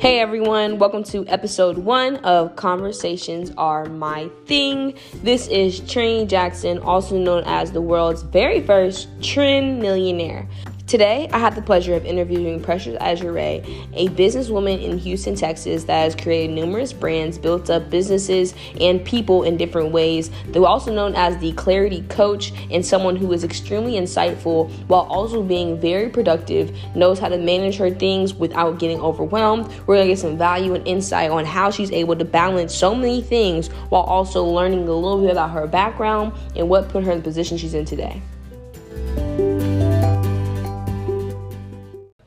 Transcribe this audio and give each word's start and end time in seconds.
Hey 0.00 0.20
everyone, 0.20 0.78
welcome 0.78 1.02
to 1.04 1.26
episode 1.26 1.76
one 1.76 2.18
of 2.18 2.54
Conversations 2.54 3.50
Are 3.58 3.84
My 3.86 4.30
Thing. 4.46 4.94
This 5.24 5.48
is 5.48 5.80
Trini 5.80 6.24
Jackson, 6.24 6.78
also 6.78 7.18
known 7.18 7.42
as 7.46 7.72
the 7.72 7.82
world's 7.82 8.22
very 8.22 8.64
first 8.64 9.08
Trinillionaire. 9.18 10.46
Today, 10.88 11.28
I 11.34 11.38
had 11.38 11.54
the 11.54 11.60
pleasure 11.60 11.92
of 11.92 12.06
interviewing 12.06 12.62
Precious 12.62 12.96
Azure, 12.98 13.36
a 13.36 14.08
businesswoman 14.16 14.82
in 14.82 14.96
Houston, 14.96 15.34
Texas 15.34 15.84
that 15.84 16.02
has 16.04 16.16
created 16.16 16.54
numerous 16.54 16.94
brands, 16.94 17.36
built 17.36 17.68
up 17.68 17.90
businesses 17.90 18.54
and 18.80 19.04
people 19.04 19.42
in 19.42 19.58
different 19.58 19.92
ways. 19.92 20.30
They're 20.46 20.64
also 20.64 20.90
known 20.94 21.14
as 21.14 21.36
the 21.36 21.52
Clarity 21.52 22.06
Coach 22.08 22.54
and 22.70 22.86
someone 22.86 23.16
who 23.16 23.30
is 23.34 23.44
extremely 23.44 23.96
insightful 23.96 24.70
while 24.86 25.02
also 25.10 25.42
being 25.42 25.78
very 25.78 26.08
productive, 26.08 26.74
knows 26.96 27.18
how 27.18 27.28
to 27.28 27.36
manage 27.36 27.76
her 27.76 27.90
things 27.90 28.32
without 28.32 28.78
getting 28.78 28.98
overwhelmed. 28.98 29.70
We're 29.86 29.96
gonna 29.96 30.08
get 30.08 30.18
some 30.18 30.38
value 30.38 30.72
and 30.72 30.88
insight 30.88 31.30
on 31.30 31.44
how 31.44 31.70
she's 31.70 31.92
able 31.92 32.16
to 32.16 32.24
balance 32.24 32.74
so 32.74 32.94
many 32.94 33.20
things 33.20 33.68
while 33.90 34.04
also 34.04 34.42
learning 34.42 34.88
a 34.88 34.92
little 34.94 35.20
bit 35.20 35.32
about 35.32 35.50
her 35.50 35.66
background 35.66 36.32
and 36.56 36.66
what 36.66 36.88
put 36.88 37.04
her 37.04 37.12
in 37.12 37.18
the 37.18 37.24
position 37.24 37.58
she's 37.58 37.74
in 37.74 37.84
today. 37.84 38.22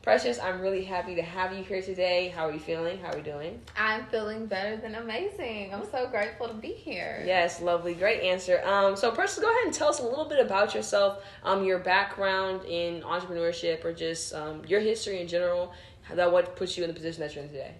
Precious, 0.02 0.40
I'm 0.40 0.60
really 0.60 0.82
happy 0.82 1.14
to 1.14 1.22
have 1.22 1.52
you 1.56 1.62
here 1.62 1.80
today. 1.80 2.32
How 2.34 2.48
are 2.48 2.52
you 2.52 2.58
feeling? 2.58 2.98
How 2.98 3.12
are 3.12 3.18
you 3.18 3.22
doing? 3.22 3.60
I'm 3.76 4.04
feeling 4.06 4.46
better 4.46 4.76
than 4.76 4.96
amazing. 4.96 5.72
I'm 5.72 5.88
so 5.92 6.08
grateful 6.08 6.48
to 6.48 6.54
be 6.54 6.72
here. 6.72 7.22
Yes, 7.24 7.62
lovely, 7.62 7.94
great 7.94 8.20
answer. 8.20 8.60
Um, 8.64 8.96
so 8.96 9.12
Precious, 9.12 9.38
go 9.38 9.48
ahead 9.48 9.62
and 9.64 9.72
tell 9.72 9.86
us 9.86 10.00
a 10.00 10.04
little 10.04 10.24
bit 10.24 10.44
about 10.44 10.74
yourself, 10.74 11.22
um, 11.44 11.62
your 11.64 11.78
background 11.78 12.64
in 12.64 13.02
entrepreneurship, 13.02 13.84
or 13.84 13.92
just 13.92 14.34
um, 14.34 14.62
your 14.66 14.80
history 14.80 15.20
in 15.20 15.28
general. 15.28 15.72
That 16.12 16.32
what 16.32 16.56
puts 16.56 16.76
you 16.76 16.82
in 16.82 16.88
the 16.88 16.94
position 16.94 17.20
that 17.20 17.36
you're 17.36 17.44
in 17.44 17.50
today. 17.50 17.72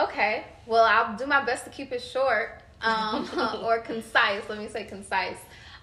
Okay, 0.00 0.44
well, 0.66 0.84
I'll 0.84 1.18
do 1.18 1.26
my 1.26 1.44
best 1.44 1.64
to 1.64 1.70
keep 1.70 1.92
it 1.92 2.00
short 2.00 2.62
um, 2.80 3.28
or 3.62 3.80
concise. 3.80 4.42
Let 4.48 4.58
me 4.58 4.68
say 4.68 4.84
concise. 4.84 5.36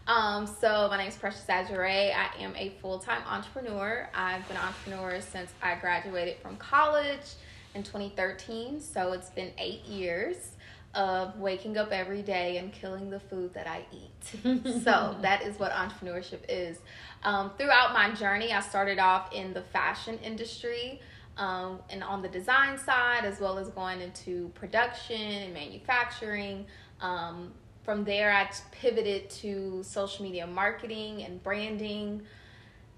Um, 0.10 0.48
so 0.48 0.88
my 0.90 0.98
name 0.98 1.10
is 1.10 1.16
Precious 1.16 1.48
Azure. 1.48 1.86
I 1.86 2.32
am 2.40 2.56
a 2.56 2.70
full-time 2.82 3.22
entrepreneur. 3.30 4.10
I've 4.16 4.46
been 4.48 4.58
an 4.58 4.64
entrepreneur 4.64 5.22
since 5.22 5.52
I 5.62 5.76
graduated 5.76 6.38
from 6.38 6.58
college 6.58 7.36
in 7.76 7.84
2013. 7.84 8.82
So 8.82 9.12
it's 9.12 9.30
been 9.30 9.52
eight 9.60 9.86
years 9.86 10.54
of 10.96 11.40
waking 11.40 11.78
up 11.78 11.92
every 11.92 12.24
day 12.24 12.58
and 12.58 12.74
killing 12.74 13.12
the 13.12 13.20
food 13.20 13.54
that 13.54 13.68
I 13.68 13.86
eat. 13.92 14.82
so 14.84 15.16
that 15.22 15.44
is 15.44 15.60
what 15.60 15.72
entrepreneurship 15.74 16.40
is. 16.50 16.80
Um, 17.22 17.52
throughout 17.60 17.94
my 17.94 18.12
journey, 18.16 18.52
I 18.52 18.62
started 18.62 18.98
off 18.98 19.32
in 19.32 19.54
the 19.54 19.62
fashion 19.62 20.18
industry. 20.24 21.02
Um, 21.38 21.82
and 21.92 22.04
on 22.04 22.24
the 22.24 22.30
design 22.30 22.80
side, 22.80 23.26
as 23.26 23.40
well 23.40 23.60
as 23.60 23.70
going 23.70 24.02
into 24.02 24.50
production 24.56 25.22
and 25.22 25.54
manufacturing, 25.54 26.66
um, 27.00 27.54
from 27.90 28.04
there, 28.04 28.32
I 28.32 28.48
pivoted 28.72 29.32
to 29.42 29.82
social 29.82 30.24
media 30.24 30.46
marketing 30.46 31.24
and 31.24 31.42
branding. 31.42 32.22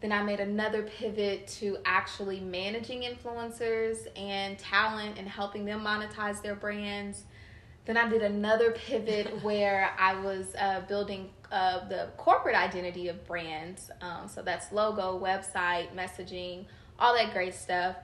Then 0.01 0.11
I 0.11 0.21
made 0.21 0.41
another 0.41 0.83
pivot 0.83 1.47
to 1.59 1.77
actually 1.85 2.41
managing 2.41 3.03
influencers 3.03 3.99
and 4.17 4.59
talent 4.59 5.17
and 5.17 5.29
helping 5.29 5.63
them 5.63 5.79
monetize 5.79 6.41
their 6.41 6.55
brands. 6.55 7.23
Then 7.85 7.95
I 7.95 8.09
did 8.09 8.21
another 8.21 8.71
pivot 8.71 9.27
where 9.43 9.91
I 9.97 10.19
was 10.19 10.53
uh, 10.59 10.81
building 10.89 11.29
uh, 11.53 11.87
the 11.87 12.09
corporate 12.17 12.57
identity 12.57 13.07
of 13.07 13.25
brands. 13.25 13.91
Um, 14.01 14.27
so 14.27 14.41
that's 14.41 14.73
logo, 14.73 15.17
website, 15.17 15.95
messaging, 15.95 16.65
all 16.99 17.15
that 17.15 17.31
great 17.31 17.55
stuff. 17.55 17.95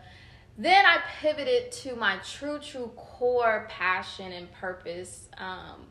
Then 0.57 0.85
I 0.85 0.99
pivoted 1.19 1.69
to 1.83 1.97
my 1.97 2.15
true, 2.19 2.59
true 2.59 2.93
core 2.95 3.67
passion 3.69 4.31
and 4.31 4.49
purpose, 4.53 5.27
um, 5.37 5.87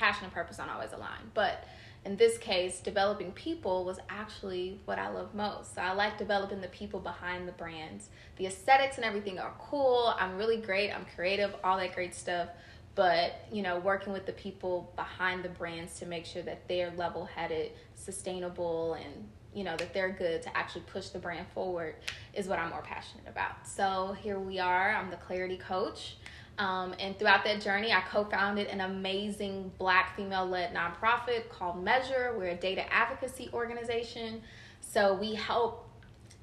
passion 0.00 0.24
and 0.24 0.32
purpose 0.32 0.56
don't 0.56 0.70
always 0.70 0.92
align. 0.92 1.30
But 1.34 1.64
in 2.06 2.16
this 2.16 2.38
case, 2.38 2.80
developing 2.80 3.32
people 3.32 3.84
was 3.84 3.98
actually 4.08 4.80
what 4.86 4.98
I 4.98 5.10
love 5.10 5.34
most. 5.34 5.74
So 5.74 5.82
I 5.82 5.92
like 5.92 6.16
developing 6.16 6.62
the 6.62 6.68
people 6.68 7.00
behind 7.00 7.46
the 7.46 7.52
brands. 7.52 8.08
The 8.36 8.46
aesthetics 8.46 8.96
and 8.96 9.04
everything 9.04 9.38
are 9.38 9.52
cool. 9.58 10.14
I'm 10.18 10.38
really 10.38 10.56
great. 10.56 10.90
I'm 10.90 11.04
creative, 11.14 11.54
all 11.62 11.76
that 11.76 11.94
great 11.94 12.14
stuff. 12.14 12.48
But, 12.94 13.46
you 13.52 13.60
know, 13.60 13.78
working 13.78 14.14
with 14.14 14.24
the 14.24 14.32
people 14.32 14.90
behind 14.96 15.44
the 15.44 15.50
brands 15.50 15.98
to 16.00 16.06
make 16.06 16.24
sure 16.24 16.42
that 16.42 16.66
they're 16.66 16.92
level 16.96 17.26
headed, 17.26 17.72
sustainable, 17.94 18.94
and, 18.94 19.28
you 19.54 19.64
know, 19.64 19.76
that 19.76 19.92
they're 19.92 20.10
good 20.10 20.40
to 20.42 20.56
actually 20.56 20.84
push 20.86 21.10
the 21.10 21.18
brand 21.18 21.46
forward 21.54 21.96
is 22.32 22.48
what 22.48 22.58
I'm 22.58 22.70
more 22.70 22.82
passionate 22.82 23.28
about. 23.28 23.66
So 23.66 24.16
here 24.18 24.38
we 24.38 24.58
are. 24.58 24.94
I'm 24.94 25.10
the 25.10 25.16
Clarity 25.16 25.58
Coach. 25.58 26.16
Um, 26.60 26.94
and 27.00 27.18
throughout 27.18 27.42
that 27.44 27.62
journey, 27.62 27.90
I 27.90 28.02
co 28.02 28.24
founded 28.24 28.66
an 28.66 28.82
amazing 28.82 29.72
black 29.78 30.14
female 30.14 30.46
led 30.46 30.74
nonprofit 30.74 31.48
called 31.48 31.82
Measure. 31.82 32.34
We're 32.36 32.50
a 32.50 32.54
data 32.54 32.84
advocacy 32.92 33.48
organization. 33.54 34.42
So 34.82 35.14
we 35.14 35.34
help 35.34 35.88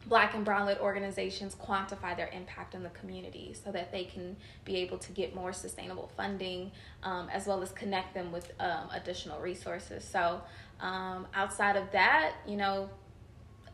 black 0.07 0.33
and 0.33 0.44
brown 0.44 0.66
led 0.66 0.79
organizations 0.79 1.53
quantify 1.53 2.17
their 2.17 2.29
impact 2.29 2.73
in 2.73 2.81
the 2.81 2.89
community 2.89 3.53
so 3.63 3.72
that 3.72 3.91
they 3.91 4.05
can 4.05 4.35
be 4.66 4.78
able 4.78 4.97
to 4.97 5.11
get 5.11 5.35
more 5.35 5.53
sustainable 5.53 6.09
funding 6.17 6.72
um, 7.03 7.29
as 7.31 7.45
well 7.45 7.61
as 7.61 7.72
connect 7.73 8.16
them 8.16 8.31
with 8.31 8.51
um, 8.59 8.89
additional 8.94 9.39
resources. 9.39 10.03
So, 10.03 10.41
um, 10.79 11.28
outside 11.35 11.75
of 11.75 11.91
that, 11.91 12.34
you 12.47 12.57
know, 12.57 12.89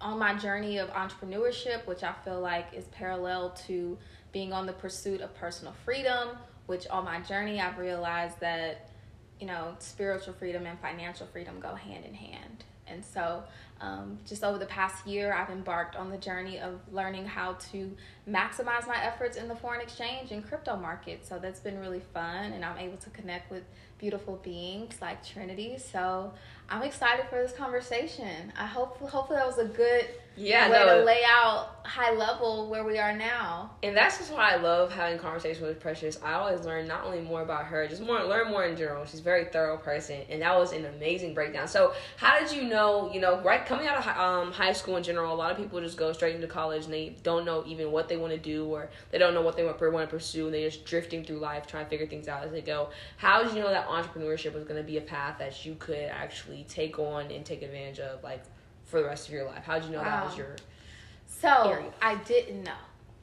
on 0.01 0.19
my 0.19 0.33
journey 0.35 0.77
of 0.77 0.89
entrepreneurship, 0.89 1.87
which 1.87 2.03
I 2.03 2.11
feel 2.25 2.41
like 2.41 2.73
is 2.73 2.85
parallel 2.87 3.51
to 3.67 3.97
being 4.33 4.51
on 4.51 4.65
the 4.65 4.73
pursuit 4.73 5.21
of 5.21 5.33
personal 5.35 5.73
freedom, 5.85 6.29
which 6.65 6.87
on 6.87 7.05
my 7.05 7.21
journey 7.21 7.61
I've 7.61 7.77
realized 7.77 8.39
that, 8.41 8.89
you 9.39 9.47
know, 9.47 9.75
spiritual 9.79 10.33
freedom 10.33 10.65
and 10.65 10.77
financial 10.79 11.27
freedom 11.27 11.59
go 11.61 11.75
hand 11.75 12.03
in 12.03 12.13
hand. 12.13 12.65
And 12.85 13.05
so, 13.05 13.43
um, 13.79 14.17
just 14.25 14.43
over 14.43 14.57
the 14.57 14.65
past 14.65 15.07
year, 15.07 15.33
I've 15.33 15.49
embarked 15.49 15.95
on 15.95 16.09
the 16.09 16.17
journey 16.17 16.59
of 16.59 16.79
learning 16.91 17.25
how 17.25 17.53
to 17.71 17.95
maximize 18.29 18.87
my 18.87 19.01
efforts 19.01 19.37
in 19.37 19.47
the 19.47 19.55
foreign 19.55 19.81
exchange 19.81 20.31
and 20.31 20.45
crypto 20.45 20.75
market. 20.75 21.25
So 21.25 21.39
that's 21.39 21.59
been 21.59 21.79
really 21.79 22.01
fun, 22.13 22.53
and 22.53 22.63
I'm 22.63 22.77
able 22.77 22.97
to 22.97 23.09
connect 23.11 23.51
with 23.51 23.63
beautiful 23.99 24.39
beings 24.43 24.95
like 25.01 25.25
Trinity. 25.25 25.77
So 25.77 26.33
I'm 26.69 26.83
excited 26.83 27.25
for 27.29 27.41
this 27.41 27.53
conversation. 27.53 28.51
I 28.57 28.65
hope 28.65 28.97
hopefully 28.99 29.37
that 29.37 29.47
was 29.47 29.59
a 29.59 29.65
good 29.65 30.05
yeah, 30.35 30.69
way 30.69 30.79
no, 30.79 30.99
to 30.99 31.05
lay 31.05 31.21
out 31.27 31.73
high 31.85 32.11
level 32.13 32.69
where 32.69 32.83
we 32.83 32.97
are 32.97 33.15
now. 33.15 33.69
And 33.83 33.95
that's 33.95 34.17
just 34.17 34.31
why 34.31 34.51
I 34.51 34.55
love 34.55 34.91
having 34.91 35.19
conversations 35.19 35.61
with 35.61 35.79
Precious. 35.79 36.17
I 36.23 36.33
always 36.33 36.65
learn 36.65 36.87
not 36.87 37.03
only 37.03 37.21
more 37.21 37.41
about 37.41 37.65
her, 37.65 37.87
just 37.87 38.01
more 38.01 38.23
learn 38.23 38.49
more 38.49 38.65
in 38.65 38.75
general. 38.75 39.05
She's 39.05 39.19
a 39.19 39.23
very 39.23 39.45
thorough 39.45 39.77
person, 39.77 40.21
and 40.29 40.41
that 40.41 40.57
was 40.57 40.71
an 40.71 40.85
amazing 40.85 41.33
breakdown. 41.33 41.67
So, 41.67 41.93
how 42.17 42.39
did 42.39 42.51
you 42.51 42.63
know? 42.63 43.11
You 43.13 43.21
know, 43.21 43.41
right 43.41 43.65
coming 43.65 43.87
out 43.87 43.97
of 43.97 44.07
um, 44.17 44.51
high 44.51 44.73
school 44.73 44.97
in 44.97 45.03
general, 45.03 45.33
a 45.33 45.35
lot 45.35 45.51
of 45.51 45.57
people 45.57 45.79
just 45.81 45.97
go 45.97 46.11
straight 46.13 46.35
into 46.35 46.47
college 46.47 46.85
and 46.85 46.93
they 46.93 47.15
don't 47.21 47.45
know 47.45 47.63
even 47.67 47.91
what 47.91 48.07
they 48.07 48.17
want 48.17 48.33
to 48.33 48.39
do, 48.39 48.65
or 48.65 48.89
they 49.11 49.17
don't 49.17 49.33
know 49.33 49.41
what 49.41 49.55
they 49.55 49.63
want 49.63 49.79
to 49.79 50.07
pursue, 50.07 50.45
and 50.45 50.53
they're 50.53 50.69
just 50.69 50.85
drifting 50.85 51.23
through 51.23 51.39
life 51.39 51.67
trying 51.67 51.85
to 51.85 51.89
figure 51.89 52.07
things 52.07 52.27
out 52.27 52.43
as 52.43 52.51
they 52.51 52.61
go. 52.61 52.89
How 53.17 53.43
did 53.43 53.53
you 53.53 53.61
know 53.61 53.69
that 53.69 53.87
entrepreneurship 53.87 54.53
was 54.53 54.63
going 54.63 54.77
to 54.81 54.87
be 54.87 54.97
a 54.97 55.01
path 55.01 55.37
that 55.39 55.65
you 55.65 55.75
could 55.75 56.09
actually 56.09 56.65
take 56.67 56.97
on 56.97 57.29
and 57.29 57.45
take 57.45 57.61
advantage 57.61 57.99
of, 57.99 58.23
like? 58.23 58.43
For 58.93 59.01
the 59.01 59.07
rest 59.07 59.27
of 59.27 59.33
your 59.33 59.45
life? 59.45 59.63
How 59.65 59.79
did 59.79 59.85
you 59.85 59.91
know 59.93 60.03
wow. 60.03 60.21
that 60.21 60.25
was 60.25 60.37
your? 60.37 60.55
So 61.27 61.71
area? 61.71 61.91
I 61.99 62.13
didn't 62.25 62.63
know. 62.63 62.71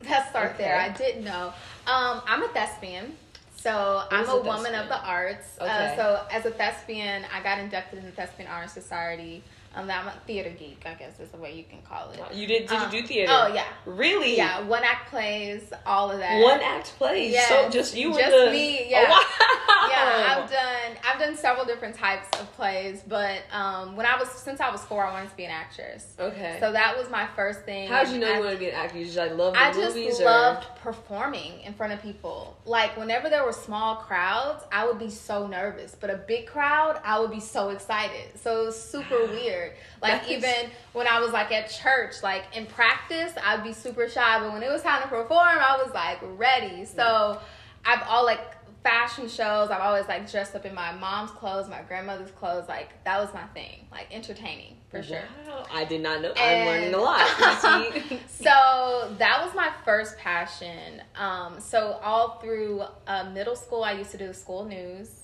Let's 0.03 0.29
start 0.31 0.55
okay. 0.55 0.65
there. 0.65 0.77
I 0.77 0.89
didn't 0.89 1.23
know. 1.23 1.53
Um, 1.87 2.23
I'm 2.27 2.43
a 2.43 2.49
thespian. 2.49 3.15
So 3.55 4.03
I'm 4.11 4.29
a, 4.29 4.33
a 4.33 4.43
woman 4.43 4.75
of 4.75 4.89
the 4.89 5.01
arts. 5.01 5.59
Uh, 5.61 5.65
okay. 5.65 5.93
Uh, 5.93 5.97
so 5.97 6.27
as 6.33 6.45
a 6.45 6.51
thespian, 6.51 7.25
I 7.33 7.41
got 7.43 7.61
inducted 7.61 8.01
in 8.01 8.05
the 8.05 8.11
Thespian 8.11 8.49
Honor 8.49 8.67
Society 8.67 9.45
um, 9.75 9.89
I'm 9.89 10.09
a 10.09 10.13
theater 10.27 10.51
geek, 10.51 10.83
I 10.85 10.95
guess 10.95 11.21
is 11.21 11.29
the 11.29 11.39
way 11.39 11.55
you 11.55 11.63
can 11.63 11.81
call 11.83 12.11
it. 12.11 12.21
You 12.35 12.47
did? 12.47 12.67
Did 12.67 12.77
um, 12.77 12.93
you 12.93 13.03
do 13.03 13.07
theater? 13.07 13.33
Oh 13.33 13.53
yeah. 13.55 13.67
Really? 13.87 14.37
Yeah, 14.37 14.63
one 14.63 14.83
act 14.83 15.11
plays, 15.11 15.73
all 15.87 16.11
of 16.11 16.19
that. 16.19 16.43
One 16.43 16.61
act 16.61 16.95
plays. 16.99 17.33
Yeah. 17.33 17.49
So 17.49 17.71
just 17.71 17.97
you 17.97 18.13
just 18.13 18.31
the... 18.31 18.51
me. 18.51 18.91
Yeah. 18.91 19.07
Oh, 19.07 19.11
wow. 19.11 19.89
Yeah, 19.91 20.37
I've 20.37 20.51
done 20.51 20.99
I've 21.05 21.21
done 21.21 21.37
several 21.37 21.65
different 21.65 21.95
types 21.95 22.27
of 22.41 22.53
plays, 22.55 23.03
but 23.07 23.43
um, 23.53 23.97
when 23.97 24.07
I 24.07 24.19
was 24.19 24.29
since 24.31 24.61
I 24.61 24.71
was 24.71 24.85
four, 24.85 25.07
I 25.07 25.13
wanted 25.13 25.31
to 25.31 25.37
be 25.37 25.45
an 25.45 25.53
actress. 25.53 26.15
Okay. 26.19 26.57
So 26.59 26.73
that 26.73 26.99
was 26.99 27.09
my 27.09 27.29
first 27.37 27.63
thing. 27.63 27.89
How 27.89 28.05
did 28.05 28.13
you 28.13 28.19
know 28.19 28.29
I, 28.29 28.35
you 28.35 28.41
wanted 28.41 28.53
to 28.55 28.59
be 28.59 28.69
an 28.71 28.75
actor? 28.75 28.99
You 28.99 29.05
just 29.05 29.17
like 29.17 29.37
love 29.37 29.55
the 29.55 29.61
I 29.61 29.73
movies? 29.73 30.07
Just 30.07 30.23
or? 30.23 30.25
loved 30.25 30.67
performing 30.83 31.61
in 31.61 31.75
front 31.75 31.93
of 31.93 32.03
people. 32.03 32.57
Like 32.65 32.97
whenever 32.97 33.29
there 33.29 33.45
were 33.45 33.53
small 33.53 33.97
crowds, 33.97 34.65
I 34.73 34.85
would 34.85 34.99
be 34.99 35.11
so 35.11 35.47
nervous, 35.47 35.97
but 35.99 36.11
a 36.11 36.17
big 36.17 36.47
crowd, 36.47 37.01
I 37.05 37.21
would 37.21 37.31
be 37.31 37.41
so 37.41 37.71
excited. 37.71 38.39
So 38.43 38.63
it 38.63 38.67
was 38.67 38.83
super 38.83 39.27
weird. 39.31 39.60
Like 40.03 40.29
even 40.29 40.41
even 40.41 40.71
when 40.93 41.07
I 41.07 41.21
was 41.21 41.33
like 41.33 41.53
at 41.53 41.71
church, 41.71 42.23
like 42.23 42.45
in 42.57 42.67
practice, 42.67 43.33
I'd 43.45 43.63
be 43.63 43.73
super 43.73 44.09
shy, 44.09 44.41
but 44.41 44.53
when 44.53 44.63
it 44.63 44.71
was 44.71 44.83
time 44.83 45.03
to 45.03 45.09
perform, 45.09 45.59
I 45.59 45.81
was 45.83 45.93
like 45.95 46.19
ready. 46.23 46.85
So. 46.85 47.41
I've 47.85 48.03
all 48.09 48.25
like 48.25 48.57
fashion 48.83 49.29
shows. 49.29 49.71
I've 49.71 49.81
always 49.81 50.07
like 50.09 50.31
dressed 50.31 50.55
up 50.55 50.65
in 50.65 50.75
my 50.75 50.93
mom's 50.93 51.31
clothes, 51.33 51.69
my 51.69 51.83
grandmother's 51.83 52.31
clothes. 52.33 52.69
Like 52.69 53.03
that 53.05 53.19
was 53.21 53.33
my 53.35 53.45
thing, 53.49 53.87
like 53.91 54.07
entertaining 54.11 54.77
for 54.91 55.03
sure. 55.03 55.23
Wow, 55.47 55.65
I 55.71 55.85
did 55.85 56.03
not 56.03 56.23
know. 56.23 56.33
And 56.33 56.63
I'm 56.63 56.67
learning 56.67 56.95
a 56.95 56.99
lot. 56.99 57.27
so 58.29 59.15
that 59.19 59.43
was 59.45 59.55
my 59.55 59.71
first 59.85 60.17
passion. 60.19 61.03
Um, 61.17 61.61
so 61.61 61.99
all 62.03 62.39
through 62.41 62.83
uh, 63.07 63.31
middle 63.33 63.57
school, 63.57 63.85
I 63.85 63.93
used 63.93 64.11
to 64.13 64.19
do 64.19 64.27
the 64.27 64.35
school 64.35 64.65
news. 64.65 65.20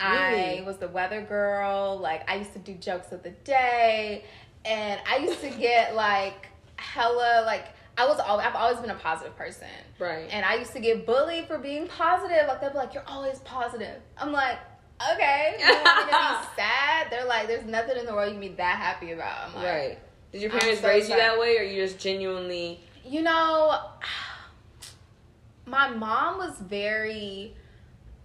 Really? 0.00 0.60
I 0.60 0.62
was 0.64 0.78
the 0.78 0.88
weather 0.88 1.22
girl. 1.22 1.98
Like 1.98 2.28
I 2.28 2.36
used 2.36 2.52
to 2.54 2.58
do 2.58 2.74
jokes 2.74 3.12
of 3.12 3.22
the 3.22 3.30
day, 3.30 4.24
and 4.64 5.00
I 5.08 5.18
used 5.18 5.40
to 5.40 5.50
get 5.58 5.94
like 5.94 6.48
hella 6.76 7.44
like 7.46 7.66
I 7.96 8.06
was 8.06 8.18
always 8.18 8.46
I've 8.46 8.56
always 8.56 8.78
been 8.78 8.90
a 8.90 8.96
positive 8.96 9.36
person. 9.36 9.68
Right. 9.98 10.28
And 10.30 10.44
I 10.44 10.56
used 10.56 10.72
to 10.72 10.80
get 10.80 11.06
bullied 11.06 11.46
for 11.46 11.58
being 11.58 11.86
positive. 11.86 12.48
Like 12.48 12.60
they'd 12.60 12.72
be 12.72 12.78
like, 12.78 12.94
"You're 12.94 13.06
always 13.06 13.38
positive." 13.40 14.00
I'm 14.18 14.32
like, 14.32 14.58
"Okay." 15.12 15.56
You 15.58 15.66
want 15.66 15.84
me 15.84 16.00
to 16.00 16.06
be 16.06 16.46
sad? 16.56 17.06
They're 17.10 17.24
like, 17.24 17.46
"There's 17.46 17.66
nothing 17.66 17.96
in 17.96 18.06
the 18.06 18.12
world 18.12 18.28
you 18.28 18.40
can 18.40 18.40
be 18.40 18.56
that 18.56 18.78
happy 18.78 19.12
about." 19.12 19.48
I'm 19.48 19.54
like, 19.54 19.64
right. 19.64 19.98
Did 20.32 20.42
your 20.42 20.50
parents 20.50 20.80
so 20.80 20.88
raise 20.88 21.08
you 21.08 21.14
that 21.14 21.38
way, 21.38 21.56
or 21.58 21.62
you 21.62 21.80
just 21.80 22.00
genuinely? 22.00 22.80
You 23.04 23.22
know, 23.22 23.78
my 25.66 25.88
mom 25.90 26.38
was 26.38 26.58
very 26.58 27.54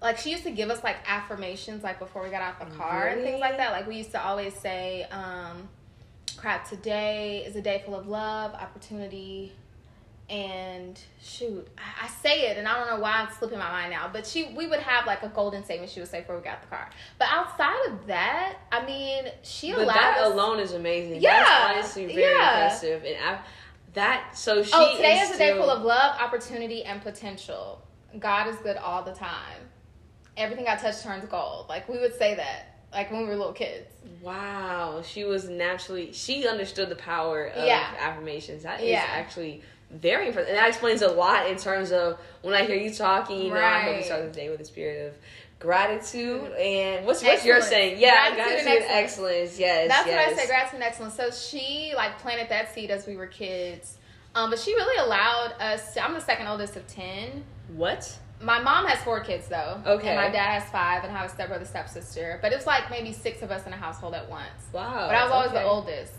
like 0.02 0.18
she 0.18 0.32
used 0.32 0.44
to 0.44 0.52
give 0.52 0.70
us 0.70 0.84
like 0.84 0.98
affirmations 1.08 1.84
like 1.84 2.00
before 2.00 2.24
we 2.24 2.30
got 2.30 2.42
out 2.42 2.60
the 2.60 2.76
car 2.76 3.08
and 3.08 3.22
things 3.22 3.40
like 3.40 3.58
that. 3.58 3.72
Like 3.72 3.88
we 3.88 3.96
used 3.98 4.12
to 4.12 4.24
always 4.24 4.54
say, 4.54 5.04
um, 5.12 5.68
crap, 6.38 6.68
today 6.70 7.44
is 7.46 7.56
a 7.56 7.62
day 7.62 7.82
full 7.86 7.96
of 7.96 8.08
love, 8.08 8.54
opportunity, 8.54 9.52
and 10.30 11.00
shoot, 11.22 11.68
I, 11.78 12.08
say 12.08 12.52
it 12.52 12.58
and 12.58 12.68
I 12.68 12.78
don't 12.78 12.88
know 12.88 13.02
why 13.02 13.14
I'm 13.14 13.34
slipping 13.34 13.58
my 13.58 13.70
mind 13.70 13.92
now. 13.92 14.10
But 14.12 14.26
she 14.26 14.54
we 14.56 14.68
would 14.68 14.80
have 14.80 15.06
like 15.06 15.24
a 15.24 15.30
golden 15.30 15.64
statement 15.66 15.92
she 15.92 16.00
would 16.00 16.10
say 16.10 16.22
before 16.22 16.38
we 16.38 16.44
got 16.44 16.62
the 16.62 16.68
car. 16.68 16.90
But 17.18 17.28
outside 17.32 17.88
of 17.90 18.08
that, 18.08 18.58
I 18.72 18.86
mean, 18.86 19.26
she 19.42 19.72
But 19.72 19.82
allowed 19.82 19.96
that 19.96 20.18
us 20.20 20.34
alone 20.34 20.60
is 20.60 20.72
amazing. 20.74 21.22
Yeah, 21.22 21.44
That's 21.44 21.78
honestly 21.78 22.06
very 22.08 22.22
yeah. 22.22 22.64
impressive. 22.64 23.04
And 23.04 23.16
I, 23.26 23.40
that 23.96 24.38
so 24.38 24.64
she. 24.64 24.72
Oh, 24.74 24.96
today 24.96 25.20
is 25.20 25.32
a 25.32 25.38
day 25.38 25.58
full 25.58 25.70
of 25.70 25.84
love, 25.84 26.22
opportunity, 26.22 26.84
and 26.84 27.02
potential. 27.02 27.82
God 28.18 28.48
is 28.48 28.56
good 28.58 28.78
all 28.78 29.04
the 29.04 29.14
time. 29.14 29.69
Everything 30.40 30.68
I 30.68 30.76
touch 30.76 31.02
turns 31.04 31.26
gold. 31.26 31.68
Like 31.70 31.88
we 31.90 32.00
would 32.00 32.18
say 32.18 32.36
that, 32.36 32.80
like 32.92 33.12
when 33.12 33.22
we 33.22 33.28
were 33.28 33.36
little 33.36 33.54
kids. 33.54 33.88
Wow, 34.22 35.02
she 35.06 35.24
was 35.26 35.48
naturally. 35.50 36.12
She 36.14 36.48
understood 36.48 36.90
the 36.90 36.96
power 36.96 37.46
of 37.48 37.66
Yeah. 37.68 37.94
affirmations. 38.00 38.64
That 38.64 38.80
is 38.82 38.90
Yeah. 38.90 39.06
actually 39.08 39.62
very 39.92 40.28
impressive, 40.28 40.50
and 40.50 40.58
that 40.58 40.68
explains 40.70 41.02
a 41.02 41.08
lot 41.10 41.48
in 41.48 41.58
terms 41.58 41.92
of 41.92 42.18
when 42.42 42.54
I 42.54 42.64
hear 42.66 42.76
you 42.76 42.94
talking. 42.94 43.42
You 43.42 43.54
know, 43.54 43.60
I 43.64 43.80
hope 43.82 43.98
you 43.98 44.04
start 44.04 44.22
the 44.32 44.40
day 44.40 44.50
with 44.50 44.62
a 44.62 44.66
spirit 44.66 45.08
of 45.08 45.14
gratitude 45.60 46.54
and 46.54 47.06
what's 47.06 47.22
what 47.22 47.44
you're 47.44 47.62
saying? 47.62 48.00
Yeah, 48.00 48.34
Gratitude 48.34 48.46
gratitude, 48.46 48.68
and 48.68 48.84
and 48.84 48.92
excellence. 49.04 49.60
Yes, 49.60 49.88
That's 49.90 50.08
yes. 50.08 50.28
what 50.28 50.34
I 50.34 50.42
say, 50.42 50.48
gratitude 50.48 50.74
and 50.76 50.84
excellence. 50.84 51.16
So 51.16 51.32
she 51.32 51.92
like 51.96 52.18
planted 52.20 52.50
that 52.50 52.74
seed 52.74 52.92
as 52.92 53.06
we 53.06 53.16
were 53.18 53.28
kids. 53.28 53.98
Um, 54.36 54.50
but 54.52 54.60
she 54.60 54.74
really 54.76 55.06
allowed 55.06 55.54
us. 55.60 55.96
To, 55.96 56.04
I'm 56.06 56.14
the 56.14 56.22
second 56.22 56.48
oldest 56.48 56.76
of 56.78 56.88
ten. 56.88 57.44
What? 57.76 58.10
My 58.42 58.60
mom 58.62 58.86
has 58.86 59.04
four 59.04 59.20
kids 59.20 59.48
though. 59.48 59.82
Okay. 59.86 60.10
And 60.10 60.16
my 60.16 60.30
dad 60.30 60.60
has 60.60 60.70
five, 60.70 61.04
and 61.04 61.12
I 61.16 61.20
have 61.20 61.30
a 61.30 61.34
stepbrother, 61.34 61.66
stepsister. 61.66 62.40
But 62.42 62.54
it 62.54 62.56
was 62.56 62.66
like 62.68 62.90
maybe 62.90 63.12
six 63.12 63.42
of 63.42 63.52
us 63.52 63.66
in 63.68 63.74
a 63.74 63.78
household 63.78 64.14
at 64.14 64.30
once. 64.30 64.48
Wow. 64.72 65.08
But 65.08 65.16
I 65.16 65.24
was 65.24 65.32
always 65.32 65.50
okay. 65.52 65.60
the 65.60 65.66
oldest. 65.66 66.14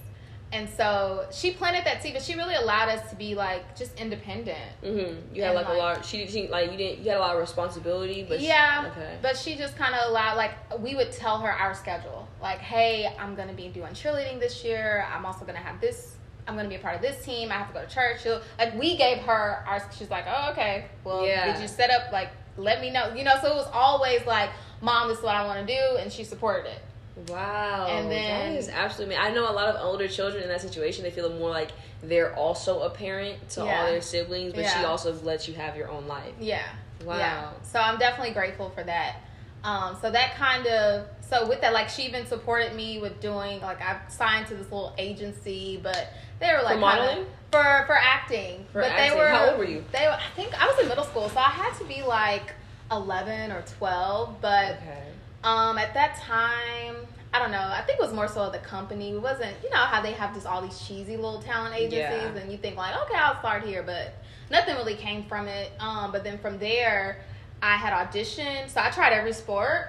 And 0.52 0.68
so 0.68 1.26
she 1.30 1.52
planted 1.52 1.84
that 1.84 2.02
seed, 2.02 2.12
but 2.12 2.22
she 2.22 2.34
really 2.34 2.56
allowed 2.56 2.88
us 2.88 3.08
to 3.10 3.16
be 3.16 3.34
like 3.36 3.76
just 3.76 3.98
independent. 4.00 4.58
Mm-hmm. 4.82 5.34
You 5.34 5.42
had 5.42 5.54
And, 5.54 5.66
like, 5.66 5.68
a 5.74 5.78
lot. 5.78 6.04
She, 6.04 6.26
she 6.26 6.48
like 6.48 6.72
you 6.72 6.76
didn't. 6.76 7.04
You 7.04 7.10
had 7.10 7.18
a 7.18 7.20
lot 7.20 7.36
of 7.36 7.40
responsibility, 7.40 8.26
but 8.28 8.40
she- 8.40 8.48
yeah, 8.48 8.90
okay. 8.90 9.16
but 9.22 9.36
she 9.36 9.54
just 9.54 9.76
kind 9.76 9.94
of 9.94 10.10
allowed 10.10 10.36
like 10.36 10.52
we 10.80 10.96
would 10.96 11.12
tell 11.12 11.38
her 11.38 11.50
our 11.52 11.74
schedule. 11.74 12.26
Like, 12.42 12.58
hey, 12.58 13.14
I'm 13.18 13.36
gonna 13.36 13.52
be 13.52 13.68
doing 13.68 13.92
cheerleading 13.92 14.40
this 14.40 14.64
year. 14.64 15.06
I'm 15.14 15.24
also 15.24 15.44
gonna 15.44 15.58
have 15.58 15.80
this. 15.80 16.16
I'm 16.50 16.56
gonna 16.56 16.68
be 16.68 16.74
a 16.74 16.80
part 16.80 16.96
of 16.96 17.02
this 17.02 17.24
team. 17.24 17.50
I 17.50 17.54
have 17.54 17.68
to 17.68 17.74
go 17.74 17.80
to 17.84 17.86
church. 17.94 18.22
She'll, 18.22 18.40
like 18.58 18.74
we 18.78 18.96
gave 18.96 19.18
her 19.18 19.64
our. 19.66 19.80
She's 19.96 20.10
like, 20.10 20.24
oh 20.28 20.50
okay. 20.50 20.86
Well, 21.04 21.24
Yeah. 21.26 21.52
did 21.52 21.62
you 21.62 21.68
set 21.68 21.90
up 21.90 22.12
like? 22.12 22.30
Let 22.56 22.80
me 22.80 22.90
know. 22.90 23.14
You 23.14 23.22
know, 23.24 23.36
so 23.40 23.46
it 23.52 23.54
was 23.54 23.68
always 23.72 24.26
like, 24.26 24.50
mom, 24.82 25.08
this 25.08 25.18
is 25.18 25.24
what 25.24 25.36
I 25.36 25.46
want 25.46 25.66
to 25.66 25.72
do, 25.74 25.96
and 25.98 26.12
she 26.12 26.24
supported 26.24 26.68
it. 26.68 26.82
Wow. 27.30 27.86
And 27.88 28.10
then- 28.10 28.52
that 28.52 28.58
is 28.58 28.68
absolutely. 28.68 29.16
I 29.16 29.30
know 29.30 29.48
a 29.50 29.52
lot 29.52 29.68
of 29.68 29.80
older 29.80 30.08
children 30.08 30.42
in 30.42 30.48
that 30.48 30.60
situation. 30.60 31.04
They 31.04 31.10
feel 31.10 31.30
more 31.30 31.50
like 31.50 31.70
they're 32.02 32.34
also 32.34 32.80
a 32.80 32.90
parent 32.90 33.48
to 33.50 33.64
Yeah. 33.64 33.80
all 33.80 33.86
their 33.86 34.00
siblings, 34.00 34.52
but 34.52 34.66
she 34.66 34.84
also 34.84 35.12
lets 35.22 35.46
you 35.46 35.54
have 35.54 35.76
your 35.76 35.88
own 35.90 36.06
life. 36.08 36.32
Yeah. 36.40 36.62
Wow. 37.04 37.16
Yeah. 37.16 37.50
So 37.62 37.78
I'm 37.78 37.98
definitely 37.98 38.32
grateful 38.34 38.70
for 38.70 38.82
that. 38.82 39.16
Um, 39.62 39.96
so 40.00 40.10
that 40.10 40.34
kind 40.36 40.66
of 40.66 41.06
so 41.28 41.46
with 41.48 41.60
that, 41.60 41.72
like 41.72 41.88
she 41.88 42.02
even 42.02 42.26
supported 42.26 42.74
me 42.74 42.98
with 42.98 43.20
doing 43.20 43.60
like 43.60 43.80
I've 43.80 44.10
signed 44.10 44.46
to 44.48 44.54
this 44.54 44.64
little 44.64 44.94
agency, 44.98 45.78
but 45.82 46.08
they 46.40 46.52
were 46.52 46.62
like 46.62 46.78
kinda- 46.78 46.80
modeling? 46.86 47.26
for 47.52 47.84
for 47.86 47.96
acting. 47.96 48.64
For 48.72 48.80
but 48.80 48.90
acting. 48.92 49.10
they 49.10 49.16
were 49.16 49.28
How 49.28 49.50
old 49.50 49.58
were 49.58 49.64
you? 49.64 49.84
They 49.92 50.06
were, 50.06 50.12
I 50.12 50.30
think 50.36 50.60
I 50.60 50.66
was 50.66 50.78
in 50.80 50.88
middle 50.88 51.04
school, 51.04 51.28
so 51.28 51.38
I 51.38 51.50
had 51.50 51.76
to 51.78 51.84
be 51.84 52.02
like 52.02 52.52
eleven 52.90 53.50
or 53.52 53.62
twelve. 53.78 54.40
But 54.40 54.76
Okay. 54.76 55.02
um, 55.44 55.78
at 55.78 55.94
that 55.94 56.16
time, 56.16 56.96
I 57.32 57.38
don't 57.38 57.50
know. 57.52 57.58
I 57.60 57.82
think 57.86 57.98
it 57.98 58.02
was 58.02 58.12
more 58.12 58.28
so 58.28 58.50
the 58.50 58.58
company. 58.58 59.10
It 59.12 59.20
wasn't, 59.22 59.54
you 59.62 59.70
know, 59.70 59.76
how 59.78 60.00
they 60.02 60.12
have 60.12 60.34
just 60.34 60.46
all 60.46 60.60
these 60.62 60.78
cheesy 60.80 61.16
little 61.16 61.40
talent 61.42 61.74
agencies, 61.76 61.94
Yeah. 62.34 62.40
and 62.40 62.50
you 62.50 62.58
think 62.58 62.76
like, 62.76 62.96
okay, 63.02 63.14
I'll 63.16 63.38
start 63.38 63.64
here, 63.64 63.82
but 63.84 64.14
nothing 64.50 64.74
really 64.76 64.96
came 64.96 65.24
from 65.24 65.46
it. 65.48 65.70
Um, 65.78 66.10
but 66.12 66.24
then 66.24 66.38
from 66.38 66.58
there, 66.58 67.22
I 67.62 67.76
had 67.76 67.92
auditioned. 67.92 68.70
So 68.70 68.80
I 68.80 68.90
tried 68.90 69.12
every 69.12 69.32
sport. 69.32 69.88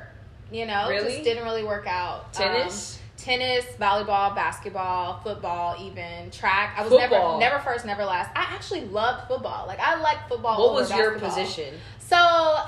You 0.52 0.66
know, 0.66 0.90
Really? 0.90 1.14
just 1.14 1.24
didn't 1.24 1.46
really 1.46 1.64
work 1.64 1.88
out. 1.88 2.34
Tennis? 2.34 2.98
Um, 2.98 3.01
tennis, 3.24 3.66
volleyball, 3.80 4.34
basketball, 4.36 5.20
football, 5.22 5.76
even 5.80 6.32
track. 6.32 6.76
I 6.78 6.82
was 6.82 6.92
Football. 6.92 7.40
never, 7.40 7.52
never 7.58 7.64
first, 7.64 7.86
never 7.86 8.04
last. 8.04 8.32
I 8.36 8.42
actually 8.54 8.86
loved 8.86 9.28
football. 9.28 9.68
Like 9.68 9.80
I 9.80 10.00
like 10.02 10.28
football. 10.28 10.60
what 10.60 10.74
was 10.74 10.92
your 10.92 11.20
position? 11.20 11.76
So 12.00 12.18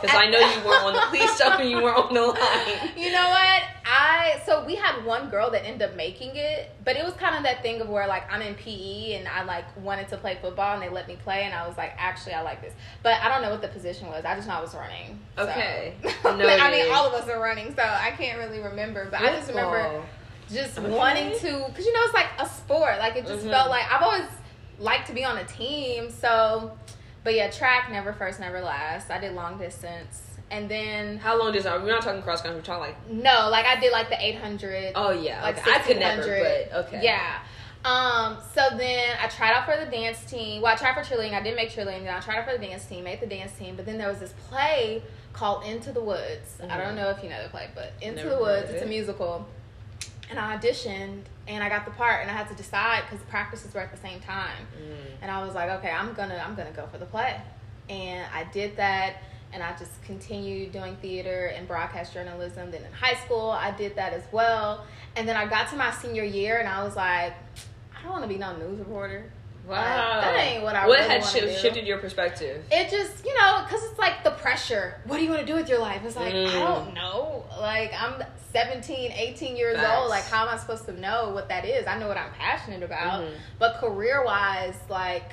Because 0.02 0.16
I 0.16 0.30
know 0.30 0.40
you 0.40 0.66
weren't 0.66 0.84
on 0.86 0.94
the. 0.94 1.02
Please 1.10 1.36
tell 1.38 1.60
me 1.60 1.70
you 1.70 1.82
weren't 1.82 1.98
on 1.98 2.14
the 2.14 2.22
line. 2.22 2.92
you 2.98 3.12
know 3.12 3.28
what? 3.30 3.64
I 3.86 4.42
so 4.46 4.64
we 4.66 4.76
had 4.76 5.04
one 5.04 5.30
girl 5.30 5.52
that 5.52 5.66
ended 5.66 5.90
up 5.90 5.98
making 5.98 6.36
it, 6.36 6.72
but 6.86 6.96
it 6.96 7.04
was 7.04 7.14
kind 7.16 7.36
of 7.36 7.44
that 7.44 7.62
thing 7.62 7.82
of 7.82 7.90
where 7.90 8.08
like 8.08 8.32
I'm 8.32 8.42
in 8.42 8.56
PE 8.56 9.16
and 9.16 9.28
I 9.28 9.44
like 9.44 9.66
wanted 9.84 10.08
to 10.10 10.18
play 10.18 10.38
football 10.42 10.76
and 10.76 10.82
they 10.82 10.88
let 10.88 11.10
me 11.10 11.18
play 11.22 11.44
and 11.44 11.54
I 11.54 11.68
was 11.68 11.76
like, 11.76 11.94
actually 11.98 12.34
I 12.34 12.42
like 12.42 12.62
this, 12.62 12.74
but 13.02 13.20
I 13.22 13.28
don't 13.28 13.42
know 13.42 13.52
what 13.52 13.62
the 13.62 13.68
position 13.68 14.08
was. 14.08 14.24
I 14.24 14.36
just 14.36 14.48
know 14.48 14.54
I 14.54 14.62
was 14.62 14.74
running. 14.74 15.20
so. 15.36 15.44
Okay. 15.44 15.96
I 16.24 16.72
mean, 16.72 16.92
all 16.94 17.08
of 17.08 17.14
us 17.14 17.28
are 17.28 17.42
running, 17.42 17.76
so 17.76 17.82
I 17.84 18.12
can't 18.12 18.40
really 18.40 18.60
remember. 18.60 19.10
But 19.12 19.22
I 19.22 19.36
just 19.36 19.50
remember 19.50 19.84
Football. 19.84 20.06
Just 20.54 20.78
Okay. 20.78 20.90
wanting 20.90 21.32
to, 21.40 21.66
because 21.68 21.86
you 21.86 21.94
know 21.94 22.04
it's 22.04 22.14
like 22.14 22.28
a 22.40 22.46
sport. 22.48 23.00
Like 23.00 23.16
it 23.16 23.26
just 23.28 23.46
Mhm. 23.46 23.50
felt 23.52 23.70
like 23.70 23.92
I've 23.92 24.02
always 24.02 24.28
liked 24.80 25.08
to 25.08 25.14
be 25.14 25.24
on 25.26 25.38
a 25.38 25.44
team. 25.46 26.10
So, 26.10 26.78
but 27.24 27.34
yeah, 27.34 27.50
track 27.50 27.90
never 27.92 28.14
first, 28.14 28.40
never 28.40 28.62
last. 28.62 29.10
I 29.12 29.18
did 29.20 29.34
long 29.34 29.58
distance, 29.58 30.22
and 30.52 30.70
then 30.70 31.18
How 31.18 31.38
long 31.38 31.52
does? 31.54 31.66
We're 31.66 31.80
not 31.86 32.02
talking 32.02 32.22
cross 32.22 32.42
country. 32.42 32.60
We're 32.60 32.66
talking 32.66 32.82
like. 32.82 33.10
no, 33.10 33.50
like 33.50 33.66
I 33.66 33.80
did 33.80 33.92
like 33.92 34.10
the 34.10 34.24
800. 34.24 34.94
Oh 34.96 35.12
yeah. 35.12 35.42
like 35.42 35.58
okay. 35.60 35.72
I 35.72 35.80
could 35.80 36.00
never, 36.00 36.22
1600. 36.22 36.70
but 36.72 36.86
okay. 36.88 37.00
Yeah. 37.04 37.40
Um, 37.86 38.38
so 38.56 38.78
then 38.78 39.18
I 39.22 39.28
tried 39.28 39.52
out 39.52 39.66
for 39.66 39.76
the 39.76 39.92
dance 39.92 40.24
team. 40.24 40.62
Well, 40.62 40.72
I 40.72 40.78
tried 40.78 40.94
for 40.94 41.02
cheerleading. 41.02 41.34
I 41.34 41.44
didn't 41.44 41.58
make 41.58 41.70
cheerleading. 41.70 42.06
Then 42.06 42.16
I 42.16 42.22
tried 42.22 42.38
out 42.38 42.46
for 42.50 42.58
the 42.58 42.66
dance 42.66 42.86
team, 42.86 43.04
made 43.04 43.20
the 43.20 43.26
dance 43.28 43.52
team. 43.60 43.76
But 43.76 43.86
then 43.86 43.98
there 43.98 44.08
was 44.08 44.20
this 44.20 44.34
play 44.50 45.04
called 45.34 45.66
Into 45.66 45.92
the 45.92 46.00
Woods. 46.00 46.60
I 46.62 46.66
Mhm. 46.68 46.78
don't 46.78 46.96
know 46.96 47.10
if 47.10 47.22
you 47.22 47.30
know 47.30 47.44
the 47.44 47.50
play, 47.50 47.68
but 47.76 47.92
Into 48.00 48.24
Never 48.24 48.36
the 48.36 48.42
Woods. 48.42 48.70
It's 48.70 48.84
a 48.84 48.86
musical. 48.86 49.46
And 50.30 50.40
I 50.40 50.58
auditioned 50.58 51.22
and 51.48 51.64
I 51.64 51.70
got 51.70 51.86
the 51.86 51.92
part 51.92 52.22
and 52.22 52.32
I 52.32 52.34
had 52.34 52.48
to 52.50 52.56
decide 52.56 53.04
because 53.10 53.24
practices 53.28 53.74
were 53.74 53.82
at 53.82 53.92
the 53.92 53.98
same 54.02 54.20
time. 54.22 54.66
Mm. 54.78 54.96
And 55.22 55.30
I 55.32 55.46
was 55.46 55.54
like, 55.54 55.70
okay, 55.80 55.92
I'm 55.92 56.14
gonna 56.14 56.42
I'm 56.46 56.56
gonna 56.56 56.72
go 56.72 56.88
for 56.92 56.98
the 56.98 57.06
play. 57.06 57.40
And 57.90 58.26
I 58.34 58.46
did 58.46 58.78
that 58.78 59.18
and 59.52 59.62
I 59.62 59.76
just 59.78 60.02
continued 60.04 60.72
doing 60.72 60.96
theater 61.02 61.48
and 61.56 61.68
broadcast 61.68 62.14
journalism. 62.14 62.72
Then 62.72 62.84
in 62.84 62.92
high 62.94 63.16
school 63.26 63.50
I 63.52 63.72
did 63.72 63.96
that 63.98 64.14
as 64.14 64.24
well. 64.32 64.86
And 65.16 65.28
then 65.28 65.36
I 65.36 65.46
got 65.46 65.70
to 65.70 65.76
my 65.76 65.92
senior 65.92 66.24
year 66.24 66.58
and 66.60 66.68
I 66.68 66.84
was 66.84 66.96
like, 66.96 67.34
I 67.96 68.02
don't 68.02 68.12
wanna 68.12 68.28
be 68.28 68.38
no 68.38 68.56
news 68.58 68.80
reporter. 68.80 69.30
Wow. 69.68 70.20
that 70.22 70.36
ain't 70.38 70.64
what 70.64 70.76
I 70.76 70.88
What 70.88 71.00
really 71.00 71.10
had 71.10 71.24
do. 71.24 71.54
shifted 71.58 71.88
your 71.88 71.98
perspective? 71.98 72.66
It 72.70 72.90
just, 72.90 73.24
you 73.26 73.34
know, 73.38 73.62
because 73.64 73.82
it's 73.86 73.98
like 73.98 74.13
pressure. 74.44 75.00
What 75.06 75.18
do 75.18 75.24
you 75.24 75.30
want 75.30 75.42
to 75.42 75.48
do 75.48 75.56
with 75.56 75.68
your 75.70 75.80
life? 75.80 76.02
It's 76.06 76.16
like, 76.16 76.34
Mm. 76.34 76.48
I 76.50 76.60
don't 76.60 76.94
know. 76.94 77.46
Like, 77.60 77.94
I'm 78.00 78.22
17, 78.52 79.12
18 79.12 79.56
years 79.56 79.78
old. 79.80 80.10
Like, 80.10 80.26
how 80.26 80.44
am 80.48 80.50
I 80.54 80.58
supposed 80.58 80.86
to 80.86 81.00
know 81.00 81.30
what 81.30 81.48
that 81.50 81.66
is? 81.66 81.88
I 81.88 81.98
know 81.98 82.08
what 82.08 82.18
I'm 82.18 82.32
passionate 82.34 82.84
about. 82.84 83.22
Mhm. 83.22 83.34
But 83.58 83.78
career 83.80 84.24
wise, 84.24 84.76
like, 84.90 85.32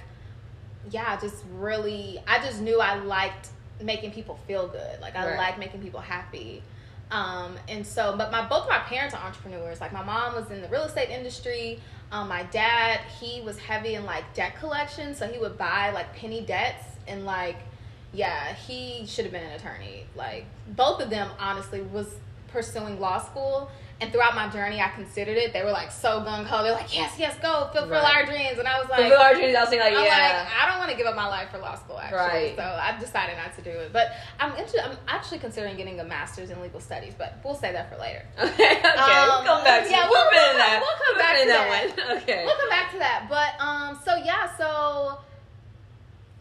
yeah, 0.90 1.18
just 1.20 1.36
really, 1.54 2.22
I 2.26 2.38
just 2.38 2.60
knew 2.60 2.80
I 2.80 2.94
liked 2.94 3.48
making 3.80 4.12
people 4.12 4.38
feel 4.46 4.68
good. 4.68 5.00
Like, 5.00 5.16
I 5.16 5.26
Right. 5.26 5.36
like 5.38 5.58
making 5.58 5.82
people 5.82 6.00
happy. 6.00 6.62
Um, 7.10 7.58
and 7.68 7.84
so, 7.84 8.16
but 8.16 8.30
my 8.30 8.46
both 8.46 8.68
my 8.68 8.78
parents 8.78 9.14
are 9.14 9.22
entrepreneurs. 9.26 9.80
Like, 9.80 9.92
my 9.92 10.02
mom 10.02 10.34
was 10.36 10.50
in 10.50 10.62
the 10.62 10.68
real 10.68 10.82
estate 10.84 11.10
industry. 11.10 11.80
Um, 12.12 12.28
my 12.28 12.44
dad, 12.44 13.00
he 13.20 13.40
was 13.40 13.58
heavy 13.58 13.94
in 13.96 14.04
like 14.06 14.32
debt 14.34 14.56
collection, 14.60 15.14
so 15.14 15.26
he 15.26 15.38
would 15.38 15.58
buy 15.58 15.90
like 15.90 16.14
penny 16.14 16.40
debts 16.42 16.84
and 17.08 17.24
like, 17.26 17.56
yeah, 18.12 18.54
he 18.54 19.04
should 19.06 19.24
have 19.24 19.32
been 19.32 19.44
an 19.44 19.52
attorney. 19.52 20.06
Like, 20.16 20.44
both 20.68 21.00
of 21.00 21.10
them 21.10 21.30
honestly 21.38 21.80
was 21.82 22.06
pursuing 22.52 22.98
law 23.00 23.18
school, 23.22 23.70
And 24.02 24.10
throughout 24.10 24.34
my 24.34 24.48
journey, 24.48 24.80
I 24.80 24.88
considered 24.88 25.36
it. 25.36 25.52
They 25.52 25.62
were 25.62 25.70
like 25.72 25.90
so 25.92 26.20
gung 26.24 26.46
ho. 26.46 26.62
They're 26.62 26.72
like, 26.72 26.88
yes, 26.96 27.16
yes, 27.18 27.36
go, 27.42 27.68
fulfill 27.70 27.90
Right. 28.00 28.16
our 28.16 28.24
dreams. 28.24 28.58
And 28.58 28.66
I 28.66 28.80
was 28.80 28.88
like, 28.88 29.00
Fulfill 29.00 29.18
our 29.20 29.34
dreams. 29.34 29.54
I 29.54 29.60
was 29.60 29.68
like, 29.70 29.80
I'm 29.82 29.92
yeah. 29.92 30.40
like, 30.40 30.48
I 30.56 30.66
don't 30.70 30.78
want 30.78 30.90
to 30.90 30.96
give 30.96 31.06
up 31.06 31.14
my 31.14 31.28
life 31.28 31.50
for 31.50 31.58
law 31.58 31.74
school, 31.76 31.98
actually. 32.00 32.18
Right. 32.18 32.56
So 32.56 32.62
I've 32.64 32.98
decided 32.98 33.36
not 33.36 33.54
to 33.56 33.62
do 33.62 33.68
it. 33.70 33.92
But 33.92 34.12
I'm 34.40 34.52
interested. 34.52 34.80
I'm 34.80 34.96
actually 35.06 35.38
considering 35.40 35.76
getting 35.76 36.00
a 36.00 36.04
master's 36.04 36.48
in 36.48 36.58
legal 36.62 36.80
studies, 36.80 37.12
but 37.16 37.38
we'll 37.44 37.54
say 37.54 37.72
that 37.72 37.92
for 37.92 38.00
later. 38.00 38.24
okay, 38.40 38.78
okay. 38.80 38.88
Um, 38.88 39.28
we'll 39.28 39.44
come 39.44 39.64
back 39.64 39.84
to 39.84 39.90
yeah, 39.90 40.08
we'll, 40.08 40.16
we'll- 40.16 40.30
we'll- 40.32 40.56
that. 40.56 40.80
we'll 40.80 41.00
come 41.06 41.18
back 41.20 41.34
to 41.42 41.46
that 41.46 41.64
one. 41.68 42.16
Okay. 42.24 42.42
We'll 42.46 42.56
come 42.56 42.70
back 42.70 42.90
to 42.92 42.98
that. 42.98 43.26
But 43.28 43.60
um, 43.62 44.00
so 44.02 44.16
yeah, 44.16 44.48
so 44.56 45.18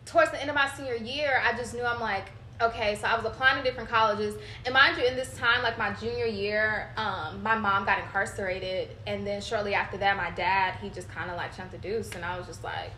towards 0.09 0.31
the 0.31 0.39
end 0.41 0.49
of 0.49 0.55
my 0.55 0.69
senior 0.75 0.95
year, 0.95 1.41
I 1.45 1.55
just 1.55 1.73
knew 1.73 1.83
I'm 1.85 1.99
like, 2.01 2.25
okay, 2.61 2.95
so 2.95 3.07
I 3.07 3.15
was 3.15 3.25
applying 3.25 3.57
to 3.57 3.63
different 3.63 3.89
colleges, 3.89 4.35
and 4.65 4.73
mind 4.73 4.97
you, 4.97 5.05
in 5.05 5.15
this 5.15 5.37
time, 5.37 5.63
like 5.63 5.77
my 5.77 5.93
junior 5.93 6.25
year, 6.25 6.89
um, 6.97 7.41
my 7.41 7.55
mom 7.55 7.85
got 7.85 7.99
incarcerated, 7.99 8.89
and 9.07 9.25
then 9.25 9.41
shortly 9.41 9.73
after 9.73 9.97
that, 9.97 10.17
my 10.17 10.31
dad 10.31 10.75
he 10.81 10.89
just 10.89 11.09
kind 11.09 11.29
of 11.31 11.37
like 11.37 11.55
jumped 11.55 11.71
the 11.71 11.77
deuce, 11.77 12.11
and 12.15 12.25
I 12.25 12.37
was 12.37 12.47
just 12.47 12.63
like. 12.63 12.91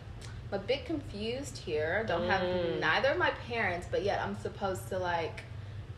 I'm 0.54 0.60
a 0.60 0.62
bit 0.64 0.84
confused 0.84 1.56
here. 1.56 2.04
Don't 2.06 2.28
have 2.28 2.42
Mm. 2.42 2.78
neither 2.78 3.08
of 3.12 3.16
my 3.16 3.30
parents, 3.48 3.86
but 3.90 4.02
yet 4.02 4.20
I'm 4.20 4.38
supposed 4.38 4.86
to 4.90 4.98
like 4.98 5.44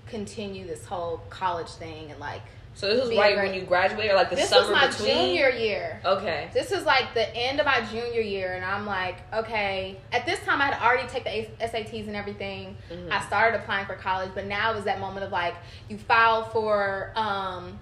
continue 0.07 0.65
this 0.65 0.87
whole 0.87 1.23
college 1.29 1.71
thing 1.71 2.13
and 2.13 2.21
like 2.21 2.43
So 2.77 2.89
this 2.89 3.01
was 3.01 3.11
Be 3.11 3.17
right 3.19 3.37
when 3.37 3.55
you 3.55 3.63
graduated, 3.63 4.11
or 4.11 4.17
like 4.17 4.31
the 4.31 4.37
this 4.37 4.49
summer 4.49 4.73
was 4.73 4.73
my 4.73 4.87
between. 4.89 5.09
junior 5.29 5.49
year. 5.51 6.01
Okay. 6.05 6.51
This 6.53 6.71
was 6.73 6.85
like 6.85 7.15
the 7.15 7.35
end 7.37 7.61
of 7.61 7.67
my 7.67 7.81
junior 7.83 8.21
year, 8.21 8.55
and 8.55 8.65
I'm 8.65 8.85
like, 8.85 9.17
okay. 9.33 9.97
At 10.13 10.27
this 10.27 10.41
time, 10.41 10.61
I 10.61 10.67
had 10.67 10.83
already 10.83 11.07
taken 11.09 11.47
the 11.59 11.65
SATs 11.67 12.09
and 12.09 12.17
everything. 12.17 12.77
Mhm. 12.91 13.13
I 13.13 13.25
started 13.27 13.61
applying 13.61 13.87
for 13.87 13.95
college, 13.95 14.31
but 14.35 14.47
now 14.47 14.73
is 14.75 14.85
that 14.85 14.99
moment 14.99 15.25
of 15.25 15.31
like, 15.31 15.55
you 15.89 15.97
file 15.99 16.45
for 16.47 17.13
um, 17.15 17.79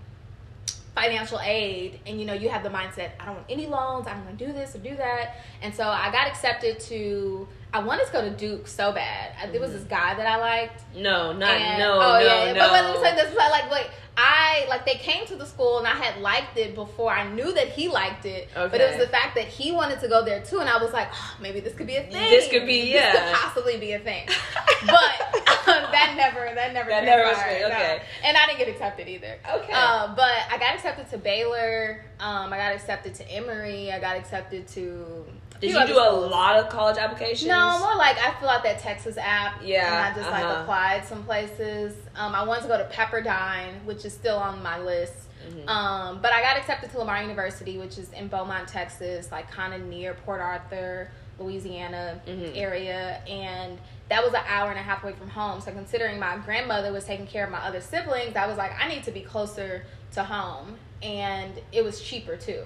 financial 0.94 1.40
aid, 1.42 1.98
and 2.06 2.20
you 2.20 2.26
know, 2.26 2.34
you 2.34 2.50
have 2.50 2.62
the 2.62 2.68
mindset, 2.68 3.12
I 3.18 3.24
don't 3.24 3.36
want 3.36 3.46
any 3.48 3.66
loans, 3.66 4.06
I 4.06 4.12
don't 4.12 4.26
want 4.26 4.38
to 4.38 4.46
do 4.46 4.52
this 4.52 4.74
or 4.74 4.78
do 4.78 4.94
that. 4.96 5.36
And 5.62 5.74
so 5.74 5.88
I 5.88 6.12
got 6.12 6.26
accepted 6.26 6.78
to, 6.80 7.48
I 7.74 7.78
wanted 7.78 8.06
to 8.06 8.12
go 8.12 8.20
to 8.22 8.30
Duke 8.30 8.68
so 8.68 8.92
bad. 8.92 9.32
I 9.40 9.46
There 9.46 9.60
was 9.60 9.72
this 9.72 9.84
guy 9.84 10.14
that 10.14 10.26
I 10.26 10.36
liked. 10.36 10.82
No, 10.94 11.32
not 11.32 11.50
And- 11.50 11.78
no, 11.78 11.94
oh, 11.94 11.98
no, 11.98 12.18
yeah, 12.20 12.52
no. 12.52 12.60
But 12.60 12.72
let 12.72 12.94
me 12.94 13.02
say 13.02 13.14
this: 13.14 13.34
like, 13.34 13.70
like, 13.70 13.90
I 14.14 14.66
like 14.68 14.84
they 14.84 14.96
came 14.96 15.24
to 15.26 15.36
the 15.36 15.46
school 15.46 15.78
and 15.78 15.86
I 15.86 15.94
had 15.94 16.20
liked 16.20 16.58
it 16.58 16.74
before 16.74 17.10
I 17.10 17.26
knew 17.32 17.50
that 17.54 17.68
he 17.68 17.88
liked 17.88 18.26
it. 18.26 18.50
But 18.54 18.74
it 18.74 18.90
was 18.90 18.98
the 18.98 19.10
fact 19.10 19.34
that 19.36 19.46
he 19.46 19.72
wanted 19.72 20.00
to 20.00 20.08
go 20.08 20.22
there 20.22 20.42
too, 20.42 20.58
and 20.60 20.68
I 20.68 20.82
was 20.82 20.92
like, 20.92 21.08
oh, 21.14 21.36
maybe 21.40 21.60
this 21.60 21.74
could 21.74 21.86
be 21.86 21.96
a 21.96 22.02
thing. 22.02 22.12
This 22.30 22.48
could 22.50 22.66
be, 22.66 22.92
yeah, 22.92 23.12
This 23.12 23.20
could 23.22 23.34
possibly 23.36 23.78
be 23.78 23.92
a 23.92 23.98
thing. 23.98 24.28
But 24.84 25.92
that 25.92 26.14
never, 26.16 26.52
that 26.54 26.72
never, 26.72 26.90
That 26.90 27.04
never 27.04 27.22
was 27.22 27.38
me, 27.38 27.60
no. 27.60 27.66
okay. 27.68 28.02
And 28.24 28.36
I 28.36 28.46
didn't 28.46 28.58
get 28.58 28.68
accepted 28.68 29.06
either. 29.08 29.38
Okay. 29.48 29.72
Uh, 29.72 30.12
but 30.16 30.32
I 30.50 30.58
got 30.58 30.74
accepted 30.74 31.08
to 31.10 31.18
Baylor. 31.18 32.04
Um, 32.18 32.52
I 32.52 32.56
got 32.58 32.74
accepted 32.74 33.14
to 33.14 33.30
Emory. 33.30 33.92
I 33.92 34.00
got 34.00 34.16
accepted 34.16 34.66
to. 34.68 35.24
Did 35.62 35.70
you 35.70 35.86
do 35.86 35.98
a 35.98 36.04
schools. 36.06 36.30
lot 36.30 36.56
of 36.56 36.68
college 36.68 36.98
applications? 36.98 37.48
No, 37.48 37.78
more 37.78 37.94
like 37.96 38.18
I 38.18 38.34
fill 38.40 38.48
out 38.48 38.62
that 38.64 38.80
Texas 38.80 39.16
app. 39.16 39.60
Yeah, 39.62 39.86
And 39.86 40.12
I 40.12 40.18
just 40.20 40.30
like 40.30 40.44
uh-huh. 40.44 40.62
applied 40.62 41.04
some 41.06 41.22
places. 41.22 41.94
Um, 42.16 42.34
I 42.34 42.42
wanted 42.42 42.62
to 42.62 42.68
go 42.68 42.78
to 42.78 42.84
Pepperdine, 42.92 43.84
which 43.84 44.04
is 44.04 44.12
still 44.12 44.36
on 44.38 44.62
my 44.62 44.78
list. 44.78 45.14
Mhm. 45.48 45.68
Um, 45.68 46.18
but 46.20 46.32
I 46.32 46.42
got 46.42 46.56
accepted 46.56 46.90
to 46.90 46.98
Lamar 46.98 47.20
University, 47.22 47.78
which 47.78 47.96
is 47.96 48.12
in 48.12 48.28
Beaumont, 48.28 48.68
Texas, 48.68 49.30
like 49.32 49.50
kind 49.50 49.72
of 49.72 49.82
near 49.88 50.14
Port 50.14 50.40
Arthur, 50.40 51.10
Louisiana 51.38 52.20
Mhm. 52.26 52.56
area. 52.56 53.20
And 53.28 53.78
that 54.08 54.22
was 54.24 54.34
an 54.34 54.42
hour 54.48 54.70
and 54.70 54.78
a 54.78 54.82
half 54.82 55.02
away 55.04 55.12
from 55.14 55.30
home. 55.30 55.60
So 55.60 55.70
considering 55.72 56.18
my 56.18 56.36
grandmother 56.38 56.92
was 56.92 57.04
taking 57.04 57.26
care 57.26 57.44
of 57.44 57.50
my 57.50 57.58
other 57.60 57.80
siblings, 57.80 58.36
I 58.36 58.46
was 58.46 58.58
like, 58.58 58.72
I 58.80 58.88
need 58.88 59.04
to 59.04 59.10
be 59.12 59.20
closer 59.20 59.84
to 60.14 60.24
home. 60.24 60.76
And 61.02 61.60
it 61.72 61.82
was 61.84 62.00
cheaper 62.00 62.36
too. 62.36 62.64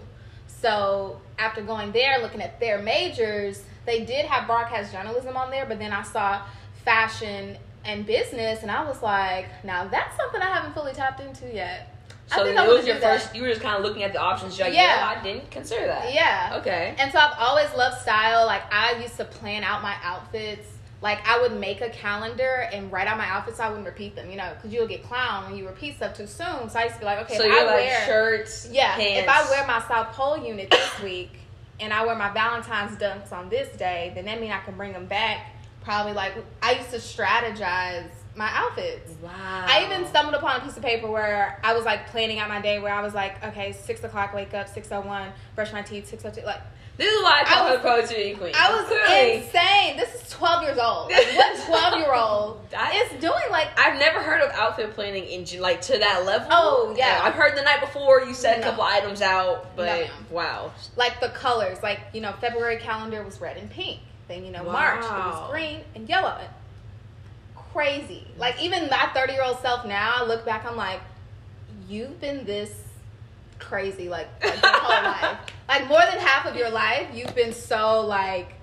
So 0.66 1.20
after 1.38 1.62
going 1.62 1.92
there, 1.92 2.18
looking 2.20 2.42
at 2.42 2.58
their 2.58 2.78
majors, 2.82 3.62
they 3.84 4.04
did 4.04 4.26
have 4.26 4.48
broadcast 4.48 4.92
journalism 4.92 5.36
on 5.36 5.50
there, 5.50 5.64
but 5.64 5.78
then 5.78 5.92
I 5.92 6.02
saw 6.02 6.42
fashion 6.84 7.56
and 7.84 8.04
business, 8.04 8.62
and 8.62 8.70
I 8.70 8.84
was 8.84 9.00
like, 9.00 9.46
now 9.64 9.86
that's 9.86 10.16
something 10.16 10.40
I 10.42 10.52
haven't 10.52 10.74
fully 10.74 10.92
tapped 10.92 11.20
into 11.20 11.46
yet. 11.54 11.92
I 12.32 12.38
So 12.38 12.44
think 12.44 12.58
it 12.58 12.66
was 12.68 12.84
your 12.84 12.98
that. 12.98 13.20
first. 13.20 13.36
You 13.36 13.42
were 13.42 13.48
just 13.48 13.60
kind 13.60 13.76
of 13.76 13.84
looking 13.84 14.02
at 14.02 14.12
the 14.12 14.18
options. 14.20 14.58
You're 14.58 14.66
like, 14.66 14.76
Yeah. 14.76 14.98
yeah, 15.14 15.20
I 15.20 15.22
didn't 15.22 15.48
consider 15.52 15.86
that. 15.86 16.12
Yeah. 16.12 16.56
Okay. 16.60 16.96
And 16.98 17.12
so 17.12 17.18
I've 17.20 17.38
always 17.38 17.72
loved 17.76 18.00
style. 18.00 18.44
Like 18.46 18.62
I 18.72 18.98
used 19.00 19.16
to 19.18 19.24
plan 19.24 19.62
out 19.62 19.82
my 19.82 19.94
outfits. 20.02 20.66
Like 21.02 21.26
I 21.26 21.40
would 21.40 21.58
make 21.58 21.80
a 21.82 21.90
calendar 21.90 22.68
and 22.72 22.90
write 22.90 23.06
out 23.06 23.18
my 23.18 23.26
outfits. 23.26 23.58
So 23.58 23.64
I 23.64 23.68
wouldn't 23.68 23.86
repeat 23.86 24.16
them, 24.16 24.30
you 24.30 24.36
know, 24.36 24.52
because 24.54 24.72
you'll 24.72 24.86
get 24.86 25.02
clown 25.02 25.44
when 25.44 25.56
you 25.56 25.66
repeat 25.66 25.96
stuff 25.96 26.16
too 26.16 26.26
soon. 26.26 26.68
So 26.70 26.78
I 26.78 26.84
used 26.84 26.94
to 26.94 27.00
be 27.00 27.04
like, 27.04 27.18
okay, 27.24 27.36
so 27.36 27.44
if 27.44 27.52
I 27.52 27.64
like 27.64 27.74
wear 27.74 28.06
shirts. 28.06 28.68
Yeah, 28.70 28.96
pants. 28.96 29.22
if 29.22 29.28
I 29.28 29.50
wear 29.50 29.66
my 29.66 29.82
South 29.86 30.14
Pole 30.14 30.38
unit 30.38 30.70
this 30.70 31.00
week 31.02 31.32
and 31.80 31.92
I 31.92 32.04
wear 32.06 32.14
my 32.14 32.30
Valentine's 32.30 32.96
dunks 32.96 33.32
on 33.32 33.48
this 33.48 33.74
day, 33.76 34.12
then 34.14 34.24
that 34.24 34.40
means 34.40 34.52
I 34.52 34.60
can 34.60 34.76
bring 34.76 34.92
them 34.92 35.06
back. 35.06 35.52
Probably 35.82 36.14
like 36.14 36.34
I 36.62 36.72
used 36.72 36.90
to 36.90 36.96
strategize 36.96 38.10
my 38.34 38.48
outfits. 38.52 39.12
Wow. 39.22 39.30
I 39.32 39.84
even 39.84 40.06
stumbled 40.08 40.34
upon 40.34 40.60
a 40.60 40.64
piece 40.64 40.76
of 40.76 40.82
paper 40.82 41.10
where 41.10 41.60
I 41.62 41.74
was 41.74 41.84
like 41.84 42.08
planning 42.08 42.38
out 42.38 42.48
my 42.48 42.60
day. 42.60 42.78
Where 42.78 42.92
I 42.92 43.02
was 43.02 43.14
like, 43.14 43.42
okay, 43.44 43.72
six 43.72 44.02
o'clock, 44.04 44.34
wake 44.34 44.54
up, 44.54 44.68
six 44.68 44.88
oh 44.92 45.00
one, 45.00 45.30
brush 45.54 45.72
my 45.72 45.82
teeth, 45.82 46.08
six 46.08 46.24
oh 46.24 46.30
two. 46.30 46.42
Like 46.42 46.60
This 46.96 47.12
is 47.12 47.22
why 47.22 47.42
I 47.42 47.44
call 47.44 47.66
I 47.66 47.68
her 47.76 47.76
was- 47.76 48.06
poetry 48.08 48.34
queen. 48.38 48.52
I 48.54 48.74
was 48.74 48.86
Clearly. 48.86 49.44
insane. 49.44 49.96
This 49.98 50.14
is 50.14 50.30
twelve 50.30 50.62
years 50.62 50.78
old. 50.78 51.10
Like, 51.10 51.26
what 51.36 51.60
twelve 51.66 51.94
year 51.98 52.14
old 52.14 52.60
I- 52.76 53.04
is 53.12 53.20
doing? 53.20 53.34
Like 53.50 53.68
I've 53.78 53.98
never 53.98 54.20
heard 54.22 54.40
of 54.40 54.50
outfit 54.52 54.94
planning 54.94 55.24
in 55.24 55.44
like 55.60 55.80
to 55.82 55.98
that 55.98 56.24
level. 56.24 56.48
Oh, 56.50 56.94
yeah. 56.96 57.20
I've 57.22 57.34
heard 57.34 57.56
the 57.56 57.62
night 57.62 57.80
before 57.80 58.22
you 58.22 58.32
said 58.34 58.60
No. 58.60 58.66
a 58.68 58.70
couple 58.70 58.84
items 58.84 59.20
out, 59.20 59.76
but 59.76 59.86
No, 59.86 60.06
wow. 60.30 60.72
like 60.96 61.20
the 61.20 61.28
colors. 61.28 61.82
Like 61.82 62.00
you 62.14 62.20
know, 62.22 62.32
February 62.40 62.78
calendar 62.78 63.22
was 63.22 63.40
red 63.40 63.56
and 63.58 63.70
pink. 63.70 64.00
Then 64.28 64.44
you 64.44 64.50
know, 64.50 64.64
March 64.64 65.04
it 65.04 65.10
was 65.10 65.50
green 65.50 65.80
and 65.94 66.08
yellow. 66.08 66.40
Crazy. 67.72 68.26
Like 68.38 68.60
even 68.62 68.88
my 68.88 69.10
thirty 69.14 69.34
year 69.34 69.42
old 69.42 69.60
self 69.60 69.84
now, 69.84 70.14
I 70.16 70.24
look 70.24 70.44
back, 70.46 70.64
I'm 70.64 70.76
like, 70.76 71.00
you've 71.88 72.18
been 72.20 72.44
this 72.46 72.72
crazy 73.58 74.08
like, 74.08 74.28
like 74.42 74.62
your 74.62 74.72
whole 74.72 75.02
life. 75.04 75.38
Like 75.68 75.88
more 75.88 75.98
than 76.00 76.20
half 76.20 76.46
of 76.46 76.54
your 76.54 76.70
life, 76.70 77.08
you've 77.12 77.34
been 77.34 77.52
so 77.52 78.00
like 78.06 78.54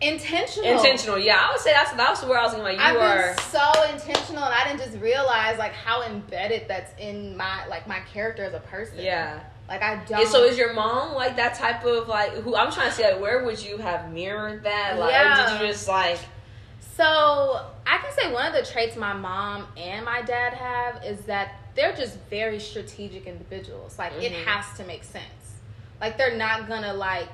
intentional. 0.00 0.68
Intentional, 0.70 1.18
yeah. 1.18 1.38
I 1.48 1.52
would 1.52 1.60
say 1.60 1.72
that's 1.72 1.92
that's 1.92 2.24
where 2.24 2.36
I 2.38 2.42
was 2.42 2.52
thinking. 2.52 2.64
Like 2.64 2.78
I've 2.80 2.94
you 2.94 3.00
are. 3.00 3.34
been 3.34 3.38
so 3.44 3.72
intentional, 3.92 4.42
and 4.44 4.52
I 4.52 4.64
didn't 4.68 4.80
just 4.90 5.00
realize 5.02 5.56
like 5.58 5.72
how 5.72 6.02
embedded 6.02 6.66
that's 6.68 6.92
in 7.00 7.36
my 7.36 7.66
like 7.68 7.86
my 7.86 8.00
character 8.12 8.42
as 8.44 8.54
a 8.54 8.60
person. 8.60 8.98
Yeah. 8.98 9.40
Like 9.68 9.82
I 9.82 10.02
don't. 10.04 10.20
And 10.20 10.28
so 10.28 10.42
is 10.44 10.58
your 10.58 10.72
mom 10.72 11.14
like 11.14 11.36
that 11.36 11.54
type 11.54 11.84
of 11.84 12.08
like 12.08 12.32
who 12.32 12.56
I'm 12.56 12.72
trying 12.72 12.88
to 12.90 12.94
say 12.96 13.12
like 13.12 13.20
where 13.20 13.44
would 13.44 13.62
you 13.62 13.78
have 13.78 14.10
mirrored 14.12 14.64
that? 14.64 14.98
Like 14.98 15.10
or 15.10 15.12
Yeah. 15.12 15.52
did 15.52 15.60
you 15.60 15.66
just 15.72 15.86
like 15.86 16.18
So 16.96 17.04
I 17.86 17.98
can 17.98 18.12
say 18.18 18.32
one 18.32 18.46
of 18.46 18.52
the 18.54 18.68
traits 18.70 18.96
my 18.96 19.12
mom 19.12 19.66
and 19.76 20.04
my 20.04 20.22
dad 20.22 20.54
have 20.54 21.04
is 21.04 21.20
that 21.26 21.57
they're 21.78 21.94
just 21.94 22.18
very 22.28 22.58
strategic 22.58 23.26
individuals. 23.28 23.96
Like 24.00 24.12
it 24.20 24.32
Mhm. 24.32 24.44
has 24.46 24.76
to 24.78 24.84
make 24.84 25.04
sense. 25.04 25.24
Like 26.00 26.18
they're 26.18 26.36
not 26.36 26.66
gonna 26.68 26.92
like, 26.92 27.28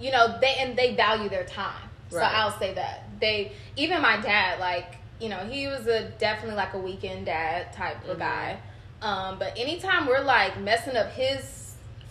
you 0.00 0.10
know, 0.10 0.38
they 0.40 0.54
and 0.60 0.76
they 0.76 0.94
value 0.94 1.28
their 1.28 1.44
time. 1.44 1.90
So 2.10 2.18
I'll 2.20 2.58
say 2.58 2.72
that 2.74 3.04
they 3.20 3.52
even 3.76 4.00
my 4.00 4.16
dad 4.16 4.58
like 4.60 4.96
you 5.20 5.28
know 5.28 5.38
he 5.38 5.66
was 5.66 5.86
a 5.86 6.04
definitely 6.18 6.56
like 6.56 6.72
a 6.74 6.78
weekend 6.78 7.26
dad 7.26 7.72
type 7.74 8.08
of 8.08 8.16
Mhm. 8.16 8.20
guy. 8.20 8.58
Um, 9.02 9.38
but 9.38 9.52
anytime 9.58 10.06
we're 10.06 10.20
like 10.22 10.58
messing 10.58 10.96
up 10.96 11.10
his 11.12 11.40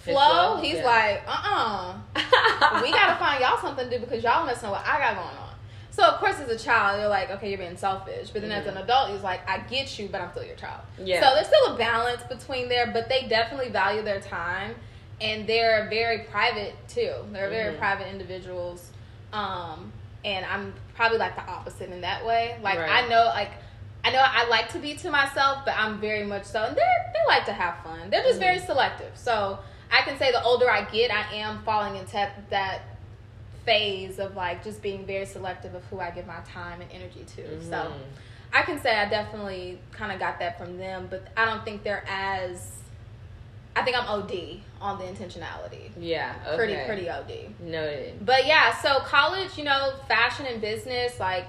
His 0.05 0.13
flow, 0.15 0.55
flow? 0.55 0.61
he's 0.61 0.75
Yeah. 0.75 0.85
like, 0.85 1.21
uh 1.27 1.41
uh 1.43 2.81
we 2.83 2.91
gotta 2.91 3.15
find 3.17 3.41
y'all 3.41 3.57
something 3.57 3.89
to 3.89 3.97
do 3.97 4.05
because 4.05 4.23
y'all 4.23 4.45
messing 4.45 4.69
up 4.69 4.75
what 4.75 4.85
I 4.85 4.99
got 4.99 5.15
going 5.15 5.37
on. 5.37 5.42
So 5.95 6.03
of 6.03 6.19
course, 6.19 6.39
as 6.39 6.49
a 6.49 6.57
child, 6.57 6.99
you're 6.99 7.07
like, 7.07 7.29
okay, 7.29 7.49
you're 7.49 7.59
being 7.59 7.77
selfish. 7.77 8.31
But 8.31 8.41
then 8.41 8.51
as 8.51 8.65
an 8.65 8.77
adult, 8.77 9.11
you're 9.11 9.19
like, 9.19 9.47
I 9.47 9.59
get 9.59 9.99
you, 9.99 10.09
but 10.11 10.21
I'm 10.21 10.31
still 10.31 10.43
your 10.43 10.55
child. 10.55 10.81
Yeah. 10.97 11.21
So 11.21 11.35
there's 11.35 11.45
still 11.45 11.75
a 11.75 11.77
balance 11.77 12.23
between 12.23 12.67
there, 12.67 12.87
but 12.91 13.09
they 13.09 13.27
definitely 13.27 13.69
value 13.69 14.01
their 14.01 14.19
time, 14.19 14.73
and 15.21 15.45
they're 15.45 15.87
very 15.91 16.23
private 16.31 16.73
too. 16.87 17.13
They're 17.31 17.51
very 17.51 17.75
Mhm. 17.75 17.77
private 17.77 18.07
individuals. 18.07 18.89
Um, 19.33 19.93
and 20.25 20.43
I'm 20.47 20.73
probably 20.95 21.19
like 21.19 21.35
the 21.35 21.43
opposite 21.43 21.91
in 21.91 22.01
that 22.01 22.25
way. 22.25 22.57
Like 22.63 22.79
Right. 22.79 23.03
I 23.05 23.07
know, 23.07 23.25
like. 23.25 23.51
I 24.05 24.11
know 24.11 24.19
I 24.21 24.45
like 24.49 24.67
to 24.73 24.79
be 24.79 24.95
to 24.95 25.09
myself, 25.09 25.59
but 25.63 25.75
I'm 25.77 25.97
very 26.01 26.25
much 26.25 26.43
so. 26.43 26.61
And 26.63 26.75
they 26.75 26.81
they 27.13 27.25
like 27.25 27.45
to 27.45 27.53
have 27.53 27.77
fun. 27.85 28.09
They're 28.09 28.21
just 28.23 28.37
very 28.37 28.57
Mhm. 28.57 28.65
selective. 28.65 29.11
So 29.15 29.59
I 29.89 30.01
can 30.01 30.17
say 30.19 30.29
the 30.33 30.43
older 30.43 30.69
I 30.69 30.81
get, 30.81 31.09
I 31.09 31.35
am 31.35 31.63
falling 31.63 31.95
into 31.95 32.29
that 32.49 32.81
phase 33.65 34.19
of 34.19 34.35
like 34.35 34.63
just 34.63 34.81
being 34.81 35.05
very 35.05 35.25
selective 35.25 35.73
of 35.75 35.83
who 35.85 35.99
I 35.99 36.11
give 36.11 36.27
my 36.27 36.39
time 36.45 36.81
and 36.81 36.91
energy 36.91 37.25
to. 37.35 37.61
So 37.63 37.71
Mhm. 37.75 37.93
I 38.53 38.61
can 38.61 38.79
say 38.79 38.95
I 38.97 39.09
definitely 39.09 39.79
kind 39.91 40.11
of 40.11 40.19
got 40.19 40.39
that 40.39 40.57
from 40.57 40.77
them, 40.77 41.07
but 41.09 41.25
I 41.35 41.45
don't 41.45 41.63
think 41.65 41.83
they're 41.83 42.03
as. 42.07 42.69
I 43.75 43.81
think 43.81 43.97
I'm 43.97 44.07
OD 44.07 44.61
on 44.79 44.99
the 44.99 45.05
intentionality. 45.05 45.89
Yeah. 45.97 46.35
Okay. 46.45 46.55
Pretty 46.57 46.75
pretty 46.85 47.09
OD. 47.09 47.55
noted. 47.59 48.23
But 48.23 48.45
yeah, 48.45 48.71
so 48.81 48.99
college, 48.99 49.57
you 49.57 49.63
know, 49.63 49.93
fashion 50.07 50.45
and 50.45 50.61
business, 50.61 51.19
like 51.19 51.47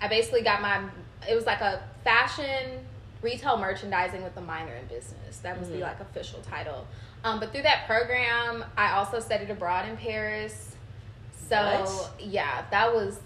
I 0.00 0.08
basically 0.08 0.42
got 0.42 0.62
my 0.62 0.82
it 1.28 1.34
was 1.34 1.44
like 1.44 1.60
a 1.60 1.82
fashion 2.04 2.86
retail 3.20 3.58
merchandising 3.58 4.22
with 4.22 4.36
a 4.36 4.40
minor 4.40 4.72
in 4.74 4.86
business. 4.86 5.38
That 5.38 5.58
was 5.58 5.68
Mhm. 5.68 5.72
the 5.72 5.78
like 5.80 6.00
official 6.00 6.40
title. 6.40 6.86
Um, 7.24 7.40
but 7.40 7.50
through 7.52 7.62
that 7.62 7.86
program, 7.86 8.64
I 8.76 8.92
also 8.92 9.18
studied 9.20 9.50
abroad 9.50 9.86
in 9.88 9.96
Paris. 9.96 10.75
So 11.48 11.56
What? 11.56 12.12
yeah, 12.20 12.64
that 12.70 12.94
was 12.94 13.18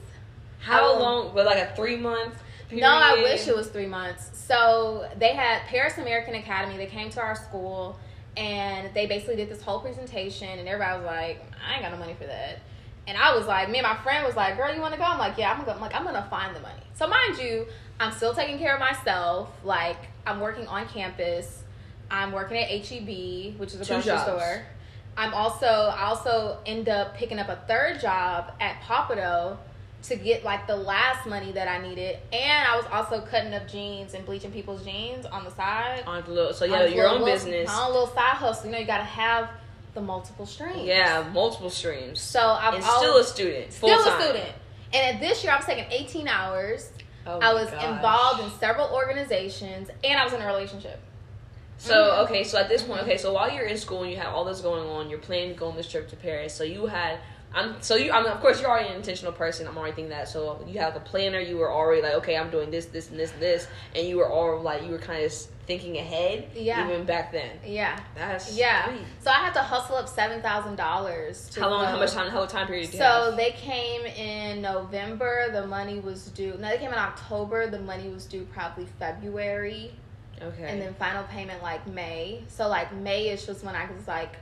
How 0.61 0.95
I- 0.95 0.99
long? 0.99 1.33
But 1.35 1.47
like 1.47 1.59
a 1.59 1.75
three 1.75 1.97
month. 1.97 2.35
no, 2.71 2.87
I 2.89 3.15
wish 3.23 3.49
it 3.49 3.57
was 3.57 3.69
three 3.69 3.87
months. 3.87 4.31
So 4.47 5.09
they 5.17 5.35
had 5.35 5.63
Paris 5.63 5.97
American 5.99 6.35
Academy. 6.35 6.77
They 6.77 6.87
came 6.87 7.11
to 7.11 7.21
our 7.21 7.35
school 7.35 7.99
and 8.37 8.93
they 8.95 9.07
basically 9.07 9.37
did 9.37 9.49
this 9.49 9.63
whole 9.63 9.81
presentation, 9.81 10.49
and 10.59 10.69
everybody 10.69 10.99
was 10.99 11.07
like, 11.07 11.43
"I 11.67 11.75
ain't 11.75 11.83
got 11.83 11.91
no 11.93 11.99
money 11.99 12.15
for 12.15 12.27
that." 12.27 12.59
And 13.09 13.17
I 13.19 13.35
was 13.35 13.47
like, 13.47 13.69
me 13.71 13.79
and 13.79 13.87
my 13.87 13.97
friend 13.97 14.25
was 14.25 14.37
like, 14.37 14.57
"Girl, 14.57 14.73
you 14.73 14.81
want 14.81 14.93
to 14.95 14.99
go?" 14.99 15.05
I'm 15.05 15.19
like, 15.19 15.37
"Yeah, 15.37 15.51
I'm 15.53 15.59
gonna." 15.65 15.73
I'm 15.73 15.81
like, 15.81 15.95
I'm 15.95 16.05
gonna 16.05 16.27
find 16.31 16.55
the 16.55 16.61
money. 16.61 16.81
So 16.95 17.09
mind 17.09 17.39
you, 17.39 17.67
I'm 17.99 18.13
still 18.13 18.33
taking 18.35 18.59
care 18.59 18.75
of 18.75 18.81
myself. 18.81 19.49
Like 19.65 19.97
I'm 20.27 20.39
working 20.41 20.67
on 20.69 20.87
campus. 20.87 21.63
I'm 22.11 22.31
working 22.33 22.57
at 22.59 22.69
HEB, 22.69 23.59
which 23.59 23.71
is 23.75 23.81
a 23.81 23.85
Two 23.85 23.95
grocery 23.95 24.13
jobs. 24.13 24.23
store. 24.25 24.63
I'm 25.17 25.35
also 25.35 25.67
I 25.67 26.05
also 26.05 26.59
end 26.67 26.89
up 26.89 27.17
picking 27.17 27.39
up 27.39 27.49
a 27.49 27.57
third 27.69 28.01
job 28.01 28.53
at 28.61 28.81
Pappadeaux 28.83 29.57
to 30.05 30.17
get 30.17 30.45
like 30.45 30.67
the 30.67 30.77
last 30.77 31.27
money 31.27 31.53
that 31.53 31.69
I 31.69 31.77
needed, 31.79 32.17
and 32.33 32.67
I 32.69 32.77
was 32.77 32.87
also 32.91 33.21
cutting 33.27 33.53
up 33.53 33.69
jeans 33.69 34.15
and 34.15 34.25
bleaching 34.25 34.51
people's 34.51 34.83
jeans 34.83 35.27
on 35.27 35.45
the 35.45 35.51
side. 35.51 36.05
On 36.07 36.23
the 36.25 36.31
little, 36.31 36.53
so 36.55 36.65
yeah, 36.65 36.81
a 36.83 36.89
your 36.89 37.05
little- 37.05 37.11
own 37.19 37.21
little- 37.23 37.35
business. 37.35 37.69
My 37.69 37.83
own 37.85 37.93
little 37.93 38.07
side 38.07 38.37
hustle. 38.37 38.67
You 38.67 38.73
know, 38.73 38.79
you 38.79 38.87
gotta 38.87 39.05
have 39.05 39.51
the 39.93 40.01
multiple 40.01 40.47
streams. 40.47 40.85
Yeah, 40.87 41.25
multiple 41.35 41.69
streams. 41.69 42.21
So 42.21 42.41
I'm 42.41 42.77
and 42.77 42.85
always, 42.85 42.99
still 43.01 43.17
a 43.19 43.25
student. 43.25 43.73
still 43.75 43.91
a 43.91 43.97
full-time. 44.03 44.21
student. 44.23 44.53
And 44.95 45.21
this 45.21 45.45
year, 45.45 45.53
I 45.53 45.57
was 45.57 45.67
taking 45.67 45.85
18 45.91 46.29
hours. 46.29 46.91
Oh 47.27 47.39
I 47.39 47.53
was 47.53 47.71
gosh. 47.71 47.85
involved 47.85 48.43
in 48.43 48.51
several 48.59 48.89
organizations, 48.95 49.91
and 50.03 50.19
I 50.19 50.25
was 50.25 50.33
in 50.33 50.41
a 50.41 50.47
relationship. 50.47 50.99
So 51.81 52.25
okay, 52.25 52.45
so 52.45 52.59
at 52.59 52.69
this 52.69 52.83
point, 52.83 53.03
okay, 53.03 53.17
so 53.17 53.33
while 53.33 53.51
you're 53.51 53.65
in 53.65 53.79
school 53.79 54.03
and 54.03 54.11
you 54.13 54.19
have 54.19 54.35
all 54.35 54.45
this 54.45 54.61
going 54.61 54.87
on, 54.87 55.09
you're 55.09 55.19
planning 55.19 55.55
to 55.55 55.59
go 55.59 55.69
on 55.69 55.77
this 55.77 55.89
trip 55.91 56.09
to 56.11 56.17
Paris. 56.17 56.55
So 56.55 56.63
you 56.63 56.87
had, 56.87 57.19
I'm 57.55 57.81
so 57.81 57.97
you, 57.97 58.13
I 58.13 58.23
mean, 58.23 58.31
of 58.31 58.41
course, 58.41 58.61
you're 58.61 58.69
already 58.71 58.91
an 58.91 58.97
intentional 58.97 59.33
person. 59.33 59.67
I'm 59.67 59.79
already 59.79 59.95
thinking 59.95 60.11
that. 60.11 60.29
So 60.29 60.63
you 60.69 60.79
have 60.79 60.95
a 60.95 61.01
planner. 61.01 61.41
You 61.41 61.57
were 61.57 61.73
already 61.73 62.03
like, 62.03 62.13
okay, 62.17 62.37
I'm 62.37 62.51
doing 62.51 62.71
this, 62.71 62.85
this, 62.87 63.09
and 63.09 63.19
this, 63.19 63.33
and 63.33 63.41
this, 63.41 63.67
and 63.97 64.07
you 64.07 64.19
were 64.19 64.29
all 64.29 64.61
like, 64.61 64.83
you 64.85 64.91
were 64.91 64.99
kind 64.99 65.25
of 65.25 65.33
thinking 65.67 65.97
ahead, 65.97 66.51
Yeah. 66.55 66.85
even 66.87 67.07
back 67.07 67.33
then. 67.33 67.51
Yeah, 67.65 67.99
That's 68.15 68.55
yeah. 68.57 68.89
sweet. 68.89 69.07
So 69.21 69.31
I 69.31 69.35
had 69.37 69.55
to 69.55 69.61
hustle 69.63 69.97
up 69.97 70.09
seven 70.09 70.43
thousand 70.43 70.77
dollars. 70.77 71.51
How 71.57 71.71
long? 71.71 71.87
How 71.87 71.99
much 71.99 72.13
time? 72.13 72.31
How 72.31 72.45
time 72.45 72.67
period 72.67 72.87
did 72.91 72.95
you 72.95 72.99
So 72.99 73.35
they 73.37 73.53
came 73.53 74.03
in 74.05 74.61
November. 74.61 75.49
The 75.51 75.67
money 75.67 75.99
was 76.01 76.27
due. 76.27 76.57
No, 76.59 76.69
they 76.69 76.77
came 76.79 76.93
in 76.93 76.99
October. 76.99 77.69
The 77.71 77.81
money 77.81 78.11
was 78.11 78.27
due 78.27 78.47
probably 78.53 78.87
February, 78.99 79.93
Okay. 80.43 80.65
and 80.69 80.81
then 80.81 80.95
final 80.95 81.25
payment 81.25 81.63
like 81.63 81.87
May. 81.87 82.43
So 82.49 82.69
like 82.69 82.91
Mayish 82.93 83.47
was 83.49 83.63
when 83.63 83.75
I 83.75 83.91
was 83.91 84.09
like, 84.09 84.37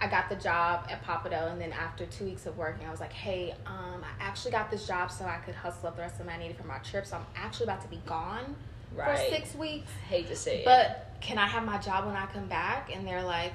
I 0.00 0.06
got 0.06 0.30
the 0.30 0.36
job 0.36 0.86
at 0.88 1.04
Pappadeaux, 1.04 1.52
and 1.52 1.60
then 1.60 1.72
after 1.72 2.06
two 2.06 2.24
weeks 2.24 2.46
of 2.46 2.56
working, 2.56 2.86
I 2.86 2.90
was 2.90 3.00
like, 3.00 3.12
hey, 3.12 3.54
um, 3.66 4.02
I 4.02 4.24
actually 4.24 4.52
got 4.52 4.70
this 4.70 4.86
job 4.86 5.10
so 5.10 5.26
I 5.26 5.36
could 5.44 5.54
hustle 5.54 5.88
up 5.88 5.96
the 5.96 6.02
rest 6.02 6.18
of 6.20 6.26
my 6.26 6.38
needed 6.38 6.56
for 6.56 6.66
my 6.66 6.78
trip. 6.78 7.04
So 7.04 7.16
I'm 7.16 7.26
actually 7.36 7.64
about 7.64 7.82
to 7.82 7.88
be 7.88 8.00
gone 8.06 8.56
right. 8.94 9.18
for 9.18 9.34
six 9.34 9.54
weeks. 9.54 9.90
hate 10.08 10.28
to 10.28 10.36
say 10.36 10.60
it. 10.60 10.64
But 10.64 11.12
can 11.20 11.36
I 11.36 11.46
have 11.46 11.64
my 11.64 11.76
job 11.78 12.06
when 12.06 12.16
I 12.16 12.24
come 12.26 12.46
back? 12.46 12.90
And 12.94 13.06
they're 13.06 13.22
like, 13.22 13.52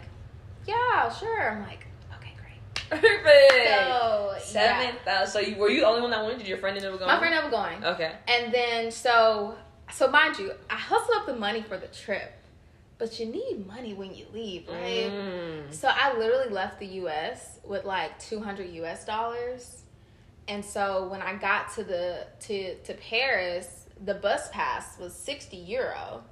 yeah, 0.68 1.12
sure. 1.12 1.52
I'm 1.52 1.64
like, 1.64 1.88
okay, 2.14 2.34
great. 2.38 3.02
perfect. 3.02 3.88
So 3.88 4.36
Seven 4.40 4.96
yeah. 5.06 5.26
So 5.26 5.40
you 5.40 5.56
were 5.56 5.70
you 5.70 5.82
the 5.82 5.88
only 5.88 6.02
one 6.02 6.12
that 6.12 6.24
went? 6.24 6.38
Did 6.38 6.48
your 6.48 6.60
friend 6.60 6.78
end 6.78 6.86
up 6.86 7.00
going? 7.00 7.08
My 7.08 7.18
friend 7.18 7.34
ended 7.34 7.52
up 7.52 7.52
going. 7.52 7.84
Okay. 7.84 8.12
And 8.28 8.54
then 8.54 8.92
so 8.92 9.56
so 9.92 10.10
mind 10.10 10.38
you, 10.40 10.52
I 10.70 10.76
hustled 10.76 11.18
up 11.18 11.26
the 11.26 11.36
money 11.36 11.62
for 11.62 11.78
the 11.78 11.88
trip. 11.88 12.32
But 12.98 13.20
you 13.20 13.26
need 13.26 13.68
money 13.68 13.94
when 13.94 14.16
you 14.16 14.26
leave, 14.34 14.70
right? 14.70 15.12
Mm. 15.12 15.74
So 15.74 15.90
I 15.92 16.18
literally 16.18 16.50
left 16.50 16.80
the 16.80 16.86
US 16.86 17.60
with 17.66 17.84
like 17.84 18.18
200 18.20 18.70
US 18.70 19.06
dollars. 19.06 19.84
And 20.48 20.64
so 20.64 21.08
when 21.10 21.22
I 21.22 21.36
got 21.36 21.74
to 21.76 21.84
the 21.84 22.28
to 22.42 22.76
to 22.76 22.94
Paris, 22.94 23.88
the 24.04 24.14
bus 24.14 24.50
pass 24.52 24.98
was 24.98 25.14
60 25.14 25.58
euro. 25.58 26.24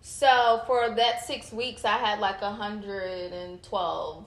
So 0.00 0.62
for 0.66 0.94
that 0.94 1.24
6 1.24 1.52
weeks 1.52 1.84
I 1.84 1.96
had 1.98 2.20
like 2.20 2.40
112 2.40 4.24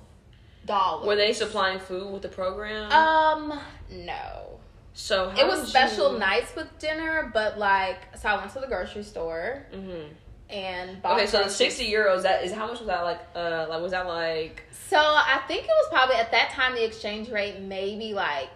dollars. 0.65 1.07
Were 1.07 1.15
they 1.15 1.31
supplying 1.31 1.79
food 1.79 2.11
with 2.11 2.23
the 2.23 2.29
program? 2.29 2.91
Um 2.91 3.59
no. 3.89 4.48
So 4.93 5.29
how 5.29 5.39
It 5.39 5.47
was 5.47 5.67
special 5.67 6.13
you... 6.13 6.19
nights 6.19 6.55
with 6.55 6.67
dinner, 6.79 7.31
but 7.33 7.57
like 7.57 8.17
so 8.17 8.29
I 8.29 8.37
went 8.37 8.51
to 8.53 8.59
the 8.59 8.67
grocery 8.67 9.03
store 9.03 9.65
hmm 9.73 10.07
and 10.49 10.99
bought 11.01 11.17
Okay, 11.17 11.27
so 11.27 11.43
the 11.43 11.49
sixty 11.49 11.91
euros. 11.91 12.23
That 12.23 12.43
is 12.43 12.51
how 12.51 12.67
much 12.67 12.79
was 12.79 12.87
that 12.87 13.03
like? 13.03 13.19
Uh, 13.35 13.67
like 13.69 13.81
was 13.81 13.91
that 13.91 14.07
like? 14.07 14.63
So 14.71 14.97
I 14.97 15.41
think 15.47 15.63
it 15.63 15.67
was 15.69 15.89
probably 15.91 16.15
at 16.15 16.31
that 16.31 16.49
time 16.51 16.73
the 16.73 16.83
exchange 16.83 17.29
rate 17.29 17.59
maybe 17.61 18.13
like 18.13 18.49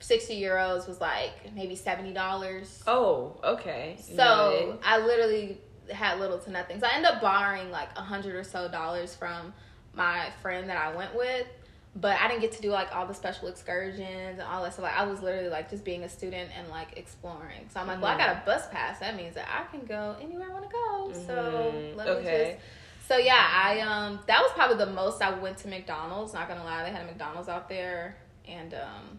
sixty 0.00 0.40
euros 0.40 0.88
was 0.88 1.00
like 1.00 1.54
maybe 1.54 1.76
seventy 1.76 2.12
dollars. 2.12 2.82
Oh, 2.86 3.36
okay. 3.44 3.96
So 4.16 4.78
I 4.84 4.98
literally 4.98 5.58
had 5.90 6.18
little 6.18 6.38
to 6.38 6.50
nothing. 6.50 6.80
So 6.80 6.86
I 6.86 6.96
ended 6.96 7.12
up 7.12 7.20
borrowing 7.20 7.70
like 7.70 7.90
a 7.96 8.02
hundred 8.02 8.34
or 8.34 8.44
so 8.44 8.68
dollars 8.68 9.14
from 9.14 9.54
my 9.94 10.30
friend 10.42 10.68
that 10.68 10.76
I 10.76 10.94
went 10.96 11.14
with. 11.14 11.46
But 11.96 12.18
I 12.20 12.28
didn't 12.28 12.40
get 12.40 12.52
to 12.52 12.62
do 12.62 12.70
like 12.70 12.94
all 12.94 13.06
the 13.06 13.14
special 13.14 13.48
excursions 13.48 14.38
and 14.38 14.42
all 14.42 14.62
that 14.62 14.74
So 14.74 14.82
Like 14.82 14.96
I 14.96 15.04
was 15.04 15.22
literally 15.22 15.48
like 15.48 15.68
just 15.70 15.84
being 15.84 16.04
a 16.04 16.08
student 16.08 16.50
and 16.56 16.68
like 16.68 16.96
exploring. 16.96 17.68
So 17.68 17.80
I'm 17.80 17.88
like, 17.88 18.00
well, 18.00 18.12
I 18.12 18.16
got 18.16 18.28
a 18.30 18.42
bus 18.46 18.68
pass. 18.70 19.00
That 19.00 19.16
means 19.16 19.34
that 19.34 19.48
I 19.48 19.64
can 19.76 19.86
go 19.86 20.16
anywhere 20.22 20.48
I 20.48 20.52
want 20.52 20.64
to 20.64 20.70
go. 20.70 21.12
So 21.26 21.32
Mhm. 21.32 21.96
let 21.96 22.06
me 22.06 22.12
Okay. 22.20 22.58
just. 22.58 23.08
So 23.08 23.16
yeah, 23.16 23.44
I 23.52 23.80
um 23.80 24.20
that 24.28 24.40
was 24.40 24.52
probably 24.52 24.76
the 24.76 24.92
most 24.92 25.20
I 25.20 25.36
went 25.38 25.58
to 25.58 25.68
McDonald's. 25.68 26.32
Not 26.32 26.46
gonna 26.48 26.64
lie, 26.64 26.84
they 26.84 26.90
had 26.90 27.02
a 27.02 27.06
McDonald's 27.06 27.48
out 27.48 27.68
there, 27.68 28.16
and 28.46 28.72
um 28.74 29.18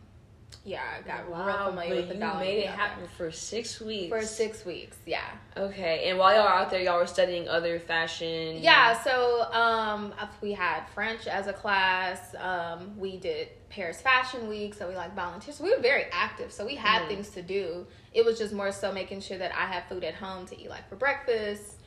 yeah, 0.63 0.82
I 0.97 1.02
got 1.08 1.28
real 1.28 1.38
wow, 1.38 1.69
familiar 1.69 1.89
but 1.89 1.97
with 1.97 2.08
the 2.10 2.13
you 2.15 2.19
dollar. 2.19 2.39
made 2.39 2.60
it 2.60 2.67
happen 2.67 3.08
for 3.17 3.32
six 3.32 3.80
weeks. 3.82 4.10
for 4.10 4.21
six 4.26 4.63
weeks. 4.65 4.97
Yeah. 5.06 5.21
Okay, 5.58 6.10
and 6.10 6.17
while 6.19 6.34
y'all 6.36 6.43
were 6.43 6.50
out 6.50 6.69
there, 6.69 6.82
y'all 6.82 6.97
were 7.00 7.08
studying 7.08 7.47
other 7.50 7.80
fashion. 7.80 8.58
Yeah, 8.62 9.02
so 9.02 9.52
um, 9.54 10.13
we 10.41 10.54
had 10.54 10.84
French 10.93 11.26
as 11.28 11.47
a 11.47 11.54
class. 11.54 12.36
Um, 12.36 12.97
we 12.97 13.17
did 13.17 13.50
Paris 13.69 14.02
Fashion 14.02 14.47
Week, 14.47 14.74
so 14.74 14.88
we 14.88 14.95
like 14.95 15.15
volunteers. 15.15 15.56
So 15.58 15.63
we 15.63 15.76
were 15.76 15.82
very 15.82 16.06
active, 16.12 16.52
so 16.52 16.65
we 16.65 16.76
had 16.76 17.04
Mhm. 17.04 17.08
things 17.08 17.30
to 17.30 17.41
do. 17.41 17.88
It 18.13 18.24
was 18.24 18.38
just 18.38 18.54
more 18.54 18.71
so 18.71 18.91
making 18.91 19.21
sure 19.21 19.38
that 19.39 19.52
I 19.56 19.65
had 19.65 19.86
food 19.89 20.04
at 20.04 20.13
home 20.15 20.45
to 20.47 20.60
eat, 20.60 20.69
like 20.69 20.88
for 20.89 20.95
breakfast. 20.95 21.78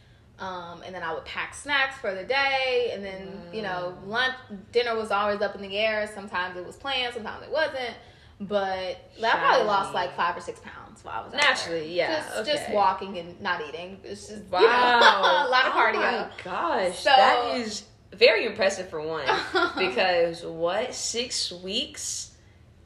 Um, 0.40 0.82
and 0.84 0.92
then 0.92 1.04
I 1.04 1.14
would 1.14 1.24
pack 1.24 1.54
snacks 1.54 1.96
for 1.98 2.12
the 2.12 2.24
day, 2.24 2.90
and 2.92 3.04
then 3.04 3.40
you 3.52 3.62
know, 3.62 3.96
lunch, 4.04 4.34
dinner 4.72 4.96
was 4.96 5.12
always 5.12 5.40
up 5.40 5.54
in 5.54 5.62
the 5.62 5.78
air. 5.78 6.10
Sometimes 6.12 6.56
it 6.56 6.66
was 6.66 6.74
planned, 6.76 7.14
sometimes 7.14 7.44
it 7.44 7.52
wasn't. 7.52 7.94
But 8.40 9.10
I 9.22 9.30
probably 9.30 9.66
lost 9.66 9.94
like 9.94 10.16
five 10.16 10.36
or 10.36 10.40
six 10.40 10.60
pounds 10.60 11.04
while 11.04 11.20
I 11.22 11.24
was 11.24 11.32
Naturally, 11.34 11.94
yeah, 11.94 12.24
Just, 12.38 12.50
just 12.50 12.70
walking 12.70 13.16
and 13.18 13.40
not 13.40 13.62
eating. 13.68 13.98
It's 14.02 14.28
just 14.28 14.44
Wow. 14.44 14.60
you 14.60 14.66
know, 14.66 14.72
a 15.48 15.48
lot 15.50 15.66
of 15.66 15.72
Oh 15.72 15.78
cardio. 15.78 15.94
my 16.00 16.28
gosh, 16.42 16.98
So- 16.98 17.10
that 17.10 17.56
is 17.56 17.84
very 18.12 18.44
impressive 18.46 18.88
for 18.88 19.00
one. 19.00 19.26
because 19.78 20.44
what 20.44 20.94
six 20.94 21.52
weeks 21.52 22.32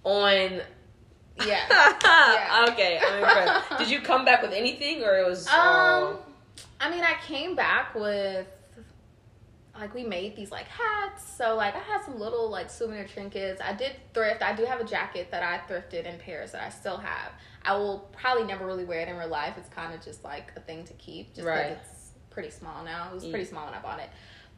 on? 0.04 0.61
Yeah. 1.44 1.61
Yeah. 2.04 2.66
okay, 2.70 2.98
I'm 3.02 3.18
impressed. 3.18 3.78
Did 3.78 3.90
you 3.90 4.00
come 4.00 4.24
back 4.24 4.42
with 4.42 4.52
anything, 4.52 5.02
or 5.04 5.18
it 5.18 5.26
was? 5.26 5.46
all- 5.50 6.06
Um, 6.08 6.18
I 6.80 6.90
mean, 6.90 7.02
I 7.04 7.14
came 7.26 7.54
back 7.54 7.94
with 7.94 8.46
like 9.80 9.94
we 9.94 10.04
made 10.04 10.36
these 10.36 10.50
like 10.50 10.66
hats. 10.68 11.24
So 11.36 11.54
like 11.56 11.74
I 11.74 11.80
had 11.80 12.02
some 12.04 12.18
little 12.18 12.50
like 12.50 12.70
souvenir 12.70 13.06
trinkets. 13.06 13.60
I 13.64 13.72
did 13.72 13.92
thrift. 14.14 14.42
I 14.42 14.54
do 14.54 14.64
have 14.64 14.80
a 14.80 14.84
jacket 14.84 15.30
that 15.30 15.42
I 15.42 15.58
thrifted 15.72 16.04
in 16.04 16.18
Paris 16.18 16.52
that 16.52 16.62
I 16.62 16.68
still 16.70 16.96
have. 16.98 17.32
I 17.62 17.76
will 17.76 18.08
probably 18.12 18.44
never 18.44 18.66
really 18.66 18.84
wear 18.84 19.00
it 19.00 19.08
in 19.08 19.16
real 19.16 19.28
life. 19.28 19.54
It's 19.56 19.68
kind 19.68 19.94
of 19.94 20.02
just 20.02 20.24
like 20.24 20.52
a 20.56 20.60
thing 20.60 20.84
to 20.84 20.92
keep, 20.94 21.34
just 21.34 21.46
Right. 21.46 21.72
it's 21.72 22.10
pretty 22.30 22.50
small 22.50 22.84
now. 22.84 23.08
It 23.10 23.14
was 23.14 23.24
Mm. 23.24 23.30
pretty 23.30 23.44
small 23.46 23.64
when 23.66 23.74
I 23.74 23.80
bought 23.80 24.00
it, 24.00 24.10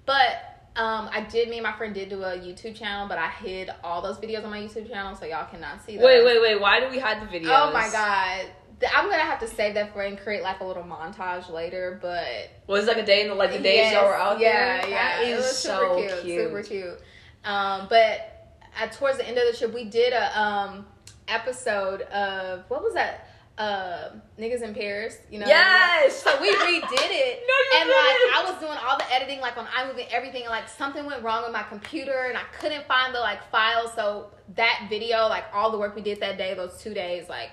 but. 0.06 0.56
Um, 0.76 1.11
I 1.12 1.22
did. 1.22 1.48
Me 1.48 1.56
and 1.59 1.64
my 1.64 1.72
friend 1.72 1.92
did 1.92 2.11
do 2.11 2.22
a 2.22 2.38
YouTube 2.38 2.76
channel, 2.76 3.09
but 3.09 3.18
I 3.18 3.28
hid 3.28 3.70
all 3.83 4.00
those 4.02 4.18
videos 4.18 4.44
on 4.44 4.50
my 4.50 4.61
YouTube 4.61 4.88
channel, 4.88 5.16
so 5.16 5.26
y'all 5.26 5.44
cannot 5.50 5.85
see. 5.85 5.96
Those. 5.96 6.04
Wait, 6.04 6.24
wait, 6.24 6.40
wait! 6.40 6.61
Why 6.61 6.78
do 6.78 6.88
we 6.88 7.00
hide 7.00 7.20
the 7.20 7.26
videos? 7.26 7.48
Oh 7.68 7.72
my 7.72 7.90
god. 7.90 8.46
I'm 8.95 9.11
gonna 9.11 9.23
have 9.23 9.40
to 9.40 9.47
save 9.49 9.75
that 9.75 9.93
for 9.93 10.03
and 10.03 10.19
create 10.19 10.43
like 10.43 10.61
a 10.61 10.64
little 10.64 10.83
montage 10.85 11.51
later, 11.51 11.99
but 12.01 12.25
Was 12.66 12.85
it 12.85 12.88
like 12.88 12.97
a 12.99 13.07
day 13.07 13.23
in 13.23 13.29
the 13.29 13.35
like 13.35 13.53
the 13.53 13.59
days 13.59 13.77
Yes, 13.77 13.93
y'all 13.95 14.07
were 14.07 14.14
out 14.14 14.40
yeah, 14.40 14.81
there? 14.83 14.90
Yeah, 14.90 15.19
That 15.19 15.23
it 15.25 15.31
is 15.33 15.37
was 15.38 15.59
so 15.59 15.79
super 15.79 16.09
cute, 16.09 16.23
cute. 16.23 16.45
super 16.49 16.62
cute. 16.62 17.01
Um, 17.45 17.87
but 17.88 18.49
at, 18.81 18.93
towards 18.93 19.19
the 19.19 19.27
end 19.29 19.37
of 19.38 19.45
the 19.51 19.57
trip, 19.57 19.75
we 19.75 19.85
did 19.85 20.12
a 20.12 20.40
um 20.40 20.87
episode 21.29 22.03
of 22.03 22.64
what 22.69 22.83
was 22.83 22.95
that? 22.95 23.27
Uh, 23.59 24.12
niggas 24.38 24.62
in 24.62 24.73
Paris, 24.73 25.19
you 25.31 25.38
know? 25.38 25.47
Yes. 25.47 26.23
So 26.23 26.31
we 26.40 26.49
redid 26.51 26.83
it, 26.93 27.43
No, 27.47 27.79
and 27.81 27.90
like 27.90 28.16
didn't. 28.16 28.35
I 28.35 28.45
was 28.51 28.59
doing 28.59 28.79
all 28.88 28.97
the 28.97 29.14
editing, 29.14 29.40
like 29.40 29.59
on 29.59 29.66
iMovie, 29.66 30.05
and 30.05 30.12
everything, 30.12 30.43
and 30.45 30.51
like 30.51 30.66
something 30.66 31.05
went 31.05 31.23
wrong 31.23 31.43
with 31.43 31.53
my 31.53 31.62
computer, 31.64 32.25
and 32.29 32.38
I 32.38 32.43
couldn't 32.59 32.87
find 32.87 33.14
the 33.14 33.21
like 33.21 33.51
file. 33.51 33.87
So 33.95 34.31
that 34.57 34.87
video, 34.88 35.29
like 35.29 35.45
all 35.53 35.71
the 35.71 35.77
work 35.79 35.95
we 35.95 36.01
did 36.01 36.21
that 36.21 36.38
day, 36.38 36.55
those 36.55 36.81
two 36.81 36.95
days, 36.95 37.29
like 37.29 37.51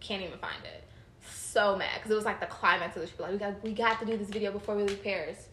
can't 0.00 0.22
even 0.22 0.38
find 0.38 0.64
it. 0.64 0.84
so 1.30 1.76
mad 1.76 1.90
because 1.96 2.10
it 2.10 2.14
was 2.14 2.24
like 2.24 2.40
the 2.40 2.46
climax 2.46 2.96
of 2.96 3.02
the 3.02 3.08
show. 3.08 3.22
Like 3.22 3.32
we 3.32 3.38
got 3.38 3.62
we 3.62 3.72
got 3.72 4.00
to 4.00 4.06
do 4.06 4.16
this 4.16 4.28
video 4.28 4.52
before 4.52 4.76
we 4.76 4.84
leave 4.84 5.02
Paris. 5.02 5.48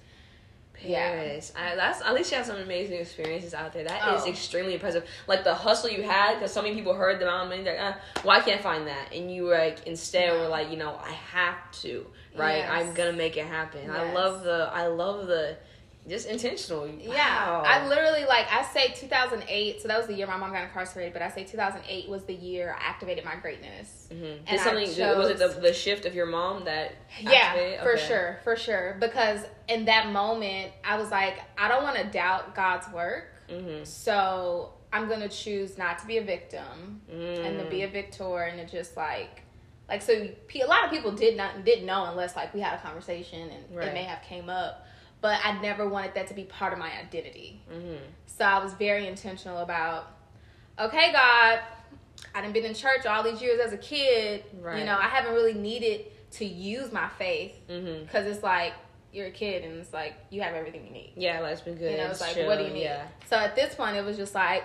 Paris. 0.73 1.53
Yeah. 1.55 1.71
I, 1.71 1.75
that's 1.75 2.01
at 2.01 2.13
least 2.13 2.31
you 2.31 2.37
have 2.37 2.45
some 2.45 2.57
amazing 2.57 2.99
experiences 2.99 3.53
out 3.53 3.73
there. 3.73 3.85
That 3.85 4.01
oh. 4.03 4.15
is 4.15 4.25
extremely 4.25 4.73
impressive. 4.73 5.05
Like 5.27 5.43
the 5.43 5.53
hustle 5.53 5.89
you 5.89 6.03
had, 6.03 6.35
because 6.35 6.51
so 6.51 6.61
many 6.61 6.75
people 6.75 6.93
heard 6.93 7.19
the 7.19 7.27
amount 7.27 7.43
of 7.43 7.49
money. 7.49 7.69
Like, 7.69 7.79
uh, 7.79 7.93
well, 8.23 8.37
I 8.37 8.41
can't 8.41 8.61
find 8.61 8.87
that, 8.87 9.13
and 9.13 9.33
you 9.33 9.45
were 9.45 9.57
like 9.57 9.87
instead 9.87 10.31
were 10.33 10.47
like, 10.47 10.69
you 10.69 10.77
know, 10.77 10.99
I 11.01 11.11
have 11.11 11.71
to, 11.83 12.05
right? 12.37 12.57
Yes. 12.57 12.71
I'm 12.71 12.93
gonna 12.93 13.13
make 13.13 13.37
it 13.37 13.45
happen. 13.45 13.81
Yes. 13.85 13.95
I 13.95 14.13
love 14.13 14.43
the, 14.43 14.69
I 14.71 14.87
love 14.87 15.27
the 15.27 15.57
just 16.07 16.27
intentional. 16.27 16.87
Yeah, 16.87 17.63
I 17.65 17.87
literally 17.87 18.25
like 18.25 18.45
I 18.51 18.63
say 18.63 18.93
2008. 18.95 19.81
So 19.81 19.87
that 19.87 19.97
was 19.97 20.07
the 20.07 20.13
year 20.13 20.27
my 20.27 20.37
mom 20.37 20.51
got 20.51 20.63
incarcerated. 20.63 21.13
But 21.13 21.21
I 21.21 21.29
say 21.29 21.43
2008 21.43 22.09
was 22.09 22.23
the 22.23 22.33
year 22.33 22.75
I 22.79 22.83
activated 22.83 23.25
my 23.25 23.35
greatness. 23.35 24.07
Mm-hmm. 24.11 24.43
And 24.47 24.59
something 24.61 24.85
chose, 24.93 25.17
was 25.17 25.29
it 25.29 25.39
the, 25.39 25.59
the 25.59 25.73
shift 25.73 26.05
of 26.05 26.13
your 26.13 26.27
mom 26.27 26.65
that? 26.65 26.95
Yeah, 27.19 27.83
for 27.83 27.97
sure, 27.97 28.39
for 28.43 28.55
sure. 28.55 28.97
Because 28.99 29.41
in 29.67 29.85
that 29.85 30.11
moment, 30.11 30.71
I 30.83 30.97
was 30.97 31.09
like, 31.09 31.39
I 31.57 31.67
don't 31.67 31.83
want 31.83 31.97
to 31.97 32.05
doubt 32.05 32.55
God's 32.55 32.87
work. 32.89 33.25
Mm-hmm. 33.49 33.83
So 33.83 34.73
I'm 34.93 35.09
gonna 35.09 35.29
choose 35.29 35.77
not 35.77 35.99
to 35.99 36.07
be 36.07 36.17
a 36.17 36.23
victim 36.23 37.01
mm. 37.11 37.45
and 37.45 37.59
to 37.59 37.65
be 37.69 37.81
a 37.81 37.87
victor 37.87 38.43
and 38.43 38.67
to 38.67 38.77
just 38.77 38.95
like 38.95 39.41
like 39.89 40.01
so 40.01 40.13
a 40.13 40.65
lot 40.67 40.85
of 40.85 40.89
people 40.89 41.11
did 41.11 41.37
not 41.37 41.63
didn't 41.65 41.85
know 41.85 42.05
unless 42.05 42.35
like 42.35 42.53
we 42.53 42.59
had 42.59 42.73
a 42.73 42.81
conversation 42.81 43.49
and 43.49 43.75
right. 43.75 43.89
it 43.89 43.93
may 43.93 44.03
have 44.03 44.21
came 44.23 44.49
up 44.49 44.87
but 45.21 45.39
I 45.43 45.59
never 45.61 45.87
wanted 45.87 46.13
that 46.15 46.27
to 46.27 46.33
be 46.33 46.43
part 46.43 46.73
of 46.73 46.79
my 46.79 46.91
identity. 46.99 47.61
Mm-hmm. 47.71 47.95
So 48.27 48.45
I 48.45 48.63
was 48.63 48.73
very 48.73 49.07
intentional 49.07 49.59
about, 49.59 50.11
okay, 50.79 51.11
God, 51.11 51.59
I 52.33 52.41
done 52.41 52.51
been 52.51 52.65
in 52.65 52.73
church 52.73 53.05
all 53.05 53.23
these 53.23 53.41
years 53.41 53.59
as 53.59 53.73
a 53.73 53.77
kid. 53.77 54.43
Right. 54.59 54.79
You 54.79 54.85
know, 54.85 54.97
I 54.97 55.07
haven't 55.07 55.33
really 55.33 55.53
needed 55.53 56.05
to 56.31 56.45
use 56.45 56.91
my 56.91 57.07
faith 57.17 57.53
because 57.67 57.83
mm-hmm. 57.85 58.15
it's 58.15 58.43
like 58.43 58.73
you're 59.13 59.27
a 59.27 59.31
kid 59.31 59.63
and 59.63 59.79
it's 59.79 59.93
like 59.93 60.15
you 60.29 60.41
have 60.41 60.53
everything 60.53 60.85
you 60.85 60.91
need. 60.91 61.13
Yeah, 61.15 61.39
life's 61.39 61.61
been 61.61 61.75
good. 61.75 61.91
You 61.91 61.97
know, 61.97 62.07
it's, 62.07 62.21
like 62.21 62.33
chill. 62.33 62.47
what 62.47 62.57
do 62.57 62.65
you 62.65 62.71
need? 62.71 62.83
Yeah. 62.83 63.07
So 63.29 63.37
at 63.37 63.55
this 63.55 63.73
point, 63.75 63.95
it 63.95 64.03
was 64.03 64.17
just 64.17 64.35
like, 64.35 64.63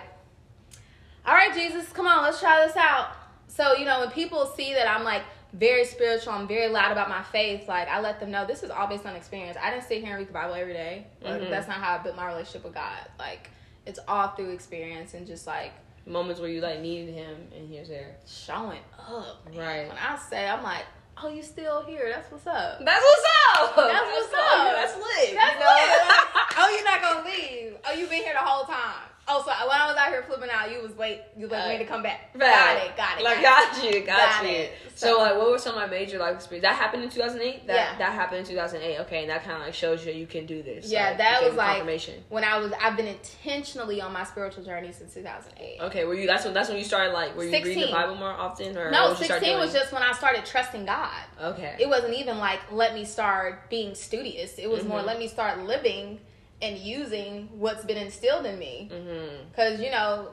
all 1.25 1.33
right, 1.33 1.53
Jesus, 1.53 1.87
come 1.93 2.07
on, 2.07 2.23
let's 2.23 2.39
try 2.39 2.65
this 2.65 2.75
out. 2.75 3.11
So 3.47 3.75
you 3.75 3.85
know, 3.85 4.01
when 4.01 4.11
people 4.11 4.45
see 4.57 4.73
that 4.73 4.89
I'm 4.89 5.03
like 5.03 5.23
very 5.53 5.85
spiritual. 5.85 6.33
I'm 6.33 6.47
very 6.47 6.69
loud 6.69 6.91
about 6.91 7.09
my 7.09 7.23
faith. 7.23 7.67
Like 7.67 7.87
I 7.87 7.99
let 7.99 8.19
them 8.19 8.31
know 8.31 8.45
this 8.45 8.63
is 8.63 8.69
all 8.69 8.87
based 8.87 9.05
on 9.05 9.15
experience. 9.15 9.57
I 9.61 9.71
didn't 9.71 9.85
sit 9.85 10.01
here 10.01 10.11
and 10.11 10.19
read 10.19 10.29
the 10.29 10.33
Bible 10.33 10.53
every 10.53 10.73
day. 10.73 11.07
Like, 11.21 11.41
mm-hmm. 11.41 11.51
That's 11.51 11.67
not 11.67 11.77
how 11.77 11.97
I 11.97 12.03
built 12.03 12.15
my 12.15 12.27
relationship 12.27 12.63
with 12.63 12.73
God. 12.73 13.09
Like 13.19 13.49
it's 13.85 13.99
all 14.07 14.29
through 14.29 14.51
experience 14.51 15.13
and 15.13 15.27
just 15.27 15.47
like 15.47 15.73
moments 16.05 16.39
where 16.39 16.49
you 16.49 16.61
like 16.61 16.79
needed 16.81 17.13
Him 17.13 17.35
and 17.55 17.67
He 17.67 17.79
was 17.79 17.89
there, 17.89 18.15
showing 18.27 18.79
up. 18.97 19.47
Right. 19.55 19.87
When 19.87 19.97
I 19.97 20.17
say, 20.17 20.47
I'm 20.47 20.63
like, 20.63 20.85
oh, 21.21 21.29
you 21.29 21.43
still 21.43 21.83
here? 21.83 22.11
That's 22.13 22.31
what's 22.31 22.47
up. 22.47 22.79
That's 22.83 23.03
what's 23.03 23.27
up. 23.59 23.75
That's, 23.75 23.91
that's 23.91 24.11
what's 24.11 24.33
up. 24.33 24.75
That's 24.75 24.95
lit. 24.95 25.35
That's 25.35 25.53
you 25.53 25.59
know? 25.59 25.75
lit. 25.75 26.27
oh, 26.57 26.75
you're 26.75 26.85
not 26.85 27.01
gonna 27.01 27.25
leave. 27.25 27.77
Oh, 27.85 27.93
you've 27.93 28.09
been 28.09 28.23
here 28.23 28.33
the 28.33 28.39
whole 28.39 28.65
time. 28.65 29.10
Oh, 29.27 29.41
so 29.45 29.51
when 29.67 29.79
I 29.79 29.87
was 29.87 29.95
out 29.95 30.09
here 30.09 30.23
flipping 30.23 30.49
out, 30.51 30.71
you 30.71 30.81
was 30.81 30.91
wait, 30.97 31.21
you 31.37 31.43
was 31.43 31.51
waiting 31.51 31.75
uh, 31.75 31.79
to 31.79 31.85
come 31.85 32.03
back. 32.03 32.31
Right. 32.33 32.49
Got 32.49 32.85
it, 32.85 32.97
got 32.97 33.19
it. 33.19 33.23
Like, 33.23 33.41
got, 33.41 33.83
you, 33.83 33.99
got, 34.05 34.41
got 34.41 34.43
you. 34.43 34.49
It. 34.49 34.73
So, 34.95 35.07
so, 35.07 35.17
like, 35.19 35.37
what 35.37 35.51
were 35.51 35.57
some 35.57 35.75
of 35.75 35.81
my 35.81 35.87
major 35.87 36.17
life 36.17 36.35
experiences? 36.35 36.69
That 36.69 36.75
happened 36.75 37.03
in 37.03 37.09
2008. 37.09 37.67
That 37.67 37.73
yeah. 37.73 37.97
that 37.97 38.13
happened 38.13 38.39
in 38.39 38.45
2008. 38.45 38.99
Okay, 39.01 39.21
and 39.21 39.29
that 39.29 39.43
kind 39.43 39.57
of 39.57 39.61
like 39.61 39.73
shows 39.73 40.05
you 40.05 40.11
you 40.11 40.27
can 40.27 40.45
do 40.45 40.63
this. 40.63 40.91
Yeah, 40.91 41.09
like, 41.09 41.17
that 41.19 41.43
was 41.43 41.53
like 41.53 41.77
confirmation. 41.77 42.23
when 42.29 42.43
I 42.43 42.57
was. 42.57 42.73
I've 42.81 42.97
been 42.97 43.07
intentionally 43.07 44.01
on 44.01 44.11
my 44.11 44.23
spiritual 44.23 44.63
journey 44.63 44.91
since 44.91 45.13
2008. 45.13 45.81
Okay, 45.81 46.03
were 46.05 46.15
you? 46.15 46.27
That's 46.27 46.43
when 46.43 46.53
that's 46.53 46.69
when 46.69 46.77
you 46.77 46.83
started 46.83 47.13
like 47.13 47.35
were 47.35 47.45
you 47.45 47.51
16. 47.51 47.67
reading 47.67 47.89
the 47.89 47.93
Bible 47.93 48.15
more 48.15 48.31
often 48.31 48.77
or 48.77 48.91
no? 48.91 49.13
16 49.13 49.57
was 49.57 49.71
just 49.71 49.93
when 49.93 50.03
I 50.03 50.11
started 50.13 50.45
trusting 50.45 50.85
God. 50.85 51.21
Okay, 51.41 51.77
it 51.79 51.87
wasn't 51.87 52.15
even 52.15 52.37
like 52.37 52.59
let 52.71 52.93
me 52.93 53.05
start 53.05 53.69
being 53.69 53.95
studious. 53.95 54.57
It 54.57 54.69
was 54.69 54.81
mm-hmm. 54.81 54.89
more 54.89 55.01
let 55.03 55.19
me 55.19 55.27
start 55.27 55.59
living 55.59 56.19
and 56.61 56.77
using 56.77 57.49
what's 57.57 57.83
been 57.85 57.97
instilled 57.97 58.45
in 58.45 58.59
me. 58.59 58.89
Because, 59.51 59.73
mm-hmm. 59.73 59.83
you 59.83 59.91
know, 59.91 60.29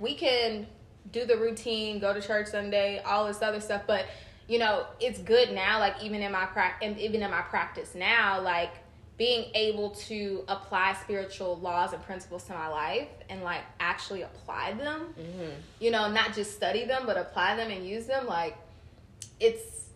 we 0.00 0.14
can 0.14 0.66
do 1.12 1.24
the 1.24 1.36
routine, 1.36 1.98
go 1.98 2.12
to 2.12 2.20
church 2.20 2.48
Sunday, 2.48 3.00
all 3.04 3.26
this 3.26 3.42
other 3.42 3.60
stuff, 3.60 3.82
but 3.86 4.06
you 4.48 4.58
know, 4.58 4.84
it's 4.98 5.20
good 5.20 5.52
now 5.52 5.78
like 5.78 6.02
even 6.02 6.22
in 6.22 6.32
my 6.32 6.44
practice 6.44 6.96
even 6.98 7.22
in 7.22 7.30
my 7.30 7.40
practice 7.42 7.94
now 7.94 8.40
like 8.40 8.72
being 9.16 9.50
able 9.54 9.90
to 9.90 10.44
apply 10.48 10.94
spiritual 10.94 11.56
laws 11.58 11.92
and 11.92 12.02
principles 12.02 12.44
to 12.44 12.52
my 12.54 12.66
life 12.66 13.08
and 13.28 13.42
like 13.42 13.60
actually 13.78 14.22
apply 14.22 14.72
them. 14.72 15.14
Mm-hmm. 15.18 15.50
You 15.78 15.92
know, 15.92 16.10
not 16.10 16.34
just 16.34 16.56
study 16.56 16.84
them 16.84 17.04
but 17.06 17.16
apply 17.16 17.56
them 17.56 17.70
and 17.70 17.86
use 17.86 18.06
them 18.06 18.26
like 18.26 18.56
it's 19.38 19.90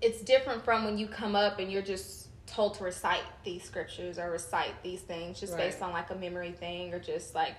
it's 0.00 0.20
different 0.22 0.64
from 0.64 0.84
when 0.84 0.96
you 0.96 1.08
come 1.08 1.34
up 1.34 1.58
and 1.58 1.70
you're 1.70 1.82
just 1.82 2.21
told 2.52 2.74
to 2.74 2.84
recite 2.84 3.22
these 3.44 3.62
scriptures 3.62 4.18
or 4.18 4.30
recite 4.30 4.82
these 4.82 5.00
things 5.00 5.40
just 5.40 5.54
right. 5.54 5.70
based 5.70 5.82
on 5.82 5.92
like 5.92 6.10
a 6.10 6.14
memory 6.14 6.52
thing 6.52 6.92
or 6.92 6.98
just 6.98 7.34
like 7.34 7.54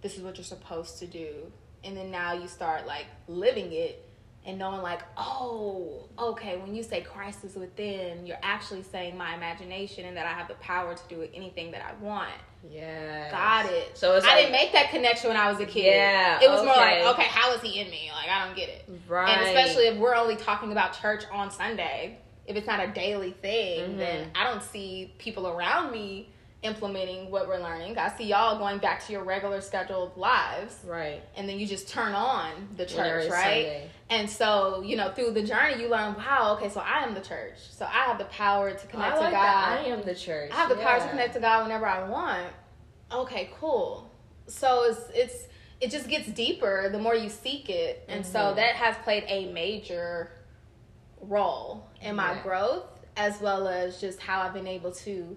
this 0.00 0.16
is 0.16 0.22
what 0.22 0.36
you're 0.36 0.44
supposed 0.44 0.98
to 1.00 1.06
do. 1.06 1.52
And 1.84 1.96
then 1.96 2.10
now 2.10 2.32
you 2.32 2.48
start 2.48 2.86
like 2.86 3.06
living 3.26 3.72
it 3.72 4.04
and 4.46 4.58
knowing 4.58 4.80
like 4.80 5.00
oh 5.16 6.08
okay 6.18 6.56
when 6.56 6.74
you 6.74 6.82
say 6.82 7.02
christ 7.02 7.44
is 7.44 7.54
within 7.54 8.24
you're 8.24 8.38
actually 8.42 8.82
saying 8.82 9.16
my 9.16 9.34
imagination 9.34 10.06
and 10.06 10.16
that 10.16 10.26
i 10.26 10.32
have 10.32 10.48
the 10.48 10.54
power 10.54 10.94
to 10.94 11.02
do 11.08 11.28
anything 11.34 11.70
that 11.70 11.84
i 11.84 11.92
want. 12.02 12.30
Yeah 12.70 13.30
got 13.30 13.70
it. 13.70 13.96
So 13.96 14.12
i 14.12 14.18
like, 14.18 14.36
didn't 14.36 14.52
make 14.52 14.72
that 14.72 14.90
connection 14.90 15.28
when 15.28 15.36
i 15.36 15.50
was 15.50 15.60
a 15.60 15.66
kid. 15.66 15.94
Yeah 15.94 16.40
it 16.42 16.48
was 16.48 16.60
okay. 16.60 16.66
more 16.66 16.76
like 16.76 17.14
okay. 17.14 17.28
how 17.28 17.52
is 17.52 17.60
he 17.60 17.80
in 17.80 17.90
me? 17.90 18.10
Like 18.14 18.30
i 18.30 18.46
don't 18.46 18.56
get 18.56 18.68
it. 18.68 18.88
Right. 19.06 19.28
and 19.28 19.46
especially 19.46 19.88
if 19.88 19.98
we're 19.98 20.14
only 20.14 20.36
talking 20.36 20.72
about 20.72 20.98
church 20.98 21.24
on 21.32 21.50
sunday 21.50 22.18
if 22.48 22.56
it's 22.56 22.66
not 22.66 22.80
a 22.80 22.88
daily 22.88 23.32
thing, 23.32 23.90
mm-hmm. 23.90 23.98
then 23.98 24.30
I 24.34 24.44
don't 24.44 24.62
see 24.62 25.14
people 25.18 25.46
around 25.46 25.92
me 25.92 26.30
implementing 26.62 27.30
what 27.30 27.46
we're 27.46 27.60
learning. 27.60 27.96
I 27.98 28.08
see 28.16 28.24
y'all 28.24 28.58
going 28.58 28.78
back 28.78 29.04
to 29.06 29.12
your 29.12 29.22
regular 29.22 29.60
scheduled 29.60 30.16
lives. 30.16 30.76
Right. 30.84 31.22
And 31.36 31.48
then 31.48 31.60
you 31.60 31.66
just 31.66 31.88
turn 31.88 32.14
on 32.14 32.50
the 32.76 32.84
church, 32.84 33.30
right? 33.30 33.64
Sunday. 33.64 33.90
And 34.10 34.28
so, 34.28 34.82
you 34.82 34.96
know, 34.96 35.12
through 35.12 35.32
the 35.32 35.42
journey 35.42 35.80
you 35.80 35.88
learn, 35.88 36.14
wow, 36.14 36.56
okay, 36.56 36.68
so 36.68 36.80
I 36.80 37.04
am 37.04 37.14
the 37.14 37.20
church. 37.20 37.58
So 37.70 37.84
I 37.84 38.06
have 38.06 38.18
the 38.18 38.24
power 38.24 38.72
to 38.72 38.86
connect 38.88 39.18
like 39.18 39.26
to 39.26 39.36
God. 39.36 39.78
I 39.78 39.84
am 39.84 40.02
the 40.02 40.14
church. 40.14 40.50
I 40.50 40.56
have 40.56 40.68
the 40.70 40.76
yeah. 40.76 40.84
power 40.84 41.00
to 41.00 41.08
connect 41.10 41.34
to 41.34 41.40
God 41.40 41.62
whenever 41.62 41.86
I 41.86 42.08
want. 42.08 42.48
Okay, 43.12 43.50
cool. 43.60 44.10
So 44.48 44.84
it's 44.84 45.00
it's 45.14 45.44
it 45.80 45.90
just 45.90 46.08
gets 46.08 46.28
deeper 46.28 46.88
the 46.90 46.98
more 46.98 47.14
you 47.14 47.28
seek 47.28 47.70
it. 47.70 48.04
And 48.08 48.24
mm-hmm. 48.24 48.32
so 48.32 48.54
that 48.54 48.74
has 48.74 48.96
played 49.04 49.24
a 49.28 49.52
major 49.52 50.30
role 51.22 51.88
in 52.00 52.16
my 52.16 52.32
yeah. 52.32 52.42
growth 52.42 52.84
as 53.16 53.40
well 53.40 53.66
as 53.66 54.00
just 54.00 54.20
how 54.20 54.40
I've 54.40 54.54
been 54.54 54.68
able 54.68 54.92
to 54.92 55.36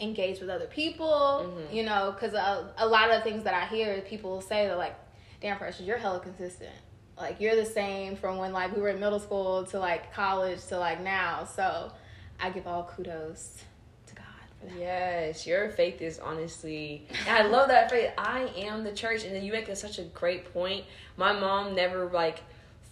engage 0.00 0.40
with 0.40 0.48
other 0.48 0.66
people, 0.66 1.46
mm-hmm. 1.46 1.74
you 1.74 1.82
know, 1.82 2.12
because 2.12 2.34
a, 2.34 2.72
a, 2.78 2.86
lot 2.86 3.10
of 3.10 3.22
things 3.22 3.44
that 3.44 3.54
I 3.54 3.66
hear 3.66 4.00
people 4.02 4.40
say, 4.40 4.66
they're 4.66 4.76
like, 4.76 4.96
damn, 5.40 5.58
Precious, 5.58 5.82
you're 5.82 5.98
hella 5.98 6.20
consistent. 6.20 6.74
Like, 7.16 7.40
you're 7.40 7.56
the 7.56 7.66
same 7.66 8.16
from 8.16 8.38
when, 8.38 8.52
like, 8.52 8.74
we 8.74 8.80
were 8.80 8.90
in 8.90 9.00
middle 9.00 9.18
school 9.18 9.64
to, 9.66 9.78
like, 9.78 10.12
college 10.14 10.64
to, 10.66 10.78
like, 10.78 11.02
now. 11.02 11.44
So 11.44 11.92
I 12.38 12.50
give 12.50 12.66
all 12.66 12.84
kudos 12.84 13.64
to 14.06 14.14
God 14.14 14.24
for 14.60 14.66
that. 14.66 14.78
Yes, 14.78 15.44
your 15.44 15.68
faith 15.70 16.00
is 16.00 16.20
honestly, 16.20 17.08
I 17.28 17.42
love 17.42 17.68
that 17.68 17.90
faith. 17.90 18.12
I 18.16 18.52
am 18.56 18.84
the 18.84 18.92
church. 18.92 19.24
And 19.24 19.34
then 19.34 19.42
you 19.42 19.52
make 19.52 19.74
such 19.76 19.98
a 19.98 20.04
great 20.04 20.52
point. 20.52 20.84
My 21.16 21.32
mom 21.32 21.74
never, 21.74 22.06
like, 22.06 22.40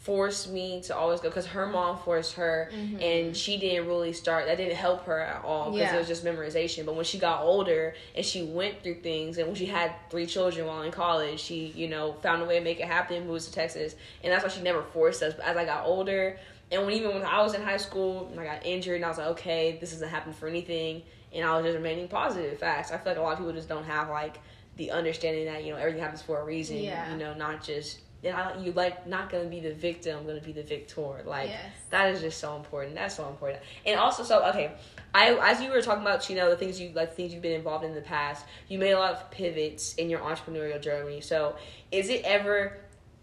forced 0.07 0.53
me 0.53 0.81
to 0.81 0.97
always 0.97 1.19
go 1.19 1.29
because 1.29 1.47
her 1.47 1.66
mom 1.66 1.99
forced 1.99 2.35
her 2.35 2.71
mm-hmm. 2.73 2.97
and 3.01 3.37
she 3.37 3.59
didn't 3.59 3.88
really 3.88 4.12
start 4.12 4.47
that 4.47 4.57
didn't 4.57 4.77
help 4.77 5.05
her 5.05 5.19
at 5.19 5.45
all 5.45 5.73
because 5.73 5.88
yeah. 5.90 5.97
it 5.97 5.99
was 5.99 6.07
just 6.07 6.25
memorization 6.25 6.87
but 6.87 6.95
when 6.95 7.05
she 7.05 7.19
got 7.19 7.42
older 7.42 7.92
and 8.14 8.25
she 8.25 8.45
went 8.45 8.81
through 8.85 8.95
things 8.95 9.37
and 9.37 9.49
when 9.49 9.57
she 9.57 9.66
had 9.66 9.92
three 10.09 10.25
children 10.25 10.64
while 10.64 10.83
in 10.83 10.92
college 10.92 11.40
she 11.40 11.73
you 11.75 11.88
know 11.88 12.12
found 12.23 12.40
a 12.40 12.45
way 12.45 12.57
to 12.57 12.64
make 12.64 12.79
it 12.79 12.87
happen 12.87 13.27
moves 13.27 13.47
to 13.47 13.53
texas 13.53 13.97
and 14.23 14.33
that's 14.33 14.45
why 14.45 14.49
she 14.49 14.62
never 14.62 14.81
forced 14.81 15.25
us 15.25 15.35
but 15.35 15.45
as 15.45 15.57
i 15.57 15.64
got 15.64 15.85
older 15.85 16.38
and 16.71 16.87
when 16.87 16.95
even 16.95 17.12
when 17.12 17.25
i 17.25 17.42
was 17.42 17.55
in 17.55 17.62
high 17.62 17.77
school 17.77 18.29
and 18.31 18.38
i 18.38 18.45
got 18.45 18.64
injured 18.64 18.95
and 18.95 19.05
i 19.05 19.09
was 19.09 19.19
like 19.19 19.27
okay 19.27 19.77
this 19.81 19.90
doesn't 19.90 20.09
happen 20.09 20.33
for 20.33 20.47
anything 20.47 21.03
and 21.35 21.45
i 21.45 21.57
was 21.57 21.64
just 21.64 21.77
remaining 21.77 22.07
positive 22.07 22.57
facts 22.61 22.92
i 22.92 22.97
feel 22.97 23.11
like 23.11 23.19
a 23.19 23.21
lot 23.21 23.33
of 23.33 23.38
people 23.38 23.53
just 23.53 23.69
don't 23.69 23.85
have 23.85 24.09
like 24.09 24.38
the 24.77 24.92
understanding 24.92 25.47
that 25.47 25.64
you 25.64 25.73
know 25.73 25.77
everything 25.77 26.01
happens 26.01 26.23
for 26.23 26.40
a 26.40 26.45
reason 26.45 26.77
yeah. 26.77 27.11
you 27.11 27.19
know 27.19 27.35
not 27.35 27.61
just 27.61 28.03
I, 28.25 28.59
you 28.59 28.73
like 28.73 29.07
not 29.07 29.31
gonna 29.31 29.49
be 29.49 29.61
the 29.61 29.73
victim, 29.73 30.19
I'm 30.19 30.27
gonna 30.27 30.41
be 30.41 30.53
the 30.53 30.63
victor. 30.63 31.23
Like 31.25 31.49
yes. 31.49 31.73
that 31.91 32.15
is 32.15 32.21
just 32.21 32.39
so 32.39 32.57
important. 32.57 32.95
That's 32.95 33.17
so 33.17 33.29
important. 33.29 33.63
And 33.85 33.99
also, 33.99 34.23
so 34.23 34.45
okay, 34.49 34.73
I 35.15 35.35
as 35.51 35.61
you 35.61 35.71
were 35.71 35.83
talking 35.83 36.03
about, 36.03 36.29
you 36.29 36.37
know, 36.37 36.51
the 36.51 36.57
things 36.57 36.81
you 36.81 36.91
like, 36.95 37.15
things 37.15 37.33
you've 37.33 37.43
been 37.43 37.53
involved 37.53 37.85
in 37.85 37.95
the 37.95 38.01
past. 38.01 38.45
You 38.69 38.79
made 38.79 38.93
a 38.93 38.99
lot 38.99 39.13
of 39.13 39.31
pivots 39.31 39.95
in 39.95 40.11
your 40.11 40.21
entrepreneurial 40.21 40.81
journey. 40.81 41.21
So, 41.21 41.57
is 41.93 42.09
it 42.09 42.23
ever? 42.25 42.79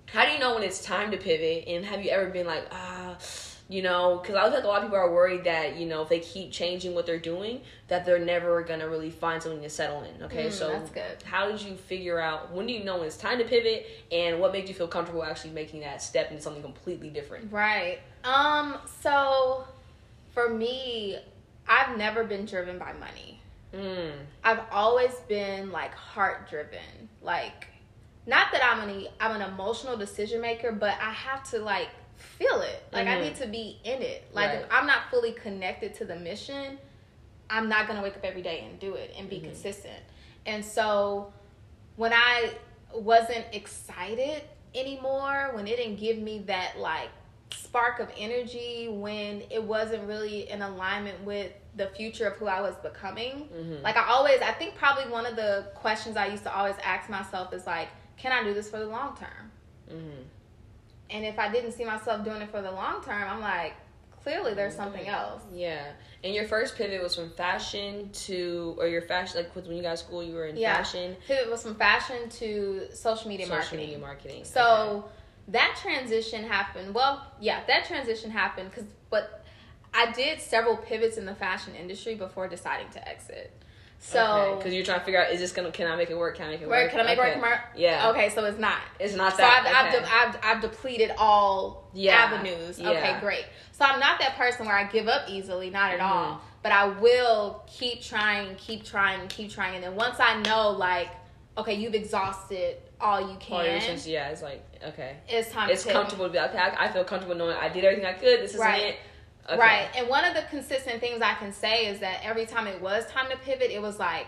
How 0.07 0.25
do 0.25 0.31
you 0.31 0.39
know 0.39 0.55
when 0.55 0.63
it's 0.63 0.83
time 0.83 1.11
to 1.11 1.17
pivot? 1.17 1.67
And 1.67 1.85
have 1.85 2.03
you 2.03 2.11
ever 2.11 2.29
been 2.29 2.45
like, 2.45 2.67
ah? 2.71 3.17
You 3.73 3.81
know, 3.81 4.19
because 4.21 4.35
I 4.35 4.51
think 4.51 4.65
a 4.65 4.67
lot 4.67 4.77
of 4.77 4.83
people 4.83 4.97
are 4.99 5.11
worried 5.11 5.45
that 5.45 5.77
you 5.77 5.87
know 5.87 6.03
if 6.03 6.09
they 6.09 6.19
keep 6.19 6.51
changing 6.51 6.93
what 6.93 7.07
they're 7.07 7.17
doing, 7.17 7.61
that 7.87 8.05
they're 8.05 8.19
never 8.19 8.61
gonna 8.61 8.87
really 8.87 9.09
find 9.09 9.41
something 9.41 9.63
to 9.63 9.69
settle 9.69 10.03
in. 10.03 10.21
Okay, 10.25 10.45
Mm, 10.45 10.51
so 10.51 10.67
that's 10.69 10.91
good. 10.91 11.23
how 11.23 11.49
did 11.51 11.59
you 11.59 11.75
figure 11.75 12.19
out 12.19 12.51
when 12.51 12.67
do 12.67 12.73
you 12.73 12.83
know 12.83 13.01
it's 13.01 13.17
time 13.17 13.39
to 13.39 13.45
pivot, 13.45 13.87
and 14.11 14.39
what 14.39 14.51
made 14.53 14.67
you 14.67 14.75
feel 14.75 14.87
comfortable 14.87 15.23
actually 15.23 15.53
making 15.53 15.79
that 15.79 16.03
step 16.03 16.29
into 16.29 16.43
something 16.43 16.61
completely 16.61 17.09
different? 17.09 17.51
Right. 17.51 17.97
Um, 18.23 18.77
so 19.01 19.65
for 20.35 20.49
me, 20.49 21.17
I've 21.67 21.97
never 21.97 22.23
been 22.25 22.45
driven 22.45 22.77
by 22.77 22.93
money. 22.93 23.41
Mm. 23.73 24.11
I've 24.43 24.61
always 24.71 25.13
been 25.27 25.71
like 25.71 25.95
heart 25.95 26.47
driven. 26.47 27.09
Like 27.23 27.69
not 28.27 28.51
that 28.51 28.63
I'm 28.63 28.87
an 28.87 29.07
I'm 29.19 29.41
an 29.41 29.51
emotional 29.51 29.97
decision 29.97 30.41
maker, 30.41 30.71
but 30.71 30.93
I 31.01 31.11
have 31.11 31.49
to 31.49 31.57
like 31.59 31.89
feel 32.37 32.61
it. 32.61 32.83
Like 32.91 33.07
I 33.07 33.17
Mhm. 33.17 33.21
need 33.21 33.35
to 33.37 33.47
be 33.47 33.79
in 33.83 34.01
it. 34.01 34.23
Like 34.33 34.49
Right. 34.49 34.59
if 34.61 34.67
I'm 34.71 34.85
not 34.87 35.09
fully 35.09 35.33
connected 35.33 35.93
to 35.95 36.05
the 36.05 36.15
mission, 36.15 36.79
I'm 37.49 37.69
not 37.69 37.87
gonna 37.87 38.01
wake 38.01 38.15
up 38.15 38.23
every 38.25 38.41
day 38.41 38.61
and 38.61 38.79
do 38.79 38.95
it 38.95 39.13
and 39.17 39.29
be 39.29 39.39
Mhm. 39.39 39.45
consistent. 39.45 40.03
And 40.45 40.63
so 40.65 41.33
when 41.95 42.11
I 42.13 42.53
wasn't 42.93 43.45
excited 43.53 44.43
anymore, 44.75 45.51
when 45.53 45.67
it 45.67 45.77
didn't 45.77 45.97
give 45.97 46.17
me 46.17 46.39
that 46.39 46.77
like 46.79 47.09
spark 47.51 47.99
of 47.99 48.09
energy, 48.17 48.87
when 48.89 49.43
it 49.49 49.61
wasn't 49.63 50.03
really 50.07 50.49
in 50.49 50.61
alignment 50.61 51.19
with 51.23 51.51
the 51.75 51.87
future 51.87 52.27
of 52.27 52.37
who 52.37 52.47
I 52.47 52.61
was 52.61 52.75
becoming, 52.77 53.49
Mhm. 53.49 53.83
like 53.83 53.95
I 53.97 54.07
always, 54.09 54.41
I 54.41 54.51
think 54.51 54.75
probably 54.75 55.05
one 55.11 55.25
of 55.25 55.35
the 55.35 55.67
questions 55.75 56.17
I 56.17 56.27
used 56.27 56.43
to 56.43 56.55
always 56.55 56.75
ask 56.83 57.09
myself 57.09 57.53
is 57.53 57.65
like, 57.67 57.89
can 58.17 58.31
I 58.31 58.43
do 58.43 58.53
this 58.53 58.69
for 58.69 58.79
the 58.79 58.85
long 58.87 59.15
term? 59.17 59.51
Mhm. 59.89 60.25
And 61.13 61.23
if 61.25 61.37
I 61.39 61.51
didn't 61.51 61.73
see 61.73 61.85
myself 61.85 62.25
doing 62.25 62.41
it 62.41 62.49
for 62.49 62.61
the 62.61 62.71
long 62.71 63.03
term, 63.03 63.23
I'm 63.23 63.39
like, 63.39 63.73
clearly 64.23 64.53
there's 64.53 64.75
something 64.75 65.05
mm-hmm. 65.05 65.13
else. 65.13 65.43
Yeah, 65.53 65.85
and 66.23 66.33
your 66.33 66.45
first 66.47 66.75
pivot 66.75 67.01
was 67.01 67.15
from 67.15 67.29
fashion 67.31 68.09
to, 68.11 68.75
or 68.79 68.87
your 68.87 69.01
fashion 69.01 69.43
like 69.43 69.55
when 69.55 69.75
you 69.75 69.83
got 69.83 69.99
school, 69.99 70.23
you 70.23 70.33
were 70.33 70.45
in 70.45 70.57
Yeah. 70.57 70.75
fashion, 70.77 71.15
Pivot 71.27 71.51
was 71.51 71.63
from 71.63 71.75
fashion 71.75 72.29
to 72.29 72.87
social 72.93 73.29
media 73.29 73.45
social 73.45 73.57
marketing. 73.59 73.79
media 73.79 73.99
marketing. 73.99 74.45
So 74.45 75.05
that 75.49 75.77
transition 75.81 76.45
happened. 76.45 76.95
Well, 76.95 77.25
yeah, 77.39 77.61
that 77.67 77.85
transition 77.85 78.31
happened 78.31 78.71
because, 78.71 78.87
but 79.09 79.43
I 79.93 80.11
did 80.13 80.41
several 80.41 80.77
pivots 80.77 81.17
in 81.17 81.25
the 81.25 81.35
fashion 81.35 81.75
industry 81.75 82.15
before 82.15 82.47
deciding 82.47 82.89
to 82.89 83.07
exit. 83.07 83.51
So, 84.05 84.55
because 84.57 84.73
you're 84.73 84.83
trying 84.83 84.99
to 84.99 85.05
figure 85.05 85.23
out 85.23 85.31
is 85.31 85.39
this 85.39 85.53
gonna 85.53 85.71
can 85.71 85.89
I 85.89 85.95
make 85.95 86.09
it 86.09 86.17
work? 86.17 86.35
Can 86.35 86.47
I 86.47 86.49
make 86.51 86.61
it 86.61 86.67
work? 86.67 86.91
can 86.91 86.99
I 86.99 87.03
make 87.03 87.17
okay. 87.17 87.31
work? 87.31 87.39
Mar- 87.41 87.69
Yeah. 87.73 88.09
Okay, 88.09 88.29
so 88.29 88.43
it's 88.43 88.59
not. 88.59 88.77
It's 88.99 89.15
not 89.15 89.31
So 89.31 89.37
that. 89.37 89.65
I've, 89.65 89.85
I've, 89.85 90.01
de- 90.03 90.13
I've, 90.13 90.55
I've 90.57 90.61
depleted 90.61 91.11
all 91.17 91.89
Yeah. 91.93 92.15
avenues. 92.15 92.81
Okay, 92.81 93.17
great. 93.21 93.45
So 93.71 93.85
I'm 93.85 94.01
not 94.01 94.19
that 94.19 94.35
person 94.35 94.65
where 94.65 94.75
I 94.75 94.83
give 94.83 95.07
up 95.07 95.29
easily, 95.29 95.69
not 95.69 95.93
at 95.93 95.99
Mhm. 95.99 96.03
all. 96.05 96.41
But 96.61 96.73
I 96.73 96.87
will 96.87 97.63
keep 97.65 98.01
trying, 98.01 98.55
keep 98.55 98.83
trying, 98.83 99.25
keep 99.29 99.51
trying. 99.51 99.75
And 99.75 99.83
then 99.83 99.95
once 99.95 100.19
I 100.19 100.41
know, 100.41 100.71
like, 100.71 101.09
okay, 101.57 101.73
you've 101.73 101.93
exhausted 101.95 102.77
all 102.99 103.21
you 103.21 103.37
can, 103.39 103.55
All 103.55 103.63
yeah, 103.65 104.29
it's 104.29 104.41
like 104.41 104.63
okay. 104.89 105.17
it's 105.29 105.49
time 105.51 105.69
It's 105.69 105.83
to 105.83 105.91
comfortable 105.93 106.25
to 106.25 106.31
be 106.31 106.37
like, 106.37 106.49
okay, 106.51 106.59
I, 106.59 106.85
I 106.85 106.91
feel 106.91 107.03
comfortable 107.05 107.35
knowing 107.35 107.55
I 107.55 107.69
did 107.69 107.83
everything 107.85 108.05
I 108.05 108.13
could. 108.13 108.41
This 108.41 108.51
isn't 108.51 108.61
Right. 108.61 108.83
it. 108.83 108.95
Okay. 109.49 109.57
Right. 109.59 109.89
And 109.95 110.07
one 110.07 110.23
of 110.25 110.35
the 110.35 110.43
consistent 110.43 110.99
things 111.01 111.21
I 111.21 111.33
can 111.33 111.51
say 111.51 111.87
is 111.87 111.99
that 111.99 112.21
every 112.23 112.45
time 112.45 112.65
it 112.67 112.81
was 112.81 113.05
time 113.07 113.29
to 113.29 113.37
pivot, 113.37 113.71
it 113.71 113.81
was 113.81 113.99
like 113.99 114.27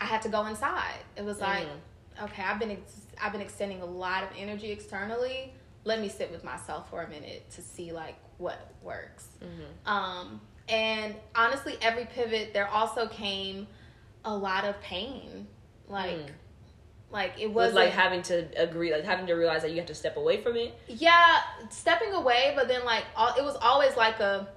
I 0.00 0.04
had 0.04 0.22
to 0.22 0.28
go 0.28 0.44
inside. 0.46 0.98
It 1.16 1.24
was 1.24 1.40
like, 1.40 1.66
Mhm. 1.66 2.24
okay, 2.24 2.42
I've 2.42 2.58
been 2.58 2.72
ex- 2.72 3.06
I've 3.20 3.32
been 3.32 3.40
extending 3.40 3.80
a 3.82 3.86
lot 3.86 4.24
of 4.24 4.30
energy 4.36 4.70
externally. 4.72 5.54
Let 5.84 6.00
me 6.00 6.08
sit 6.08 6.30
with 6.30 6.44
myself 6.44 6.90
for 6.90 7.02
a 7.02 7.08
minute 7.08 7.48
to 7.52 7.62
see 7.62 7.92
like 7.92 8.16
what 8.38 8.58
works. 8.82 9.28
Mhm. 9.40 9.88
Um, 9.90 10.40
and 10.68 11.14
honestly, 11.34 11.78
every 11.80 12.04
pivot 12.06 12.52
there 12.52 12.68
also 12.68 13.06
came 13.08 13.66
a 14.24 14.36
lot 14.36 14.64
of 14.64 14.80
pain. 14.80 15.46
Like, 15.88 16.10
Mm. 16.16 16.30
Like 17.12 17.32
it 17.38 17.52
Was 17.52 17.74
like 17.74 17.90
having 17.92 18.22
to 18.22 18.46
agree, 18.56 18.92
like 18.92 19.04
having 19.04 19.26
to 19.26 19.34
realize 19.34 19.62
that 19.62 19.70
you 19.70 19.76
have 19.76 19.86
to 19.86 19.94
step 19.94 20.16
away 20.16 20.40
from 20.42 20.56
it. 20.56 20.74
yeah, 20.88 21.40
stepping 21.70 22.12
away, 22.12 22.52
but 22.56 22.68
then 22.68 22.84
like 22.84 23.04
all, 23.16 23.34
it 23.38 23.44
was 23.44 23.56
always 23.60 23.96
like 23.96 24.20
a. 24.20 24.48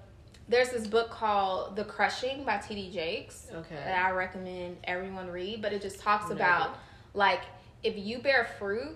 There's 0.47 0.69
this 0.69 0.85
book 0.85 1.09
called 1.09 1.75
The 1.75 1.83
Crushing 1.83 2.43
by 2.45 2.57
T.D. 2.57 2.91
Jakes 2.91 3.47
Okay. 3.51 3.73
that 3.75 4.05
I 4.05 4.11
recommend 4.11 4.77
everyone 4.83 5.27
read, 5.31 5.59
but 5.61 5.73
it 5.73 5.81
just 5.81 5.99
talks 5.99 6.29
about 6.29 6.77
like 7.15 7.41
if 7.83 7.97
you 7.97 8.19
bear 8.19 8.47
fruit, 8.59 8.95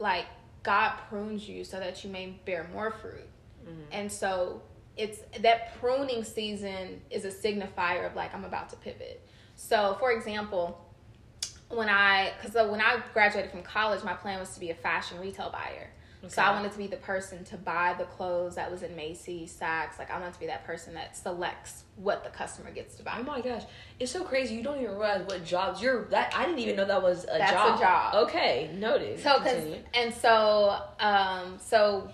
like 0.00 0.26
God 0.64 0.94
prunes 1.08 1.48
you 1.48 1.62
so 1.64 1.78
that 1.78 2.02
you 2.04 2.10
may 2.10 2.30
bear 2.44 2.66
more 2.72 2.90
fruit. 2.90 3.28
Mhm. 3.64 3.84
And 3.92 4.10
so 4.12 4.62
it's 4.96 5.20
that 5.40 5.78
pruning 5.80 6.24
season 6.24 7.00
is 7.08 7.24
a 7.24 7.30
signifier 7.30 8.04
of 8.06 8.16
like 8.16 8.34
I'm 8.34 8.44
about 8.44 8.68
to 8.70 8.76
pivot. 8.76 9.26
So 9.54 9.96
for 10.00 10.10
example, 10.10 10.84
when 11.70 11.88
I 11.88 12.32
because 12.40 12.54
when 12.70 12.80
I 12.80 13.00
graduated 13.12 13.50
from 13.50 13.62
college, 13.62 14.02
my 14.04 14.14
plan 14.14 14.38
was 14.40 14.52
to 14.54 14.60
be 14.60 14.70
a 14.70 14.74
fashion 14.74 15.18
retail 15.20 15.50
buyer. 15.50 15.90
So 16.28 16.42
I 16.42 16.50
wanted 16.52 16.70
to 16.72 16.76
be 16.76 16.86
the 16.86 16.98
person 16.98 17.44
to 17.44 17.56
buy 17.56 17.94
the 17.96 18.04
clothes 18.04 18.56
that 18.56 18.70
was 18.70 18.82
in 18.82 18.94
Macy's, 18.94 19.56
Saks. 19.58 19.98
Like 19.98 20.10
I 20.10 20.18
wanted 20.18 20.34
to 20.34 20.40
be 20.40 20.46
that 20.48 20.66
person 20.66 20.92
that 20.92 21.16
selects 21.16 21.84
what 21.96 22.24
the 22.24 22.28
customer 22.30 22.70
gets 22.70 22.96
to 22.96 23.02
buy. 23.02 23.14
Oh 23.18 23.22
my 23.22 23.40
gosh, 23.40 23.62
it's 23.98 24.12
so 24.12 24.22
crazy. 24.22 24.54
You 24.54 24.62
don't 24.62 24.76
even 24.82 24.90
realize 24.90 25.24
what 25.26 25.42
jobs 25.46 25.80
you're. 25.80 26.04
That 26.10 26.34
I 26.36 26.44
didn't 26.44 26.58
even 26.58 26.76
know 26.76 26.84
that 26.84 27.02
was 27.02 27.24
a 27.24 27.38
That's 27.38 27.52
a 27.52 27.54
job. 27.54 27.80
job. 27.80 28.14
Okay, 28.28 28.70
noted. 28.74 29.18
So, 29.20 29.38
cause, 29.40 29.64
and 29.94 30.12
so, 30.12 30.82
um, 31.00 31.58
so 31.58 32.10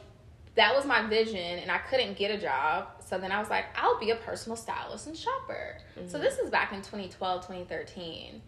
that 0.55 0.73
was 0.77 0.87
my 0.87 1.05
vision, 1.09 1.37
and 1.59 1.69
I 1.69 1.79
couldn't 1.79 2.17
get 2.17 2.31
a 2.31 2.39
job. 2.39 2.87
So 3.05 3.19
then 3.19 3.33
I 3.33 3.41
was 3.41 3.51
like, 3.51 3.65
I'll 3.77 3.99
be 3.99 4.11
a 4.11 4.17
personal 4.17 4.55
stylist 4.55 5.09
and 5.09 5.17
shopper. 5.17 5.79
So 6.07 6.19
Mhm. 6.19 6.23
this 6.23 6.39
is 6.39 6.49
back 6.51 6.73
in 6.73 6.79
2012, 6.79 7.45
2013. 7.45 8.41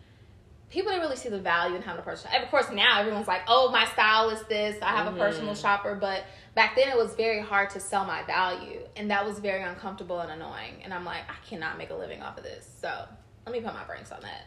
People 0.71 0.91
didn't 0.93 1.03
really 1.03 1.17
see 1.17 1.31
the 1.31 1.39
value 1.39 1.77
in 1.77 1.83
having 1.83 2.01
a 2.01 2.05
personal. 2.05 2.35
and 2.35 2.45
Of 2.45 2.51
course, 2.51 2.71
now 2.71 3.01
everyone's 3.01 3.27
like, 3.27 3.43
"Oh, 3.49 3.71
my 3.71 3.87
style 3.87 4.29
is 4.31 4.43
this. 4.45 4.81
I 4.83 4.89
have 4.91 5.07
Mhm. 5.07 5.17
a 5.17 5.19
personal 5.19 5.55
shopper." 5.55 5.95
But 5.95 6.25
back 6.55 6.77
then, 6.77 6.89
it 6.89 6.97
was 6.97 7.15
very 7.15 7.41
hard 7.41 7.71
to 7.71 7.81
sell 7.81 8.05
my 8.05 8.23
value, 8.25 8.87
and 8.97 9.11
that 9.11 9.25
was 9.25 9.39
very 9.39 9.63
uncomfortable 9.63 10.21
and 10.21 10.31
annoying. 10.31 10.83
And 10.85 10.93
I'm 10.93 11.05
like, 11.07 11.23
I 11.29 11.37
cannot 11.49 11.79
make 11.79 11.91
a 11.91 11.95
living 11.95 12.23
off 12.23 12.37
of 12.37 12.45
this. 12.45 12.69
So 12.81 13.07
let 13.47 13.53
me 13.53 13.61
put 13.61 13.73
my 13.73 13.85
brakes 13.85 14.13
on 14.13 14.21
that. 14.21 14.43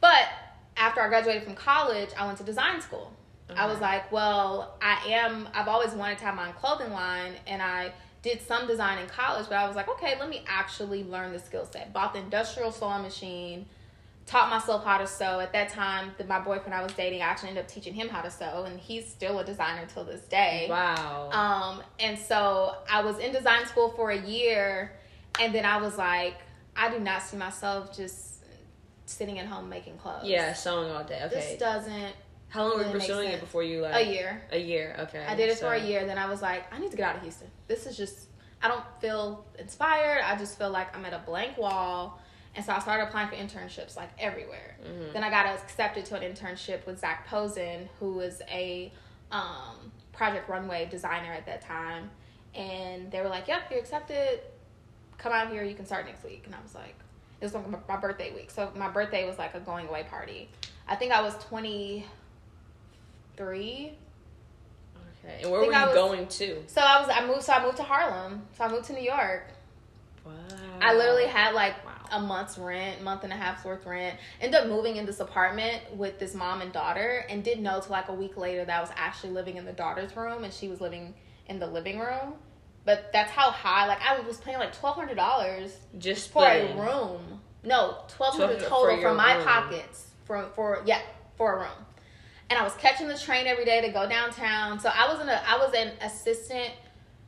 But 0.00 0.28
after 0.76 1.00
I 1.00 1.08
graduated 1.08 1.44
from 1.44 1.54
college, 1.54 2.10
I 2.18 2.26
went 2.26 2.38
to 2.38 2.44
design 2.44 2.80
school. 2.80 3.12
I 3.56 3.66
was 3.66 3.78
like, 3.80 4.10
well, 4.10 4.74
I 4.82 4.96
am. 5.12 5.48
I've 5.54 5.68
always 5.68 5.92
wanted 5.92 6.18
to 6.18 6.24
have 6.24 6.34
my 6.34 6.48
own 6.48 6.54
clothing 6.54 6.92
line, 6.92 7.34
and 7.46 7.62
I 7.62 7.92
did 8.22 8.40
some 8.40 8.66
design 8.66 8.98
in 8.98 9.06
college. 9.06 9.46
But 9.48 9.56
I 9.58 9.66
was 9.66 9.76
like, 9.76 9.88
okay, 9.88 10.18
let 10.18 10.28
me 10.28 10.44
actually 10.46 11.04
learn 11.04 11.32
the 11.32 11.38
skill 11.38 11.66
set. 11.70 11.92
Bought 11.92 12.14
the 12.14 12.20
industrial 12.20 12.72
sewing 12.72 13.02
machine, 13.02 13.66
taught 14.26 14.48
myself 14.50 14.84
how 14.84 14.98
to 14.98 15.06
sew. 15.06 15.40
At 15.40 15.52
that 15.52 15.68
time, 15.68 16.12
the, 16.18 16.24
my 16.24 16.38
boyfriend 16.40 16.74
I 16.74 16.82
was 16.82 16.92
dating, 16.92 17.20
I 17.22 17.26
actually 17.26 17.50
ended 17.50 17.64
up 17.64 17.70
teaching 17.70 17.92
him 17.94 18.08
how 18.08 18.22
to 18.22 18.30
sew, 18.30 18.64
and 18.66 18.78
he's 18.80 19.06
still 19.06 19.38
a 19.38 19.44
designer 19.44 19.86
till 19.92 20.04
this 20.04 20.22
day. 20.22 20.66
Wow. 20.70 21.30
Um, 21.30 21.82
and 22.00 22.18
so 22.18 22.76
I 22.90 23.02
was 23.02 23.18
in 23.18 23.32
design 23.32 23.66
school 23.66 23.90
for 23.90 24.10
a 24.10 24.20
year, 24.20 24.92
and 25.40 25.54
then 25.54 25.64
I 25.64 25.76
was 25.80 25.98
like, 25.98 26.36
I 26.76 26.90
do 26.90 26.98
not 26.98 27.22
see 27.22 27.36
myself 27.36 27.94
just 27.96 28.44
sitting 29.06 29.38
at 29.38 29.46
home 29.46 29.68
making 29.68 29.98
clothes. 29.98 30.22
yeah, 30.24 30.54
sewing 30.54 30.90
all 30.90 31.04
day. 31.04 31.20
This 31.30 31.44
Okay. 31.44 31.56
doesn't 31.58 32.14
How 32.48 32.62
long 32.62 32.70
were 32.72 32.78
you 32.78 32.86
really 32.88 33.00
pursuing 33.00 33.28
it 33.30 33.40
before 33.40 33.62
you 33.62 33.82
like? 33.82 33.94
a 34.06 34.10
year. 34.10 34.42
A 34.50 34.58
year. 34.58 34.96
Okay. 35.00 35.24
I 35.28 35.34
did 35.36 35.50
it 35.50 35.58
so- 35.58 35.66
for 35.68 35.74
a 35.74 35.80
year. 35.84 36.06
Then 36.06 36.16
I 36.16 36.26
was 36.26 36.40
like, 36.40 36.72
I 36.72 36.78
need 36.78 36.90
to 36.92 36.96
get 36.96 37.08
out 37.10 37.16
of 37.16 37.22
Houston. 37.22 37.48
This 37.66 37.86
is 37.86 37.96
just, 37.96 38.28
I 38.62 38.68
don't 38.68 38.82
feel 39.00 39.44
inspired. 39.58 40.22
I 40.24 40.36
just 40.36 40.56
feel 40.58 40.70
like 40.70 40.96
I'm 40.96 41.04
at 41.04 41.12
a 41.12 41.18
blank 41.26 41.58
wall. 41.58 42.18
And 42.56 42.64
so 42.64 42.72
I 42.72 42.78
started 42.78 43.04
applying 43.08 43.28
for 43.28 43.34
internships 43.36 43.96
like 43.96 44.10
everywhere. 44.18 44.76
Mhm. 44.84 45.12
Then 45.12 45.24
I 45.24 45.30
got 45.30 45.46
accepted 45.46 46.04
to 46.06 46.16
an 46.16 46.22
internship 46.22 46.86
with 46.86 47.00
Zac 47.00 47.26
Posen, 47.26 47.88
who 47.98 48.12
was 48.14 48.40
a 48.48 48.92
um, 49.32 49.90
Project 50.12 50.48
Runway 50.48 50.86
designer 50.90 51.32
at 51.32 51.46
that 51.46 51.62
time. 51.62 52.10
And 52.54 53.10
they 53.10 53.20
were 53.20 53.28
like, 53.28 53.48
yep, 53.48 53.62
you're 53.70 53.80
accepted. 53.80 54.40
Come 55.18 55.32
out 55.32 55.50
here. 55.50 55.64
You 55.64 55.74
can 55.74 55.84
start 55.86 56.06
next 56.06 56.22
week. 56.22 56.42
And 56.46 56.54
I 56.54 56.58
was 56.62 56.74
like, 56.74 56.94
it 57.40 57.44
was 57.44 57.52
like 57.54 57.68
my, 57.68 57.78
my 57.88 57.96
birthday 57.96 58.32
week. 58.32 58.50
So 58.52 58.70
my 58.76 58.88
birthday 58.88 59.26
was 59.26 59.36
like 59.38 59.54
a 59.54 59.60
going 59.60 59.88
away 59.88 60.04
party. 60.08 60.48
I 60.86 60.94
think 60.94 61.10
I 61.12 61.20
was 61.22 61.34
23. 61.46 62.06
Okay. 65.24 65.40
And 65.42 65.50
where 65.50 65.60
were 65.60 65.66
you 65.66 65.72
was- 65.72 65.94
going 65.94 66.26
to? 66.28 66.62
So 66.68 66.80
I 66.80 67.00
was 67.00 67.08
I 67.12 67.26
moved 67.26 67.42
so 67.42 67.52
I 67.54 67.64
moved 67.64 67.78
to 67.78 67.82
Harlem. 67.82 68.42
So 68.56 68.64
I 68.64 68.68
moved 68.68 68.84
to 68.86 68.92
New 68.92 69.02
York. 69.02 69.48
Wow. 70.24 70.32
I 70.80 70.94
literally 70.94 71.26
had 71.26 71.54
like 71.54 71.84
Wow. 71.84 71.92
A 72.10 72.20
month's 72.20 72.58
rent, 72.58 73.02
month 73.02 73.24
and 73.24 73.32
a 73.32 73.36
half's 73.36 73.64
worth 73.64 73.86
rent. 73.86 74.18
Ended 74.40 74.60
up 74.60 74.68
moving 74.68 74.96
in 74.96 75.06
this 75.06 75.20
apartment 75.20 75.82
with 75.96 76.18
this 76.18 76.34
mom 76.34 76.60
and 76.60 76.72
daughter 76.72 77.24
and 77.28 77.42
didn't 77.42 77.62
know 77.62 77.80
till 77.80 77.92
like 77.92 78.08
a 78.08 78.14
week 78.14 78.36
later 78.36 78.64
that 78.64 78.78
I 78.78 78.80
was 78.80 78.90
actually 78.96 79.32
living 79.32 79.56
in 79.56 79.64
the 79.64 79.72
daughter's 79.72 80.16
room 80.16 80.44
and 80.44 80.52
she 80.52 80.68
was 80.68 80.80
living 80.80 81.14
in 81.46 81.58
the 81.58 81.66
living 81.66 81.98
room. 81.98 82.34
But 82.84 83.10
that's 83.12 83.30
how 83.30 83.50
high 83.50 83.86
like 83.86 84.00
I 84.02 84.20
was 84.20 84.36
paying 84.38 84.58
like 84.58 84.76
twelve 84.76 84.96
hundred 84.96 85.16
dollars 85.16 85.76
just 85.98 86.30
for 86.30 86.46
a 86.46 86.74
room. 86.76 87.40
No, 87.62 87.98
twelve 88.08 88.34
hundred 88.34 88.58
$1,200 88.58 88.68
total 88.68 88.96
for 88.96 89.02
from 89.02 89.16
my 89.16 89.36
room. 89.36 89.44
pockets. 89.44 90.06
For 90.24 90.50
for 90.54 90.82
yeah, 90.84 91.00
for 91.36 91.56
a 91.56 91.60
room. 91.60 91.86
And 92.50 92.58
I 92.58 92.62
was 92.62 92.74
catching 92.74 93.08
the 93.08 93.16
train 93.16 93.46
every 93.46 93.64
day 93.64 93.80
to 93.80 93.88
go 93.88 94.06
downtown. 94.06 94.78
So 94.78 94.90
I 94.90 95.10
was 95.10 95.20
in 95.22 95.28
a 95.28 95.42
I 95.46 95.56
was 95.56 95.72
an 95.74 95.92
assistant 96.02 96.74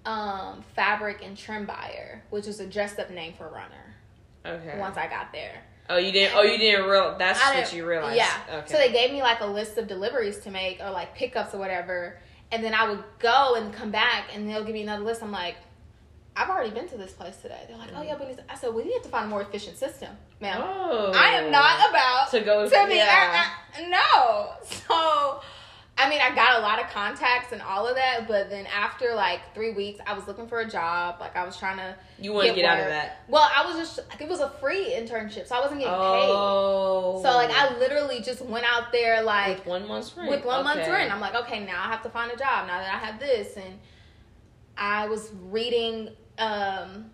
um, 0.05 0.63
fabric 0.75 1.21
and 1.25 1.37
trim 1.37 1.65
buyer, 1.67 2.23
which 2.31 2.47
is 2.47 2.61
a 2.61 2.67
dressed 2.67 2.99
up 2.99 3.11
name 3.11 3.33
for 3.33 3.49
a 3.49 3.51
runner. 3.51 3.86
Okay. 4.47 4.79
Once 4.79 4.97
I 4.97 5.09
got 5.09 5.33
there. 5.33 5.63
Oh, 5.89 5.99
you 5.99 6.11
didn't. 6.13 6.37
Oh, 6.37 6.43
you 6.43 6.59
didn't 6.59 6.89
real. 6.89 7.17
That's 7.19 7.41
what 7.41 7.73
you 7.73 7.87
realized. 7.87 8.17
Yeah. 8.17 8.59
Okay. 8.59 8.73
So 8.73 8.77
they 8.79 8.91
gave 8.93 9.13
me 9.13 9.23
like 9.23 9.41
a 9.41 9.47
list 9.47 9.79
of 9.79 9.87
deliveries 9.87 10.39
to 10.41 10.51
make 10.51 10.81
or 10.81 10.91
like 10.91 11.15
pickups 11.15 11.55
or 11.55 11.59
whatever. 11.59 12.19
And 12.51 12.63
then 12.65 12.75
I 12.75 12.89
would 12.89 13.03
go 13.19 13.55
and 13.57 13.73
come 13.73 13.91
back 13.91 14.31
and 14.35 14.49
they'll 14.49 14.65
give 14.65 14.75
me 14.75 14.83
another 14.83 15.05
list. 15.05 15.23
I'm 15.23 15.33
like, 15.33 15.57
I've 16.37 16.51
already 16.51 16.71
been 16.71 16.89
to 16.89 16.97
this 16.97 17.13
place 17.13 17.37
today. 17.37 17.61
They're 17.69 17.79
like, 17.79 17.91
oh 17.97 18.03
yeah, 18.03 18.17
but 18.19 18.39
I 18.49 18.57
said, 18.57 18.75
we 18.75 18.85
need 18.85 19.03
to 19.05 19.09
find 19.09 19.27
a 19.27 19.29
more 19.29 19.43
efficient 19.43 19.79
system, 19.79 20.11
ma'am. 20.41 20.61
oh. 20.63 21.13
I 21.15 21.29
am 21.39 21.51
not 21.51 21.89
about 21.89 22.31
to 22.33 22.41
go 22.41 22.69
to 22.69 22.95
Yeah. 22.95 23.47
uh, 23.77 23.83
uh, 23.83 23.89
no. 23.89 24.53
So 24.65 25.41
I 25.99 26.11
mean, 26.11 26.21
I 26.21 26.35
got 26.35 26.59
a 26.59 26.63
lot 26.63 26.79
of 26.79 26.91
contacts 26.91 27.53
and 27.53 27.63
all 27.63 27.87
of 27.89 27.97
that, 27.97 28.29
but 28.29 28.51
then 28.51 28.67
after 28.67 29.15
like 29.15 29.41
three 29.55 29.73
weeks, 29.73 29.99
I 30.07 30.13
was 30.13 30.27
looking 30.29 30.47
for 30.47 30.61
a 30.61 30.69
job. 30.69 31.17
Like 31.21 31.35
I 31.37 31.45
was 31.47 31.57
trying 31.57 31.79
to 31.79 31.97
You 32.21 32.35
want 32.35 32.49
to 32.49 32.55
get 32.55 32.67
out 32.67 32.81
of 32.81 32.87
that. 32.89 33.21
Well, 33.29 33.49
I 33.57 33.65
was 33.67 33.77
just 33.77 34.07
like 34.11 34.21
it 34.21 34.29
was 34.29 34.41
a 34.41 34.51
free 34.61 34.93
internship, 34.95 35.47
so 35.47 35.55
I 35.57 35.61
wasn't 35.61 35.81
getting 35.81 35.95
Oh. 35.97 37.15
paid. 37.17 37.23
So 37.29 37.35
like 37.37 37.51
I 37.51 37.79
literally 37.79 38.21
just 38.21 38.43
went 38.43 38.67
out 38.71 38.93
there 38.93 39.23
like 39.23 39.59
with 39.59 39.67
one 39.67 39.89
month's 39.89 40.15
rent. 40.17 40.29
with 40.31 40.45
one 40.45 40.65
month's 40.65 40.87
rent. 40.87 41.11
I'm 41.11 41.21
like, 41.21 41.35
okay, 41.35 41.65
now 41.65 41.83
I 41.83 41.89
have 41.89 42.03
to 42.03 42.11
find 42.11 42.31
a 42.31 42.37
job. 42.37 42.67
Now 42.67 42.79
that 42.79 42.95
I 42.95 42.99
have 42.99 43.19
this, 43.19 43.57
and 43.57 43.79
I 44.77 45.07
was 45.09 45.31
reading 45.49 46.11
um, 46.39 47.11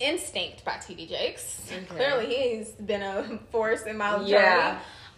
Instinct 0.00 0.64
by 0.64 0.76
T.D. 0.76 1.06
Jakes. 1.06 1.60
Okay. 1.72 1.84
Clearly, 1.88 2.26
he's 2.34 2.70
been 2.72 3.02
a 3.02 3.38
force 3.50 3.82
in 3.82 3.96
my 3.96 4.18
journey. 4.18 4.30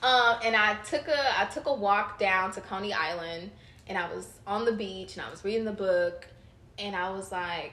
Um, 0.02 0.36
and 0.44 0.54
I 0.54 0.74
took 0.84 1.08
a 1.08 1.40
I 1.40 1.46
took 1.46 1.66
a 1.66 1.74
walk 1.74 2.18
down 2.18 2.52
to 2.52 2.60
Coney 2.60 2.92
Island, 2.92 3.50
and 3.86 3.96
I 3.98 4.12
was 4.12 4.28
on 4.46 4.64
the 4.64 4.72
beach, 4.72 5.16
and 5.16 5.24
I 5.26 5.30
was 5.30 5.44
reading 5.44 5.64
the 5.64 5.72
book, 5.72 6.26
and 6.78 6.94
I 6.94 7.10
was 7.10 7.32
like, 7.32 7.72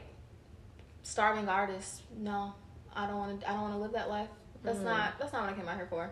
starving 1.03 1.47
artist. 1.49 2.01
No, 2.17 2.53
I 2.95 3.07
don't 3.07 3.17
want 3.17 3.41
to. 3.41 3.49
I 3.49 3.53
don't 3.53 3.62
want 3.62 3.73
to 3.73 3.79
live 3.79 3.91
that 3.93 4.09
life. 4.09 4.29
That's 4.63 4.79
Mhm. 4.79 4.83
not. 4.83 5.19
That's 5.19 5.33
not 5.33 5.43
what 5.43 5.51
I 5.51 5.53
came 5.55 5.67
out 5.67 5.75
here 5.75 5.88
for. 5.88 6.09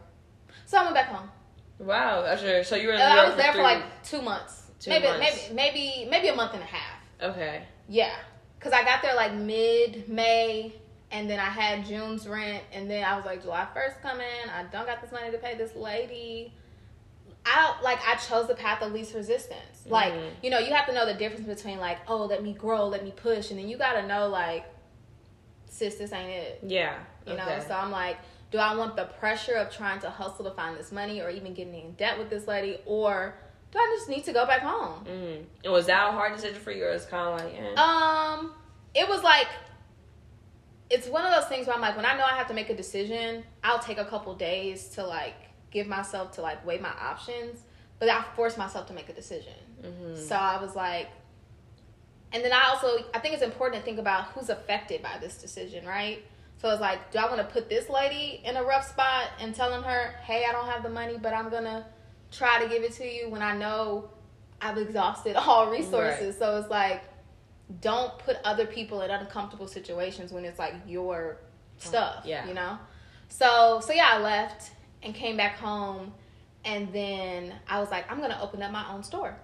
So 0.66 0.78
I 0.78 0.84
went 0.84 0.96
back 0.96 1.08
home. 1.08 1.32
Wow. 1.80 2.22
That's 2.24 2.44
your, 2.44 2.64
so 2.64 2.76
you 2.76 2.90
were 2.90 2.94
in 2.94 3.02
Uh, 3.02 3.10
New 3.10 3.16
York 3.16 3.26
I 3.26 3.28
was 3.30 3.38
there 3.38 3.46
for 3.48 3.54
three- 3.54 3.64
like 3.64 4.04
two 4.04 4.22
months. 4.22 4.68
Two 4.80 4.90
maybe, 4.90 5.08
months. 5.08 5.50
maybe, 5.52 5.54
maybe, 5.54 6.08
maybe 6.10 6.28
a 6.28 6.36
month 6.36 6.54
and 6.54 6.62
a 6.62 6.66
half. 6.66 7.00
Okay. 7.22 7.64
Yeah, 7.88 8.14
because 8.60 8.74
I 8.74 8.84
got 8.84 9.02
there 9.02 9.16
like 9.16 9.32
mid 9.34 10.08
May, 10.10 10.74
and 11.12 11.30
then 11.30 11.40
I 11.40 11.50
had 11.50 11.86
June's 11.86 12.28
rent, 12.28 12.64
and 12.72 12.90
then 12.90 13.04
I 13.04 13.16
was 13.16 13.26
like 13.26 13.42
July 13.42 13.68
first 13.74 14.02
coming. 14.02 14.26
I 14.54 14.64
don't 14.64 14.86
got 14.86 15.02
this 15.02 15.12
money 15.12 15.32
to 15.32 15.38
pay 15.38 15.56
this 15.56 15.76
lady. 15.76 16.54
I 17.46 17.76
like 17.82 18.00
I 18.08 18.16
chose 18.16 18.48
the 18.48 18.56
path 18.56 18.82
of 18.82 18.92
least 18.92 19.14
resistance. 19.16 19.86
Like 19.88 20.14
Mhm. 20.14 20.30
you 20.44 20.50
know, 20.50 20.60
you 20.60 20.74
have 20.74 20.86
to 20.88 20.94
know 20.94 21.06
the 21.06 21.16
difference 21.16 21.48
between 21.48 21.80
like 21.80 21.98
oh 22.08 22.26
let 22.26 22.44
me 22.44 22.54
grow, 22.54 22.88
let 22.88 23.04
me 23.04 23.12
push, 23.12 23.50
and 23.50 23.60
then 23.60 23.68
you 23.68 23.78
got 23.78 23.94
to 23.94 24.08
know 24.08 24.28
like 24.28 24.66
sis, 25.66 25.96
this 25.96 26.12
ain't 26.14 26.30
it. 26.30 26.60
Yeah. 26.64 26.96
You 27.26 27.36
know, 27.36 27.60
so 27.66 27.74
I'm 27.74 27.92
like, 27.92 28.18
do 28.52 28.58
I 28.58 28.76
want 28.76 28.96
the 28.96 29.06
pressure 29.06 29.56
of 29.56 29.72
trying 29.72 30.00
to 30.02 30.10
hustle 30.10 30.44
to 30.46 30.52
find 30.52 30.78
this 30.78 30.92
money, 30.92 31.22
or 31.22 31.30
even 31.30 31.54
getting 31.54 31.74
in 31.74 31.94
debt 31.94 32.18
with 32.20 32.30
this 32.30 32.48
lady, 32.48 32.80
or 32.86 33.36
do 33.72 33.80
I 33.80 33.96
just 33.98 34.10
need 34.10 34.26
to 34.26 34.34
go 34.34 34.46
back 34.46 34.62
home? 34.62 35.06
Mm. 35.06 35.46
And 35.64 35.74
was 35.74 35.86
that 35.86 36.10
a 36.10 36.12
hard 36.12 36.36
decision 36.36 36.60
for 36.60 36.72
you, 36.72 36.84
or 36.86 36.90
it's 36.90 37.06
kind 37.06 37.28
of 37.30 37.46
like, 37.46 37.58
eh? 37.58 37.74
Um, 37.82 38.54
it 38.94 39.08
was 39.08 39.24
like 39.24 39.48
it's 40.92 41.08
one 41.08 41.24
of 41.26 41.32
those 41.34 41.46
things 41.50 41.66
where 41.68 41.76
I'm 41.76 41.82
like, 41.82 41.96
when 41.96 42.06
I 42.06 42.18
know 42.18 42.24
I 42.26 42.36
have 42.36 42.48
to 42.50 42.54
make 42.54 42.70
a 42.70 42.76
decision, 42.76 43.44
I'll 43.64 43.80
take 43.80 43.98
a 43.98 44.06
couple 44.06 44.36
days 44.36 44.90
to 44.90 45.06
like 45.06 45.36
give 45.72 45.88
myself 45.88 46.34
to 46.34 46.42
like 46.42 46.66
weigh 46.66 46.80
my 46.80 46.92
options, 47.02 47.62
but 48.00 48.10
I 48.10 48.22
force 48.36 48.58
myself 48.58 48.88
to 48.88 48.94
make 48.94 49.08
a 49.10 49.14
decision. 49.14 49.54
Mhm. 49.82 50.18
So 50.18 50.36
I 50.36 50.62
was 50.62 50.76
like, 50.76 51.08
and 52.34 52.44
then 52.44 52.52
I 52.54 52.64
also 52.70 53.06
I 53.14 53.20
think 53.20 53.34
it's 53.34 53.44
important 53.44 53.82
to 53.82 53.86
think 53.86 54.00
about 54.00 54.26
who's 54.26 54.50
affected 54.50 55.02
by 55.02 55.18
this 55.20 55.38
decision, 55.38 55.86
right? 55.86 56.24
So 56.62 56.70
it's 56.70 56.82
like, 56.82 57.12
do 57.12 57.18
I 57.20 57.26
want 57.26 57.38
to 57.38 57.44
put 57.46 57.70
this 57.70 57.90
lady 57.90 58.42
in 58.46 58.56
a 58.56 58.64
rough 58.64 58.88
spot 58.88 59.30
and 59.40 59.56
telling 59.56 59.82
her, 59.84 60.14
hey, 60.24 60.46
I 60.48 60.52
don't 60.52 60.68
have 60.68 60.84
the 60.84 60.90
money, 60.90 61.18
but 61.20 61.34
I'm 61.34 61.50
gonna 61.50 61.86
try 62.32 62.62
to 62.62 62.70
give 62.70 62.84
it 62.84 62.94
to 62.94 63.06
you 63.06 63.30
when 63.30 63.42
I 63.42 63.56
know 63.58 64.10
I've 64.62 64.78
exhausted 64.78 65.36
all 65.36 65.72
resources. 65.72 66.38
So 66.38 66.58
it's 66.58 66.70
like, 66.70 67.02
don't 67.80 68.18
put 68.20 68.38
other 68.44 68.66
people 68.66 69.02
in 69.02 69.12
uncomfortable 69.12 69.68
situations 69.68 70.32
when 70.32 70.46
it's 70.46 70.60
like 70.60 70.74
your 70.88 71.38
stuff. 71.78 72.24
Yeah. 72.26 72.48
You 72.48 72.54
know? 72.54 72.78
So 73.30 73.82
so 73.84 73.94
yeah, 73.94 74.10
I 74.12 74.20
left 74.20 74.72
and 75.04 75.16
came 75.16 75.38
back 75.38 75.58
home 75.58 76.14
and 76.66 76.92
then 76.94 77.54
I 77.68 77.80
was 77.80 77.90
like, 77.90 78.12
I'm 78.12 78.20
gonna 78.20 78.40
open 78.42 78.62
up 78.62 78.72
my 78.72 78.92
own 78.92 79.04
store. 79.04 79.36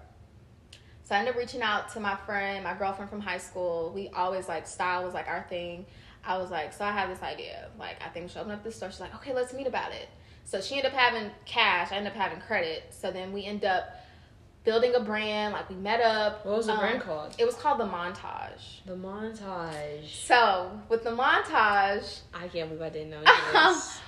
So 1.04 1.14
I 1.14 1.20
ended 1.20 1.34
up 1.34 1.38
reaching 1.38 1.62
out 1.62 1.88
to 1.94 2.00
my 2.00 2.16
friend, 2.16 2.64
my 2.64 2.74
girlfriend 2.74 3.10
from 3.10 3.20
high 3.20 3.38
school. 3.38 3.92
We 3.94 4.08
always 4.10 4.46
like 4.46 4.66
style 4.66 5.04
was 5.04 5.14
like 5.14 5.26
our 5.26 5.46
thing. 5.48 5.86
I 6.22 6.36
was 6.36 6.50
like, 6.50 6.74
so 6.74 6.84
I 6.84 6.92
have 6.92 7.08
this 7.08 7.22
idea. 7.22 7.70
Like 7.78 7.96
I 8.04 8.08
think 8.10 8.26
we 8.26 8.28
should 8.30 8.40
open 8.40 8.52
up 8.52 8.62
this 8.62 8.76
store. 8.76 8.90
She's 8.90 9.00
like, 9.00 9.14
okay, 9.14 9.32
let's 9.32 9.54
meet 9.54 9.66
about 9.66 9.92
it. 9.92 10.08
So 10.44 10.60
she 10.60 10.76
ended 10.76 10.92
up 10.92 10.98
having 10.98 11.30
cash. 11.44 11.92
I 11.92 11.96
ended 11.96 12.12
up 12.12 12.18
having 12.18 12.40
credit. 12.40 12.84
So 12.90 13.10
then 13.10 13.32
we 13.32 13.44
end 13.44 13.64
up 13.64 13.96
building 14.64 14.94
a 14.94 15.00
brand. 15.00 15.52
Like 15.54 15.68
we 15.70 15.76
met 15.76 16.00
up. 16.00 16.44
what 16.44 16.56
was 16.56 16.66
the 16.66 16.72
Um, 16.72 16.78
brand 16.80 17.00
called? 17.02 17.34
It 17.38 17.44
was 17.44 17.54
called 17.54 17.78
the 17.80 17.86
Montage. 17.86 18.84
The 18.86 18.94
montage. 18.96 20.08
So 20.26 20.70
with 20.88 21.04
the 21.04 21.10
Montage, 21.10 22.20
I 22.34 22.48
can't 22.48 22.68
believe 22.68 22.82
I 22.82 22.88
didn't 22.90 23.10
know 23.10 23.22
this. 23.72 23.98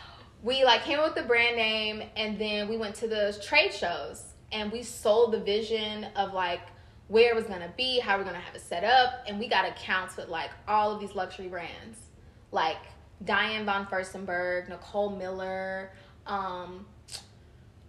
we 0.42 0.64
like 0.64 0.82
came 0.84 0.98
up 0.98 1.06
with 1.06 1.14
the 1.14 1.28
brand 1.28 1.56
name 1.56 2.02
and 2.16 2.38
then 2.38 2.68
we 2.68 2.76
went 2.76 2.94
to 2.96 3.08
the 3.08 3.38
trade 3.42 3.72
shows 3.72 4.24
and 4.52 4.70
we 4.72 4.82
sold 4.82 5.32
the 5.32 5.40
vision 5.40 6.04
of 6.16 6.32
like 6.34 6.60
where 7.08 7.30
it 7.30 7.34
was 7.36 7.44
gonna 7.46 7.72
be, 7.76 7.98
how 7.98 8.16
we're 8.18 8.24
gonna 8.24 8.38
have 8.38 8.54
it 8.54 8.60
set 8.60 8.84
up, 8.84 9.24
and 9.26 9.38
we 9.40 9.48
got 9.48 9.64
accounts 9.68 10.16
with 10.16 10.28
like 10.28 10.50
all 10.68 10.92
of 10.92 11.00
these 11.00 11.14
luxury 11.16 11.48
brands, 11.48 11.98
like 12.52 12.76
Diane 13.24 13.64
von 13.66 13.84
Furstenberg, 13.86 14.68
Nicole 14.68 15.10
Miller, 15.16 15.90
um, 16.26 16.86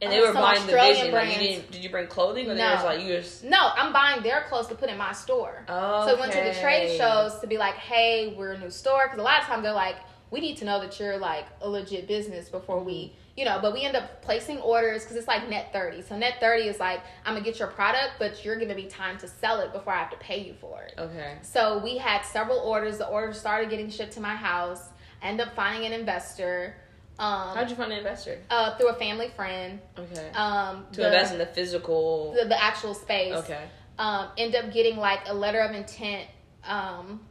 and 0.02 0.12
they 0.12 0.20
were 0.20 0.34
buying 0.34 0.66
the 0.66 0.74
Australian 0.74 0.96
vision. 0.96 1.14
Like, 1.14 1.30
you 1.30 1.48
didn't, 1.48 1.72
did 1.72 1.84
you 1.84 1.90
bring 1.90 2.08
clothing, 2.08 2.50
or 2.50 2.56
they 2.56 2.62
No. 2.62 2.76
was 2.76 2.84
like 2.84 3.02
you 3.02 3.16
just? 3.16 3.44
no, 3.44 3.70
I'm 3.76 3.94
buying 3.94 4.24
their 4.24 4.42
clothes 4.50 4.68
to 4.68 4.76
put 4.76 4.90
in 4.90 4.98
my 4.98 5.12
store. 5.14 5.64
Oh. 5.68 6.08
So 6.08 6.16
we 6.16 6.22
went 6.22 6.34
to 6.34 6.42
the 6.44 6.54
trade 6.60 6.98
shows 6.98 7.40
to 7.40 7.48
be 7.48 7.58
like, 7.58 7.76
hey, 7.76 8.34
we're 8.38 8.54
a 8.54 8.58
new 8.58 8.70
store. 8.72 9.04
Because 9.06 9.20
a 9.20 9.24
lot 9.24 9.42
of 9.42 9.46
times 9.46 9.64
they're 9.64 9.74
like, 9.74 9.98
we 10.32 10.40
need 10.40 10.58
to 10.58 10.66
know 10.66 10.80
that 10.80 11.00
you're 11.00 11.18
like 11.18 11.46
a 11.62 11.70
legit 11.70 12.08
business 12.08 12.48
before 12.50 12.82
we, 12.82 13.14
you 13.36 13.44
know, 13.46 13.60
but 13.62 13.74
we 13.74 13.84
end 13.84 13.98
up 13.98 14.22
placing 14.22 14.60
orders 14.60 15.04
because 15.04 15.18
it's 15.18 15.28
like 15.28 15.48
net 15.50 15.72
30. 15.74 16.02
So 16.04 16.18
net 16.18 16.36
30 16.40 16.64
is 16.70 16.80
like, 16.80 17.02
I'm 17.26 17.34
going 17.34 17.44
to 17.44 17.50
get 17.50 17.60
your 17.60 17.68
product, 17.68 18.14
but 18.18 18.44
you're 18.46 18.56
giving 18.56 18.78
me 18.78 18.86
time 18.88 19.18
to 19.20 19.28
sell 19.28 19.60
it 19.60 19.74
before 19.74 19.94
I 19.94 20.00
have 20.00 20.12
to 20.12 20.18
pay 20.18 20.42
you 20.42 20.54
for 20.54 20.82
it. 20.84 20.94
Okay. 20.98 21.38
So 21.42 21.80
we 21.84 21.98
had 21.98 22.22
several 22.24 22.60
orders. 22.60 22.98
The 22.98 23.08
orders 23.08 23.38
started 23.40 23.70
getting 23.70 23.90
shipped 23.90 24.14
to 24.14 24.22
my 24.22 24.36
house. 24.36 24.88
I 25.22 25.28
ended 25.28 25.48
up 25.48 25.54
finding 25.56 25.86
an 25.86 26.00
investor 26.00 26.76
um, 27.22 27.56
How'd 27.56 27.70
you 27.70 27.76
find 27.76 27.92
an 27.92 28.00
investor? 28.00 28.40
uh, 28.50 28.76
through 28.78 28.90
a 28.90 28.96
family 28.96 29.30
friend. 29.36 29.80
Okay. 29.96 30.32
Um, 30.32 30.88
to 30.94 31.02
the, 31.02 31.06
invest 31.06 31.34
in 31.34 31.38
the 31.38 31.46
physical. 31.46 32.34
the, 32.34 32.50
the 32.50 32.62
actual 32.62 32.96
space 32.96 33.36
okay. 33.36 33.66
um, 34.00 34.30
end 34.40 34.56
up 34.56 34.74
getting 34.74 34.98
like 34.98 35.20
a 35.28 35.34
letter 35.34 35.60
of 35.60 35.76
intent 35.76 36.28
um, 36.64 37.22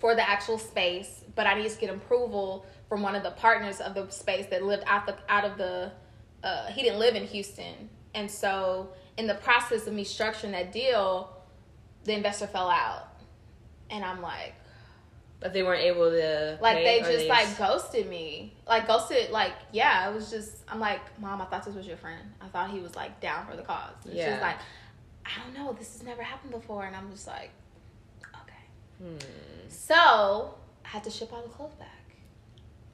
for 0.00 0.14
the 0.14 0.28
actual 0.28 0.58
space, 0.58 1.24
but 1.34 1.46
I 1.46 1.54
needed 1.54 1.72
to 1.72 1.80
get 1.80 1.88
approval 1.88 2.66
from 2.90 3.00
one 3.00 3.14
of 3.14 3.22
the 3.22 3.30
partners 3.30 3.80
of 3.80 3.94
the 3.94 4.10
space 4.10 4.46
that 4.50 4.62
lived 4.62 4.84
out 4.86 5.06
the 5.06 5.16
out 5.30 5.46
of 5.46 5.56
the. 5.56 5.92
Uh, 6.44 6.66
he 6.66 6.82
didn't 6.82 6.98
live 6.98 7.14
in 7.14 7.24
Houston, 7.24 7.88
and 8.14 8.30
so 8.30 8.90
in 9.16 9.26
the 9.26 9.36
process 9.36 9.86
of 9.86 9.94
me 9.94 10.04
structuring 10.04 10.50
that 10.50 10.72
deal, 10.72 11.34
the 12.04 12.12
investor 12.12 12.46
fell 12.46 12.68
out, 12.68 13.08
and 13.88 14.04
I'm 14.04 14.20
like, 14.20 14.54
But 15.42 15.52
they 15.52 15.62
weren't 15.64 15.82
able 15.82 16.10
to. 16.10 16.58
like 16.62 16.76
they 16.76 17.00
just 17.00 17.26
like 17.26 17.58
ghosted 17.58 18.08
me, 18.08 18.54
like 18.66 18.86
ghosted, 18.86 19.30
like 19.30 19.54
yeah, 19.72 20.08
it 20.08 20.14
was 20.14 20.30
just. 20.30 20.58
I'm 20.68 20.78
like, 20.80 21.00
mom, 21.20 21.42
I 21.42 21.46
thought 21.46 21.64
this 21.64 21.74
was 21.74 21.86
your 21.86 21.96
friend. 21.96 22.22
I 22.40 22.46
thought 22.46 22.70
he 22.70 22.78
was 22.78 22.94
like 22.94 23.20
down 23.20 23.46
for 23.46 23.56
the 23.56 23.62
cause. 23.62 23.90
And 24.04 24.14
Yeah. 24.14 24.34
She's 24.34 24.40
like, 24.42 24.56
I 25.26 25.30
don't 25.42 25.54
know, 25.54 25.72
this 25.72 25.92
has 25.94 26.02
never 26.04 26.22
happened 26.22 26.52
before, 26.52 26.84
and 26.86 26.94
I'm 26.94 27.10
just 27.10 27.26
like, 27.26 27.50
okay. 28.42 28.64
Hmm. 29.02 29.18
So 29.68 30.54
I 30.84 30.88
had 30.88 31.04
to 31.04 31.10
ship 31.10 31.32
all 31.32 31.42
the 31.42 31.48
clothes 31.48 31.74
back. 31.74 31.88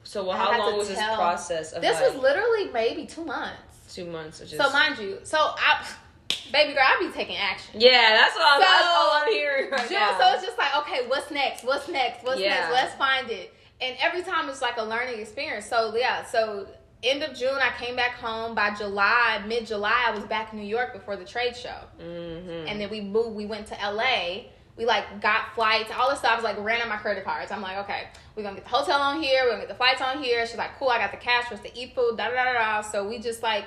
So, 0.03 0.23
well, 0.25 0.37
how 0.37 0.57
long 0.57 0.77
was 0.77 0.87
this 0.87 0.97
process? 0.97 1.71
Of 1.73 1.81
This 1.83 2.01
like, 2.01 2.13
was 2.13 2.21
literally 2.21 2.71
maybe 2.71 3.05
two 3.05 3.23
months. 3.25 3.93
two 3.93 4.05
months. 4.05 4.39
Just, 4.39 4.55
So 4.57 4.71
mind 4.71 4.97
you, 4.97 5.19
so 5.23 5.37
I, 5.39 5.85
baby 6.51 6.73
girl, 6.73 6.83
I 6.85 6.97
be 7.05 7.11
taking 7.13 7.37
action. 7.37 7.79
Yeah, 7.79 8.15
that's 8.15 8.35
what 8.35 8.45
I'm, 8.45 8.61
So, 8.61 8.67
that's 8.67 8.87
all 8.87 9.11
I'm 9.13 9.31
hearing 9.31 9.71
right 9.71 9.87
June, 9.89 9.99
now. 9.99 10.17
so 10.19 10.33
it's 10.35 10.45
just 10.45 10.57
like, 10.57 10.75
okay, 10.77 11.07
what's 11.07 11.31
next? 11.31 11.63
What's 11.63 11.87
next? 11.87 12.23
What's 12.23 12.39
Yeah. 12.39 12.49
next? 12.61 12.71
Let's 12.73 12.93
find 12.95 13.29
it. 13.29 13.53
And 13.81 13.95
every 14.01 14.21
time 14.23 14.49
it's 14.49 14.61
like 14.61 14.77
a 14.77 14.83
learning 14.83 15.19
experience. 15.19 15.65
So 15.65 15.95
yeah, 15.95 16.25
so 16.25 16.67
end 17.01 17.23
of 17.23 17.33
June 17.35 17.55
I 17.61 17.71
came 17.77 17.95
back 17.95 18.11
home. 18.15 18.53
By 18.55 18.71
July, 18.75 19.41
mid 19.47 19.65
July, 19.65 20.05
I 20.07 20.11
was 20.11 20.23
back 20.25 20.51
in 20.53 20.59
New 20.59 20.65
York 20.67 20.91
before 20.93 21.15
the 21.15 21.23
trade 21.25 21.55
show. 21.55 21.75
mm-hmm. 22.01 22.67
And 22.67 22.79
then 22.81 22.89
we 22.89 22.99
moved. 23.01 23.35
We 23.35 23.45
went 23.45 23.67
to 23.67 23.75
LA. 23.75 24.43
We 24.75 24.85
like 24.85 25.21
got 25.21 25.53
flights, 25.55 25.91
all 25.97 26.09
this 26.09 26.19
stuff. 26.19 26.31
I 26.31 26.35
was 26.35 26.43
like 26.43 26.57
ran 26.59 26.81
on 26.81 26.89
my 26.89 26.97
credit 26.97 27.23
cards. 27.25 27.51
I'm 27.51 27.61
like, 27.61 27.77
okay, 27.79 28.07
we're 28.35 28.43
gonna 28.43 28.55
get 28.55 28.63
the 28.65 28.69
hotel 28.71 28.99
on 29.01 29.21
here. 29.21 29.41
We're 29.43 29.51
gonna 29.51 29.61
get 29.61 29.69
the 29.69 29.75
flights 29.75 30.01
on 30.01 30.21
here. 30.23 30.45
She's 30.45 30.57
like, 30.57 30.77
cool. 30.77 30.89
I 30.89 30.97
got 30.97 31.11
the 31.11 31.17
cash 31.17 31.45
for 31.45 31.53
us 31.55 31.59
to 31.61 31.77
eat 31.77 31.95
food. 31.95 32.15
Da 32.17 32.29
da 32.29 32.43
da. 32.43 32.53
da. 32.53 32.81
So 32.81 33.07
we 33.07 33.19
just 33.19 33.43
like 33.43 33.65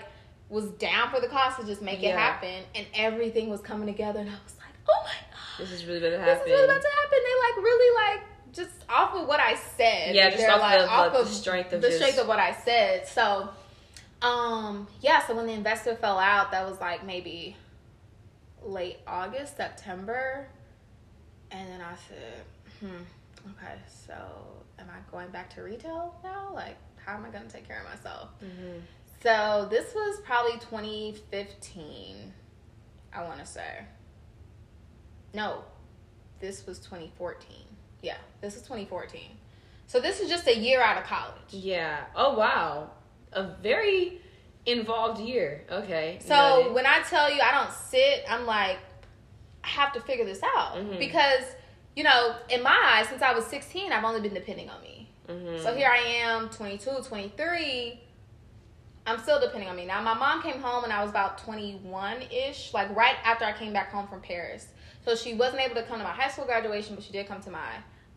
was 0.53 0.67
down 0.73 1.09
for 1.11 1.19
the 1.21 1.29
cost 1.29 1.59
to 1.59 1.65
just 1.67 1.81
make 1.81 2.03
it 2.03 2.15
happen, 2.15 2.63
and 2.75 2.87
everything 2.95 3.49
was 3.49 3.61
coming 3.63 3.87
together. 3.87 4.21
And 4.21 4.29
I 4.29 4.35
was 4.45 4.55
like, 4.59 4.75
oh 4.89 5.03
my 5.05 5.11
god, 5.31 5.59
This 5.59 5.73
is 5.73 5.87
really 5.87 5.99
about 5.99 6.11
to 6.11 6.19
happen. 6.19 6.35
this 6.35 6.47
is 6.47 6.53
really 6.53 6.65
about 6.65 6.83
to 6.83 6.89
happen. 6.89 7.19
They 7.25 7.37
like 7.41 7.65
really 7.65 7.95
like 8.17 8.27
just 8.53 8.85
off 8.91 9.15
of 9.15 9.27
what 9.27 9.41
I 9.41 9.55
said. 9.55 10.15
Yeah, 10.15 10.29
just 10.31 10.47
off 10.47 10.61
like 10.61 10.79
the- 10.81 10.89
off 10.89 11.13
the 11.13 11.19
of 11.21 11.29
strength 11.29 11.73
of 11.73 11.81
the 11.81 11.89
just- 11.89 11.99
strength 12.01 12.19
of 12.19 12.29
what 12.29 12.39
I 12.39 12.53
said. 12.53 13.09
So, 13.09 13.49
um, 14.21 14.87
yeah. 15.01 15.27
So 15.27 15.35
when 15.35 15.47
the 15.47 15.55
investor 15.55 15.97
fell 15.97 16.19
out, 16.19 16.51
that 16.51 16.69
was 16.69 16.79
like 16.81 17.05
maybe 17.07 17.57
late 18.63 18.99
August, 19.07 19.57
September, 19.57 20.47
and 21.51 21.69
then 21.71 21.81
I 21.81 21.95
said, 22.09 22.45
hmm, 22.81 23.51
okay, 23.53 23.75
so 24.07 24.15
am 24.79 24.87
I 24.91 25.11
going 25.11 25.31
back 25.31 25.53
to 25.55 25.63
retail 25.63 26.15
now? 26.23 26.51
Like, 26.55 26.77
how 27.05 27.17
am 27.17 27.25
I 27.25 27.31
going 27.31 27.47
to 27.47 27.53
take 27.53 27.67
care 27.67 27.81
of 27.81 27.85
myself? 27.91 28.29
Mhm. 28.45 28.83
So 29.23 29.67
this 29.71 29.95
was 29.95 30.21
probably 30.25 30.59
2015, 30.59 32.33
I 33.15 33.23
want 33.25 33.39
to 33.39 33.47
say. 33.47 33.85
No, 35.35 35.63
this 36.41 36.67
was 36.67 36.79
2014. 36.81 37.57
Yeah, 38.03 38.17
this 38.41 38.57
is 38.57 38.63
2014. 38.63 39.21
So 39.87 40.01
this 40.01 40.21
is 40.21 40.29
just 40.29 40.47
a 40.49 40.57
year 40.57 40.81
out 40.83 40.99
of 40.99 41.05
college. 41.05 41.35
Yeah. 41.51 42.05
Oh 42.17 42.37
wow. 42.37 42.91
A 43.33 43.45
very 43.63 44.21
involved 44.67 45.21
year. 45.21 45.65
Okay. 45.71 46.19
So 46.23 46.35
Noted. 46.35 46.75
when 46.75 46.87
I 46.87 47.01
tell 47.03 47.33
you 47.33 47.41
I 47.41 47.53
don't 47.53 47.73
sit, 47.73 48.25
I'm 48.29 48.47
like, 48.47 48.79
I 49.63 49.69
have 49.69 49.93
to 49.93 50.01
figure 50.01 50.25
this 50.25 50.43
out 50.43 50.75
Mhm. 50.77 50.99
because 50.99 51.45
you 51.95 52.05
know, 52.05 52.37
in 52.49 52.63
my 52.63 52.77
eyes, 52.95 53.09
since 53.09 53.21
I 53.21 53.35
was 53.35 53.47
16, 53.47 53.93
I've 53.93 54.03
only 54.03 54.23
been 54.23 54.33
depending 54.33 54.71
on 54.71 54.81
me. 54.81 55.11
Mhm. 55.29 55.63
So 55.63 55.75
here 55.77 55.91
I 55.91 55.99
am, 55.99 56.49
22, 56.49 57.03
23. 57.07 58.01
I'm 59.07 59.19
still 59.19 59.41
depending 59.41 59.69
on 59.69 59.75
me. 59.77 59.85
Now, 59.85 60.01
my 60.01 60.15
mom 60.15 60.43
came 60.43 60.61
home 60.61 60.83
when 60.83 60.93
I 60.93 61.01
was 61.03 61.11
about 61.11 61.39
21 61.39 62.23
ish, 62.31 62.73
like 62.73 62.95
right 62.95 63.17
after 63.25 63.45
I 63.45 63.53
came 63.53 63.73
back 63.73 63.91
home 63.91 64.07
from 64.07 64.21
Paris. 64.21 64.69
So 65.05 65.17
she 65.17 65.35
wasn't 65.35 65.63
able 65.63 65.75
to 65.75 65.83
come 65.83 65.99
to 65.99 66.05
my 66.05 66.11
high 66.13 66.29
school 66.31 66.45
graduation, 66.45 66.95
but 66.95 67.03
she 67.05 67.13
did 67.13 67.27
come 67.27 67.41
to 67.43 67.51
my 67.51 67.69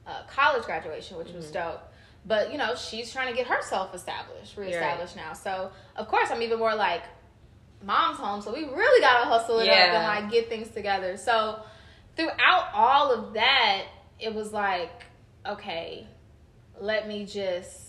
uh, 0.06 0.22
college 0.28 0.64
graduation, 0.66 1.18
which 1.18 1.32
was 1.32 1.48
Mhm. 1.48 1.54
dope. 1.54 1.82
But, 2.28 2.52
you 2.52 2.60
know, 2.60 2.76
she's 2.76 3.12
trying 3.12 3.28
to 3.30 3.34
get 3.34 3.48
herself 3.48 3.96
established, 3.96 4.56
reestablished 4.58 5.16
now. 5.16 5.34
So, 5.34 5.72
of 5.96 6.08
course, 6.08 6.30
I'm 6.30 6.44
even 6.44 6.60
more 6.60 6.76
like, 6.76 7.02
mom's 7.84 8.18
home, 8.20 8.42
so 8.42 8.54
we 8.54 8.66
really 8.66 9.02
got 9.02 9.24
to 9.24 9.26
hustle 9.30 9.60
it 9.60 9.68
up 9.70 9.94
and 9.96 10.04
like 10.24 10.32
get 10.32 10.48
things 10.50 10.70
together. 10.70 11.18
So, 11.18 11.60
throughout 12.16 12.70
all 12.74 13.12
of 13.12 13.34
that, 13.34 13.86
it 14.20 14.34
was 14.34 14.54
like, 14.54 15.04
okay, 15.48 16.08
let 16.80 17.08
me 17.08 17.26
just 17.26 17.85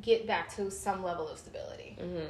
get 0.00 0.26
back 0.26 0.54
to 0.56 0.70
some 0.70 1.02
level 1.02 1.28
of 1.28 1.38
stability. 1.38 1.96
Mhm. 2.00 2.28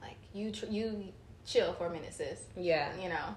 Like 0.00 0.16
you, 0.32 0.50
tr- 0.50 0.66
you 0.66 1.12
chill 1.44 1.72
for 1.74 1.86
a 1.86 1.90
minute, 1.90 2.14
sis. 2.14 2.40
Yeah. 2.56 2.88
You 3.00 3.08
know. 3.08 3.34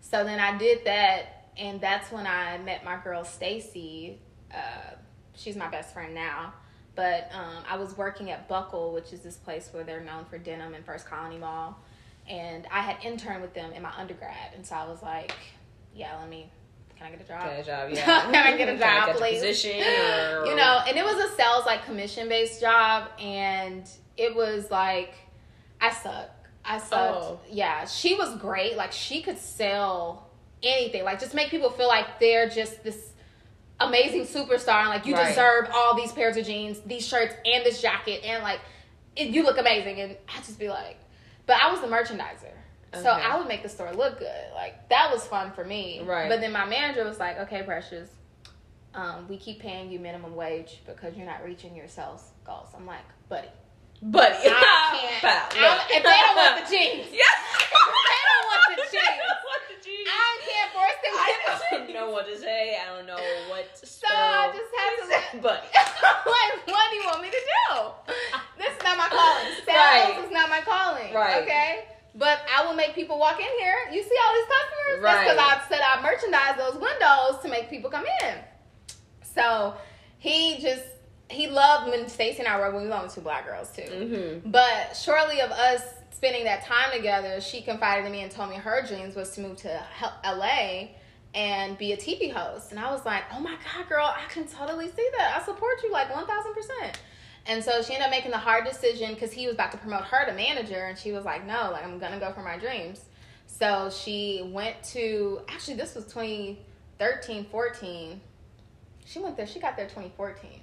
So 0.00 0.24
then 0.24 0.40
I 0.40 0.56
did 0.58 0.84
that, 0.86 1.50
and 1.56 1.80
that's 1.80 2.10
when 2.10 2.26
I 2.26 2.58
met 2.58 2.84
my 2.84 2.96
girl 3.02 3.24
Stacy. 3.24 4.18
Uh, 4.52 4.94
she's 5.34 5.56
my 5.56 5.68
best 5.68 5.92
friend 5.94 6.14
now. 6.14 6.54
But 6.96 7.30
um, 7.32 7.62
I 7.68 7.76
was 7.76 7.96
working 7.96 8.30
at 8.30 8.48
Buckle, 8.48 8.92
which 8.92 9.12
is 9.12 9.20
this 9.20 9.36
place 9.36 9.70
where 9.72 9.84
they're 9.84 10.02
known 10.02 10.24
for 10.24 10.38
denim 10.38 10.74
in 10.74 10.82
First 10.82 11.06
Colony 11.06 11.38
Mall, 11.38 11.78
and 12.28 12.66
I 12.70 12.80
had 12.80 12.96
interned 13.04 13.40
with 13.42 13.54
them 13.54 13.72
in 13.72 13.82
my 13.82 13.92
undergrad, 13.96 14.52
and 14.54 14.66
so 14.66 14.74
I 14.74 14.86
was 14.88 15.00
like, 15.02 15.32
"Yeah, 15.94 16.18
let 16.18 16.28
me. 16.28 16.50
Can 17.00 17.06
I 17.06 17.10
get 17.16 17.20
a 17.22 17.28
job? 17.28 17.44
Get 17.44 17.60
a 17.60 17.64
job. 17.64 17.90
Yeah. 17.94 18.20
Can 18.30 18.34
I 18.34 18.56
get 18.58 18.68
a 18.68 18.72
Can 18.78 18.82
I 18.82 18.98
job, 18.98 19.06
get 19.06 19.16
a 19.16 19.18
please? 19.18 19.40
Position 19.40 19.70
or 19.82 20.44
you 20.46 20.54
know 20.54 20.82
and 20.86 20.96
it 20.96 21.04
was 21.04 21.16
a 21.16 21.34
sales 21.34 21.64
like 21.66 21.84
commission 21.86 22.28
based 22.28 22.60
job 22.60 23.08
and 23.18 23.88
it 24.18 24.34
was 24.36 24.70
like 24.70 25.14
i 25.80 25.90
suck 25.90 26.28
i 26.64 26.76
sucked 26.78 26.90
Oh. 27.24 27.40
yeah 27.50 27.86
she 27.86 28.14
was 28.14 28.36
great 28.36 28.76
like 28.76 28.92
she 28.92 29.22
could 29.22 29.38
sell 29.38 30.28
anything 30.62 31.04
like 31.04 31.18
just 31.18 31.32
make 31.34 31.48
people 31.48 31.70
feel 31.70 31.88
like 31.88 32.20
they're 32.20 32.50
just 32.50 32.84
this 32.84 33.12
amazing 33.80 34.26
superstar 34.26 34.80
and 34.80 34.90
like 34.90 35.06
you 35.06 35.14
Right. 35.14 35.28
deserve 35.28 35.70
all 35.74 35.96
these 35.96 36.12
pairs 36.12 36.36
of 36.36 36.44
jeans 36.44 36.80
these 36.80 37.06
shirts 37.06 37.34
and 37.46 37.64
this 37.64 37.80
jacket 37.80 38.22
and 38.24 38.42
like 38.42 38.60
it, 39.16 39.28
you 39.28 39.42
look 39.42 39.56
amazing 39.56 40.00
and 40.02 40.16
i 40.28 40.36
just 40.38 40.58
be 40.58 40.68
like 40.68 40.98
but 41.46 41.56
i 41.62 41.70
was 41.72 41.80
the 41.80 41.86
merchandiser 41.86 42.52
so 42.94 43.08
i 43.08 43.38
would 43.38 43.46
make 43.46 43.62
the 43.62 43.68
store 43.68 43.92
look 43.92 44.18
good 44.18 44.44
like 44.54 44.88
that 44.88 45.10
was 45.12 45.24
fun 45.26 45.52
for 45.52 45.64
me 45.64 46.02
Right. 46.04 46.28
but 46.28 46.40
then 46.40 46.52
my 46.52 46.64
manager 46.64 47.04
was 47.04 47.18
like 47.18 47.38
okay 47.40 47.62
precious 47.62 48.08
um, 48.92 49.28
we 49.28 49.36
keep 49.36 49.60
paying 49.60 49.88
you 49.92 50.00
minimum 50.00 50.34
wage 50.34 50.80
because 50.84 51.14
you're 51.16 51.24
not 51.26 51.44
reaching 51.44 51.76
your 51.76 51.86
sales 51.86 52.24
goals. 52.44 52.66
I'm 52.76 52.86
like, 52.86 53.06
buddy, 53.28 53.46
Buddy. 54.02 54.34
I 54.34 55.20
can't. 55.22 55.22
I'm- 55.62 55.86
if 55.94 56.02
they 56.02 56.10
don't 56.10 56.34
want 56.34 56.58
the 56.58 56.66
jeans, 56.74 57.06
Yeah. 57.14 57.22
they 57.70 58.18
don't 58.26 58.46
want 58.50 58.62
the 58.66 58.82
They 58.82 58.98
jeans. 58.98 59.14
don't 59.22 59.44
want 59.46 59.62
the 59.70 59.78
jeans. 59.78 60.08
I 60.10 60.30
can't 60.42 60.70
force 60.74 60.98
them 61.06 61.14
I 61.14 61.30
don't 61.70 61.86
jeans. 61.86 61.94
know 61.94 62.10
what 62.10 62.26
to 62.26 62.36
say. 62.36 62.78
I 62.82 62.96
don't 62.96 63.06
know 63.06 63.22
what 63.46 63.70
to 63.78 63.86
So 63.86 64.08
I 64.10 64.50
just 64.50 64.74
had 64.74 65.38
to 65.38 65.38
Buddy. 65.38 65.66
like, 65.70 66.66
what 66.66 66.90
do 66.90 66.96
you 66.98 67.04
want 67.06 67.22
me 67.22 67.30
to 67.30 67.42
do? 67.46 67.70
This 68.58 68.74
is 68.74 68.82
not 68.82 68.98
my 68.98 69.06
calling. 69.06 69.54
Sales 69.62 69.70
Right. 69.70 70.18
is 70.26 70.32
not 70.32 70.50
my 70.50 70.62
calling. 70.66 71.14
Right. 71.14 71.42
Okay. 71.46 71.84
But 72.14 72.40
I 72.54 72.66
will 72.66 72.74
make 72.74 72.94
people 72.94 73.18
walk 73.18 73.38
in 73.38 73.46
here. 73.58 73.76
You 73.92 74.02
see 74.02 74.16
all 74.26 74.34
these 74.34 74.46
customers? 74.46 75.02
That's 75.02 75.20
because 75.24 75.36
Right. 75.36 75.60
I 75.62 75.68
said 75.68 75.80
I 75.86 76.02
merchandise 76.02 76.56
those 76.58 76.80
windows 76.80 77.42
to 77.42 77.48
make 77.48 77.70
people 77.70 77.90
come 77.90 78.04
in. 78.22 78.34
So 79.22 79.74
he 80.18 80.58
just 80.60 80.84
he 81.28 81.46
loved 81.46 81.88
when 81.90 82.08
Stacy 82.08 82.40
and 82.40 82.48
I 82.48 82.58
were 82.58 82.72
when 82.72 82.82
we 82.82 82.88
were 82.88 82.94
only 82.94 83.08
two 83.08 83.20
black 83.20 83.46
girls 83.46 83.70
too. 83.70 83.82
Mm-hmm. 83.82 84.50
But 84.50 84.96
shortly 84.96 85.40
of 85.40 85.50
us 85.52 85.82
spending 86.10 86.44
that 86.44 86.64
time 86.64 86.90
together, 86.92 87.40
she 87.40 87.62
confided 87.62 88.04
in 88.04 88.12
me 88.12 88.20
and 88.22 88.30
told 88.30 88.50
me 88.50 88.56
her 88.56 88.84
dreams 88.86 89.14
was 89.14 89.30
to 89.36 89.40
move 89.40 89.56
to 89.58 89.82
LA 90.24 90.88
and 91.34 91.78
be 91.78 91.92
a 91.92 91.96
TV 91.96 92.32
host. 92.32 92.72
And 92.72 92.80
I 92.80 92.90
was 92.90 93.06
like, 93.06 93.22
oh 93.32 93.38
my 93.40 93.52
God, 93.52 93.88
girl, 93.88 94.04
I 94.04 94.28
can 94.30 94.46
totally 94.46 94.88
see 94.88 95.08
that. 95.16 95.38
I 95.40 95.44
support 95.44 95.82
you 95.82 95.92
like 95.92 96.08
1000%. 96.08 96.26
And 97.46 97.64
so 97.64 97.82
she 97.82 97.94
ended 97.94 98.06
up 98.06 98.10
making 98.10 98.30
the 98.30 98.38
hard 98.38 98.64
decision 98.64 99.14
because 99.14 99.32
he 99.32 99.46
was 99.46 99.54
about 99.54 99.72
to 99.72 99.78
promote 99.78 100.02
her 100.04 100.26
to 100.26 100.32
manager. 100.32 100.86
And 100.86 100.96
she 100.96 101.12
was 101.12 101.24
like, 101.24 101.46
no, 101.46 101.70
like, 101.72 101.84
I'm 101.84 101.98
going 101.98 102.12
to 102.12 102.18
go 102.18 102.32
for 102.32 102.42
my 102.42 102.58
dreams. 102.58 103.00
So 103.46 103.90
she 103.90 104.48
went 104.52 104.82
to, 104.84 105.40
actually, 105.48 105.74
this 105.74 105.94
was 105.94 106.04
2013, 106.04 107.46
14. 107.46 108.20
She 109.04 109.18
went 109.18 109.36
there, 109.36 109.46
she 109.46 109.58
got 109.58 109.76
there 109.76 109.86
2014. 109.86 110.60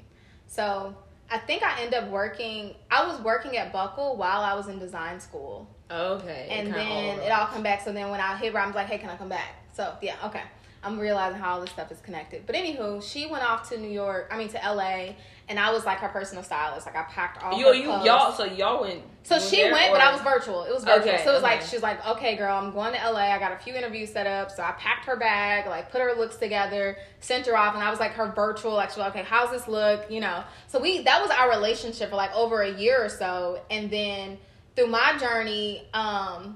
So 0.47 0.95
I 1.29 1.37
think 1.37 1.63
I 1.63 1.81
ended 1.81 1.95
up 1.95 2.09
working, 2.09 2.75
I 2.89 3.05
was 3.05 3.19
working 3.21 3.57
at 3.57 3.73
Buckle 3.73 4.15
while 4.15 4.41
I 4.41 4.53
was 4.53 4.67
in 4.67 4.79
design 4.79 5.19
school 5.19 5.67
Okay. 5.89 6.47
and 6.49 6.73
then 6.73 7.19
it 7.19 7.31
all 7.31 7.47
come 7.47 7.63
back. 7.63 7.81
So 7.81 7.91
then 7.91 8.09
when 8.09 8.19
I 8.19 8.35
hit 8.37 8.53
her, 8.53 8.59
I'm 8.59 8.73
like, 8.73 8.87
hey, 8.87 8.97
can 8.97 9.09
I 9.09 9.15
come 9.15 9.29
back? 9.29 9.55
So 9.73 9.93
yeah, 10.01 10.15
okay. 10.25 10.43
I'm 10.83 10.99
realizing 10.99 11.39
how 11.39 11.55
all 11.55 11.61
this 11.61 11.71
stuff 11.71 11.91
is 11.91 11.99
connected. 12.01 12.45
But 12.45 12.55
anywho, 12.55 13.01
she 13.03 13.25
went 13.25 13.43
off 13.43 13.69
to 13.69 13.77
New 13.77 13.89
York. 13.89 14.29
I 14.31 14.37
mean 14.37 14.47
to 14.49 14.57
LA, 14.57 15.15
and 15.49 15.59
I 15.59 15.71
was 15.71 15.85
like 15.85 15.97
her 15.99 16.07
personal 16.09 16.43
stylist. 16.43 16.85
Like 16.85 16.95
I 16.95 17.03
packed 17.03 17.43
all 17.43 17.57
You, 17.57 17.67
her 17.67 17.73
you, 17.73 17.83
clothes. 17.85 18.05
y'all, 18.05 18.31
so 18.31 18.45
y'all 18.45 18.81
went. 18.81 19.01
So 19.23 19.39
she 19.39 19.63
went, 19.63 19.89
or- 19.89 19.95
but 19.97 20.01
I 20.01 20.11
was 20.13 20.21
virtual. 20.21 20.63
It 20.63 20.73
was 20.73 20.83
virtual. 20.85 21.09
Okay, 21.13 21.23
so 21.23 21.31
it 21.31 21.33
was 21.33 21.43
like 21.43 21.59
okay. 21.59 21.67
she's 21.67 21.81
like, 21.81 22.05
okay, 22.07 22.35
girl, 22.37 22.55
I'm 22.55 22.71
going 22.71 22.93
to 22.93 23.11
LA. 23.11 23.33
I 23.33 23.39
got 23.39 23.51
a 23.51 23.57
few 23.57 23.73
interviews 23.73 24.11
set 24.13 24.27
up. 24.27 24.51
So 24.51 24.63
I 24.63 24.71
packed 24.73 25.05
her 25.05 25.15
bag, 25.17 25.67
like 25.67 25.91
put 25.91 25.99
her 26.01 26.13
looks 26.13 26.37
together, 26.37 26.97
sent 27.19 27.45
her 27.47 27.57
off, 27.57 27.73
and 27.73 27.83
I 27.83 27.89
was 27.89 27.99
like 27.99 28.13
her 28.13 28.31
virtual. 28.33 28.73
Like 28.73 28.89
she's 28.89 28.99
like, 28.99 29.15
okay, 29.15 29.23
how's 29.23 29.51
this 29.51 29.67
look? 29.67 30.09
You 30.09 30.21
know. 30.21 30.43
So 30.67 30.79
we 30.79 31.01
that 31.03 31.21
was 31.21 31.31
our 31.31 31.49
relationship 31.49 32.09
for 32.11 32.15
like 32.15 32.33
over 32.35 32.61
a 32.61 32.71
year 32.71 33.03
or 33.03 33.09
so, 33.09 33.59
and 33.69 33.89
then 33.89 34.37
through 34.75 34.87
my 34.87 35.17
journey, 35.17 35.87
um, 35.93 36.55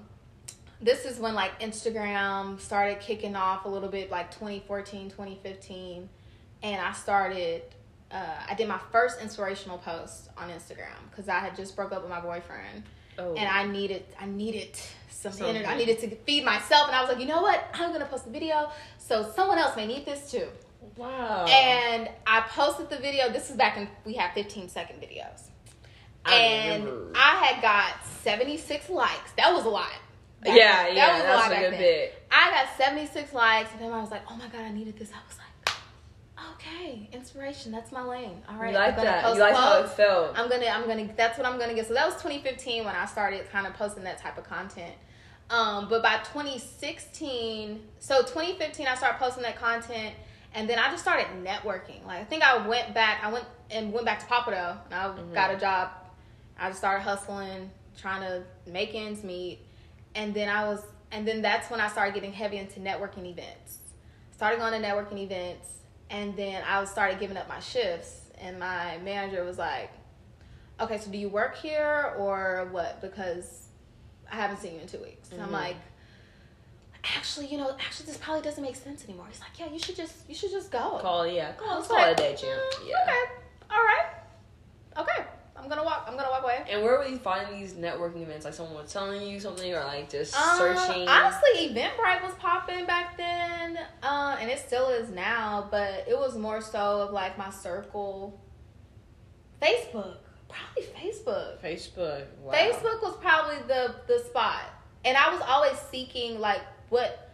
this 0.82 1.06
is 1.06 1.20
when 1.20 1.34
like 1.36 1.60
Instagram 1.60 2.60
started 2.60 3.00
kicking 3.00 3.36
off 3.36 3.66
a 3.66 3.70
little 3.70 3.90
bit, 3.90 4.10
like 4.12 4.32
2014, 4.32 5.10
2015, 5.10 6.10
and 6.64 6.82
I 6.82 6.92
started. 6.94 7.64
Uh, 8.12 8.26
I 8.50 8.56
did 8.56 8.68
my 8.68 8.80
first 8.92 9.22
inspirational 9.22 9.78
post 9.78 10.30
on 10.38 10.50
Instagram 10.50 10.98
because 11.10 11.30
I 11.30 11.40
had 11.40 11.56
just 11.56 11.76
broke 11.78 11.94
up 11.94 12.02
with 12.02 12.10
my 12.10 12.20
boyfriend 12.20 12.84
Oh. 13.18 13.36
and 13.36 13.48
I 13.48 13.66
needed 13.68 14.04
I 14.20 14.26
needed 14.26 14.76
some 15.10 15.32
Something. 15.32 15.56
energy. 15.58 15.66
I 15.66 15.78
needed 15.78 16.00
to 16.00 16.10
feed 16.26 16.44
myself, 16.44 16.88
and 16.88 16.96
I 16.96 17.02
was 17.02 17.10
like, 17.10 17.20
you 17.20 17.28
know 17.28 17.42
what? 17.42 17.64
I'm 17.74 17.92
gonna 17.94 18.06
post 18.06 18.26
a 18.28 18.30
video 18.30 18.70
so 18.98 19.32
someone 19.36 19.58
else 19.58 19.76
may 19.76 19.86
need 19.88 20.06
this 20.06 20.30
too. 20.32 20.48
wow. 20.98 21.46
And 21.46 22.10
I 22.28 22.42
posted 22.50 22.90
the 22.90 22.98
video. 22.98 23.30
This 23.32 23.50
is 23.50 23.56
back 23.56 23.78
in 23.78 23.88
we 24.06 24.14
had 24.16 24.34
15 24.34 24.68
second 24.70 25.02
videos, 25.02 25.44
I 26.26 26.34
and 26.36 26.84
remember. 26.86 27.14
I 27.16 27.36
had 27.46 27.62
got 27.62 28.06
76 28.24 28.90
likes. 28.90 29.32
That 29.38 29.54
was 29.54 29.66
a 29.66 29.70
lot. 29.70 29.92
Back 30.42 30.58
yeah, 30.58 30.88
yeah, 30.88 30.94
that 30.96 31.14
was 31.14 31.24
a 31.24 31.28
lot 31.38 31.48
a 31.48 31.50
back 31.52 31.70
good 31.72 31.78
bit. 31.78 32.24
I 32.32 32.50
got 32.50 32.78
76 32.78 33.34
likes, 33.34 33.72
and 33.74 33.82
then 33.82 33.92
I 33.92 34.02
was 34.02 34.10
like, 34.10 34.24
oh 34.30 34.36
my 34.36 34.48
god, 34.48 34.62
I 34.62 34.72
needed 34.72 34.98
this. 34.98 35.12
I 35.12 35.20
was 35.28 35.38
like, 35.38 35.76
okay, 36.56 37.10
inspiration. 37.14 37.72
That's 37.72 37.92
my 37.92 38.02
lane. 38.02 38.42
All 38.50 38.56
right, 38.58 38.72
you 38.72 38.78
like 38.78 38.96
that? 38.98 39.34
You 39.36 39.40
like 39.40 39.54
how 39.56 39.82
it 39.84 39.90
felt? 39.90 40.38
I'm 40.38 40.50
gonna, 40.50 40.66
I'm 40.66 40.88
gonna. 40.88 41.10
That's 41.16 41.38
what 41.38 41.46
I'm 41.48 41.60
gonna 41.60 41.76
get. 41.76 41.88
So 41.88 41.94
that 41.94 42.06
was 42.06 42.16
2015 42.16 42.86
when 42.86 42.96
I 42.96 43.06
started 43.06 43.50
kind 43.52 43.68
of 43.68 43.74
posting 43.76 44.04
that 44.06 44.18
type 44.20 44.38
of 44.38 44.44
content. 44.46 44.94
Um, 45.52 45.88
but 45.90 46.02
by 46.02 46.18
2016, 46.34 47.82
so 48.00 48.22
2015, 48.22 48.88
I 48.88 48.96
started 48.96 49.20
posting 49.20 49.44
that 49.44 49.58
content, 49.58 50.16
and 50.56 50.68
then 50.70 50.80
I 50.80 50.90
just 50.90 51.04
started 51.04 51.28
networking. 51.44 52.06
Like 52.06 52.22
I 52.22 52.24
think 52.24 52.42
I 52.44 52.66
went 52.66 52.94
back, 52.94 53.20
I 53.24 53.32
went 53.32 53.46
and 53.70 53.92
went 53.94 54.06
back 54.06 54.20
to 54.20 54.26
Pappadeaux, 54.26 54.78
and 54.86 54.94
I 54.94 55.08
Mhm. 55.10 55.34
got 55.34 55.54
a 55.54 55.58
job. 55.58 55.90
I 56.58 56.68
just 56.70 56.80
started 56.80 57.02
hustling, 57.04 57.70
trying 57.98 58.22
to 58.22 58.44
make 58.66 58.94
ends 58.96 59.24
meet, 59.24 59.60
and 60.16 60.34
then 60.34 60.50
I 60.50 60.68
was 60.68 60.84
and 61.12 61.28
then 61.28 61.42
that's 61.42 61.70
when 61.70 61.82
I 61.82 61.90
started 61.90 62.14
getting 62.14 62.34
heavy 62.34 62.58
into 62.58 62.80
networking 62.80 63.26
events. 63.26 63.80
Started 64.32 64.60
going 64.60 64.82
to 64.82 64.88
networking 64.88 65.20
events, 65.20 65.68
and 66.10 66.36
then 66.36 66.64
I 66.68 66.84
started 66.86 67.20
giving 67.20 67.38
up 67.38 67.48
my 67.48 67.60
shifts. 67.60 68.18
And 68.40 68.60
my 68.60 68.98
manager 69.04 69.44
was 69.44 69.58
like, 69.60 69.92
"Okay, 70.80 70.98
so 70.98 71.12
do 71.12 71.18
you 71.18 71.30
work 71.30 71.58
here 71.58 72.16
or 72.18 72.70
what? 72.72 73.02
Because 73.02 73.68
I 74.32 74.36
haven't 74.36 74.60
seen 74.60 74.76
you 74.76 74.80
in 74.82 74.88
two 74.88 75.00
weeks." 75.00 75.32
And 75.32 75.42
I'm 75.42 75.52
like, 75.52 75.76
"Actually, 77.04 77.48
you 77.48 77.58
know, 77.58 77.76
actually, 77.80 78.08
this 78.08 78.18
probably 78.18 78.42
doesn't 78.42 78.64
make 78.64 78.76
sense 78.76 79.04
anymore." 79.04 79.28
He's 79.30 79.42
like, 79.42 79.60
"Yeah, 79.60 79.72
you 79.72 79.78
should 79.78 79.96
just, 79.96 80.28
you 80.28 80.34
should 80.34 80.50
just 80.50 80.72
go." 80.72 80.98
Call 81.02 81.28
yeah. 81.28 81.52
Call, 81.54 81.84
call 81.84 81.98
like, 81.98 82.08
it 82.08 82.20
a 82.20 82.24
day, 82.24 82.36
Jim. 82.40 82.50
"Mm, 82.50 82.90
Yeah. 82.90 83.04
Okay. 83.04 83.24
All 83.70 83.78
right. 83.78 84.06
Okay. 84.98 85.26
I'm 85.62 85.70
gonna 85.70 85.84
walk. 85.84 86.06
I'm 86.08 86.16
gonna 86.18 86.30
walk 86.30 86.44
away. 86.44 86.64
And 86.70 86.82
where 86.84 86.98
were 86.98 87.06
you 87.06 87.18
finding 87.18 87.60
these 87.60 87.74
networking 87.74 88.24
events? 88.24 88.46
Like 88.46 88.54
someone 88.54 88.76
was 88.76 88.92
telling 88.92 89.22
you 89.22 89.40
something, 89.40 89.74
or 89.74 89.84
like 89.84 90.10
just 90.10 90.36
Um, 90.36 90.58
searching? 90.58 91.08
honestly, 91.08 91.70
Eventbrite 91.70 92.24
was 92.24 92.34
popping 92.40 92.86
back 92.86 93.16
then, 93.18 93.78
uh, 94.02 94.38
and 94.40 94.50
it 94.50 94.60
still 94.60 94.90
is 94.90 95.10
now. 95.10 95.68
But 95.70 96.06
it 96.08 96.18
was 96.18 96.36
more 96.38 96.62
so 96.62 97.02
of 97.02 97.12
like 97.12 97.38
my 97.38 97.50
circle. 97.50 98.40
Facebook, 99.62 100.18
probably 100.50 100.84
Facebook. 101.00 101.60
Facebook. 101.62 102.26
Wow. 102.42 102.52
Facebook 102.54 103.02
was 103.04 103.16
probably 103.22 103.58
the 103.68 103.96
the 104.08 104.20
spot, 104.26 104.64
and 105.06 105.16
I 105.16 105.32
was 105.32 105.42
always 105.48 105.78
seeking 105.92 106.40
like 106.40 106.62
what 106.90 107.30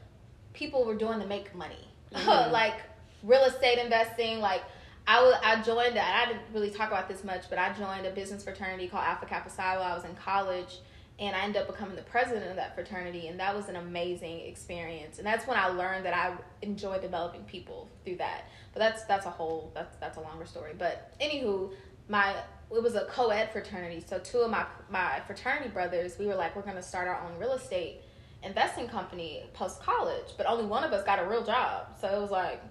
people 0.54 0.84
were 0.86 0.96
doing 0.96 1.20
to 1.22 1.26
make 1.26 1.56
money, 1.56 1.88
Mhm. 2.14 2.52
like 2.52 2.76
real 3.24 3.44
estate 3.44 3.80
investing. 3.80 4.42
Like 4.42 4.62
I 5.08 5.40
I 5.44 5.62
joined 5.62 5.96
that. 5.96 6.24
I 6.24 6.32
didn't 6.32 6.44
really 6.54 6.70
talk 6.70 6.90
about 6.90 7.08
this 7.08 7.24
much, 7.24 7.50
but 7.50 7.58
I 7.58 7.74
joined 7.74 8.06
a 8.06 8.12
business 8.12 8.44
fraternity 8.44 8.88
called 8.88 9.06
Alpha 9.06 9.26
Kappa 9.26 9.50
Psi 9.50 9.78
while 9.78 9.94
I 9.94 9.96
was 9.96 10.04
in 10.04 10.16
college, 10.16 10.80
and 11.18 11.36
I 11.36 11.44
ended 11.44 11.62
up 11.62 11.68
becoming 11.68 11.96
the 11.96 12.04
president 12.04 12.50
of 12.50 12.58
that 12.58 12.76
fraternity, 12.76 13.28
and 13.28 13.40
that 13.40 13.56
was 13.56 13.70
an 13.70 13.78
amazing 13.78 14.42
experience. 14.42 15.18
And 15.18 15.26
that's 15.26 15.48
when 15.48 15.58
I 15.58 15.68
learned 15.68 16.06
that 16.06 16.14
I 16.14 16.34
enjoy 16.62 17.00
developing 17.00 17.44
people 17.44 17.88
through 18.04 18.18
that. 18.18 18.46
But 18.74 18.80
that's 18.80 19.06
that's 19.06 19.26
a 19.26 19.32
whole 19.32 19.72
that's 19.74 19.96
that's 19.98 20.18
a 20.18 20.22
longer 20.22 20.46
story. 20.46 20.74
But 20.78 21.18
anywho, 21.22 21.72
my 22.10 22.36
it 22.70 22.84
was 22.84 22.96
a 22.96 23.06
co-ed 23.06 23.50
fraternity 23.52 24.04
so 24.06 24.20
two 24.20 24.40
of 24.40 24.52
my 24.52 24.66
my 24.90 25.22
fraternity 25.26 25.70
brothers 25.70 26.18
we 26.20 26.26
were 26.26 26.36
like 26.36 26.56
we're 26.56 26.62
to 26.62 26.84
start 26.84 27.08
our 27.08 27.22
own 27.22 27.38
real 27.40 27.54
estate 27.54 28.02
investing 28.44 28.88
company 28.88 29.44
post 29.54 29.82
college 29.82 30.34
but 30.38 30.46
only 30.46 30.66
one 30.66 30.84
of 30.84 30.92
us 30.92 31.04
got 31.06 31.20
a 31.20 31.26
real 31.26 31.44
job 31.44 31.88
so 32.00 32.08
it 32.08 32.22
was 32.22 32.32
like 32.32 32.62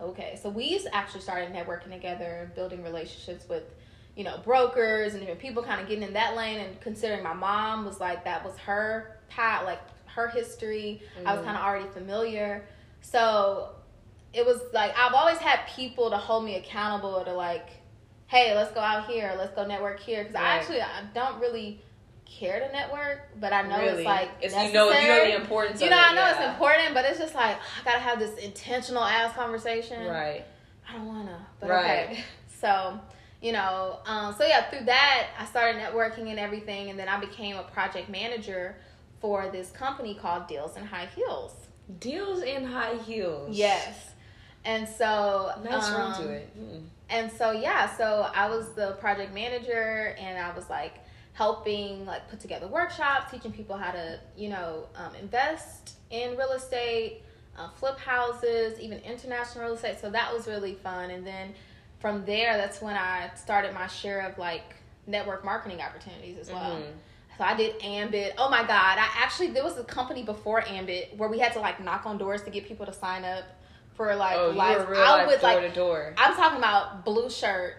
okay 0.00 0.38
so 0.40 0.48
we 0.48 0.80
actually 0.92 1.20
started 1.20 1.52
networking 1.52 1.90
together 1.90 2.50
building 2.54 2.82
relationships 2.82 3.48
with 3.48 3.64
you 4.16 4.24
know 4.24 4.38
brokers 4.44 5.12
and 5.12 5.20
different 5.20 5.40
people 5.40 5.62
kind 5.62 5.80
of 5.80 5.88
getting 5.88 6.04
in 6.04 6.12
that 6.12 6.36
lane 6.36 6.58
and 6.58 6.80
considering 6.80 7.22
my 7.22 7.34
mom 7.34 7.84
was 7.84 8.00
like 8.00 8.24
that 8.24 8.44
was 8.44 8.56
her 8.58 9.18
path 9.28 9.64
like 9.64 9.80
her 10.06 10.26
history. 10.26 11.00
I 11.24 11.34
was 11.34 11.44
kind 11.44 11.56
of 11.56 11.62
mm. 11.62 11.66
already 11.66 11.88
familiar. 11.90 12.64
So 13.00 13.70
it 14.32 14.46
was 14.46 14.60
like 14.72 14.96
i've 14.96 15.14
always 15.14 15.38
had 15.38 15.60
people 15.74 16.10
to 16.10 16.16
hold 16.16 16.44
me 16.44 16.56
accountable 16.56 17.22
to 17.24 17.32
like 17.32 17.68
hey 18.28 18.54
let's 18.54 18.72
go 18.72 18.80
out 18.80 19.08
here 19.08 19.34
let's 19.36 19.54
go 19.54 19.66
network 19.66 20.00
here. 20.00 20.22
Because 20.22 20.36
i 20.36 20.56
actually 20.56 20.80
i 20.80 21.02
don't 21.14 21.40
really 21.40 21.82
care 22.30 22.60
to 22.60 22.72
network 22.72 23.20
but 23.40 23.52
i 23.52 23.62
know 23.62 23.78
really? 23.78 23.98
it's 23.98 24.04
like 24.04 24.30
it's, 24.40 24.54
you 24.54 24.60
know 24.60 24.66
you 24.66 24.74
know 24.74 24.90
necessary. 24.90 25.32
the 25.32 25.36
importance. 25.40 25.80
You 25.80 25.86
of 25.88 25.90
know, 25.90 25.98
it, 25.98 26.10
I 26.10 26.14
know 26.14 26.30
it's 26.30 26.52
important, 26.54 26.94
but 26.94 27.04
it's 27.04 27.18
just 27.18 27.34
like 27.34 27.56
I 27.56 27.84
gotta 27.84 27.98
have 27.98 28.18
this 28.18 28.38
intentional 28.38 29.02
ass 29.02 29.34
conversation. 29.34 30.06
Right. 30.06 30.44
I 30.88 30.92
don't 30.94 31.06
wanna, 31.06 31.46
but 31.60 31.70
Right. 31.70 32.10
okay. 32.10 32.24
So, 32.60 33.00
you 33.40 33.52
know, 33.52 34.00
um, 34.04 34.34
so 34.36 34.44
yeah, 34.44 34.68
through 34.68 34.84
that, 34.84 35.28
I 35.38 35.46
started 35.46 35.80
networking 35.80 36.28
and 36.28 36.38
everything, 36.38 36.90
and 36.90 36.98
then 36.98 37.08
I 37.08 37.18
became 37.18 37.56
a 37.56 37.62
project 37.62 38.10
manager 38.10 38.76
for 39.18 39.48
this 39.50 39.70
company 39.70 40.14
called 40.14 40.46
Deals 40.46 40.76
and 40.76 40.86
High 40.86 41.08
Heels. 41.16 41.54
Deals 42.00 42.42
in 42.42 42.64
high 42.64 42.96
heels. 42.96 43.56
Yes, 43.56 44.10
and 44.66 44.86
so 44.86 45.52
Nice 45.64 45.88
um, 45.88 45.94
run 45.94 46.22
to 46.22 46.28
it. 46.30 46.50
Mm. 46.58 46.82
and 47.08 47.32
so 47.32 47.52
yeah, 47.52 47.96
so 47.96 48.30
I 48.34 48.48
was 48.50 48.74
the 48.74 48.92
project 49.00 49.32
manager, 49.32 50.14
and 50.20 50.38
I 50.38 50.54
was 50.54 50.68
like 50.68 51.00
helping 51.32 52.04
like 52.06 52.28
put 52.28 52.40
together 52.40 52.66
workshops, 52.66 53.30
teaching 53.30 53.52
people 53.52 53.76
how 53.76 53.90
to 53.92 54.18
you 54.36 54.48
know 54.48 54.86
um, 54.96 55.14
invest 55.20 55.94
in 56.10 56.36
real 56.36 56.52
estate, 56.52 57.22
uh, 57.58 57.68
flip 57.70 57.98
houses, 57.98 58.78
even 58.80 58.98
international 58.98 59.64
real 59.64 59.74
estate. 59.74 59.98
So 60.00 60.10
that 60.10 60.32
was 60.32 60.46
really 60.46 60.74
fun. 60.74 61.10
And 61.10 61.26
then 61.26 61.54
from 62.00 62.24
there, 62.24 62.56
that's 62.56 62.80
when 62.82 62.96
I 62.96 63.30
started 63.36 63.72
my 63.74 63.86
share 63.86 64.20
of 64.26 64.38
like 64.38 64.74
network 65.06 65.44
marketing 65.44 65.80
opportunities 65.80 66.38
as 66.38 66.50
well. 66.50 66.76
Mhm. 66.76 66.92
So 67.38 67.44
I 67.44 67.54
did 67.54 67.82
Ambit. 67.82 68.34
Oh 68.36 68.50
my 68.50 68.60
God. 68.62 68.98
I 68.98 69.06
actually, 69.16 69.48
there 69.48 69.64
was 69.64 69.78
a 69.78 69.84
company 69.84 70.22
before 70.22 70.62
Ambit 70.68 71.14
where 71.16 71.28
we 71.28 71.38
had 71.38 71.52
to 71.54 71.60
like 71.60 71.82
knock 71.82 72.04
on 72.04 72.18
doors 72.18 72.42
to 72.42 72.50
get 72.50 72.66
people 72.66 72.84
to 72.84 72.92
sign 72.92 73.24
up 73.24 73.44
for 73.94 74.14
like 74.14 74.36
Oh, 74.36 74.50
live. 74.50 74.88
I 74.90 75.26
would 75.26 75.40
door 75.40 75.50
like, 75.54 75.60
to 75.62 75.74
door. 75.74 76.14
I'm 76.18 76.34
talking 76.34 76.58
about 76.58 77.04
blue 77.04 77.30
shirt, 77.30 77.76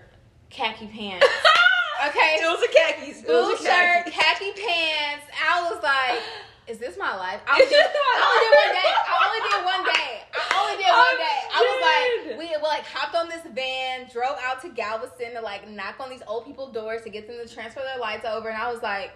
khaki 0.49 0.88
pants. 0.88 1.28
Okay. 2.08 2.41
It 2.41 2.47
was 2.49 2.62
a 2.64 2.72
khakis. 2.72 3.22
It 3.22 3.28
blue 3.28 3.52
was 3.52 3.62
a 3.62 3.64
shirt, 3.64 4.06
khakis. 4.10 4.16
khaki 4.16 4.52
pants. 4.58 5.26
I 5.38 5.70
was 5.70 5.84
like, 5.84 6.22
is 6.68 6.78
this 6.80 6.97
my 6.97 7.16
life? 7.16 7.41
I 7.45 7.54
only 7.60 7.66
did, 7.68 7.78
I 7.78 8.26
only 8.26 8.41
did 8.58 8.62
one 8.66 8.84
day. 8.86 9.02
I 9.02 9.14
only 9.22 9.41
did 9.52 9.64
one 9.66 9.86
day. 9.86 10.12
I 10.34 10.54
only 10.62 10.76
did 10.78 10.91
one 10.91 11.14
oh, 11.14 11.18
day. 11.20 11.39
I 11.52 11.60
was 11.62 11.78
like, 11.84 12.39
we, 12.39 12.45
we 12.56 12.64
like 12.64 12.86
hopped 12.86 13.16
on 13.16 13.30
this 13.30 13.41
van, 13.54 14.10
drove 14.12 14.38
out 14.43 14.62
to 14.62 14.70
Galveston 14.70 15.34
to 15.34 15.41
like 15.41 15.70
knock 15.70 15.99
on 15.99 16.10
these 16.10 16.24
old 16.28 16.45
people 16.45 16.72
doors 16.72 17.04
to 17.04 17.10
get 17.10 17.28
them 17.28 17.38
to 17.45 17.54
transfer 17.54 17.82
their 17.82 17.99
lights 17.99 18.26
over, 18.26 18.49
and 18.49 18.58
I 18.58 18.72
was 18.72 18.82
like, 18.82 19.12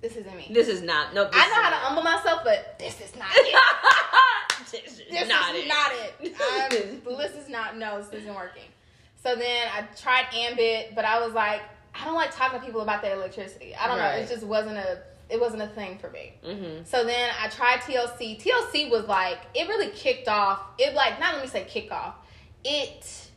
this 0.00 0.16
isn't 0.16 0.36
me. 0.36 0.50
This 0.50 0.68
is 0.68 0.82
not. 0.82 1.14
No. 1.14 1.24
This 1.24 1.34
I 1.34 1.48
know 1.48 1.62
how 1.62 1.70
to 1.70 1.76
humble 1.76 2.02
myself, 2.02 2.40
but 2.42 2.78
this 2.78 3.00
is 3.00 3.14
not 3.16 3.28
it. 3.34 3.56
this 4.70 4.74
is 4.74 5.02
This 5.10 5.28
not 5.28 5.54
is 5.54 5.64
it. 5.64 5.68
not 5.68 5.92
it. 5.92 6.34
I'm, 6.40 7.04
the 7.04 7.10
list 7.10 7.36
is 7.36 7.48
not. 7.48 7.76
No, 7.76 8.00
this 8.02 8.12
isn't 8.22 8.34
working. 8.34 8.64
So 9.22 9.34
then 9.34 9.68
I 9.72 9.82
tried 9.96 10.26
Ambit, 10.34 10.94
but 10.94 11.04
I 11.04 11.24
was 11.24 11.34
like, 11.34 11.62
I 11.94 12.04
don't 12.04 12.14
like 12.14 12.34
talking 12.34 12.58
to 12.60 12.64
people 12.64 12.80
about 12.80 13.02
their 13.02 13.14
electricity. 13.14 13.74
I 13.74 13.88
don't 13.88 13.98
know. 13.98 14.10
It 14.10 14.28
just 14.28 14.44
wasn't 14.44 14.78
a. 14.78 15.02
It 15.28 15.40
wasn't 15.40 15.62
a 15.62 15.68
thing 15.68 15.96
for 15.98 16.10
me. 16.10 16.34
mm-hmm. 16.44 16.82
So 16.84 17.04
then 17.04 17.30
I 17.40 17.48
tried 17.48 17.78
TLC. 17.80 18.42
TLC 18.42 18.90
was 18.90 19.06
like 19.06 19.38
it 19.54 19.68
really 19.68 19.90
kicked 19.90 20.26
off. 20.26 20.60
It 20.76 20.94
like 20.94 21.20
not 21.20 21.34
let 21.34 21.42
me 21.42 21.48
say 21.48 21.64
kick 21.68 21.92
off. 21.92 22.16
It 22.64 23.30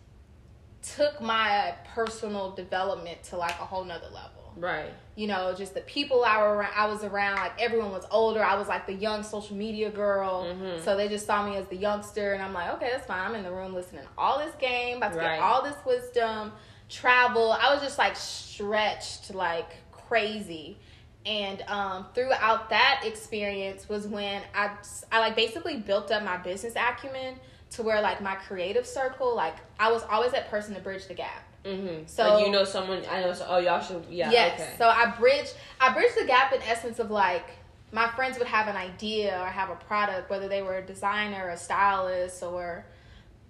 took 0.81 1.21
my 1.21 1.75
personal 1.93 2.51
development 2.51 3.21
to 3.23 3.37
like 3.37 3.51
a 3.59 3.65
whole 3.65 3.83
nother 3.83 4.09
level 4.13 4.53
Right. 4.55 4.91
You 5.15 5.27
know, 5.27 5.53
just 5.55 5.75
the 5.75 5.81
people 5.81 6.23
I 6.25 6.39
were 6.41 6.55
around, 6.55 6.73
I 6.75 6.87
was 6.87 7.03
around, 7.03 7.35
like 7.35 7.61
everyone 7.61 7.91
was 7.91 8.03
older. 8.09 8.43
I 8.43 8.55
was 8.55 8.67
like 8.67 8.87
the 8.87 8.93
young 8.93 9.21
social 9.23 9.55
media 9.55 9.91
girl. 9.91 10.45
Mhm. 10.45 10.83
So 10.83 10.95
they 10.97 11.07
just 11.07 11.25
saw 11.27 11.47
me 11.47 11.55
as 11.57 11.67
the 11.67 11.75
youngster 11.75 12.33
and 12.33 12.41
I'm 12.41 12.51
like, 12.53 12.71
okay, 12.73 12.89
that's 12.91 13.05
fine. 13.05 13.19
I'm 13.19 13.35
in 13.35 13.43
the 13.43 13.51
room 13.51 13.73
listening 13.75 14.01
to 14.03 14.09
all 14.17 14.39
this 14.39 14.55
game, 14.55 14.97
about 14.97 15.13
to 15.13 15.19
Right. 15.19 15.35
get 15.35 15.39
all 15.43 15.61
this 15.61 15.75
wisdom, 15.85 16.51
travel. 16.89 17.51
I 17.51 17.73
was 17.73 17.83
just 17.83 17.97
like 17.99 18.15
stretched 18.15 19.33
like 19.35 19.69
crazy. 19.91 20.77
And 21.25 21.61
um, 21.67 22.07
throughout 22.13 22.69
that 22.71 23.01
experience 23.05 23.87
was 23.87 24.07
when 24.07 24.41
I, 24.53 24.71
I 25.11 25.19
like 25.19 25.35
basically 25.35 25.77
built 25.77 26.11
up 26.11 26.23
my 26.23 26.37
business 26.37 26.73
acumen 26.75 27.35
to 27.71 27.83
where 27.83 28.01
like 28.01 28.21
my 28.21 28.35
creative 28.35 28.85
circle, 28.85 29.35
like 29.35 29.55
I 29.79 29.91
was 29.91 30.03
always 30.09 30.31
that 30.33 30.49
person 30.49 30.73
to 30.75 30.81
bridge 30.81 31.07
the 31.07 31.13
gap. 31.13 31.43
Mm-hmm. 31.63 32.05
So- 32.07 32.35
like 32.35 32.45
you 32.45 32.51
know 32.51 32.63
someone. 32.63 33.01
I 33.09 33.21
know. 33.21 33.33
So, 33.33 33.45
oh, 33.47 33.57
y'all 33.57 33.81
should. 33.81 34.05
Yeah. 34.09 34.31
yes. 34.31 34.59
Okay. 34.59 34.73
So 34.77 34.87
I 34.87 35.07
bridge 35.17 35.47
I 35.79 35.93
bridge 35.93 36.11
the 36.19 36.25
gap 36.25 36.53
in 36.53 36.61
essence 36.63 36.99
of 36.99 37.09
like 37.11 37.45
my 37.91 38.07
friends 38.09 38.37
would 38.39 38.47
have 38.47 38.67
an 38.67 38.75
idea 38.75 39.39
or 39.39 39.45
have 39.45 39.69
a 39.69 39.75
product, 39.75 40.29
whether 40.29 40.47
they 40.47 40.61
were 40.61 40.77
a 40.77 40.85
designer, 40.85 41.49
a 41.49 41.57
stylist, 41.57 42.41
or 42.43 42.85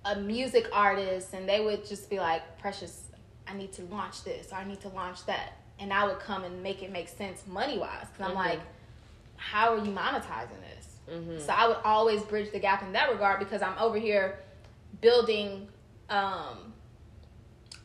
a 0.06 0.18
music 0.18 0.68
artist, 0.74 1.34
and 1.34 1.48
they 1.48 1.62
would 1.64 1.86
just 1.88 2.10
be 2.10 2.20
like, 2.20 2.60
Precious, 2.60 3.04
I 3.48 3.54
need 3.54 3.72
to 3.74 3.84
launch 3.84 4.24
this 4.24 4.52
or 4.52 4.56
I 4.56 4.66
need 4.66 4.82
to 4.82 4.90
launch 4.90 5.26
that. 5.28 5.54
And 5.80 5.92
I 5.94 6.06
would 6.06 6.20
come 6.20 6.44
and 6.44 6.62
make 6.62 6.84
it 6.84 6.92
make 6.92 7.08
sense 7.08 7.44
money 7.48 7.78
wise. 7.80 8.06
Because 8.12 8.32
I'm 8.32 8.38
Mhm. 8.38 8.46
like, 8.46 8.60
how 9.38 9.74
are 9.74 9.78
you 9.84 9.92
monetizing 9.92 10.60
this? 10.76 10.88
mm-hmm. 11.10 11.40
So 11.40 11.52
I 11.54 11.68
would 11.68 11.78
always 11.84 12.22
bridge 12.24 12.52
the 12.52 12.60
gap 12.60 12.84
in 12.84 12.92
that 12.94 13.12
regard 13.12 13.40
because 13.40 13.62
I'm 13.62 13.78
over 13.80 13.98
here 13.98 14.40
building 15.02 15.68
um, 16.10 16.73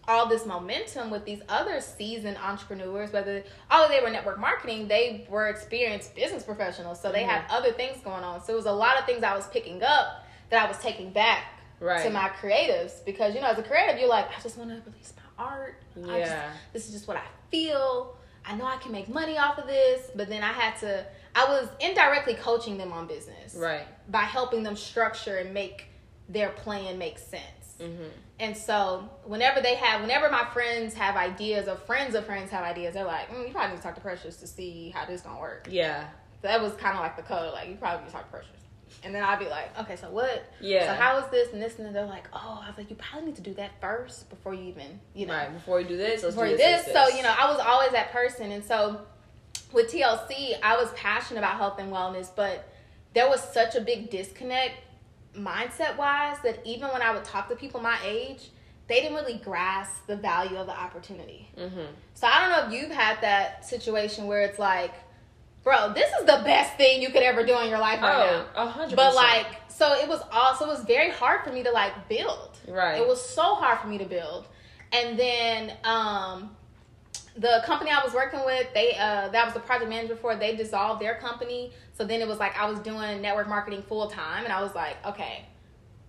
all 0.08 0.26
this 0.26 0.46
momentum 0.46 1.10
with 1.10 1.24
these 1.24 1.40
other 1.48 1.80
seasoned 1.80 2.38
entrepreneurs, 2.38 3.12
whether 3.12 3.44
although 3.70 3.88
they 3.88 4.00
were 4.00 4.10
network 4.10 4.40
marketing, 4.40 4.88
they 4.88 5.26
were 5.28 5.48
experienced 5.48 6.14
business 6.16 6.42
professionals. 6.42 7.00
So 7.00 7.12
they 7.12 7.20
mm-hmm. 7.20 7.30
had 7.30 7.44
other 7.50 7.72
things 7.72 7.98
going 8.02 8.24
on. 8.24 8.42
So 8.42 8.54
it 8.54 8.56
was 8.56 8.66
a 8.66 8.72
lot 8.72 8.98
of 8.98 9.04
things 9.04 9.22
I 9.22 9.36
was 9.36 9.46
picking 9.48 9.82
up 9.82 10.24
that 10.50 10.64
I 10.64 10.68
was 10.68 10.78
taking 10.78 11.12
back 11.12 11.44
Right. 11.80 12.02
to 12.02 12.10
my 12.10 12.28
creatives 12.30 13.04
because 13.04 13.36
you 13.36 13.40
know 13.40 13.46
as 13.46 13.58
a 13.58 13.62
creative 13.62 14.00
you're 14.00 14.08
like 14.08 14.26
I 14.36 14.40
just 14.42 14.58
want 14.58 14.70
to 14.70 14.90
release 14.90 15.12
my 15.16 15.44
art. 15.44 15.80
I 15.94 16.00
just- 16.00 16.32
Yeah. 16.32 16.50
this 16.72 16.86
is 16.86 16.92
just 16.92 17.06
what 17.06 17.16
I 17.16 17.22
feel. 17.52 18.16
I 18.44 18.56
know 18.56 18.64
I 18.64 18.78
can 18.78 18.90
make 18.90 19.08
money 19.08 19.38
off 19.38 19.58
of 19.58 19.68
this, 19.68 20.10
but 20.16 20.28
then 20.28 20.42
I 20.42 20.52
had 20.52 20.76
to. 20.78 21.06
I 21.36 21.44
was 21.44 21.68
indirectly 21.78 22.34
coaching 22.34 22.78
them 22.78 22.92
on 22.92 23.06
business 23.06 23.54
Right. 23.54 23.86
by 24.10 24.22
helping 24.22 24.64
them 24.64 24.74
structure 24.74 25.36
and 25.36 25.54
make 25.54 25.86
their 26.28 26.48
plan 26.48 26.98
make 26.98 27.18
sense. 27.18 27.42
Mm-hmm. 27.80 28.04
And 28.40 28.56
so, 28.56 29.08
whenever 29.24 29.60
they 29.60 29.74
have, 29.76 30.00
whenever 30.00 30.30
my 30.30 30.44
friends 30.52 30.94
have 30.94 31.16
ideas, 31.16 31.68
or 31.68 31.76
friends 31.76 32.14
of 32.14 32.24
friends 32.26 32.50
have 32.50 32.64
ideas, 32.64 32.94
they're 32.94 33.04
like, 33.04 33.30
mm, 33.30 33.46
"You 33.46 33.52
probably 33.52 33.70
need 33.72 33.76
to 33.78 33.82
talk 33.82 33.94
to 33.96 34.00
Precious 34.00 34.36
to 34.38 34.46
see 34.46 34.90
how 34.90 35.04
this 35.06 35.22
gonna 35.22 35.40
work." 35.40 35.68
Yeah. 35.70 36.08
that 36.42 36.62
was 36.62 36.72
kind 36.74 36.96
of 36.96 37.02
like 37.02 37.16
the 37.16 37.22
code. 37.22 37.52
Like 37.52 37.68
you 37.68 37.74
probably 37.74 38.00
need 38.02 38.06
to 38.08 38.12
talk 38.12 38.24
to 38.26 38.30
precious. 38.30 38.50
And 39.04 39.14
then 39.14 39.22
I'd 39.22 39.38
be 39.38 39.46
like, 39.46 39.76
okay, 39.80 39.96
so 39.96 40.08
what? 40.10 40.44
Yeah. 40.60 40.86
So 40.86 41.00
how 41.00 41.18
is 41.18 41.30
this 41.30 41.52
and 41.52 41.60
this 41.62 41.76
and 41.78 41.86
then 41.86 41.92
they're 41.92 42.06
like, 42.06 42.26
oh, 42.32 42.60
I 42.64 42.68
was 42.68 42.78
like, 42.78 42.90
you 42.90 42.96
probably 42.96 43.26
need 43.28 43.36
to 43.36 43.42
do 43.42 43.54
that 43.54 43.72
first 43.80 44.28
before 44.30 44.54
you 44.54 44.64
even, 44.64 44.98
you 45.14 45.26
know, 45.26 45.34
Right. 45.34 45.52
Before 45.52 45.80
you 45.80 45.86
do 45.88 45.96
this, 45.96 46.22
let's 46.22 46.34
before 46.34 46.48
do 46.48 46.56
this. 46.56 46.84
this, 46.84 46.94
So 46.94 47.08
you 47.16 47.22
know, 47.22 47.32
I 47.36 47.50
was 47.50 47.60
always 47.60 47.90
that 47.92 48.12
person, 48.12 48.50
and 48.52 48.64
so 48.64 49.00
with 49.72 49.92
TLC, 49.92 50.56
I 50.62 50.76
was 50.76 50.90
passionate 50.92 51.40
about 51.40 51.56
health 51.58 51.78
and 51.78 51.92
wellness, 51.92 52.28
but 52.34 52.68
there 53.14 53.28
was 53.28 53.40
such 53.42 53.74
a 53.74 53.80
big 53.80 54.10
disconnect 54.10 54.74
mindset 55.38 55.96
wise 55.96 56.36
that 56.42 56.60
even 56.64 56.88
when 56.88 57.02
I 57.02 57.12
would 57.12 57.24
talk 57.24 57.48
to 57.48 57.56
people 57.56 57.80
my 57.80 57.98
age, 58.04 58.50
they 58.88 59.00
didn't 59.00 59.14
really 59.14 59.40
grasp 59.44 60.06
the 60.06 60.16
value 60.16 60.56
of 60.56 60.66
the 60.66 60.78
opportunity. 60.78 61.48
Mm-hmm. 61.56 61.92
So 62.14 62.26
I 62.26 62.40
don't 62.40 62.50
know 62.50 62.66
if 62.76 62.82
you've 62.82 62.96
had 62.96 63.20
that 63.20 63.66
situation 63.66 64.26
where 64.26 64.42
it's 64.42 64.58
like, 64.58 64.94
bro, 65.62 65.92
this 65.92 66.10
is 66.20 66.26
the 66.26 66.40
best 66.44 66.76
thing 66.76 67.02
you 67.02 67.10
could 67.10 67.22
ever 67.22 67.44
do 67.44 67.58
in 67.60 67.68
your 67.68 67.78
life 67.78 68.00
right 68.00 68.32
now. 68.32 68.46
Oh, 68.56 68.66
a 68.66 68.70
hundred. 68.70 68.96
But 68.96 69.14
like, 69.14 69.46
so 69.68 69.92
it 69.92 70.08
was 70.08 70.22
also 70.32 70.64
it 70.64 70.68
was 70.68 70.84
very 70.84 71.10
hard 71.10 71.44
for 71.44 71.52
me 71.52 71.62
to 71.62 71.70
like 71.70 72.08
build. 72.08 72.58
Right. 72.66 73.00
It 73.00 73.06
was 73.06 73.20
so 73.20 73.54
hard 73.54 73.78
for 73.80 73.86
me 73.88 73.98
to 73.98 74.06
build. 74.06 74.46
And 74.92 75.18
then 75.18 75.72
um 75.84 76.56
the 77.38 77.62
company 77.64 77.90
I 77.90 78.04
was 78.04 78.12
working 78.12 78.44
with, 78.44 78.66
they 78.74 78.94
uh 78.96 79.28
that 79.28 79.44
was 79.44 79.54
the 79.54 79.60
project 79.60 79.88
manager 79.88 80.16
for, 80.16 80.34
they 80.36 80.56
dissolved 80.56 81.00
their 81.00 81.14
company. 81.16 81.72
So 81.96 82.04
then 82.04 82.20
it 82.20 82.28
was 82.28 82.38
like 82.38 82.58
I 82.58 82.68
was 82.68 82.78
doing 82.80 83.22
network 83.22 83.48
marketing 83.48 83.82
full 83.82 84.08
time 84.10 84.44
and 84.44 84.52
I 84.52 84.60
was 84.60 84.74
like, 84.74 84.96
okay, 85.06 85.44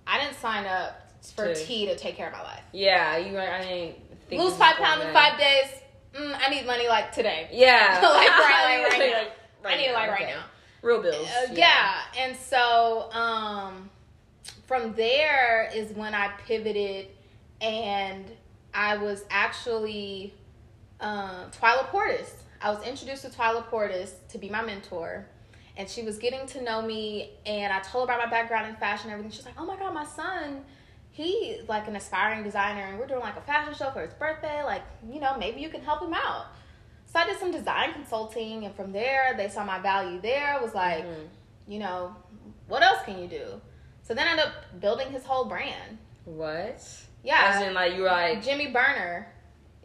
I 0.07 0.19
didn't 0.19 0.37
sign 0.37 0.65
up 0.65 1.11
for 1.35 1.53
T 1.53 1.85
to 1.85 1.95
take 1.95 2.15
care 2.15 2.27
of 2.27 2.33
my 2.33 2.41
life. 2.41 2.63
yeah, 2.73 3.17
you. 3.17 3.37
I 3.37 3.95
think 4.27 4.41
Lose 4.41 4.55
five 4.55 4.75
pounds 4.77 5.03
in 5.03 5.13
five 5.13 5.37
days. 5.37 5.65
Mm, 6.13 6.37
I 6.39 6.49
need 6.49 6.65
money 6.65 6.87
like 6.87 7.11
today. 7.11 7.49
Yeah. 7.51 7.99
Like, 8.01 8.29
right, 8.29 8.83
like, 8.83 8.99
right 8.99 9.11
now. 9.11 9.27
Right 9.63 9.73
I 9.73 9.77
need 9.77 9.87
it 9.87 9.93
like 9.93 10.09
right 10.09 10.21
okay. 10.23 10.31
now. 10.31 10.43
Real 10.81 11.01
bills. 11.01 11.27
Uh, 11.27 11.53
yeah. 11.53 11.95
and 12.17 12.35
so 12.35 13.11
um, 13.11 13.89
from 14.65 14.93
there 14.93 15.69
is 15.75 15.91
when 15.91 16.15
I 16.15 16.29
pivoted, 16.47 17.07
and 17.59 18.25
I 18.73 18.97
was 18.97 19.25
actually 19.29 20.33
um, 21.01 21.51
Twyla 21.51 21.87
Portis. 21.89 22.29
I 22.61 22.71
was 22.71 22.85
introduced 22.85 23.21
to 23.23 23.29
Twyla 23.29 23.65
Portis 23.67 24.11
to 24.29 24.37
be 24.37 24.49
my 24.49 24.61
mentor, 24.61 25.25
and 25.77 25.89
she 25.89 26.01
was 26.03 26.17
getting 26.17 26.45
to 26.47 26.61
know 26.63 26.81
me. 26.81 27.31
And 27.45 27.71
I 27.71 27.79
told 27.79 28.09
her 28.09 28.15
about 28.15 28.25
my 28.25 28.29
background 28.31 28.67
in 28.67 28.75
fashion 28.75 29.05
and 29.09 29.13
everything. 29.13 29.31
She's 29.31 29.45
like, 29.45 29.55
"Oh 29.57 29.65
my 29.65 29.77
god, 29.77 29.93
my 29.93 30.05
son." 30.05 30.63
He's 31.11 31.67
like 31.67 31.87
an 31.87 31.95
aspiring 31.95 32.43
designer, 32.43 32.83
and 32.85 32.99
we're 32.99 33.07
doing 33.07 33.19
like 33.21 33.35
a 33.35 33.41
fashion 33.41 33.73
show 33.73 33.91
for 33.91 34.01
his 34.01 34.13
birthday. 34.13 34.63
Like, 34.63 34.83
you 35.11 35.19
know, 35.19 35.35
maybe 35.37 35.59
you 35.59 35.69
can 35.69 35.81
help 35.81 36.01
him 36.01 36.13
out. 36.13 36.45
So 37.05 37.19
I 37.19 37.25
did 37.25 37.37
some 37.39 37.51
design 37.51 37.93
consulting, 37.93 38.65
and 38.65 38.75
from 38.75 38.91
there, 38.91 39.33
they 39.35 39.49
saw 39.49 39.65
my 39.65 39.79
value 39.79 40.21
there. 40.21 40.59
Was 40.61 40.73
like, 40.75 41.03
Mhm. 41.05 41.27
you 41.67 41.79
know, 41.79 42.15
what 42.67 42.83
else 42.83 42.99
can 43.03 43.19
you 43.19 43.27
do? 43.27 43.59
So 44.03 44.13
then 44.13 44.27
I 44.27 44.31
ended 44.31 44.45
up 44.45 44.79
building 44.79 45.11
his 45.11 45.25
whole 45.25 45.45
brand. 45.45 45.97
What? 46.25 46.81
Yeah, 47.23 47.53
As 47.55 47.63
in, 47.63 47.73
like 47.73 47.93
you 47.95 48.01
were 48.03 48.07
like. 48.07 48.43
Jimmy 48.43 48.67
Burner. 48.67 49.27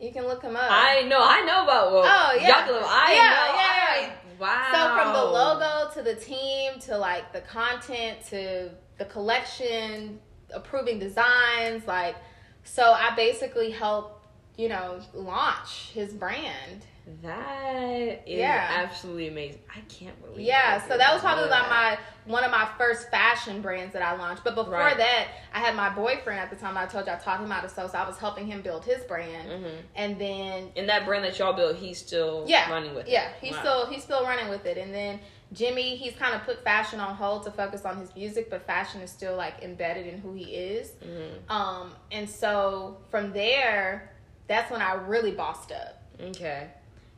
You 0.04 0.12
can 0.12 0.26
look 0.26 0.42
him 0.42 0.54
up. 0.54 0.66
I 0.68 1.00
know. 1.02 1.18
I 1.18 1.40
know 1.46 1.64
about. 1.64 1.90
Well, 1.90 2.04
Oh, 2.04 2.34
yeah. 2.38 2.48
Y'all 2.48 2.66
can- 2.66 2.72
look, 2.74 2.82
I 2.84 3.14
Yeah, 3.14 3.22
know. 3.22 3.54
yeah, 3.54 4.10
I, 4.10 4.12
wow. 4.38 4.70
So 4.70 5.02
from 5.02 5.12
the 5.14 5.24
logo 5.24 5.90
to 5.94 6.02
the 6.02 6.14
team 6.14 6.78
to 6.80 6.98
like 6.98 7.32
the 7.32 7.40
content 7.40 8.18
to 8.28 8.68
the 8.98 9.06
collection, 9.06 10.20
approving 10.52 10.98
designs, 10.98 11.86
like 11.86 12.16
so 12.64 12.92
I 12.92 13.14
basically 13.16 13.70
helped, 13.70 14.13
you 14.56 14.68
know, 14.68 15.00
launch 15.14 15.90
his 15.92 16.12
brand. 16.12 16.84
That 17.22 18.22
is 18.26 18.38
Yeah. 18.38 18.66
absolutely 18.82 19.28
amazing. 19.28 19.60
I 19.68 19.80
can't 19.90 20.18
believe. 20.24 20.46
Yeah, 20.46 20.80
I 20.82 20.88
so 20.88 20.96
that 20.96 21.12
was 21.12 21.20
probably 21.20 21.48
like 21.50 21.68
my 21.68 21.98
one 22.24 22.42
of 22.44 22.50
my 22.50 22.66
first 22.78 23.10
fashion 23.10 23.60
brands 23.60 23.92
that 23.92 24.00
I 24.00 24.16
launched. 24.16 24.42
But 24.44 24.54
before 24.54 24.72
Right. 24.72 24.96
that, 24.96 25.26
I 25.52 25.58
had 25.58 25.74
my 25.74 25.90
boyfriend 25.90 26.40
at 26.40 26.48
the 26.48 26.56
time. 26.56 26.78
I 26.78 26.86
told 26.86 27.06
you 27.06 27.12
I 27.12 27.16
taught 27.16 27.40
him 27.40 27.50
how 27.50 27.60
to 27.60 27.68
sew, 27.68 27.86
so 27.88 27.98
I 27.98 28.06
was 28.06 28.16
helping 28.16 28.46
him 28.46 28.62
build 28.62 28.84
his 28.86 29.04
brand. 29.04 29.50
Mhm. 29.50 29.82
And 29.96 30.18
then 30.18 30.72
And 30.76 30.88
that 30.88 31.04
brand 31.04 31.24
that 31.24 31.38
y'all 31.38 31.52
built, 31.52 31.76
he's 31.76 31.98
still 31.98 32.44
yeah, 32.46 32.70
running 32.70 32.94
with. 32.94 33.06
yeah, 33.06 33.28
it. 33.28 33.34
he's 33.42 33.52
Wow. 33.52 33.60
still 33.60 33.86
he's 33.86 34.02
still 34.02 34.22
running 34.24 34.48
with 34.48 34.64
it. 34.64 34.78
And 34.78 34.94
then 34.94 35.20
Jimmy, 35.52 35.96
he's 35.96 36.14
kind 36.16 36.34
of 36.34 36.42
put 36.44 36.64
fashion 36.64 37.00
on 37.00 37.14
hold 37.14 37.42
to 37.44 37.50
focus 37.50 37.84
on 37.84 37.98
his 37.98 38.14
music, 38.16 38.48
but 38.48 38.66
fashion 38.66 39.02
is 39.02 39.10
still 39.10 39.36
like 39.36 39.62
embedded 39.62 40.06
in 40.06 40.18
who 40.20 40.32
he 40.32 40.54
is. 40.56 40.92
Mhm. 41.04 41.50
Um, 41.50 41.94
and 42.10 42.28
so 42.28 42.96
from 43.10 43.32
there, 43.34 44.10
that's 44.46 44.70
when 44.70 44.80
I 44.82 44.94
really 44.94 45.30
bossed 45.32 45.72
up. 45.72 46.02
Okay. 46.20 46.68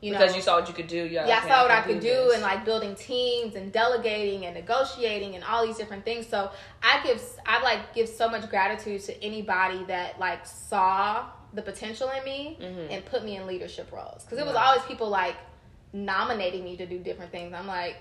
You 0.00 0.12
know, 0.12 0.18
because 0.18 0.36
you 0.36 0.42
saw 0.42 0.58
what 0.58 0.68
you 0.68 0.74
could 0.74 0.86
do. 0.88 1.04
Like, 1.04 1.12
yeah, 1.12 1.22
okay, 1.22 1.32
I 1.32 1.48
saw 1.48 1.62
what 1.62 1.70
I 1.70 1.80
could 1.80 2.00
do 2.00 2.08
this. 2.08 2.34
and 2.34 2.42
like 2.42 2.64
building 2.66 2.94
teams 2.94 3.54
and 3.54 3.72
delegating 3.72 4.44
and 4.44 4.54
negotiating 4.54 5.34
and 5.34 5.42
all 5.42 5.66
these 5.66 5.78
different 5.78 6.04
things. 6.04 6.26
So 6.26 6.50
I 6.82 7.02
give 7.02 7.20
I 7.46 7.62
like 7.62 7.94
give 7.94 8.08
so 8.08 8.28
much 8.28 8.48
gratitude 8.50 9.00
to 9.04 9.24
anybody 9.24 9.84
that 9.84 10.20
like 10.20 10.44
saw 10.46 11.26
the 11.54 11.62
potential 11.62 12.10
in 12.10 12.22
me 12.24 12.58
Mhm. 12.60 12.88
and 12.90 13.04
put 13.06 13.24
me 13.24 13.36
in 13.36 13.46
leadership 13.46 13.90
roles 13.90 14.22
because 14.24 14.38
it 14.38 14.44
was 14.44 14.54
Wow. 14.54 14.66
always 14.66 14.82
people 14.82 15.08
like 15.08 15.36
nominating 15.92 16.62
me 16.64 16.76
to 16.76 16.86
do 16.86 16.98
different 16.98 17.32
things. 17.32 17.54
I'm 17.54 17.66
like, 17.66 17.96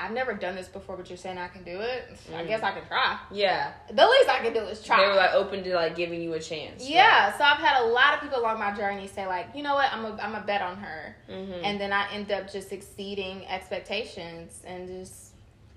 I've 0.00 0.12
never 0.12 0.32
done 0.34 0.54
this 0.54 0.68
before, 0.68 0.96
but 0.96 1.08
you're 1.10 1.16
saying 1.16 1.38
I 1.38 1.48
can 1.48 1.64
do 1.64 1.80
it. 1.80 2.04
I 2.34 2.42
Mm. 2.42 2.48
guess 2.48 2.62
I 2.62 2.70
can 2.72 2.86
try. 2.86 3.18
Yeah, 3.30 3.72
The 3.90 4.06
least 4.06 4.28
I 4.28 4.38
can 4.40 4.52
do 4.52 4.60
is 4.60 4.82
try. 4.84 5.00
they 5.00 5.06
were 5.08 5.14
like 5.14 5.32
open 5.34 5.62
to 5.64 5.74
like 5.74 5.96
giving 5.96 6.20
you 6.22 6.34
a 6.34 6.40
chance. 6.40 6.88
yeah, 6.88 7.36
so 7.36 7.44
I've 7.44 7.58
had 7.58 7.82
a 7.82 7.86
lot 7.86 8.14
of 8.14 8.20
people 8.20 8.38
along 8.38 8.58
my 8.58 8.72
journey 8.74 9.06
say 9.08 9.26
like, 9.26 9.48
you 9.54 9.62
know 9.62 9.74
what, 9.74 9.92
I'm 9.92 10.04
a 10.04 10.16
I'm 10.22 10.34
a 10.34 10.40
bet 10.40 10.62
on 10.62 10.76
her 10.78 11.16
Mhm. 11.28 11.60
and 11.64 11.80
then 11.80 11.92
I 11.92 12.12
end 12.12 12.30
up 12.30 12.50
just 12.50 12.72
exceeding 12.72 13.46
expectations 13.46 14.62
and 14.66 14.88
just 14.88 15.32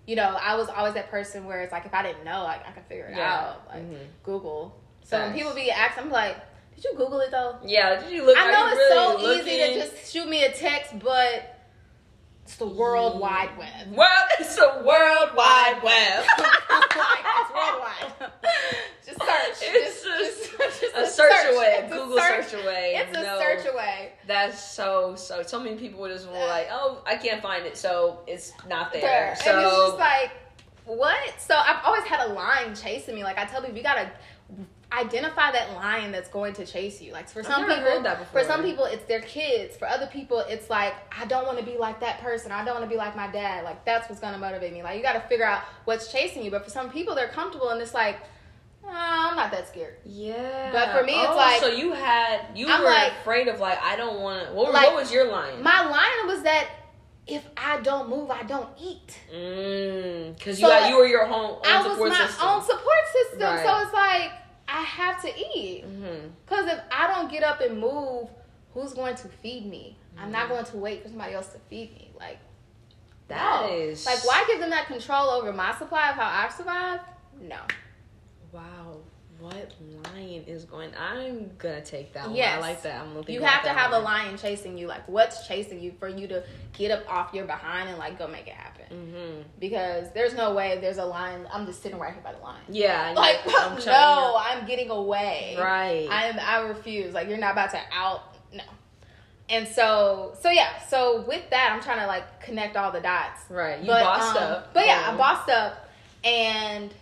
you 0.06 0.16
know 0.16 0.38
I 0.42 0.56
was 0.56 0.68
always 0.70 0.94
that 0.96 1.10
person 1.10 1.46
where 1.46 1.62
it's 1.62 1.72
like 1.72 1.86
if 1.86 1.94
I 1.94 2.02
didn't 2.04 2.24
know 2.26 2.44
like 2.44 2.68
I 2.68 2.72
could 2.72 2.86
figure 2.86 3.06
it 3.06 3.18
Yeah. 3.18 3.34
out 3.34 3.68
like 3.70 3.84
Mhm. 3.84 4.08
Google 4.24 4.76
so 5.04 5.20
when 5.20 5.34
people 5.34 5.54
be 5.54 5.72
asked 5.72 5.98
I'm 5.98 6.10
like 6.10 6.38
did 6.76 6.86
you 6.86 6.94
Google 6.98 7.20
it 7.20 7.32
though 7.32 7.58
yeah. 7.64 8.00
Did 8.00 8.12
you 8.12 8.26
look? 8.26 8.36
I 8.38 8.52
know 8.52 8.68
it's 8.68 8.78
really 8.78 9.44
so 9.46 9.52
easy 9.52 9.58
to 9.58 9.74
just 9.80 10.12
shoot 10.12 10.28
me 10.28 10.44
a 10.46 10.52
text 10.52 10.98
but 11.00 11.51
it's 12.44 12.56
the 12.58 12.66
world 12.68 13.20
wide 13.20 13.56
web 13.58 13.88
Well, 13.94 14.10
it's 14.40 14.56
the 14.56 14.84
world 14.86 15.30
wide 15.36 15.80
web. 15.84 16.26
like, 16.38 17.26
it's 17.40 17.54
worldwide 17.54 18.32
just 19.06 19.20
search 19.20 19.70
It's 19.74 20.04
just, 20.04 20.50
just 20.50 20.58
just, 20.58 20.82
just 20.82 20.96
a 20.96 21.08
search 21.08 21.32
away, 21.56 21.80
It's 21.84 21.92
a 21.92 21.96
a 21.96 21.98
Google 22.00 22.18
search, 22.20 22.54
away. 22.54 22.94
it's 22.98 23.18
a 23.18 23.22
No. 23.24 23.40
search 23.40 23.74
away 23.74 24.14
That's 24.28 24.64
so 24.64 25.16
so. 25.16 25.42
So 25.44 25.60
many 25.60 25.76
people 25.78 26.00
would 26.02 26.12
just 26.12 26.28
were 26.28 26.34
like, 26.34 26.68
"Oh, 26.72 27.02
I 27.06 27.16
can't 27.18 27.42
find 27.42 27.66
it, 27.66 27.78
so 27.78 28.20
it's 28.28 28.54
not 28.68 28.92
there." 28.94 29.02
there. 29.02 29.36
So 29.44 29.52
and 29.52 29.66
it's 29.66 29.76
just 29.76 29.98
like, 29.98 30.32
what? 30.86 31.42
So 31.42 31.56
I've 31.56 31.84
always 31.84 32.04
had 32.04 32.28
a 32.30 32.34
line 32.34 32.76
chasing 32.76 33.16
me. 33.16 33.24
Like 33.24 33.38
I 33.38 33.46
tell 33.46 33.62
people, 33.62 33.78
you 33.78 33.84
gotta 33.84 34.10
identify 34.92 35.52
that 35.52 35.74
lion 35.74 36.12
that's 36.12 36.28
going 36.30 36.54
to 36.56 36.66
chase 36.66 37.02
you. 37.02 37.14
Like 37.14 37.30
for 37.30 37.44
some 37.44 37.62
people, 37.66 37.76
heard 37.78 38.04
that 38.04 38.20
before. 38.20 38.42
for 38.42 38.48
some 38.48 38.62
people, 38.64 38.86
it's 38.86 39.06
their 39.06 39.22
kids. 39.22 39.78
For 39.78 39.88
other 39.88 40.08
people, 40.08 40.40
it's 40.40 40.70
like 40.70 40.94
I 41.18 41.26
don't 41.26 41.46
want 41.46 41.58
to 41.60 41.64
be 41.66 41.78
like 41.78 42.00
that 42.02 42.20
person. 42.20 42.52
I 42.52 42.66
don't 42.66 42.74
want 42.76 42.84
to 42.86 42.90
be 42.90 42.98
like 42.98 43.16
my 43.16 43.28
dad. 43.28 43.64
Like 43.64 43.86
that's 43.86 44.10
what's 44.10 44.22
gonna 44.22 44.38
motivate 44.38 44.74
me. 44.74 44.84
Like 44.84 44.98
you 44.98 45.04
got 45.04 45.14
to 45.14 45.22
figure 45.22 45.46
out 45.46 45.62
what's 45.86 46.12
chasing 46.12 46.44
you. 46.44 46.52
But 46.52 46.64
for 46.66 46.70
some 46.72 46.90
people, 46.90 47.16
they're 47.16 47.30
comfortable 47.30 47.70
and 47.70 47.82
it's 47.82 47.94
like. 47.94 48.18
"Uh, 48.84 48.90
I'm 48.92 49.36
not 49.36 49.52
that 49.52 49.68
scared. 49.68 49.98
yeah. 50.06 50.72
But 50.72 50.98
for 50.98 51.06
me, 51.06 51.14
it's 51.14 51.30
Oh, 51.32 51.36
like- 51.36 51.62
so 51.62 51.68
you 51.68 51.94
had 51.94 52.42
you 52.56 52.68
I'm 52.68 52.82
were 52.82 52.88
like- 52.90 53.12
afraid 53.22 53.48
of 53.48 53.60
like 53.60 53.80
I 53.82 53.96
don't 53.96 54.20
want 54.22 54.48
to. 54.48 54.54
What, 54.54 54.74
Like, 54.74 54.88
what 54.88 54.96
was 54.96 55.14
your 55.14 55.32
line? 55.32 55.62
My 55.62 55.86
line 55.88 56.28
was 56.28 56.42
that 56.44 56.68
if 57.28 57.48
I 57.56 57.80
don't 57.82 58.10
move, 58.10 58.32
I 58.32 58.42
don't 58.44 58.68
eat. 58.82 59.20
Mm, 59.32 60.36
because 60.36 60.60
So, 60.60 60.66
you 60.68 60.74
like, 60.74 60.90
you 60.90 60.98
were 60.98 61.06
your 61.06 61.26
home 61.28 61.58
own 61.58 61.62
I 61.64 61.78
was 61.84 61.92
support 61.94 62.10
my 62.10 62.26
system. 62.28 62.48
own 62.48 62.62
support 62.64 63.04
system. 63.14 63.42
Right. 63.42 63.66
So 63.66 63.80
it's 63.86 63.94
like 63.94 64.32
I 64.72 64.82
have 64.84 65.22
to 65.24 65.30
eat. 65.58 65.84
hmm 65.84 66.28
Because 66.46 66.68
if 66.68 66.80
I 66.92 67.08
don't 67.08 67.30
get 67.32 67.44
up 67.44 67.60
and 67.62 67.80
move, 67.80 68.30
who's 68.74 68.94
going 68.94 69.16
to 69.16 69.28
feed 69.28 69.66
me? 69.66 69.98
I'm 70.18 70.24
Mm-hmm. 70.24 70.32
not 70.34 70.50
going 70.50 70.66
to 70.66 70.78
wait 70.78 71.04
for 71.04 71.10
somebody 71.10 71.34
else 71.34 71.48
to 71.50 71.60
feed 71.70 71.94
me. 71.94 72.12
Like, 72.20 72.40
That 73.28 73.62
no. 73.70 73.74
is 73.78 74.06
Like, 74.06 74.26
why 74.26 74.44
give 74.48 74.60
them 74.60 74.70
that 74.72 74.88
control 74.88 75.30
over 75.30 75.52
my 75.54 75.76
supply 75.76 76.10
of 76.12 76.16
how 76.16 76.46
I 76.46 76.50
survive? 76.50 77.00
No. 77.42 77.60
Wow, 78.52 78.98
what 79.42 79.74
lion 80.14 80.44
is 80.46 80.66
going? 80.66 80.92
I'm 80.98 81.52
gonna 81.58 81.82
take 81.82 82.14
that 82.14 82.28
one. 82.28 82.36
Yes. 82.36 82.58
I 82.58 82.60
like 82.62 82.82
that. 82.84 83.02
I'm 83.02 83.14
think 83.16 83.30
You 83.30 83.42
have 83.42 83.64
to 83.64 83.70
have 83.70 83.92
a 83.92 84.00
lion 84.00 84.38
chasing 84.38 84.78
you. 84.78 84.88
Like, 84.88 85.08
what's 85.10 85.48
chasing 85.48 85.80
you 85.82 85.94
for 86.00 86.08
you 86.08 86.28
to 86.28 86.44
get 86.78 86.92
up 86.92 87.12
off 87.12 87.34
your 87.34 87.46
behind 87.46 87.90
and, 87.90 87.98
like, 87.98 88.18
go 88.20 88.28
make 88.28 88.48
it 88.48 88.54
happen? 88.54 88.86
Mhm. 88.92 89.44
Because 89.60 90.12
there's 90.14 90.34
no 90.36 90.54
way 90.54 90.78
there's 90.80 90.98
a 90.98 91.06
lion. 91.06 91.48
I'm 91.52 91.66
just 91.66 91.82
sitting 91.82 91.98
right 92.00 92.14
here 92.14 92.22
by 92.24 92.34
the 92.34 92.40
lion. 92.40 92.62
Yeah, 92.70 93.14
Like, 93.16 93.40
I'm 93.48 93.76
no, 93.86 94.36
I'm 94.40 94.66
getting 94.66 94.90
away. 94.90 95.56
right. 95.60 96.08
I. 96.10 96.30
I 96.40 96.62
refuse. 96.68 97.14
Like 97.14 97.28
you're 97.28 97.38
not 97.38 97.54
about 97.54 97.72
to 97.72 97.80
out. 97.94 98.22
No. 98.54 98.64
And 99.50 99.68
so, 99.68 100.34
so 100.40 100.50
yeah. 100.50 100.80
So 100.88 101.22
with 101.28 101.50
that, 101.50 101.72
I'm 101.74 101.82
trying 101.82 102.00
to 102.00 102.08
like 102.08 102.42
connect 102.42 102.78
all 102.78 102.92
the 102.92 103.02
dots. 103.02 103.42
right. 103.50 103.80
You 103.80 103.88
but, 103.88 104.04
bossed 104.04 104.38
um, 104.38 104.44
up. 104.44 104.74
But 104.74 104.86
yeah, 104.86 105.04
I 105.08 105.12
Um, 105.12 105.18
bossed 105.18 105.50
up, 105.50 105.90
and 106.24 106.94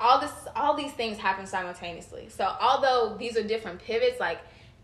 all 0.00 0.20
this, 0.20 0.32
all 0.54 0.74
these 0.76 0.92
things 0.92 1.18
happen 1.18 1.46
simultaneously. 1.46 2.28
So 2.28 2.44
although 2.60 3.16
these 3.18 3.36
are 3.36 3.42
different 3.42 3.80
pivots, 3.80 4.20
like 4.20 4.38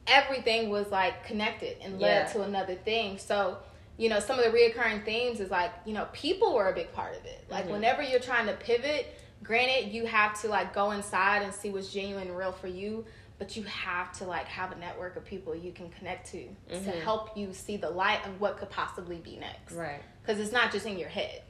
everything 0.07 0.71
was 0.71 0.91
like 0.91 1.25
connected 1.25 1.77
and 1.83 2.01
led 2.01 2.27
Yeah. 2.27 2.33
to 2.33 2.43
another 2.43 2.75
thing. 2.75 3.19
So 3.19 3.59
you 3.97 4.09
know, 4.09 4.19
some 4.19 4.41
of 4.41 4.45
the 4.45 4.51
reoccurring 4.51 5.05
themes 5.05 5.39
is 5.39 5.53
like, 5.53 5.71
you 5.85 5.95
know, 5.95 6.09
people 6.13 6.53
were 6.53 6.69
a 6.69 6.75
big 6.75 6.93
part 6.93 7.17
of 7.17 7.25
it. 7.27 7.45
Like, 7.49 7.67
Mhm. 7.67 7.71
whenever 7.75 8.03
you're 8.03 8.19
trying 8.19 8.47
to 8.47 8.53
pivot, 8.55 9.17
granted, 9.45 9.93
you 9.93 10.05
have 10.07 10.41
to 10.41 10.49
like 10.49 10.75
go 10.75 10.91
inside 10.91 11.43
and 11.43 11.55
see 11.55 11.71
what's 11.71 11.93
genuine 11.93 12.27
and 12.27 12.37
real 12.37 12.51
for 12.51 12.67
you, 12.67 13.07
but 13.39 13.57
you 13.57 13.63
have 13.63 14.13
to 14.19 14.25
like 14.25 14.47
have 14.49 14.73
a 14.73 14.75
network 14.81 15.15
of 15.15 15.25
people 15.25 15.55
you 15.55 15.71
can 15.71 15.91
connect 15.91 16.27
to 16.33 16.49
to 16.71 16.75
Mhm. 16.75 17.03
help 17.05 17.37
you 17.37 17.53
see 17.53 17.77
the 17.77 17.89
light 17.89 18.27
of 18.27 18.41
what 18.41 18.57
could 18.57 18.69
possibly 18.71 19.19
be 19.19 19.37
next. 19.37 19.75
Right. 19.75 20.03
Because 20.23 20.41
it's 20.41 20.51
not 20.51 20.73
just 20.73 20.87
in 20.87 20.99
your 20.99 21.09
head, 21.09 21.44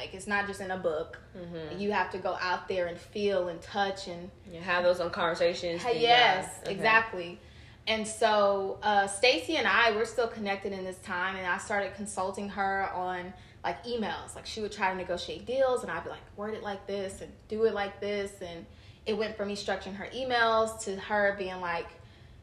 like, 0.00 0.14
it's 0.14 0.26
not 0.26 0.46
just 0.46 0.62
in 0.62 0.70
a 0.70 0.78
book. 0.78 1.18
Mm-hmm. 1.36 1.78
You 1.78 1.92
have 1.92 2.10
to 2.12 2.18
go 2.18 2.38
out 2.40 2.68
there 2.68 2.86
and 2.86 2.98
feel 2.98 3.48
and 3.48 3.60
touch 3.60 4.08
and 4.08 4.30
You 4.50 4.60
have 4.60 4.82
those 4.82 4.98
on 4.98 5.10
conversations. 5.10 5.82
Yes, 5.94 6.60
okay. 6.62 6.72
exactly. 6.72 7.38
And 7.86 8.06
so 8.06 8.78
uh, 8.82 9.06
Stacy 9.06 9.56
and 9.56 9.66
I 9.66 9.92
we're 9.92 10.06
still 10.06 10.28
connected 10.28 10.72
in 10.72 10.84
this 10.84 10.98
time, 10.98 11.36
and 11.36 11.46
I 11.46 11.58
started 11.58 11.94
consulting 11.94 12.48
her 12.48 12.90
on 12.94 13.32
like 13.62 13.84
emails. 13.84 14.34
Like 14.34 14.46
she 14.46 14.62
would 14.62 14.72
try 14.72 14.90
to 14.90 14.96
negotiate 14.96 15.44
deals, 15.44 15.82
and 15.82 15.92
I'd 15.92 16.04
be 16.04 16.10
like, 16.10 16.20
word 16.36 16.54
it 16.54 16.62
like 16.62 16.86
this 16.86 17.20
and 17.20 17.30
do 17.48 17.64
it 17.64 17.74
like 17.74 18.00
this, 18.00 18.32
and 18.40 18.64
it 19.04 19.16
went 19.18 19.36
from 19.36 19.48
me 19.48 19.56
structuring 19.56 19.96
her 19.96 20.08
emails 20.14 20.82
to 20.84 20.96
her 20.96 21.34
being 21.38 21.60
like, 21.60 21.88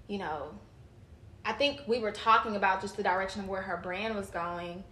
you 0.08 0.20
know, 0.20 0.50
I 1.44 1.54
think 1.54 1.82
we 1.88 2.00
were 2.00 2.12
talking 2.12 2.56
about 2.56 2.82
just 2.82 2.98
the 2.98 3.04
direction 3.04 3.42
of 3.42 3.48
where 3.48 3.64
her 3.64 3.78
brand 3.78 4.16
was 4.16 4.30
going, 4.30 4.84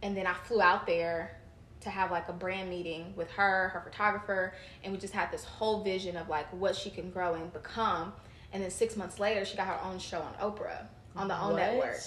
and 0.00 0.16
then 0.16 0.26
I 0.26 0.32
flew 0.32 0.62
out 0.62 0.86
there 0.86 1.38
to 1.84 1.90
have 1.90 2.10
like 2.10 2.28
a 2.28 2.32
brand 2.32 2.68
meeting 2.68 3.12
with 3.16 3.30
her, 3.32 3.68
her 3.68 3.80
photographer, 3.80 4.54
and 4.82 4.92
we 4.92 4.98
just 4.98 5.14
had 5.14 5.30
this 5.30 5.44
whole 5.44 5.82
vision 5.82 6.16
of 6.16 6.28
like 6.28 6.46
what 6.52 6.74
she 6.76 6.90
can 6.90 7.10
grow 7.10 7.34
and 7.34 7.52
become. 7.52 8.12
And 8.52 8.62
then 8.62 8.70
six 8.70 8.96
months 8.96 9.18
later, 9.18 9.44
she 9.44 9.56
got 9.56 9.66
her 9.66 9.80
own 9.84 9.98
show 9.98 10.20
on 10.20 10.34
Oprah 10.34 10.86
on 11.16 11.28
the 11.28 11.34
OWN 11.34 11.52
What? 11.52 11.56
network. 11.56 12.00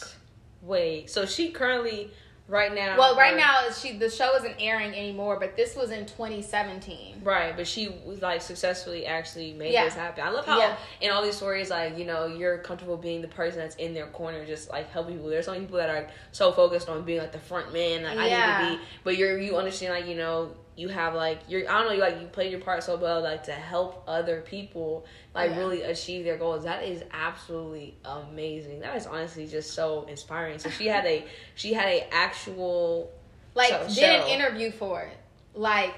Wait, 0.61 1.09
so 1.09 1.25
she 1.25 1.51
currently, 1.51 2.11
right 2.47 2.73
now. 2.73 2.97
Well, 2.97 3.15
right 3.15 3.35
now 3.35 3.69
she 3.71 3.97
the 3.97 4.09
show 4.09 4.35
isn't 4.35 4.55
airing 4.59 4.93
anymore, 4.93 5.39
but 5.39 5.55
this 5.55 5.75
was 5.75 5.91
in 5.91 6.05
2017. 6.05 7.21
Right, 7.23 7.55
but 7.55 7.67
she 7.67 7.89
was 8.05 8.21
like 8.21 8.41
successfully 8.41 9.05
actually 9.05 9.53
made 9.53 9.73
Yeah. 9.73 9.85
this 9.85 9.93
happen. 9.95 10.23
I 10.23 10.29
love 10.29 10.45
how 10.45 10.59
Yeah. 10.59 10.75
in 11.01 11.11
all 11.11 11.21
these 11.23 11.35
stories, 11.35 11.69
like 11.69 11.97
you 11.97 12.05
know, 12.05 12.25
you're 12.27 12.57
comfortable 12.59 12.97
being 12.97 13.21
the 13.21 13.27
person 13.27 13.59
that's 13.59 13.75
in 13.75 13.93
their 13.93 14.07
corner, 14.07 14.45
just 14.45 14.69
like 14.69 14.89
helping 14.91 15.15
people. 15.15 15.29
There's 15.29 15.45
some 15.45 15.59
people 15.59 15.77
that 15.77 15.89
are 15.89 16.07
so 16.31 16.51
focused 16.51 16.89
on 16.89 17.03
being 17.03 17.19
like 17.19 17.31
the 17.31 17.39
front 17.39 17.73
man, 17.73 18.03
like 18.03 18.17
I 18.17 18.23
need 18.23 18.73
to 18.73 18.77
be, 18.77 18.85
but 19.03 19.17
you're 19.17 19.37
you 19.37 19.57
understand 19.57 19.93
like 19.93 20.07
you 20.07 20.15
know 20.15 20.51
you 20.77 20.87
have 20.89 21.15
like 21.15 21.39
you're 21.49 21.69
I 21.69 21.79
don't 21.79 21.87
know 21.87 21.93
you 21.93 21.99
like 22.01 22.21
you 22.21 22.27
played 22.27 22.51
your 22.51 22.61
part 22.61 22.83
so 22.83 22.95
well 22.95 23.21
like 23.21 23.43
to 23.45 23.51
help 23.51 24.03
other 24.07 24.41
people 24.41 25.05
like 25.35 25.49
Yeah. 25.51 25.57
really 25.57 25.81
achieve 25.81 26.23
their 26.23 26.37
goals. 26.37 26.63
That 26.63 26.83
is 26.83 27.03
absolutely 27.11 27.95
amazing. 28.05 28.79
That 28.81 28.95
is 28.95 29.07
honestly 29.07 29.47
just 29.47 29.73
so 29.73 30.05
inspiring. 30.07 30.59
So 30.59 30.69
she 30.69 30.85
had 30.87 31.05
a 31.05 31.25
she 31.55 31.73
had 31.73 31.87
a 31.89 32.13
actual 32.13 33.11
Like 33.55 33.69
So- 33.71 33.87
did 33.95 34.21
an 34.21 34.27
interview 34.27 34.71
for 34.71 35.01
it. 35.01 35.17
Like 35.55 35.95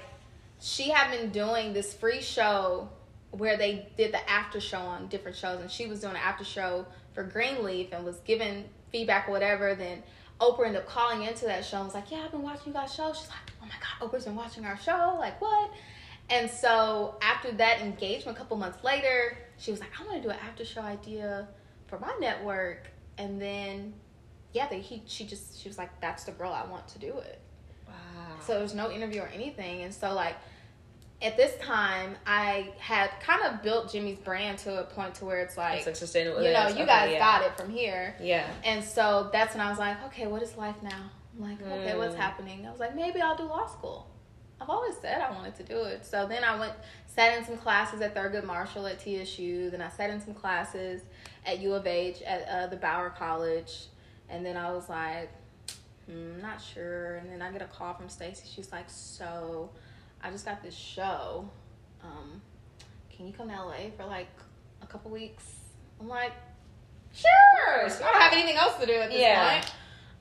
she 0.60 0.88
had 0.90 1.10
been 1.10 1.30
doing 1.30 1.72
this 1.74 1.92
free 1.94 2.22
show 2.22 2.88
where 3.32 3.56
they 3.56 3.86
did 3.96 4.12
the 4.12 4.28
after 4.30 4.60
show 4.60 4.78
on 4.80 5.06
different 5.08 5.36
shows, 5.36 5.60
and 5.60 5.70
she 5.70 5.86
was 5.86 6.00
doing 6.00 6.14
an 6.14 6.20
after 6.20 6.44
show 6.44 6.84
for 7.14 7.22
Greenleaf 7.22 7.92
and 7.92 8.04
was 8.04 8.16
giving 8.26 8.64
feedback 8.90 9.28
or 9.28 9.32
whatever. 9.32 9.74
Then 9.74 10.02
Oprah 10.40 10.66
ended 10.66 10.82
up 10.82 10.88
calling 10.88 11.22
into 11.22 11.44
that 11.46 11.64
show 11.64 11.76
and 11.78 11.86
was 11.86 11.94
like, 11.94 12.10
"Yeah, 12.10 12.22
I've 12.24 12.30
been 12.30 12.42
watching 12.42 12.68
you 12.68 12.72
guys' 12.72 12.94
show." 12.94 13.12
She's 13.12 13.28
like, 13.28 13.52
"Oh 13.62 13.66
my 13.66 13.74
god, 13.80 14.08
Oprah's 14.10 14.24
been 14.24 14.36
watching 14.36 14.64
our 14.64 14.78
show! 14.78 15.16
Like 15.18 15.40
what?" 15.40 15.70
And 16.28 16.50
so 16.50 17.16
after 17.22 17.52
that 17.52 17.80
engagement, 17.80 18.36
a 18.36 18.40
couple 18.40 18.56
months 18.56 18.82
later, 18.84 19.36
she 19.58 19.70
was 19.70 19.80
like, 19.80 19.90
"I 20.00 20.04
want 20.04 20.22
to 20.22 20.22
do 20.22 20.30
an 20.30 20.38
after 20.46 20.64
show 20.64 20.82
idea 20.82 21.48
for 21.86 21.98
my 21.98 22.14
network," 22.20 22.88
and 23.18 23.40
then. 23.40 23.94
Yeah, 24.52 24.66
they, 24.66 24.80
he 24.80 25.02
she 25.06 25.26
just 25.26 25.60
she 25.62 25.68
was 25.68 25.78
like, 25.78 26.00
"That's 26.00 26.24
the 26.24 26.32
girl 26.32 26.52
I 26.52 26.66
want 26.66 26.88
to 26.88 26.98
do 26.98 27.18
it." 27.18 27.40
wow. 27.86 28.36
So 28.44 28.54
there 28.54 28.62
was 28.62 28.74
no 28.74 28.90
interview 28.90 29.22
or 29.22 29.30
anything. 29.32 29.82
And 29.82 29.94
so 29.94 30.12
like 30.14 30.36
at 31.22 31.36
this 31.36 31.54
time 31.60 32.16
I 32.26 32.68
had 32.78 33.10
kind 33.20 33.42
of 33.44 33.62
built 33.62 33.92
Jimmy's 33.92 34.18
brand 34.18 34.58
to 34.60 34.80
a 34.80 34.84
point 34.84 35.14
to 35.16 35.24
where 35.24 35.40
it's 35.40 35.56
like, 35.56 35.86
it's 35.86 35.98
sustainable. 35.98 36.42
you 36.42 36.52
know, 36.52 36.68
you 36.68 36.74
okay, 36.74 36.86
guys 36.86 37.10
yeah. 37.12 37.18
got 37.18 37.42
it 37.44 37.56
from 37.56 37.70
here. 37.70 38.14
Yeah. 38.20 38.48
And 38.64 38.82
so 38.82 39.28
that's 39.32 39.54
when 39.54 39.60
I 39.66 39.70
was 39.70 39.78
like, 39.78 40.02
okay, 40.06 40.26
what 40.26 40.42
is 40.42 40.56
life 40.56 40.82
now? 40.82 41.10
I'm 41.36 41.48
like, 41.50 41.62
okay, 41.62 41.96
what's 41.96 42.14
Mm. 42.14 42.18
happening? 42.18 42.66
I 42.66 42.70
was 42.70 42.80
like, 42.80 42.94
maybe 42.94 43.20
I'll 43.20 43.36
do 43.36 43.44
law 43.44 43.66
school. 43.66 44.06
I've 44.60 44.68
always 44.68 44.94
said 44.98 45.22
I 45.22 45.30
wanted 45.32 45.54
to 45.56 45.62
do 45.62 45.82
it. 45.84 46.04
So 46.04 46.26
then 46.26 46.44
I 46.44 46.58
went, 46.58 46.72
sat 47.06 47.36
in 47.38 47.44
some 47.44 47.56
classes 47.56 48.00
at 48.02 48.14
Thurgood 48.14 48.44
Marshall 48.44 48.86
at 48.86 48.98
TSU. 49.00 49.70
Then 49.70 49.80
I 49.80 49.88
sat 49.88 50.10
in 50.10 50.20
some 50.20 50.34
classes 50.34 51.02
at 51.46 51.60
U 51.60 51.72
of 51.74 51.86
H 51.86 52.20
at 52.22 52.46
uh, 52.48 52.66
the 52.66 52.76
Bauer 52.76 53.10
College. 53.10 53.86
And 54.28 54.44
then 54.44 54.56
I 54.58 54.70
was 54.72 54.88
like, 54.90 55.30
hmm, 56.06 56.40
not 56.42 56.60
sure. 56.60 57.16
And 57.16 57.30
then 57.32 57.40
I 57.40 57.50
get 57.52 57.62
a 57.62 57.66
call 57.66 57.94
from 57.94 58.08
Stacy. 58.10 58.46
She's 58.54 58.70
like, 58.70 58.84
so 58.88 59.70
I 60.22 60.30
just 60.30 60.44
got 60.44 60.62
this 60.62 60.74
show. 60.74 61.48
Um, 62.02 62.40
can 63.14 63.26
you 63.26 63.32
come 63.32 63.48
to 63.48 63.54
LA 63.54 63.90
for 63.96 64.04
like 64.06 64.28
a 64.82 64.86
couple 64.86 65.10
weeks? 65.10 65.44
I'm 66.00 66.08
like, 66.08 66.32
sure. 67.14 67.84
I 67.84 67.88
don't 67.88 68.20
have 68.20 68.32
anything 68.32 68.56
else 68.56 68.76
to 68.80 68.86
do 68.86 68.92
at 68.94 69.10
this 69.10 69.20
Yeah. 69.20 69.60
point. 69.60 69.72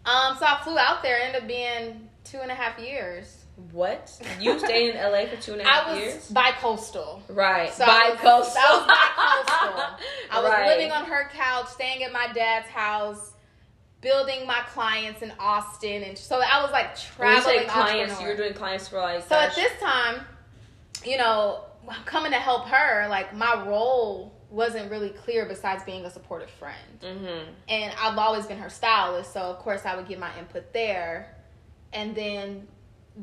Um, 0.05 0.37
so 0.37 0.45
I 0.45 0.59
flew 0.63 0.77
out 0.77 1.03
there. 1.03 1.19
Ended 1.21 1.41
up 1.43 1.47
being 1.47 2.09
two 2.23 2.39
and 2.39 2.51
a 2.51 2.55
half 2.55 2.79
years. 2.79 3.35
What? 3.73 4.09
You 4.39 4.57
stayed 4.57 4.95
in 4.95 4.97
LA 5.11 5.25
for 5.25 5.35
two 5.41 5.51
and 5.53 5.61
a 5.61 5.65
half 5.65 5.87
I 5.87 5.91
was 5.91 5.99
years? 5.99 6.29
bi-coastal. 6.29 7.21
Right. 7.27 7.73
So 7.73 7.83
I 7.85 8.11
was- 8.11 8.19
Bi-coastal. 8.19 8.61
I 8.63 9.43
was 9.43 9.45
bi-coastal. 9.45 10.07
I 10.31 10.41
was 10.41 10.49
Right. 10.51 10.67
living 10.67 10.91
on 10.93 11.03
her 11.05 11.29
couch, 11.33 11.67
staying 11.67 12.03
at 12.03 12.13
my 12.13 12.27
dad's 12.33 12.69
house, 12.69 13.33
building 14.01 14.47
my 14.47 14.61
clients 14.67 15.21
in 15.21 15.33
Austin, 15.39 16.03
and 16.03 16.17
so 16.17 16.37
I 16.39 16.61
was 16.61 16.71
like 16.71 16.97
traveling 16.97 17.67
clients, 17.67 18.19
you 18.21 18.27
were 18.27 18.35
doing 18.35 18.53
clients 18.53 18.87
for 18.87 18.97
like. 18.97 19.27
So 19.27 19.35
at 19.35 19.55
this 19.55 19.71
time, 19.79 20.21
you 21.05 21.17
know, 21.17 21.65
coming 22.05 22.31
to 22.31 22.37
help 22.37 22.67
her, 22.67 23.07
like 23.09 23.35
my 23.35 23.65
role 23.65 24.33
wasn't 24.49 24.89
really 24.89 25.09
clear 25.09 25.45
besides 25.45 25.83
being 25.83 26.05
a 26.05 26.09
supportive 26.09 26.49
friend. 26.49 26.99
Mhm. 27.01 27.45
And 27.67 27.93
I've 27.99 28.17
always 28.17 28.45
been 28.47 28.57
her 28.57 28.69
stylist, 28.69 29.31
so 29.31 29.41
of 29.41 29.59
course 29.59 29.85
I 29.85 29.95
would 29.95 30.07
give 30.07 30.19
my 30.19 30.35
input 30.39 30.73
there. 30.73 31.35
And 31.93 32.15
then 32.15 32.67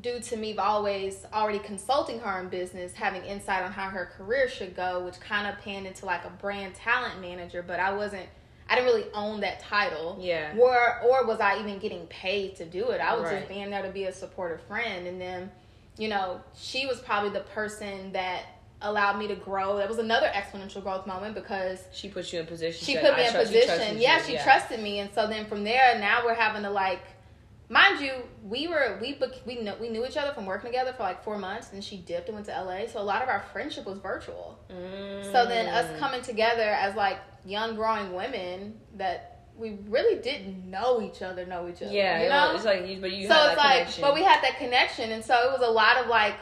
due 0.00 0.20
to 0.20 0.36
me 0.36 0.56
always 0.56 1.24
already 1.32 1.58
consulting 1.58 2.20
her 2.20 2.40
in 2.40 2.48
business, 2.48 2.92
having 2.92 3.24
insight 3.24 3.64
on 3.64 3.72
how 3.72 3.88
her 3.88 4.06
career 4.16 4.48
should 4.48 4.76
go, 4.76 5.00
which 5.04 5.18
kind 5.20 5.46
of 5.46 5.58
panned 5.62 5.86
into 5.86 6.06
like 6.06 6.24
a 6.24 6.30
brand 6.30 6.74
talent 6.74 7.20
manager, 7.20 7.62
but 7.62 7.80
I 7.80 7.92
wasn't 7.92 8.28
I 8.68 8.74
didn't 8.74 8.86
really 8.86 9.06
own 9.14 9.40
that 9.40 9.60
title. 9.60 10.18
Yeah. 10.20 10.54
Or 10.58 11.00
or 11.02 11.24
was 11.26 11.40
I 11.40 11.58
even 11.60 11.78
getting 11.78 12.06
paid 12.08 12.56
to 12.56 12.64
do 12.64 12.90
it? 12.90 13.00
I 13.00 13.14
was 13.14 13.24
Right. 13.24 13.36
just 13.38 13.48
being 13.48 13.70
there 13.70 13.82
to 13.82 13.90
be 13.90 14.04
a 14.04 14.12
supportive 14.12 14.60
friend 14.62 15.06
and 15.06 15.20
then, 15.20 15.50
you 15.98 16.08
know, 16.08 16.40
she 16.56 16.86
was 16.86 16.98
probably 17.00 17.30
the 17.30 17.40
person 17.40 18.12
that 18.12 18.42
allowed 18.82 19.18
me 19.18 19.26
to 19.28 19.34
grow. 19.36 19.78
That 19.78 19.88
was 19.88 19.98
another 19.98 20.26
exponential 20.34 20.82
growth 20.82 21.06
moment 21.06 21.34
because 21.34 21.84
She 21.92 22.08
put 22.08 22.30
you 22.32 22.40
in 22.40 22.46
position. 22.46 22.84
she 22.84 22.92
said, 22.94 23.04
put 23.04 23.16
me 23.16 23.24
"I 23.24 23.28
in 23.28 23.32
position. 23.34 23.98
Yeah, 23.98 24.18
you." 24.18 24.24
she 24.36 24.42
trusted 24.42 24.80
me, 24.80 24.98
and 24.98 25.10
so 25.14 25.26
then 25.26 25.46
from 25.46 25.64
there, 25.64 25.98
now 25.98 26.24
we're 26.26 26.34
having 26.34 26.62
to 26.62 26.70
like, 26.70 27.00
mind 27.68 28.00
you, 28.00 28.12
we 28.42 28.68
were 28.68 28.98
we 29.00 29.18
we 29.44 29.56
knew 29.56 29.72
we 29.80 29.88
knew 29.88 30.06
each 30.06 30.16
other 30.16 30.32
from 30.32 30.46
working 30.46 30.70
together 30.70 30.92
for 30.92 31.02
like 31.02 31.22
four 31.24 31.38
months, 31.38 31.72
and 31.72 31.82
she 31.82 31.98
dipped 31.98 32.28
and 32.28 32.34
went 32.34 32.46
to 32.46 32.52
LA. 32.52 32.86
So 32.86 33.00
a 33.00 33.02
lot 33.02 33.22
of 33.22 33.28
our 33.28 33.44
friendship 33.52 33.86
was 33.86 33.98
virtual. 33.98 34.58
Mm. 34.70 35.32
So 35.32 35.46
then 35.46 35.68
us 35.68 35.98
coming 35.98 36.22
together 36.22 36.62
as 36.62 36.94
like 36.94 37.18
young 37.44 37.74
growing 37.74 38.12
women 38.12 38.74
that 38.96 39.32
we 39.56 39.78
really 39.88 40.20
didn't 40.20 40.70
know 40.70 41.00
each 41.00 41.22
other, 41.22 41.46
know 41.46 41.68
each 41.68 41.82
other. 41.82 41.92
Yeah, 41.92 42.22
you 42.22 42.28
know. 42.28 42.54
it's 42.54 42.64
like 42.64 42.86
you, 42.86 43.00
but 43.00 43.12
you 43.12 43.26
so 43.26 43.48
it's 43.48 43.56
like, 43.56 43.78
connection. 43.78 44.02
but 44.02 44.14
we 44.14 44.22
had 44.22 44.42
that 44.42 44.58
connection, 44.58 45.12
and 45.12 45.24
so 45.24 45.34
it 45.34 45.58
was 45.58 45.66
a 45.66 45.70
lot 45.70 45.96
of 45.96 46.08
like 46.08 46.34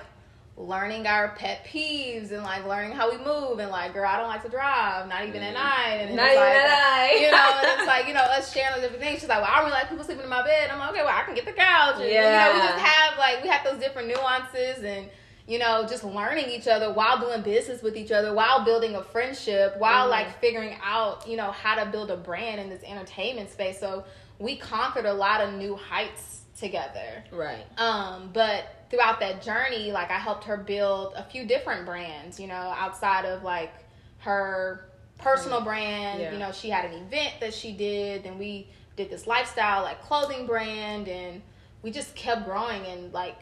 learning 0.56 1.04
our 1.06 1.30
pet 1.34 1.66
peeves 1.66 2.30
and 2.30 2.44
like 2.44 2.64
learning 2.64 2.92
how 2.92 3.10
we 3.10 3.18
move 3.18 3.58
and 3.58 3.70
like 3.70 3.92
girl 3.92 4.06
I 4.08 4.16
don't 4.18 4.28
like 4.28 4.42
to 4.44 4.48
drive 4.48 5.08
not 5.08 5.26
even 5.26 5.42
at 5.42 5.52
night 5.54 5.96
and 6.02 6.10
Mm. 6.12 6.16
Not 6.16 6.30
even 6.30 6.36
like, 6.42 6.52
that 6.52 7.10
I. 7.10 7.14
you 7.24 7.30
know 7.32 7.58
and 7.58 7.80
it's 7.80 7.86
like 7.94 8.06
you 8.06 8.14
know 8.14 8.20
us 8.20 8.52
sharing 8.52 8.80
different 8.80 9.02
things 9.02 9.18
she's 9.20 9.28
like 9.28 9.40
well 9.42 9.50
I 9.50 9.56
don't 9.56 9.64
really 9.66 9.78
like 9.78 9.88
people 9.88 10.04
sleeping 10.04 10.22
in 10.24 10.30
my 10.30 10.44
bed 10.44 10.70
I'm 10.70 10.78
like 10.78 10.90
okay 10.90 11.02
well 11.02 11.12
I 11.12 11.24
can 11.24 11.34
get 11.34 11.44
the 11.44 11.52
couch 11.52 11.96
and, 11.96 12.04
you 12.08 12.14
know 12.20 12.50
we 12.54 12.60
just 12.60 12.78
have 12.84 13.18
like 13.18 13.42
we 13.42 13.48
have 13.48 13.64
those 13.64 13.80
different 13.80 14.06
nuances 14.08 14.84
and 14.84 15.08
you 15.48 15.58
know 15.58 15.84
just 15.88 16.04
learning 16.04 16.48
each 16.50 16.68
other 16.68 16.92
while 16.92 17.18
doing 17.18 17.42
business 17.42 17.82
with 17.82 17.96
each 17.96 18.12
other 18.12 18.32
while 18.32 18.64
building 18.64 18.94
a 18.94 19.02
friendship 19.02 19.74
while 19.78 20.06
Mhm. 20.06 20.10
like 20.10 20.40
figuring 20.40 20.76
out 20.84 21.26
you 21.28 21.36
know 21.36 21.50
how 21.50 21.74
to 21.82 21.90
build 21.90 22.12
a 22.12 22.16
brand 22.16 22.60
in 22.60 22.68
this 22.70 22.82
entertainment 22.84 23.50
space 23.50 23.80
so 23.80 24.04
we 24.38 24.54
conquered 24.56 25.04
a 25.06 25.12
lot 25.14 25.40
of 25.40 25.52
new 25.54 25.74
heights 25.74 26.42
together 26.56 27.24
right. 27.32 27.64
um, 27.78 28.30
but 28.32 28.83
throughout 28.94 29.20
that 29.20 29.42
journey, 29.42 29.90
like 29.92 30.10
I 30.10 30.18
helped 30.18 30.44
her 30.44 30.56
build 30.56 31.14
a 31.16 31.24
few 31.24 31.46
different 31.46 31.84
brands, 31.84 32.38
you 32.38 32.46
know, 32.46 32.54
outside 32.54 33.24
of 33.24 33.42
like 33.42 33.72
her 34.18 34.88
personal 35.18 35.60
brand. 35.60 36.20
Yeah. 36.20 36.32
You 36.32 36.38
know, 36.38 36.52
she 36.52 36.70
had 36.70 36.84
an 36.84 36.94
event 36.94 37.34
that 37.40 37.52
she 37.54 37.72
did, 37.72 38.24
and 38.24 38.38
we 38.38 38.68
did 38.96 39.10
this 39.10 39.26
lifestyle 39.26 39.82
like 39.82 40.00
clothing 40.02 40.46
brand, 40.46 41.08
and 41.08 41.42
we 41.82 41.90
just 41.90 42.14
kept 42.14 42.44
growing 42.44 42.84
and 42.86 43.12
like 43.12 43.38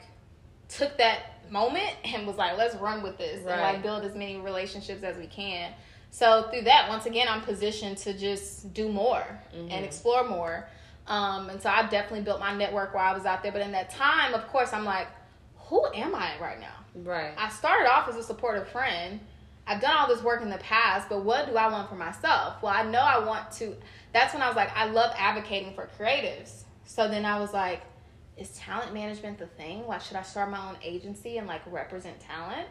took 0.68 0.96
that 0.98 1.50
moment 1.50 1.94
and 2.04 2.26
was 2.26 2.36
like, 2.36 2.56
let's 2.56 2.74
run 2.76 3.02
with 3.02 3.18
this 3.18 3.38
and 3.38 3.60
like 3.60 3.82
build 3.82 4.04
as 4.04 4.14
many 4.14 4.38
relationships 4.38 5.02
as 5.02 5.16
we 5.16 5.26
can. 5.26 5.72
So 6.10 6.48
through 6.50 6.62
that, 6.62 6.88
once 6.90 7.06
again, 7.06 7.26
I'm 7.28 7.40
positioned 7.40 7.96
to 7.98 8.12
just 8.12 8.74
do 8.74 8.90
more 8.90 9.24
Mhm. 9.54 9.72
and 9.72 9.84
explore 9.84 10.24
more. 10.24 10.68
Um, 11.06 11.48
and 11.48 11.60
so 11.60 11.70
I 11.70 11.82
definitely 11.84 12.20
built 12.20 12.38
my 12.38 12.54
network 12.54 12.94
while 12.94 13.10
I 13.10 13.14
was 13.16 13.24
out 13.24 13.42
there. 13.42 13.50
But 13.50 13.62
in 13.62 13.72
that 13.72 13.90
time, 13.90 14.34
of 14.34 14.46
course, 14.48 14.72
I'm 14.74 14.84
like, 14.84 15.08
who 15.72 15.86
am 15.94 16.14
I 16.14 16.32
right 16.38 16.60
now? 16.60 16.74
Right. 16.94 17.32
I 17.38 17.48
started 17.48 17.90
off 17.90 18.06
as 18.06 18.16
a 18.16 18.22
supportive 18.22 18.68
friend. 18.68 19.18
I've 19.66 19.80
done 19.80 19.96
all 19.96 20.06
this 20.06 20.22
work 20.22 20.42
in 20.42 20.50
the 20.50 20.58
past, 20.58 21.08
but 21.08 21.24
what 21.24 21.46
do 21.46 21.56
I 21.56 21.68
want 21.72 21.88
for 21.88 21.94
myself? 21.94 22.62
Well, 22.62 22.74
I 22.76 22.82
know 22.82 22.98
I 23.00 23.24
want 23.24 23.50
to. 23.52 23.74
That's 24.12 24.34
when 24.34 24.42
I 24.42 24.48
was 24.48 24.56
like, 24.56 24.70
I 24.76 24.84
love 24.84 25.14
advocating 25.16 25.72
for 25.72 25.88
creatives. 25.98 26.64
So 26.84 27.08
then 27.08 27.24
I 27.24 27.40
was 27.40 27.54
like, 27.54 27.80
is 28.36 28.50
talent 28.50 28.92
management 28.92 29.38
the 29.38 29.46
thing? 29.46 29.86
Like, 29.86 30.02
should 30.02 30.18
I 30.18 30.22
start 30.22 30.50
my 30.50 30.68
own 30.68 30.76
agency 30.82 31.38
and 31.38 31.46
like 31.46 31.62
represent 31.66 32.20
talent? 32.20 32.68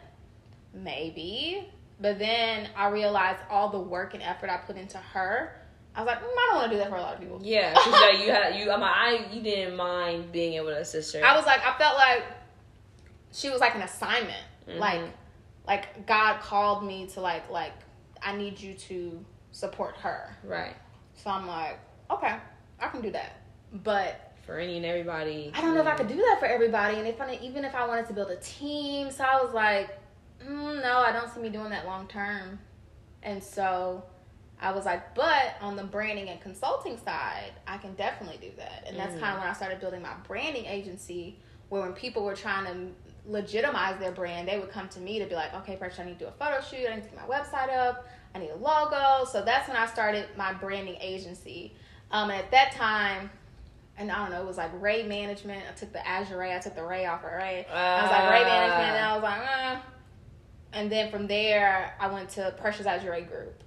Maybe. 0.72 1.68
But 2.00 2.20
then 2.20 2.68
I 2.76 2.86
realized 2.90 3.40
all 3.50 3.70
the 3.70 3.80
work 3.80 4.14
and 4.14 4.22
effort 4.22 4.48
I 4.48 4.58
put 4.58 4.76
into 4.76 4.98
her. 4.98 5.56
I 5.96 6.02
was 6.02 6.06
like, 6.06 6.20
mm, 6.20 6.26
I 6.26 6.48
don't 6.50 6.56
want 6.56 6.70
to 6.70 6.76
do 6.76 6.78
that 6.78 6.88
for 6.88 6.96
a 6.96 7.00
lot 7.00 7.14
of 7.14 7.20
people. 7.20 7.40
Yeah, 7.42 7.74
like, 7.74 8.20
you 8.20 8.30
had 8.32 8.54
you. 8.54 8.70
I'm 8.70 8.80
like, 8.80 8.94
I 8.94 9.26
you 9.32 9.42
didn't 9.42 9.76
mind 9.76 10.30
being 10.30 10.54
able 10.54 10.68
to 10.68 10.78
assist 10.78 11.16
her. 11.16 11.24
I 11.24 11.34
was 11.36 11.46
like, 11.46 11.66
I 11.66 11.76
felt 11.76 11.96
like 11.96 12.22
she 13.32 13.50
was 13.50 13.60
like 13.60 13.74
an 13.74 13.82
assignment. 13.82 14.44
Mhm. 14.68 14.78
Like, 14.78 15.02
like 15.66 16.06
God 16.06 16.40
called 16.40 16.84
me 16.84 17.06
to 17.08 17.20
like 17.20 17.50
like 17.50 17.72
I 18.22 18.36
need 18.36 18.60
you 18.60 18.74
to 18.74 19.24
support 19.50 19.96
her. 19.98 20.36
right 20.44 20.74
So 21.14 21.30
I'm 21.30 21.46
like, 21.46 21.78
okay, 22.10 22.36
I 22.80 22.88
can 22.88 23.00
do 23.02 23.10
that. 23.10 23.36
But 23.72 24.32
for 24.46 24.58
any 24.58 24.76
and 24.76 24.86
everybody. 24.86 25.52
I 25.54 25.60
don't 25.60 25.74
know 25.74 25.80
if 25.80 25.86
I 25.86 25.94
could 25.94 26.08
do 26.08 26.16
that 26.16 26.36
for 26.40 26.46
everybody. 26.46 26.98
And 26.98 27.06
if 27.06 27.20
I 27.20 27.38
even 27.42 27.64
if 27.64 27.74
I 27.74 27.86
wanted 27.86 28.06
to 28.08 28.12
build 28.12 28.30
a 28.30 28.36
team, 28.36 29.10
so 29.10 29.24
I 29.24 29.42
was 29.42 29.54
like, 29.54 29.90
mm, 30.44 30.82
no, 30.82 30.98
I 30.98 31.12
don't 31.12 31.30
see 31.32 31.40
me 31.40 31.48
doing 31.48 31.70
that 31.70 31.86
long 31.86 32.06
term. 32.08 32.58
And 33.22 33.42
so 33.42 34.04
I 34.60 34.72
was 34.72 34.84
like, 34.84 35.14
but 35.14 35.54
on 35.60 35.76
the 35.76 35.84
branding 35.84 36.28
and 36.28 36.40
consulting 36.40 36.96
side, 36.98 37.52
I 37.66 37.78
can 37.78 37.94
definitely 37.94 38.38
do 38.48 38.52
that. 38.56 38.84
And 38.86 38.96
that's 38.96 39.14
Mhm. 39.14 39.20
kind 39.20 39.34
of 39.34 39.40
when 39.40 39.48
I 39.48 39.52
started 39.52 39.80
building 39.80 40.02
my 40.02 40.14
branding 40.26 40.66
agency, 40.66 41.38
where 41.68 41.82
when 41.82 41.92
people 41.92 42.24
were 42.24 42.34
trying 42.36 42.64
to 42.66 42.92
legitimize 43.26 43.98
their 44.00 44.12
brand, 44.12 44.48
they 44.48 44.58
would 44.58 44.70
come 44.70 44.88
to 44.88 45.00
me 45.00 45.18
to 45.18 45.26
be 45.26 45.34
like, 45.34 45.54
okay, 45.54 45.76
first 45.76 45.98
I 46.00 46.04
need 46.04 46.18
to 46.18 46.24
do 46.24 46.26
a 46.26 46.32
photo 46.32 46.60
shoot, 46.60 46.88
I 46.90 46.96
need 46.96 47.04
to 47.04 47.10
get 47.10 47.28
my 47.28 47.34
website 47.34 47.72
up, 47.72 48.06
I 48.34 48.38
need 48.38 48.50
a 48.50 48.56
logo. 48.56 49.24
So 49.30 49.42
that's 49.42 49.68
when 49.68 49.76
I 49.76 49.86
started 49.86 50.26
my 50.36 50.52
branding 50.52 50.96
agency. 51.00 51.74
Um, 52.10 52.30
and 52.30 52.40
at 52.40 52.50
that 52.50 52.72
time, 52.72 53.30
and 53.96 54.10
I 54.10 54.18
don't 54.18 54.30
know, 54.30 54.42
it 54.42 54.46
was 54.46 54.56
like 54.56 54.70
Ray 54.80 55.02
Management. 55.04 55.62
I 55.68 55.74
took 55.74 55.92
the 55.92 56.00
Azuree, 56.00 56.54
I 56.54 56.58
took 56.58 56.74
the 56.74 56.82
Ray 56.82 57.06
off 57.06 57.24
of 57.24 57.32
Ray. 57.32 57.66
I 57.70 58.02
was 58.02 58.10
like 58.10 58.30
Ray 58.30 58.44
Management, 58.44 58.96
and 58.96 59.04
I 59.04 59.14
was 59.14 59.22
like, 59.22 59.40
eh. 59.40 59.80
And 60.74 60.90
then 60.90 61.10
from 61.10 61.26
there, 61.26 61.94
I 62.00 62.06
went 62.08 62.30
to 62.30 62.54
Precious 62.58 62.86
Azuree 62.86 63.28
Group. 63.28 63.62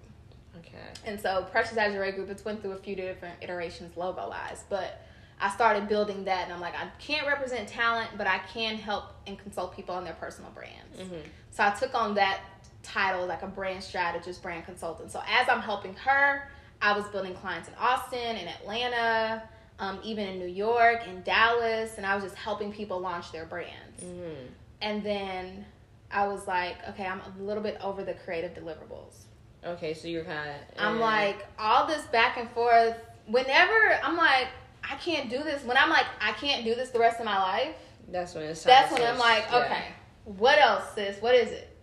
Okay. 0.58 0.78
And 1.06 1.20
so 1.20 1.48
Precious 1.52 1.78
Azuree 1.78 2.16
Group, 2.16 2.30
it's 2.30 2.44
went 2.44 2.62
through 2.62 2.72
a 2.72 2.78
few 2.78 2.96
different 2.96 3.36
iterations 3.42 3.96
logo 3.96 4.30
wise, 4.30 4.64
but 4.70 5.06
I 5.40 5.50
started 5.50 5.88
building 5.90 6.26
that 6.26 6.46
and 6.46 6.54
I'm 6.54 6.62
like, 6.62 6.76
I 6.76 6.88
can't 7.00 7.28
represent 7.28 7.68
talent, 7.68 8.10
but 8.18 8.26
I 8.28 8.40
can 8.54 8.78
help 8.78 9.06
and 9.28 9.38
consult 9.38 9.76
people 9.76 9.94
on 9.96 10.04
their 10.06 10.14
personal 10.14 10.50
brands. 10.52 10.98
Mhm. 10.98 11.24
So 11.52 11.64
I 11.64 11.72
took 11.72 11.94
on 11.94 12.16
that 12.16 12.40
title 12.84 13.26
like 13.26 13.42
a 13.42 13.48
brand 13.48 13.84
strategist, 13.84 14.42
brand 14.42 14.66
consultant. 14.66 15.12
So 15.12 15.22
as 15.28 15.50
I'm 15.50 15.62
helping 15.62 15.94
her, 15.96 16.48
I 16.82 16.94
was 16.98 17.06
building 17.08 17.34
clients 17.36 17.68
in 17.68 17.74
Austin, 17.76 18.38
in 18.38 18.48
Atlanta, 18.48 19.44
um, 19.80 20.00
even 20.04 20.28
in 20.28 20.40
New 20.40 20.48
York, 20.48 21.06
in 21.08 21.22
Dallas, 21.24 21.96
and 21.98 22.06
I 22.06 22.16
was 22.16 22.24
just 22.24 22.36
helping 22.36 22.72
people 22.72 23.00
launch 23.00 23.32
their 23.32 23.46
brands. 23.46 24.04
Mhm. 24.04 24.48
And 24.82 25.04
then 25.04 25.66
I 26.12 26.28
was 26.28 26.48
like, 26.48 26.78
okay, 26.90 27.06
I'm 27.06 27.20
a 27.22 27.42
little 27.42 27.64
bit 27.64 27.78
over 27.82 28.04
the 28.04 28.14
creative 28.14 28.54
deliverables. 28.54 29.24
Okay, 29.66 29.94
so 29.94 30.08
you're 30.08 30.24
kind 30.24 30.50
of. 30.50 30.56
I'm 30.78 31.00
like 31.00 31.46
all 31.60 31.88
this 31.88 32.06
back 32.06 32.38
and 32.38 32.50
forth. 32.52 32.96
Whenever 33.26 34.00
I'm 34.04 34.16
like, 34.16 34.48
I 34.90 34.96
can't 34.96 35.30
do 35.30 35.40
this. 35.44 35.64
When 35.64 35.78
I'm 35.78 35.90
like, 35.90 36.06
I 36.22 36.32
can't 36.34 36.64
do 36.64 36.76
this 36.76 36.90
the 36.90 37.00
rest 37.00 37.20
of 37.20 37.26
my 37.26 37.38
life. 37.40 37.76
That's 38.10 38.34
when 38.36 38.44
it's. 38.46 38.64
That's 38.64 38.92
when 38.92 39.02
I'm 39.02 39.18
like, 39.18 39.50
switch. 39.50 39.64
okay, 39.64 39.86
what 40.26 40.60
else, 40.60 40.84
sis? 40.94 41.22
What 41.22 41.36
is 41.36 41.50
it? 41.52 41.76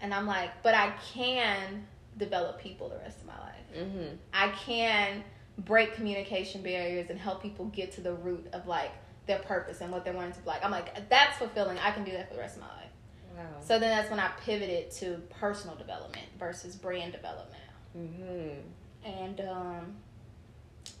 And 0.00 0.12
I'm 0.12 0.26
like, 0.26 0.50
but 0.62 0.74
I 0.74 0.92
can 1.14 1.86
develop 2.18 2.58
people 2.60 2.88
the 2.88 2.98
rest 2.98 3.20
of 3.20 3.26
my 3.26 3.38
life. 3.38 3.54
Yeah. 3.74 3.82
Mhm. 3.82 4.16
I 4.32 4.48
can 4.48 5.24
break 5.58 5.94
communication 5.94 6.62
barriers 6.62 7.08
and 7.08 7.18
help 7.18 7.42
people 7.42 7.66
get 7.66 7.92
to 7.92 8.00
the 8.02 8.12
root 8.12 8.46
of 8.52 8.66
like 8.66 8.90
their 9.26 9.38
purpose 9.38 9.80
and 9.80 9.90
what 9.90 10.04
they're 10.04 10.12
wanting 10.14 10.32
to 10.32 10.38
be 10.40 10.46
like. 10.46 10.64
I'm 10.64 10.70
like, 10.70 11.08
that's 11.08 11.38
fulfilling. 11.38 11.78
I 11.78 11.90
can 11.90 12.04
do 12.04 12.12
that 12.12 12.28
for 12.28 12.34
the 12.34 12.40
rest 12.40 12.56
of 12.56 12.62
my 12.62 12.68
life. 12.68 12.90
Wow. 13.36 13.42
So 13.60 13.78
then 13.78 13.96
that's 13.96 14.10
when 14.10 14.20
I 14.20 14.28
pivoted 14.44 14.90
to 14.92 15.22
personal 15.30 15.76
development 15.76 16.26
versus 16.38 16.76
brand 16.76 17.12
development. 17.12 17.62
Mhm. 17.96 18.60
And 19.04 19.40
um, 19.40 19.96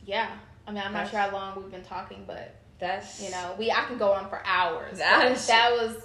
yeah, 0.04 0.30
I 0.66 0.72
mean, 0.72 0.82
I'm 0.84 0.92
not 0.92 1.10
sure 1.10 1.20
how 1.20 1.32
long 1.32 1.56
we've 1.56 1.70
been 1.70 1.84
talking, 1.84 2.24
but 2.26 2.54
That's 2.78 3.22
you 3.22 3.30
know, 3.30 3.54
we 3.58 3.70
I 3.70 3.84
can 3.84 3.98
go 3.98 4.12
on 4.12 4.28
for 4.28 4.42
hours. 4.44 4.98
That 4.98 5.36
that 5.46 5.70
was 5.72 5.96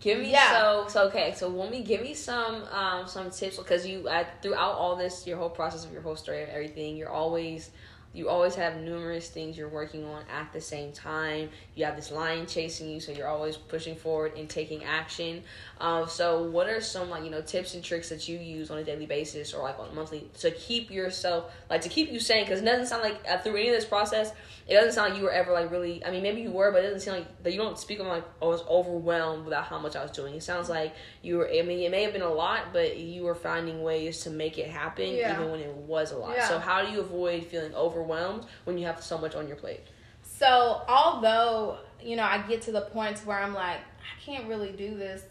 Give 0.00 0.18
me 0.18 0.32
Yeah. 0.32 0.50
so 0.50 0.86
so 0.88 1.06
okay. 1.08 1.32
So 1.34 1.48
when 1.48 1.70
we 1.70 1.82
give 1.82 2.02
me 2.02 2.12
some 2.14 2.64
um 2.64 3.06
some 3.08 3.30
tips 3.30 3.56
because 3.56 3.86
you 3.86 4.06
uh, 4.06 4.24
throughout 4.42 4.74
all 4.74 4.96
this 4.96 5.26
your 5.26 5.38
whole 5.38 5.48
process 5.48 5.84
of 5.86 5.92
your 5.92 6.02
whole 6.02 6.16
story 6.16 6.42
of 6.42 6.50
everything 6.50 6.96
you're 6.96 7.08
always 7.08 7.70
you 8.12 8.28
always 8.28 8.54
have 8.54 8.76
numerous 8.76 9.28
things 9.28 9.58
you're 9.58 9.68
working 9.68 10.04
on 10.04 10.22
at 10.32 10.52
the 10.52 10.60
same 10.60 10.92
time. 10.92 11.50
You 11.74 11.84
have 11.84 11.96
this 11.96 12.12
lion 12.12 12.46
chasing 12.46 12.88
you, 12.88 13.00
so 13.00 13.10
you're 13.10 13.26
always 13.26 13.56
pushing 13.56 13.96
forward 13.96 14.34
and 14.36 14.48
taking 14.48 14.84
action. 14.84 15.42
Um, 15.84 16.08
so 16.08 16.44
what 16.44 16.66
are 16.66 16.80
some 16.80 17.10
like 17.10 17.24
you 17.24 17.30
know 17.30 17.42
tips 17.42 17.74
and 17.74 17.84
tricks 17.84 18.08
that 18.08 18.26
you 18.26 18.38
use 18.38 18.70
on 18.70 18.78
a 18.78 18.84
daily 18.84 19.04
basis 19.04 19.52
or 19.52 19.62
like 19.62 19.78
on 19.78 19.90
a 19.90 19.92
monthly 19.92 20.30
to 20.38 20.50
keep 20.50 20.90
yourself 20.90 21.52
like 21.68 21.82
to 21.82 21.90
keep 21.90 22.10
you 22.10 22.18
sane? 22.18 22.44
Because 22.44 22.62
it 22.62 22.64
doesn't 22.64 22.86
sound 22.86 23.02
like 23.02 23.20
uh, 23.28 23.36
through 23.36 23.56
any 23.56 23.68
of 23.68 23.74
this 23.74 23.84
process, 23.84 24.32
it 24.66 24.72
doesn't 24.72 24.92
sound 24.92 25.10
like 25.10 25.18
you 25.18 25.24
were 25.26 25.30
ever 25.30 25.52
like 25.52 25.70
really. 25.70 26.02
I 26.02 26.10
mean, 26.10 26.22
maybe 26.22 26.40
you 26.40 26.50
were, 26.50 26.72
but 26.72 26.78
it 26.78 26.84
doesn't 26.84 27.00
seem 27.00 27.12
like 27.12 27.42
that. 27.42 27.52
You 27.52 27.58
don't 27.58 27.78
speak 27.78 27.98
of 27.98 28.06
like 28.06 28.24
I 28.40 28.46
was 28.46 28.62
overwhelmed 28.66 29.44
without 29.44 29.64
how 29.64 29.78
much 29.78 29.94
I 29.94 30.00
was 30.02 30.10
doing. 30.10 30.34
It 30.34 30.42
sounds 30.42 30.70
like 30.70 30.94
you 31.20 31.36
were. 31.36 31.50
I 31.50 31.60
mean, 31.60 31.80
it 31.80 31.90
may 31.90 32.02
have 32.04 32.14
been 32.14 32.22
a 32.22 32.32
lot, 32.32 32.72
but 32.72 32.96
you 32.96 33.24
were 33.24 33.34
finding 33.34 33.82
ways 33.82 34.22
to 34.22 34.30
make 34.30 34.56
it 34.56 34.70
happen 34.70 35.12
Yeah. 35.12 35.34
even 35.36 35.50
when 35.50 35.60
it 35.60 35.70
was 35.70 36.12
a 36.12 36.16
lot. 36.16 36.34
Yeah. 36.34 36.48
So 36.48 36.58
how 36.58 36.82
do 36.82 36.92
you 36.92 37.00
avoid 37.00 37.44
feeling 37.44 37.74
overwhelmed 37.74 38.46
when 38.64 38.78
you 38.78 38.86
have 38.86 39.04
so 39.04 39.18
much 39.18 39.34
on 39.34 39.46
your 39.48 39.56
plate? 39.56 39.80
so. 40.22 40.80
Although 40.88 41.76
you 42.02 42.16
know, 42.16 42.24
I 42.24 42.38
get 42.48 42.62
to 42.62 42.72
the 42.72 42.82
point 42.82 43.18
where 43.26 43.38
I'm 43.38 43.52
like, 43.54 43.78
I 43.78 44.20
can't 44.24 44.46
really 44.46 44.72
do 44.72 44.96
this 44.96 45.22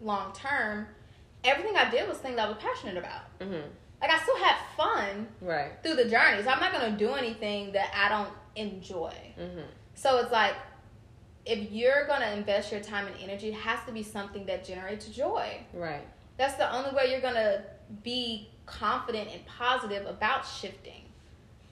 long 0.00 0.32
term. 0.32 0.86
Everything 1.44 1.76
I 1.76 1.90
did 1.90 2.08
was 2.08 2.18
things 2.18 2.38
I 2.38 2.48
was 2.48 2.56
passionate 2.58 2.96
about. 2.96 3.38
Mm-hmm. 3.40 3.68
Like 4.00 4.10
I 4.10 4.18
still 4.20 4.36
had 4.38 4.56
fun 4.76 5.28
Right. 5.40 5.72
through 5.82 5.96
the 5.96 6.04
journey, 6.08 6.42
so 6.42 6.50
I'm 6.50 6.60
not 6.60 6.72
gonna 6.72 6.96
do 6.96 7.14
anything 7.14 7.72
that 7.72 7.92
I 7.94 8.08
don't 8.08 8.32
enjoy. 8.56 9.14
Mm-hmm. 9.38 9.60
So 9.94 10.18
it's 10.18 10.32
like 10.32 10.54
if 11.46 11.70
you're 11.72 12.06
gonna 12.06 12.30
invest 12.32 12.70
your 12.70 12.80
time 12.80 13.06
and 13.06 13.16
energy, 13.22 13.48
it 13.48 13.54
has 13.54 13.80
to 13.86 13.92
be 13.92 14.02
something 14.02 14.44
that 14.46 14.64
generates 14.64 15.06
joy. 15.08 15.58
Right. 15.72 16.06
That's 16.36 16.54
the 16.54 16.72
only 16.72 16.94
way 16.94 17.10
you're 17.10 17.20
gonna 17.20 17.62
be 18.02 18.50
confident 18.66 19.30
and 19.32 19.44
positive 19.46 20.06
about 20.06 20.46
shifting. 20.46 21.02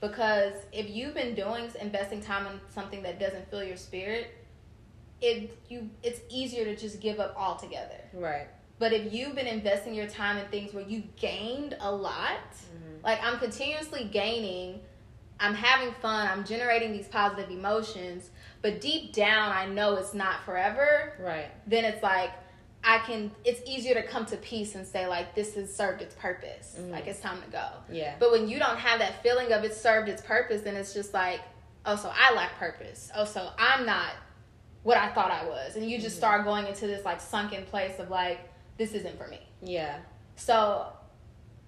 Because 0.01 0.55
if 0.73 0.89
you've 0.91 1.15
been 1.15 1.35
doing 1.35 1.71
investing 1.81 2.21
time 2.21 2.47
in 2.47 2.61
something 2.75 3.03
that 3.03 3.19
doesn't 3.21 3.51
fill 3.51 3.63
your 3.65 3.77
spirit, 3.77 4.35
it 5.21 5.57
you 5.69 5.91
it's 6.03 6.21
easier 6.31 6.65
to 6.65 6.77
just 6.77 7.01
give 7.01 7.19
up 7.21 7.35
altogether. 7.37 8.01
Right. 8.13 8.49
But 8.79 8.93
if 8.93 9.13
you've 9.13 9.35
been 9.35 9.47
investing 9.47 9.95
your 9.95 10.07
time 10.07 10.37
in 10.37 10.47
things 10.49 10.75
where 10.75 10.85
you 10.85 11.03
gained 11.17 11.77
a 11.81 11.91
lot, 11.91 12.37
Mm-hmm. 12.53 13.05
like 13.05 13.23
I'm 13.25 13.39
continuously 13.39 14.05
gaining, 14.13 14.81
I'm 15.41 15.55
having 15.55 15.95
fun, 16.03 16.29
I'm 16.29 16.45
generating 16.45 16.93
these 16.93 17.09
positive 17.09 17.51
emotions, 17.51 18.31
but 18.63 18.81
deep 18.81 19.13
down 19.15 19.51
I 19.53 19.67
know 19.67 19.97
it's 19.97 20.13
not 20.15 20.45
forever, 20.45 21.15
Right. 21.21 21.47
then 21.67 21.85
it's 21.87 22.03
like 22.03 22.31
I 22.85 22.99
can 22.99 23.31
it's 23.45 23.61
easier 23.69 23.95
to 23.95 24.03
come 24.07 24.27
to 24.27 24.37
peace 24.37 24.75
and 24.75 24.87
say 24.87 25.07
like 25.07 25.35
this 25.35 25.55
has 25.55 25.75
served 25.75 26.03
its 26.03 26.15
purpose. 26.15 26.77
Mhm. 26.79 26.91
Like 26.91 27.07
it's 27.07 27.21
time 27.21 27.41
to 27.43 27.49
go. 27.51 27.67
Yeah. 27.91 28.15
But 28.21 28.31
when 28.31 28.47
you 28.49 28.59
don't 28.59 28.79
have 28.79 28.99
that 29.01 29.23
feeling 29.23 29.53
of 29.53 29.65
it 29.65 29.75
served 29.75 30.09
its 30.11 30.21
purpose, 30.23 30.61
then 30.63 30.77
it's 30.77 30.93
just 30.93 31.15
like, 31.15 31.41
oh, 31.87 31.97
so 31.97 32.13
I 32.15 32.35
lack 32.35 32.59
purpose. 32.59 33.11
Oh, 33.15 33.25
so 33.25 33.51
I'm 33.59 33.87
not 33.87 34.11
what 34.87 34.97
I 34.97 35.09
thought 35.09 35.33
I 35.33 35.45
was. 35.49 35.75
And 35.75 35.91
you 35.91 35.99
just 35.99 36.15
Mhm. 36.15 36.19
start 36.21 36.45
going 36.45 36.69
into 36.69 36.87
this 36.87 37.05
like 37.05 37.21
sunken 37.21 37.65
place 37.65 37.99
of 37.99 38.09
like, 38.09 38.39
this 38.77 38.93
isn't 38.93 39.19
for 39.19 39.27
me. 39.27 39.41
Yeah. 39.61 39.99
So 40.37 40.87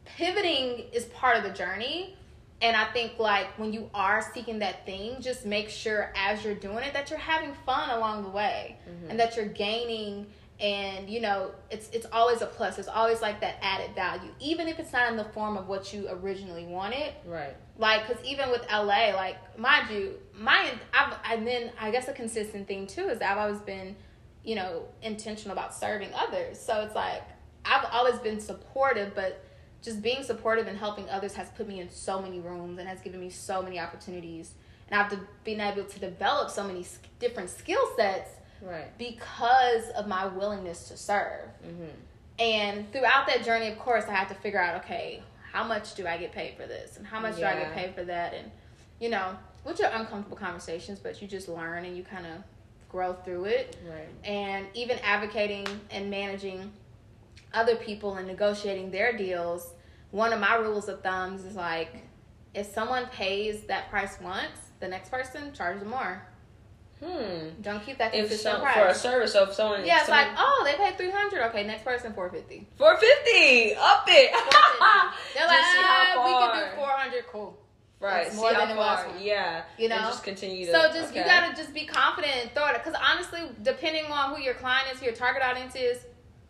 pivoting 0.04 0.84
is 0.92 1.06
part 1.06 1.36
of 1.36 1.42
the 1.42 1.50
journey. 1.50 2.16
And 2.62 2.76
I 2.76 2.84
think 2.92 3.18
like 3.18 3.48
when 3.58 3.72
you 3.72 3.90
are 3.92 4.22
seeking 4.34 4.60
that 4.60 4.86
thing, 4.86 5.20
just 5.20 5.44
make 5.44 5.68
sure 5.68 6.12
as 6.16 6.44
you're 6.44 6.54
doing 6.54 6.84
it 6.84 6.92
that 6.92 7.10
you're 7.10 7.18
having 7.18 7.54
fun 7.66 7.90
along 7.90 8.22
the 8.22 8.28
way 8.30 8.76
Mhm. 8.88 9.10
and 9.10 9.18
that 9.20 9.34
you're 9.34 9.46
gaining 9.46 10.32
and 10.60 11.08
you 11.08 11.20
know 11.20 11.52
it's 11.70 11.88
it's 11.90 12.06
always 12.12 12.42
a 12.42 12.46
plus. 12.46 12.78
It's 12.78 12.88
always 12.88 13.22
like 13.22 13.40
that 13.40 13.56
added 13.62 13.94
value. 13.94 14.30
Even 14.40 14.66
if 14.68 14.78
it's 14.78 14.92
not 14.92 15.10
in 15.10 15.16
the 15.16 15.24
form 15.24 15.56
of 15.56 15.68
what 15.68 15.92
you 15.92 16.08
originally 16.10 16.66
wanted. 16.66 17.12
Right. 17.24 17.56
like 17.76 18.06
because 18.08 18.22
even 18.24 18.50
with 18.50 18.66
la 18.70 18.84
like 18.84 19.36
mind 19.58 19.90
you 19.90 20.14
my 20.34 20.72
i've 20.92 21.14
and 21.30 21.46
then 21.46 21.70
i 21.80 21.90
guess 21.90 22.08
a 22.08 22.12
consistent 22.12 22.66
thing 22.66 22.86
too 22.86 23.08
is 23.08 23.20
i've 23.20 23.38
always 23.38 23.60
been 23.60 23.94
you 24.42 24.56
know 24.56 24.84
intentional 25.02 25.52
about 25.52 25.74
serving 25.74 26.10
others. 26.14 26.58
So 26.58 26.80
it's 26.80 26.94
like 26.94 27.22
i've 27.64 27.86
always 27.92 28.18
been 28.18 28.40
supportive 28.40 29.14
but 29.14 29.44
just 29.82 30.02
being 30.02 30.22
supportive 30.22 30.66
and 30.66 30.76
helping 30.76 31.08
others 31.08 31.34
has 31.34 31.48
put 31.50 31.68
me 31.68 31.80
in 31.80 31.90
so 31.90 32.20
many 32.20 32.40
rooms 32.40 32.78
and 32.78 32.88
has 32.88 33.00
given 33.00 33.20
me 33.20 33.30
so 33.30 33.62
many 33.62 33.78
opportunities. 33.78 34.54
And 34.90 35.00
I've 35.00 35.16
been 35.44 35.60
able 35.60 35.84
to 35.84 36.00
develop 36.00 36.50
so 36.50 36.64
many 36.66 36.84
different 37.18 37.50
skill 37.50 37.88
sets 37.96 38.30
Right. 38.62 38.96
because 38.98 39.88
of 39.90 40.06
my 40.06 40.26
willingness 40.26 40.88
to 40.88 40.96
serve. 40.96 41.48
Mhm. 41.64 41.90
And 42.38 42.92
throughout 42.92 43.26
that 43.26 43.44
journey, 43.44 43.68
of 43.68 43.78
course, 43.78 44.04
I 44.08 44.12
had 44.12 44.28
to 44.28 44.34
figure 44.34 44.60
out 44.60 44.76
okay, 44.84 45.22
how 45.52 45.64
much 45.64 45.94
do 45.94 46.06
I 46.06 46.16
get 46.18 46.32
paid 46.32 46.56
for 46.56 46.66
this, 46.66 46.96
and 46.96 47.06
how 47.06 47.20
much 47.20 47.36
do 47.36 47.44
I 47.44 47.54
get 47.54 47.72
paid 47.74 47.94
for 47.94 48.04
that, 48.04 48.34
and 48.34 48.50
you 49.00 49.08
know, 49.10 49.36
which 49.64 49.80
are 49.80 49.90
uncomfortable 49.92 50.36
conversations, 50.36 50.98
but 50.98 51.20
you 51.22 51.28
just 51.28 51.48
learn 51.48 51.84
and 51.84 51.96
you 51.96 52.02
kind 52.02 52.26
of 52.26 52.42
grow 52.88 53.12
through 53.12 53.44
it. 53.46 53.76
Right. 53.86 54.08
And 54.24 54.66
even 54.74 54.98
advocating 55.00 55.66
and 55.90 56.10
managing 56.10 56.72
other 57.52 57.76
people 57.76 58.16
and 58.16 58.26
negotiating 58.26 58.90
their 58.90 59.16
deals, 59.16 59.72
one 60.10 60.32
of 60.32 60.40
my 60.40 60.54
rules 60.54 60.88
of 60.88 61.02
thumbs 61.02 61.44
is 61.44 61.54
like, 61.54 61.90
if 62.54 62.66
someone 62.72 63.06
pays 63.06 63.62
that 63.64 63.90
price 63.90 64.18
once, 64.20 64.72
the 64.80 64.88
next 64.88 65.10
person 65.10 65.52
charges 65.52 65.84
more. 65.86 66.22
Hmm. 67.04 67.60
Don't 67.62 67.84
keep 67.84 67.98
that 67.98 68.14
If 68.14 68.28
consistent 68.28 68.54
some, 68.54 68.62
price. 68.62 68.74
for 68.76 68.86
a 68.86 68.94
service, 68.94 69.32
so 69.32 69.44
if 69.44 69.54
someone 69.54 69.84
yeah, 69.86 69.98
it's 69.98 70.06
someone, 70.06 70.26
like, 70.26 70.34
oh, 70.38 70.62
they 70.64 70.74
paid 70.76 70.96
three 70.98 71.10
hundred. 71.10 71.46
Okay, 71.48 71.64
next 71.64 71.84
person 71.84 72.12
four 72.12 72.28
fifty. 72.30 72.66
four 72.76 72.96
fifty, 72.96 73.74
up 73.76 74.04
it. 74.08 74.30
They're 75.34 75.46
like, 75.46 75.64
see 75.64 75.82
how 75.82 76.14
ah, 76.16 76.24
we 76.24 76.32
can 76.60 76.70
do 76.70 76.76
four 76.76 76.88
hundred. 76.88 77.24
Cool. 77.30 77.56
Right. 78.00 78.30
See 78.30 78.36
more 78.36 78.52
how 78.52 78.66
than 78.66 78.76
was 78.76 79.00
far. 79.00 79.08
one. 79.08 79.22
Yeah. 79.22 79.62
You 79.76 79.88
And 79.88 80.00
know? 80.02 80.08
just 80.08 80.22
continue 80.22 80.66
to. 80.66 80.72
So 80.72 80.92
just 80.92 81.14
you 81.14 81.24
gotta 81.24 81.54
just 81.56 81.74
be 81.74 81.84
confident 81.84 82.32
and 82.42 82.50
throw 82.52 82.66
it. 82.68 82.74
Because 82.74 82.94
honestly, 83.00 83.40
depending 83.62 84.04
on 84.06 84.34
who 84.34 84.40
your 84.42 84.54
client 84.54 84.88
is, 84.92 85.00
who 85.00 85.06
your 85.06 85.14
target 85.14 85.42
audience 85.42 85.74
is, 85.74 85.98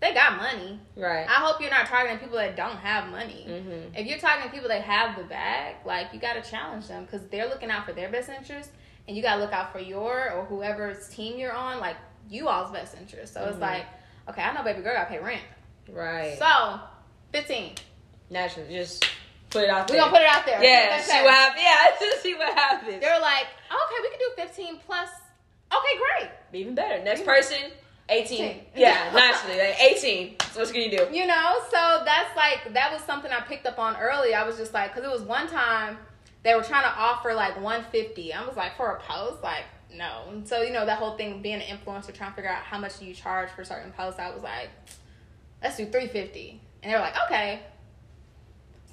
they 0.01 0.12
got 0.14 0.36
money. 0.36 0.78
Right. 0.96 1.26
I 1.26 1.34
hope 1.40 1.61
you're 1.61 1.70
not 1.70 1.86
targeting 1.86 2.18
people 2.18 2.36
that 2.36 2.55
don't 2.57 2.76
have 2.76 3.11
money. 3.11 3.46
mm-hmm. 3.49 3.94
If 3.96 4.07
you're 4.07 4.18
targeting 4.18 4.53
people 4.53 4.68
that 4.68 4.82
have 4.82 5.16
the 5.16 5.24
bag, 5.24 5.76
like 5.86 6.12
you 6.12 6.20
gotta 6.20 6.42
challenge 6.42 6.86
them 6.88 7.05
because 7.05 7.26
they're 7.28 7.49
looking 7.49 7.70
out 7.70 7.86
for 7.86 7.92
their 7.92 8.11
best 8.11 8.28
interest, 8.28 8.70
and 9.09 9.16
you 9.16 9.22
gotta 9.22 9.40
look 9.40 9.52
out 9.52 9.72
for 9.72 9.80
your 9.80 10.30
or 10.32 10.44
whoever's 10.44 11.09
team 11.09 11.38
you're 11.38 11.52
on, 11.54 11.80
like 11.80 11.96
you 12.28 12.46
all's 12.48 12.70
best 12.70 12.94
interest. 13.00 13.34
So 13.34 13.42
it's 13.46 13.56
Mhm. 13.56 13.61
like, 13.62 13.86
okay, 14.28 14.42
I 14.42 14.52
know 14.52 14.62
baby 14.62 14.82
girl 14.82 14.94
gotta 14.94 15.09
pay 15.11 15.18
rent, 15.18 15.40
Right. 15.88 16.38
so 16.38 16.78
fifteen. 17.32 17.74
Naturally, 18.30 18.74
just 18.74 19.04
put 19.50 19.64
it 19.64 19.70
out 19.70 19.90
We're 19.90 19.96
gonna 19.96 20.11
put 20.12 20.20
it 20.20 20.28
out 20.28 20.44
there. 20.44 20.62
yeah. 20.62 21.00
See 21.00 21.12
what 21.14 21.24
what 21.24 21.30
they 21.30 21.30
say. 21.30 21.34
happens. 21.34 21.62
Yeah. 21.62 21.96
Just 22.11 22.22
see 22.22 22.34
what 22.34 22.54
happens. 22.54 23.00
They 23.00 23.09
were 23.11 23.20
like, 23.20 23.46
okay, 23.70 23.94
we 24.02 24.11
can 24.11 24.18
do 24.18 24.30
fifteen 24.36 24.78
plus. 24.86 25.09
Okay, 25.72 25.98
great. 26.20 26.30
Even 26.61 26.74
better. 26.74 27.02
Next 27.02 27.24
person, 27.24 27.72
18. 28.11 28.44
18. 28.44 28.66
Yeah, 28.74 29.11
naturally. 29.14 29.59
Like 29.59 29.80
18. 29.82 30.36
So 30.52 30.61
what 30.61 30.72
can 30.72 30.80
you 30.82 30.90
do? 30.90 31.09
You 31.12 31.26
know, 31.26 31.59
so 31.70 32.02
that's 32.04 32.34
like 32.36 32.72
that 32.74 32.92
was 32.92 33.02
something 33.02 33.30
I 33.32 33.40
picked 33.40 33.66
up 33.66 33.78
on 33.78 33.96
early. 33.96 34.34
I 34.34 34.44
was 34.44 34.56
just 34.59 34.72
like, 34.74 34.94
because 34.94 35.06
it 35.09 35.12
was 35.12 35.22
one 35.22 35.46
time 35.48 35.98
they 36.45 36.55
were 36.55 36.62
trying 36.62 36.84
to 36.84 36.99
offer 36.99 37.34
like 37.34 37.57
150. 37.61 38.32
I 38.32 38.47
was 38.47 38.57
like, 38.57 38.76
for 38.76 38.93
a 38.93 39.01
post, 39.01 39.43
like 39.43 39.64
no. 39.95 40.24
And 40.30 40.47
so 40.47 40.62
you 40.62 40.72
know 40.72 40.86
that 40.86 40.99
whole 40.99 41.16
thing 41.16 41.43
being 41.43 41.61
an 41.62 41.78
influencer, 41.78 42.12
trying 42.14 42.30
to 42.30 42.36
figure 42.36 42.51
out 42.51 42.62
how 42.62 42.78
much 42.78 42.99
do 42.99 43.07
you 43.07 43.14
charge 43.14 43.51
for 43.51 43.64
certain 43.64 43.93
posts. 43.93 44.20
I 44.20 44.30
was 44.30 44.43
like, 44.43 44.68
let's 45.62 45.76
do 45.76 45.84
350, 45.84 46.61
and 46.82 46.93
they 46.93 46.97
were 46.97 47.03
like, 47.03 47.16
okay. 47.26 47.61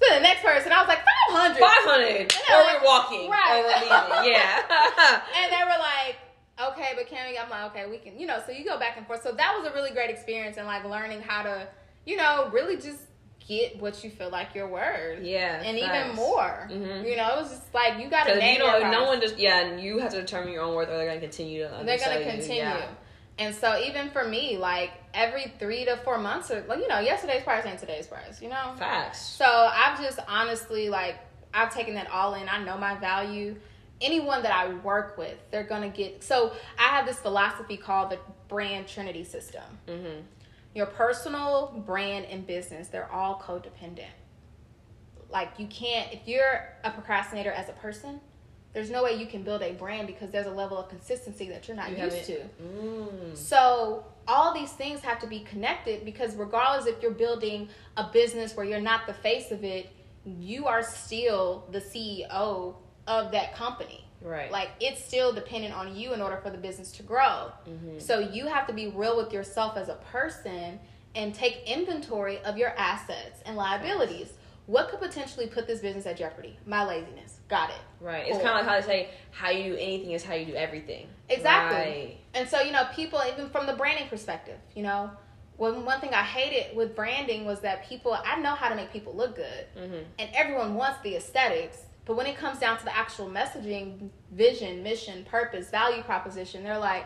So 0.02 0.14
the 0.14 0.20
next 0.20 0.42
person, 0.42 0.72
I 0.72 0.80
was 0.80 0.88
like 0.88 0.98
500, 1.30 1.58
500. 1.58 2.34
Yeah, 2.48 2.54
Or 2.54 2.62
like- 2.64 2.82
we're 2.82 2.86
walking. 2.86 3.30
right. 3.30 4.24
Yeah. 4.26 4.60
and 5.42 5.52
they 5.52 5.62
were 5.64 5.78
like, 5.80 6.16
okay, 6.72 6.92
but 6.96 7.06
can 7.08 7.30
we? 7.30 7.38
I'm 7.38 7.48
like, 7.48 7.70
okay, 7.70 7.88
we 7.90 7.96
can, 7.98 8.18
you 8.18 8.26
know. 8.26 8.40
So 8.44 8.52
you 8.52 8.64
go 8.64 8.78
back 8.78 8.96
and 8.98 9.06
forth. 9.06 9.22
So 9.22 9.32
that 9.32 9.56
was 9.58 9.70
a 9.70 9.74
really 9.74 9.90
great 9.92 10.10
experience, 10.10 10.56
and 10.58 10.66
like 10.66 10.84
learning 10.84 11.22
how 11.22 11.42
to, 11.44 11.66
you 12.04 12.16
know, 12.16 12.50
really 12.52 12.76
just 12.76 12.98
get 13.46 13.80
what 13.80 14.02
you 14.02 14.10
feel 14.10 14.30
like 14.30 14.54
your 14.54 14.68
worth. 14.68 15.22
yeah. 15.22 15.62
and 15.62 15.78
even 15.78 15.90
facts. 15.90 16.16
more. 16.16 16.68
Mhm. 16.70 17.08
You 17.08 17.16
know, 17.16 17.36
it 17.36 17.40
was 17.42 17.50
just 17.50 17.74
like 17.74 17.98
you 18.02 18.08
got 18.08 18.26
to 18.26 18.36
name 18.36 18.54
you 18.54 18.58
know, 18.66 18.78
no 18.78 18.80
price. 18.80 19.06
one 19.06 19.20
just 19.20 19.38
yeah, 19.38 19.60
and 19.60 19.80
you 19.80 19.98
have 19.98 20.10
to 20.12 20.20
determine 20.20 20.52
your 20.52 20.62
own 20.62 20.74
worth, 20.74 20.88
or 20.88 20.96
they're 20.96 21.06
gonna 21.06 21.20
continue 21.20 21.62
to. 21.62 21.82
They're 21.84 21.98
gonna 21.98 22.24
continue. 22.24 22.62
Yeah. 22.62 22.88
And 23.38 23.54
so 23.54 23.78
even 23.80 24.10
for 24.10 24.24
me, 24.24 24.56
like 24.56 24.92
every 25.12 25.52
three 25.58 25.84
to 25.84 25.96
four 25.98 26.18
months, 26.18 26.50
or 26.50 26.64
like 26.68 26.80
you 26.80 26.88
know, 26.88 27.00
yesterday's 27.00 27.42
price 27.42 27.66
ain't 27.66 27.78
today's 27.78 28.06
price. 28.06 28.40
You 28.40 28.48
know, 28.48 28.74
Facts. 28.78 29.20
So 29.20 29.44
I've 29.44 30.00
just 30.02 30.18
honestly 30.28 30.88
like 30.88 31.16
I've 31.52 31.72
taken 31.72 31.94
that 31.94 32.10
all 32.10 32.34
in. 32.34 32.48
I 32.48 32.62
know 32.64 32.76
my 32.78 32.94
value. 32.96 33.56
Anyone 33.98 34.42
that 34.42 34.52
I 34.52 34.74
work 34.74 35.16
with, 35.16 35.36
they're 35.50 35.64
gonna 35.64 35.88
get. 35.88 36.22
So 36.22 36.52
I 36.78 36.88
have 36.88 37.06
this 37.06 37.18
philosophy 37.18 37.76
called 37.78 38.10
the 38.10 38.18
brand 38.48 38.86
trinity 38.86 39.24
system. 39.24 39.64
Mm-hmm. 39.86 40.20
Your 40.76 40.84
personal, 40.84 41.82
brand, 41.86 42.26
and 42.26 42.46
business, 42.46 42.88
they're 42.88 43.10
all 43.10 43.40
codependent. 43.42 44.12
Like 45.30 45.52
you 45.56 45.66
can't 45.68 46.12
if 46.12 46.28
you're 46.28 46.68
a 46.84 46.90
procrastinator 46.90 47.50
as 47.50 47.70
a 47.70 47.72
person, 47.72 48.20
there's 48.74 48.90
no 48.90 49.02
way 49.02 49.14
you 49.14 49.26
can 49.26 49.42
build 49.42 49.62
a 49.62 49.72
brand 49.72 50.06
because 50.06 50.30
there's 50.30 50.46
a 50.46 50.50
level 50.50 50.76
of 50.76 50.90
consistency 50.90 51.48
that 51.48 51.66
you're 51.66 51.78
not 51.78 51.90
You 51.90 52.04
used 52.04 52.26
to. 52.26 52.40
Mm. 52.62 53.34
So 53.34 54.04
all 54.28 54.52
these 54.52 54.70
things 54.70 55.00
have 55.00 55.18
to 55.20 55.26
be 55.26 55.40
connected 55.40 56.04
because 56.04 56.36
regardless 56.36 56.86
if 56.86 57.00
you're 57.00 57.10
building 57.10 57.70
a 57.96 58.10
business 58.12 58.54
where 58.54 58.66
you're 58.66 58.78
not 58.78 59.06
the 59.06 59.14
face 59.14 59.50
of 59.50 59.64
it, 59.64 59.88
you 60.26 60.66
are 60.66 60.82
still 60.82 61.64
the 61.72 61.80
CEO 61.80 62.74
of 63.06 63.32
that 63.32 63.54
company. 63.54 64.05
Right. 64.22 64.50
Like 64.50 64.70
it's 64.80 65.04
still 65.04 65.32
dependent 65.32 65.74
on 65.74 65.94
you 65.96 66.12
in 66.12 66.20
order 66.22 66.36
for 66.38 66.50
the 66.50 66.58
business 66.58 66.92
to 66.92 67.02
grow. 67.02 67.52
Mhm. 67.68 68.00
So 68.00 68.18
you 68.18 68.46
have 68.46 68.66
to 68.66 68.72
be 68.72 68.88
real 68.88 69.16
with 69.16 69.32
yourself 69.32 69.76
as 69.76 69.88
a 69.88 69.94
person 69.96 70.80
and 71.14 71.34
take 71.34 71.62
inventory 71.66 72.38
of 72.42 72.56
your 72.58 72.70
assets 72.76 73.40
and 73.46 73.56
liabilities. 73.56 74.32
What 74.66 74.88
could 74.88 75.00
potentially 75.00 75.46
put 75.46 75.66
this 75.68 75.80
business 75.80 76.06
at 76.06 76.16
jeopardy? 76.16 76.58
My 76.66 76.84
laziness. 76.84 77.38
Got 77.48 77.70
it. 77.70 77.76
Right. 78.00 78.26
It's 78.26 78.38
Cool. 78.38 78.46
kind 78.46 78.58
of 78.60 78.66
like 78.66 78.74
how 78.74 78.80
they 78.80 78.86
say, 79.04 79.08
how 79.30 79.50
you 79.50 79.72
do 79.72 79.76
anything 79.78 80.10
is 80.10 80.24
how 80.24 80.34
you 80.34 80.44
do 80.44 80.54
everything. 80.54 81.08
Exactly. 81.28 81.78
Right. 81.78 82.16
And 82.34 82.48
so, 82.48 82.60
you 82.60 82.72
know, 82.72 82.84
people, 82.92 83.22
even 83.32 83.48
from 83.50 83.66
the 83.66 83.74
branding 83.74 84.08
perspective, 84.08 84.58
you 84.74 84.82
know, 84.82 85.10
one, 85.56 85.84
one 85.84 86.00
thing 86.00 86.12
I 86.12 86.22
hated 86.24 86.76
with 86.76 86.96
branding 86.96 87.46
was 87.46 87.60
that 87.60 87.86
people, 87.88 88.12
I 88.12 88.40
know 88.40 88.50
how 88.56 88.68
to 88.68 88.74
make 88.74 88.92
people 88.92 89.14
look 89.14 89.36
good, 89.36 89.66
Mm-hmm. 89.78 90.02
and 90.18 90.30
everyone 90.34 90.74
wants 90.74 91.00
the 91.02 91.14
aesthetics. 91.16 91.78
But 92.06 92.16
when 92.16 92.26
it 92.26 92.38
comes 92.38 92.58
down 92.60 92.78
to 92.78 92.84
the 92.84 92.96
actual 92.96 93.28
messaging, 93.28 94.10
vision, 94.30 94.82
mission, 94.82 95.24
purpose, 95.24 95.68
value 95.70 96.02
proposition, 96.04 96.62
they're 96.62 96.78
like, 96.78 97.04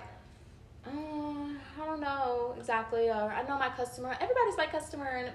uh, 0.87 0.91
I 0.91 1.87
don't 1.87 2.01
know 2.01 2.55
exactly, 2.59 3.09
or 3.09 3.33
I 3.33 3.43
know 3.49 3.59
my 3.59 3.71
customer. 3.71 4.15
Everybody's 4.21 4.59
my 4.59 4.67
customer. 4.67 5.07
And 5.07 5.33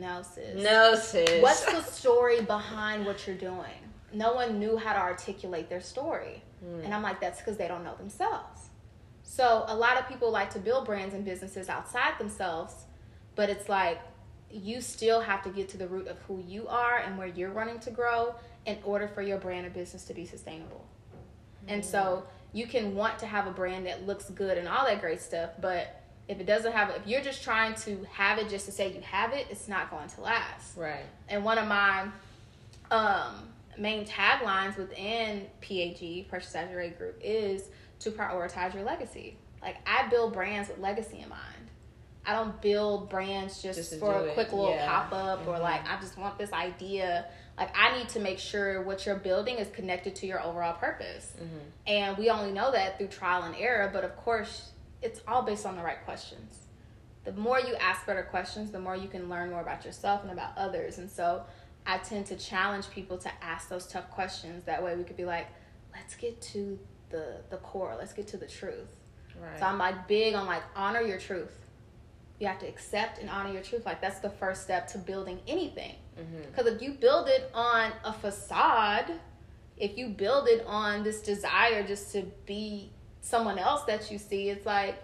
no, 0.00 0.22
sis. 0.22 0.62
No, 0.62 0.94
sis. 0.94 1.42
What's 1.42 1.64
the 1.66 1.82
story 1.82 2.40
behind 2.40 3.04
what 3.04 3.26
you're 3.26 3.36
doing? 3.36 3.78
No 4.14 4.32
one 4.32 4.58
knew 4.58 4.78
how 4.78 4.94
to 4.94 4.98
articulate 4.98 5.68
their 5.68 5.82
story. 5.82 6.42
Mm. 6.64 6.86
And 6.86 6.94
I'm 6.94 7.02
like, 7.02 7.20
that's 7.20 7.40
because 7.40 7.58
they 7.58 7.68
don't 7.68 7.84
know 7.84 7.96
themselves. 7.96 8.70
So 9.22 9.64
a 9.68 9.76
lot 9.76 9.98
of 9.98 10.08
people 10.08 10.30
like 10.30 10.48
to 10.54 10.58
build 10.58 10.86
brands 10.86 11.14
and 11.14 11.22
businesses 11.22 11.68
outside 11.68 12.18
themselves, 12.18 12.74
but 13.34 13.50
it's 13.50 13.68
like 13.68 14.00
you 14.50 14.80
still 14.80 15.20
have 15.20 15.42
to 15.42 15.50
get 15.50 15.68
to 15.70 15.76
the 15.76 15.86
root 15.86 16.08
of 16.08 16.18
who 16.26 16.42
you 16.46 16.66
are 16.68 16.98
and 16.98 17.18
where 17.18 17.26
you're 17.26 17.50
running 17.50 17.78
to 17.80 17.90
grow 17.90 18.34
in 18.66 18.78
order 18.84 19.08
for 19.08 19.22
your 19.22 19.38
brand 19.38 19.66
or 19.66 19.70
business 19.70 20.04
to 20.04 20.14
be 20.14 20.24
sustainable. 20.24 20.84
And 21.66 21.84
so 21.84 22.24
you 22.52 22.66
can 22.66 22.94
want 22.94 23.18
to 23.18 23.26
have 23.26 23.46
a 23.46 23.50
brand 23.50 23.86
that 23.86 24.06
looks 24.06 24.30
good 24.30 24.56
and 24.56 24.66
all 24.66 24.86
that 24.86 25.00
great 25.00 25.20
stuff, 25.20 25.50
but 25.60 26.02
if 26.28 26.40
it 26.40 26.46
doesn't 26.46 26.72
have 26.72 26.90
if 26.90 27.06
you're 27.06 27.22
just 27.22 27.42
trying 27.42 27.74
to 27.74 28.06
have 28.12 28.38
it 28.38 28.48
just 28.48 28.66
to 28.66 28.72
say 28.72 28.92
you 28.92 29.00
have 29.02 29.32
it, 29.32 29.46
it's 29.50 29.68
not 29.68 29.90
going 29.90 30.08
to 30.08 30.20
last 30.20 30.76
Right. 30.76 31.04
and 31.28 31.44
one 31.44 31.58
of 31.58 31.66
my 31.66 32.08
um, 32.90 33.34
main 33.78 34.06
taglines 34.06 34.76
within 34.76 35.46
PAG, 35.60 36.28
Precious 36.28 36.52
Azuree 36.54 36.96
Group, 36.96 37.18
is 37.22 37.68
to 38.00 38.10
prioritize 38.10 38.74
your 38.74 38.84
legacy. 38.84 39.36
Like 39.62 39.76
I 39.86 40.08
build 40.08 40.32
brands 40.32 40.68
with 40.68 40.78
legacy 40.78 41.20
in 41.20 41.28
mind. 41.28 41.42
I 42.26 42.34
don't 42.34 42.60
build 42.60 43.08
brands 43.08 43.62
just, 43.62 43.78
Just 43.78 43.98
for 44.00 44.12
a 44.14 44.22
it, 44.24 44.34
quick 44.34 44.52
little 44.52 44.70
yeah. 44.70 44.86
pop 44.86 45.12
up 45.12 45.46
or 45.46 45.54
Mhm. 45.54 45.60
like 45.62 45.88
I 45.88 45.98
just 46.00 46.18
want 46.18 46.36
this 46.38 46.52
idea. 46.52 47.26
Like 47.56 47.70
I 47.76 47.96
need 47.98 48.08
to 48.10 48.20
make 48.20 48.38
sure 48.38 48.82
what 48.82 49.06
you're 49.06 49.16
building 49.16 49.56
is 49.56 49.68
connected 49.68 50.14
to 50.16 50.26
your 50.26 50.42
overall 50.42 50.74
purpose. 50.74 51.32
Mm-hmm. 51.36 51.58
And 51.86 52.16
we 52.18 52.28
only 52.30 52.52
know 52.52 52.70
that 52.72 52.98
through 52.98 53.08
trial 53.08 53.44
and 53.44 53.56
error, 53.56 53.90
but 53.92 54.04
of 54.04 54.14
course, 54.16 54.70
it's 55.00 55.20
all 55.26 55.42
based 55.42 55.64
on 55.64 55.76
the 55.76 55.82
right 55.82 56.04
questions. 56.04 56.58
The 57.24 57.32
more 57.32 57.58
you 57.60 57.74
ask 57.76 58.06
better 58.06 58.22
questions, 58.24 58.70
the 58.70 58.78
more 58.80 58.94
you 58.96 59.08
can 59.08 59.28
learn 59.28 59.50
more 59.50 59.60
about 59.60 59.84
yourself 59.84 60.22
and 60.22 60.30
about 60.30 60.56
others. 60.56 60.98
And 60.98 61.10
so 61.10 61.44
I 61.86 61.98
tend 61.98 62.26
to 62.26 62.36
challenge 62.36 62.90
people 62.90 63.16
to 63.18 63.30
ask 63.42 63.68
those 63.68 63.86
tough 63.86 64.10
questions. 64.10 64.64
That 64.66 64.82
way 64.82 64.96
we 64.96 65.04
could 65.04 65.16
be 65.16 65.24
like, 65.24 65.46
let's 65.94 66.14
get 66.14 66.40
to 66.42 66.78
the 67.10 67.36
the 67.48 67.56
core, 67.58 67.94
let's 67.98 68.12
get 68.12 68.26
to 68.28 68.36
the 68.36 68.46
truth. 68.46 68.94
Right. 69.40 69.58
So 69.58 69.64
I'm 69.66 69.78
like 69.78 70.06
big 70.08 70.34
on 70.34 70.46
like 70.46 70.62
honor 70.76 71.00
your 71.00 71.18
truth. 71.18 71.58
You 72.38 72.46
have 72.46 72.58
to 72.60 72.66
accept 72.68 73.18
and 73.18 73.28
honor 73.28 73.52
your 73.52 73.62
truth. 73.62 73.84
Like 73.84 74.00
that's 74.00 74.20
the 74.20 74.30
first 74.30 74.62
step 74.62 74.86
to 74.88 74.98
building 74.98 75.40
anything. 75.48 75.94
mm-hmm. 76.18 76.50
Because 76.50 76.72
if 76.72 76.82
you 76.82 76.92
build 76.92 77.28
it 77.28 77.50
on 77.52 77.92
a 78.04 78.12
facade, 78.12 79.12
if 79.76 79.96
you 79.98 80.08
build 80.08 80.48
it 80.48 80.64
on 80.66 81.02
this 81.02 81.20
desire 81.20 81.86
just 81.86 82.12
to 82.12 82.22
be 82.46 82.90
someone 83.20 83.58
else 83.58 83.84
that 83.84 84.10
you 84.10 84.18
see, 84.18 84.48
it's 84.48 84.66
like, 84.66 84.96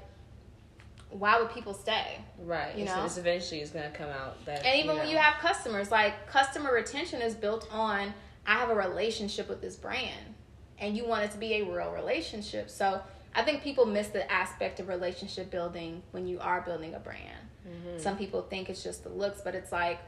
why 1.10 1.40
would 1.40 1.50
people 1.52 1.74
stay? 1.74 2.18
Right. 2.40 2.76
You 2.76 2.84
it's, 2.84 2.94
know? 2.94 3.04
it's 3.04 3.18
eventually 3.18 3.60
it's 3.60 3.70
gonna 3.70 3.90
come 3.90 4.10
out 4.10 4.44
that. 4.46 4.64
And 4.64 4.78
even 4.78 4.90
you 4.90 4.98
when 4.98 5.06
know. 5.06 5.12
you 5.12 5.18
have 5.18 5.40
customers, 5.40 5.90
like 5.90 6.26
customer 6.28 6.72
retention 6.72 7.22
is 7.22 7.34
built 7.34 7.68
on 7.72 8.12
I 8.46 8.54
have 8.54 8.70
a 8.70 8.74
relationship 8.74 9.48
with 9.48 9.60
this 9.60 9.76
brand. 9.76 10.34
and 10.78 10.96
you 10.96 11.06
want 11.06 11.24
it 11.24 11.30
to 11.30 11.38
be 11.38 11.54
a 11.54 11.64
real 11.64 11.92
relationship. 11.92 12.68
So 12.68 13.00
I 13.34 13.42
think 13.42 13.62
people 13.62 13.86
miss 13.86 14.08
the 14.08 14.30
aspect 14.30 14.80
of 14.80 14.88
relationship 14.88 15.50
building 15.50 16.02
when 16.12 16.26
you 16.26 16.38
are 16.40 16.60
building 16.60 16.94
a 16.94 17.00
brand. 17.00 17.48
Mm-hmm. 17.66 17.98
Some 17.98 18.16
people 18.16 18.42
think 18.42 18.70
it's 18.70 18.82
just 18.82 19.02
the 19.02 19.10
looks, 19.10 19.40
but 19.40 19.54
it's 19.54 19.72
like, 19.72 20.00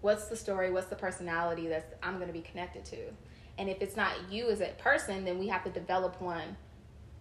what's 0.00 0.26
the 0.26 0.36
story? 0.36 0.70
What's 0.70 0.86
the 0.86 0.96
personality 0.96 1.66
that 1.68 1.98
I'm 2.02 2.16
going 2.16 2.28
to 2.28 2.32
be 2.32 2.42
connected 2.42 2.84
to? 2.86 2.98
And 3.58 3.68
if 3.68 3.82
it's 3.82 3.96
not 3.96 4.12
you 4.30 4.48
as 4.48 4.60
a 4.60 4.68
person, 4.78 5.24
then 5.24 5.38
we 5.38 5.48
have 5.48 5.64
to 5.64 5.70
develop 5.70 6.20
one 6.20 6.56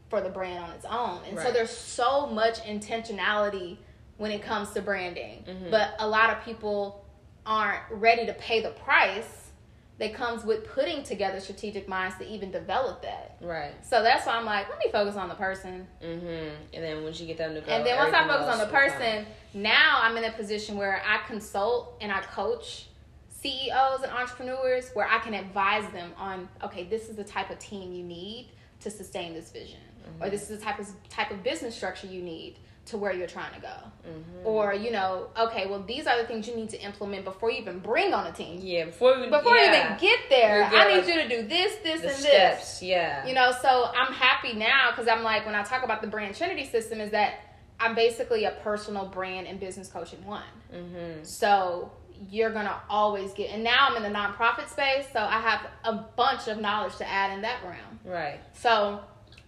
for 0.09 0.21
the 0.21 0.29
brand 0.29 0.63
on 0.63 0.69
its 0.71 0.85
own. 0.85 1.21
And 1.27 1.37
right. 1.37 1.47
so 1.47 1.51
there's 1.51 1.71
so 1.71 2.27
much 2.27 2.59
intentionality 2.61 3.77
when 4.17 4.31
it 4.31 4.43
comes 4.43 4.71
to 4.71 4.81
branding. 4.81 5.43
Mm-hmm. 5.47 5.71
But 5.71 5.95
a 5.99 6.07
lot 6.07 6.29
of 6.29 6.43
people 6.43 7.03
aren't 7.45 7.81
ready 7.89 8.25
to 8.25 8.33
pay 8.33 8.61
the 8.61 8.69
price 8.71 9.46
that 9.99 10.13
comes 10.13 10.43
with 10.43 10.63
putting 10.67 11.03
together 11.03 11.39
strategic 11.39 11.87
minds 11.87 12.17
to 12.17 12.27
even 12.27 12.51
develop 12.51 13.01
that. 13.01 13.37
Right. 13.41 13.73
So 13.83 14.03
that's 14.03 14.27
why 14.27 14.33
I'm 14.33 14.45
like, 14.45 14.69
let 14.69 14.77
me 14.77 14.91
focus 14.91 15.15
on 15.15 15.27
the 15.27 15.35
person. 15.35 15.87
Mm-hmm. 16.03 16.55
And 16.73 16.83
then 16.83 17.03
once 17.03 17.19
you 17.19 17.25
get 17.25 17.37
go, 17.37 17.45
and 17.45 17.85
then 17.85 17.97
once 17.97 18.13
I 18.13 18.27
focus 18.27 18.47
on 18.47 18.59
the 18.59 18.71
person, 18.71 19.25
now 19.53 19.99
I'm 20.01 20.15
in 20.17 20.23
a 20.25 20.31
position 20.31 20.77
where 20.77 21.01
I 21.05 21.25
consult 21.27 21.97
and 21.99 22.11
I 22.11 22.21
coach 22.21 22.87
CEOs 23.41 24.03
and 24.03 24.11
entrepreneurs 24.11 24.91
where 24.93 25.07
I 25.07 25.19
can 25.19 25.33
advise 25.33 25.89
them 25.91 26.11
on, 26.17 26.47
okay, 26.63 26.83
this 26.83 27.09
is 27.09 27.15
the 27.15 27.23
type 27.23 27.49
of 27.49 27.57
team 27.59 27.93
you 27.93 28.03
need 28.03 28.49
to 28.81 28.91
sustain 28.91 29.33
this 29.33 29.51
vision, 29.51 29.79
mm-hmm. 29.79 30.23
or 30.23 30.29
this 30.29 30.49
is 30.49 30.59
the 30.59 30.63
type 30.63 30.77
of 30.77 30.87
type 31.09 31.31
of 31.31 31.43
business 31.43 31.75
structure 31.75 32.05
you 32.05 32.21
need 32.21 32.57
to 32.87 32.97
where 32.97 33.13
you're 33.13 33.27
trying 33.27 33.53
to 33.53 33.61
go. 33.61 33.67
Mm-hmm. 33.67 34.45
Or, 34.45 34.73
you 34.73 34.91
know, 34.91 35.27
okay, 35.37 35.67
well, 35.67 35.83
these 35.83 36.07
are 36.07 36.21
the 36.21 36.27
things 36.27 36.47
you 36.47 36.55
need 36.55 36.69
to 36.69 36.81
implement 36.81 37.25
before 37.25 37.51
you 37.51 37.59
even 37.59 37.79
bring 37.79 38.13
on 38.13 38.27
a 38.27 38.31
team. 38.31 38.59
Yeah, 38.61 38.85
before, 38.85 39.19
we, 39.19 39.29
before 39.29 39.55
yeah. 39.55 39.63
you 39.63 39.85
even 39.85 39.97
get 39.99 40.19
there, 40.29 40.63
I 40.63 40.95
need 40.95 41.07
you 41.07 41.21
to 41.21 41.27
do 41.27 41.47
this, 41.47 41.75
this, 41.83 42.01
and 42.01 42.11
steps, 42.11 42.79
this. 42.79 42.83
Yeah. 42.83 43.25
You 43.27 43.33
know, 43.33 43.51
so 43.61 43.91
I'm 43.95 44.13
happy 44.13 44.53
now 44.53 44.91
because 44.91 45.07
I'm 45.07 45.23
like, 45.23 45.45
when 45.45 45.55
I 45.55 45.63
talk 45.63 45.83
about 45.83 46.01
the 46.01 46.07
brand 46.07 46.35
Trinity 46.35 46.65
system, 46.65 47.01
is 47.01 47.11
that 47.11 47.35
I'm 47.79 47.95
basically 47.95 48.45
a 48.45 48.51
personal 48.63 49.05
brand 49.05 49.47
and 49.47 49.59
business 49.59 49.89
coach 49.89 50.13
in 50.13 50.23
one. 50.25 50.43
Mm-hmm. 50.73 51.23
So 51.23 51.91
you're 52.29 52.51
gonna 52.51 52.81
always 52.89 53.31
get 53.33 53.51
and 53.51 53.63
now 53.63 53.87
i'm 53.87 53.95
in 53.95 54.01
the 54.03 54.19
nonprofit 54.19 54.67
space 54.67 55.05
so 55.13 55.19
i 55.19 55.39
have 55.39 55.67
a 55.83 55.93
bunch 56.15 56.47
of 56.47 56.59
knowledge 56.59 56.95
to 56.95 57.07
add 57.07 57.31
in 57.31 57.41
that 57.41 57.63
realm 57.63 57.99
right 58.05 58.39
so 58.53 58.99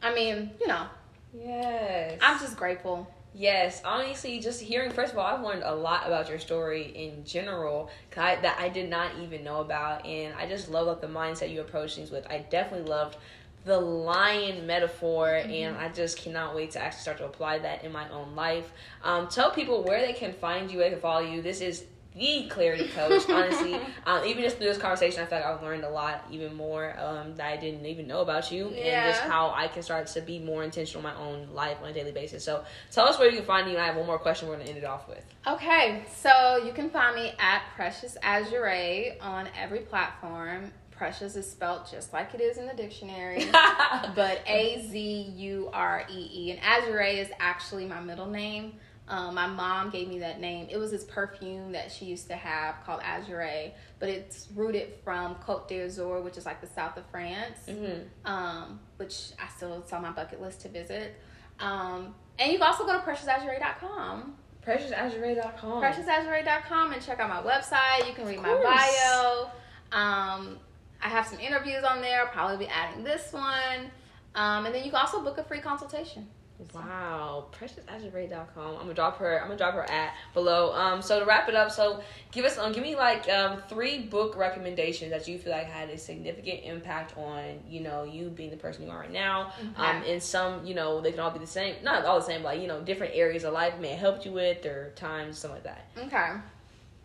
i 0.04 0.14
mean 0.14 0.52
you 0.62 0.68
know 0.68 0.86
yes 1.34 2.20
i'm 2.22 2.40
just 2.40 2.56
grateful 2.56 3.12
Yes, 3.40 3.82
honestly, 3.86 4.38
just 4.42 4.60
hearing 4.60 4.92
first 4.92 5.14
of 5.14 5.18
all, 5.18 5.26
I've 5.26 5.42
learned 5.42 5.64
a 5.64 5.74
lot 5.74 6.06
about 6.06 6.28
your 6.28 6.40
story 6.40 6.92
in 6.94 7.24
general 7.24 7.90
I, 8.18 8.36
that 8.36 8.60
I 8.60 8.68
did 8.68 8.90
not 8.90 9.12
even 9.24 9.46
know 9.46 9.62
about, 9.62 10.06
and 10.06 10.36
I 10.38 10.46
just 10.46 10.70
love 10.70 10.88
like 10.88 11.00
the 11.00 11.08
mindset 11.08 11.50
you 11.50 11.62
approach 11.62 11.96
things 11.96 12.12
with. 12.12 12.30
I 12.30 12.40
definitely 12.40 12.90
loved 12.90 13.16
the 13.64 13.80
lion 13.80 14.68
metaphor, 14.68 15.28
mm-hmm. 15.28 15.52
and 15.52 15.78
I 15.78 15.88
just 15.88 16.18
cannot 16.18 16.54
wait 16.54 16.72
to 16.72 16.82
actually 16.82 17.00
start 17.00 17.20
to 17.20 17.26
apply 17.28 17.60
that 17.60 17.86
in 17.86 17.94
my 17.94 18.10
own 18.10 18.36
life. 18.36 18.74
Um, 19.06 19.30
tell 19.30 19.52
people 19.52 19.86
where 19.86 20.06
they 20.06 20.12
can 20.12 20.34
find 20.34 20.70
you, 20.70 20.80
where 20.80 20.90
they 20.90 20.96
can 20.96 21.02
follow 21.02 21.22
you. 21.22 21.42
This 21.42 21.62
is 21.62 21.86
the 22.16 22.48
clarity 22.50 22.88
coach. 22.90 23.30
Honestly, 23.30 23.80
um, 24.06 24.26
even 24.26 24.44
just 24.44 24.58
through 24.58 24.68
this 24.68 24.78
conversation, 24.78 25.22
I 25.22 25.26
feel 25.26 25.40
like 25.40 25.48
I've 25.48 25.62
learned 25.62 25.84
a 25.84 25.90
lot, 25.90 26.26
even 26.32 26.56
more 26.56 26.96
um, 27.00 27.36
that 27.36 27.48
I 27.48 27.58
didn't 27.58 27.86
even 27.86 28.08
know 28.08 28.22
about 28.22 28.52
you, 28.52 28.72
yeah. 28.74 29.06
and 29.06 29.14
just 29.14 29.22
how 29.22 29.52
I 29.56 29.68
can 29.68 29.84
start 29.84 30.08
to 30.08 30.22
be 30.22 30.40
more 30.40 30.64
intentional 30.64 31.08
in 31.08 31.14
my 31.14 31.20
own 31.20 31.50
life 31.54 31.78
on 31.82 31.90
a 31.90 31.94
daily 31.94 32.12
basis. 32.12 32.44
So, 32.44 32.64
tell 32.92 33.08
us 33.08 33.20
where 33.20 33.30
you 33.30 33.38
can 33.38 33.46
find 33.46 33.68
you. 33.68 33.74
And 33.74 33.82
I 33.82 33.88
have 33.88 33.96
one 33.96 34.08
more 34.08 34.20
question. 34.20 34.48
We're 34.48 34.58
gonna 34.58 34.70
end 34.70 34.78
it 34.78 34.86
off 34.86 35.08
with. 35.08 35.24
Okay, 35.48 36.04
so 36.16 36.64
you 36.66 36.74
can 36.74 36.90
find 36.90 37.16
me 37.16 37.34
at 37.40 37.64
Precious 37.76 38.18
Azuree 38.24 39.22
on 39.22 39.48
every 39.58 39.80
platform. 39.80 40.72
Precious 40.92 41.38
is 41.38 41.50
spelled 41.50 41.90
just 41.90 42.12
like 42.12 42.34
it 42.34 42.42
is 42.42 42.58
in 42.58 42.68
the 42.68 42.74
dictionary, 42.74 43.46
but 44.16 44.42
A 44.46 44.86
Z 44.90 45.34
U 45.38 45.70
R 45.72 46.06
E 46.12 46.30
E. 46.34 46.52
And 46.52 46.60
Azuree 46.60 47.20
is 47.20 47.30
actually 47.40 47.86
my 47.86 48.02
middle 48.02 48.28
name. 48.28 48.74
Um, 49.10 49.34
my 49.34 49.48
mom 49.48 49.90
gave 49.90 50.08
me 50.08 50.20
that 50.20 50.40
name. 50.40 50.68
It 50.70 50.78
was 50.78 50.92
this 50.92 51.04
perfume 51.04 51.72
that 51.72 51.92
she 51.92 52.06
used 52.06 52.28
to 52.28 52.36
have 52.36 52.76
called 52.86 53.02
Azurée, 53.02 53.72
but 53.98 54.08
it's 54.08 54.48
rooted 54.56 54.94
from 55.04 55.36
Côte 55.36 55.68
d'Azur, 55.68 56.24
which 56.24 56.38
is 56.38 56.46
like 56.46 56.62
the 56.62 56.68
south 56.68 56.96
of 56.96 57.06
France, 57.08 57.58
mm-hmm. 57.68 58.02
um, 58.32 58.80
which 58.98 59.32
I 59.44 59.48
still 59.56 59.80
it's 59.80 59.92
on 59.92 60.04
my 60.04 60.12
bucket 60.12 60.40
list 60.40 60.62
to 60.62 60.70
visit. 60.70 61.20
Um, 61.60 62.14
and 62.38 62.52
you 62.52 62.60
can 62.60 62.68
also 62.68 62.86
go 62.86 62.94
to 62.94 63.00
preciousazuree.com. 63.00 64.36
Preciousazuree.com. 64.66 65.82
Preciousazuree.com 65.82 66.94
and 66.94 67.02
check 67.02 67.20
out 67.20 67.30
my 67.30 67.52
website. 67.52 68.08
You 68.08 68.14
can 68.14 68.28
read 68.28 68.42
my 68.42 68.54
bio. 68.62 69.50
Um, 69.92 70.60
I 71.02 71.08
have 71.08 71.26
some 71.26 71.40
interviews 71.40 71.84
on 71.84 72.02
there. 72.02 72.22
I'll 72.22 72.32
probably 72.32 72.66
be 72.66 72.72
adding 72.72 73.04
this 73.04 73.34
one. 73.34 73.90
Um, 74.36 74.68
and 74.68 74.76
then 74.76 74.84
you 74.84 74.92
can 74.92 75.00
also 75.00 75.22
book 75.22 75.40
a 75.40 75.44
free 75.44 75.62
consultation. 75.62 76.28
Wow, 76.74 77.46
preciousazuree.com. 77.58 78.76
I'm 78.76 78.82
gonna 78.82 78.94
drop 78.94 79.18
her. 79.20 79.40
I'm 79.40 79.48
gonna 79.48 79.58
drop 79.58 79.76
her 79.76 79.90
at 79.90 80.14
below. 80.34 80.74
Um, 80.74 81.02
so 81.02 81.20
to 81.20 81.26
wrap 81.26 81.48
it 81.48 81.56
up, 81.56 81.72
so 81.72 82.02
give 82.34 82.44
us 82.44 82.58
um, 82.58 82.74
give 82.74 82.84
me 82.84 82.98
like 82.98 83.30
um 83.30 83.62
three 83.70 84.00
book 84.00 84.36
recommendations 84.36 85.12
that 85.12 85.26
you 85.26 85.40
feel 85.40 85.54
like 85.54 85.68
had 85.68 85.90
a 85.90 85.98
significant 85.98 86.66
impact 86.66 87.18
on 87.18 87.62
you 87.70 87.80
know 87.80 88.04
you 88.04 88.30
being 88.30 88.50
the 88.50 88.58
person 88.58 88.84
you 88.84 88.92
are 88.92 89.00
right 89.00 89.12
now. 89.12 89.54
Okay. 89.58 89.82
Um, 89.82 90.04
and 90.06 90.22
some 90.22 90.66
you 90.66 90.76
know 90.76 91.00
they 91.00 91.12
can 91.12 91.22
all 91.22 91.32
be 91.32 91.40
the 91.40 91.48
same, 91.48 91.76
not 91.82 92.04
all 92.04 92.20
the 92.20 92.26
same, 92.26 92.42
but 92.44 92.50
like, 92.50 92.62
you 92.62 92.68
know 92.68 92.82
different 92.82 93.14
areas 93.16 93.46
of 93.46 93.54
life 93.54 93.80
may 93.80 93.92
have 93.92 94.00
helped 94.00 94.26
you 94.26 94.34
with 94.34 94.66
or 94.66 94.92
times 94.98 95.38
something 95.38 95.64
like 95.64 95.64
that. 95.64 95.88
Okay. 96.08 96.34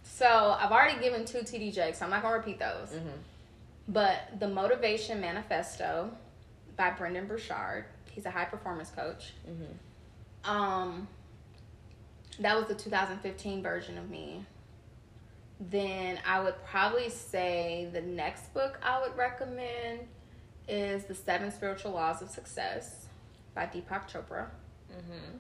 So 0.03 0.57
I've 0.59 0.73
already 0.73 1.01
given 1.01 1.25
two 1.25 1.39
TDJ, 1.39 1.95
so 1.95 2.05
I'm 2.05 2.11
not 2.11 2.23
gonna 2.23 2.37
repeat 2.37 2.59
those. 2.59 2.89
Mm-hmm. 2.89 3.09
But 3.87 4.41
the 4.41 4.49
Motivation 4.49 5.21
Manifesto 5.21 6.11
by 6.77 6.91
Brendon 6.91 7.27
Burchard 7.27 7.85
He's 8.15 8.27
a 8.27 8.31
high 8.31 8.45
performance 8.45 8.91
coach. 8.91 9.33
Mm-hmm. 9.49 10.51
Um, 10.51 11.09
that 12.39 12.57
was 12.57 12.67
the 12.67 12.75
2015 12.75 13.63
version 13.63 13.99
of 13.99 14.09
me. 14.09 14.47
Then 15.59 16.19
I 16.27 16.41
would 16.41 16.55
probably 16.65 17.09
say 17.09 17.89
the 17.93 18.01
next 18.01 18.55
book 18.55 18.79
I 18.83 19.01
would 19.01 19.17
recommend 19.17 20.01
is 20.69 21.05
The 21.05 21.15
Seven 21.15 21.51
Spiritual 21.51 21.93
Laws 21.93 22.23
of 22.23 22.31
Success 22.31 23.07
by 23.55 23.67
Deepak 23.67 24.09
Chopra. 24.11 24.47
Mm-hmm. 24.93 25.37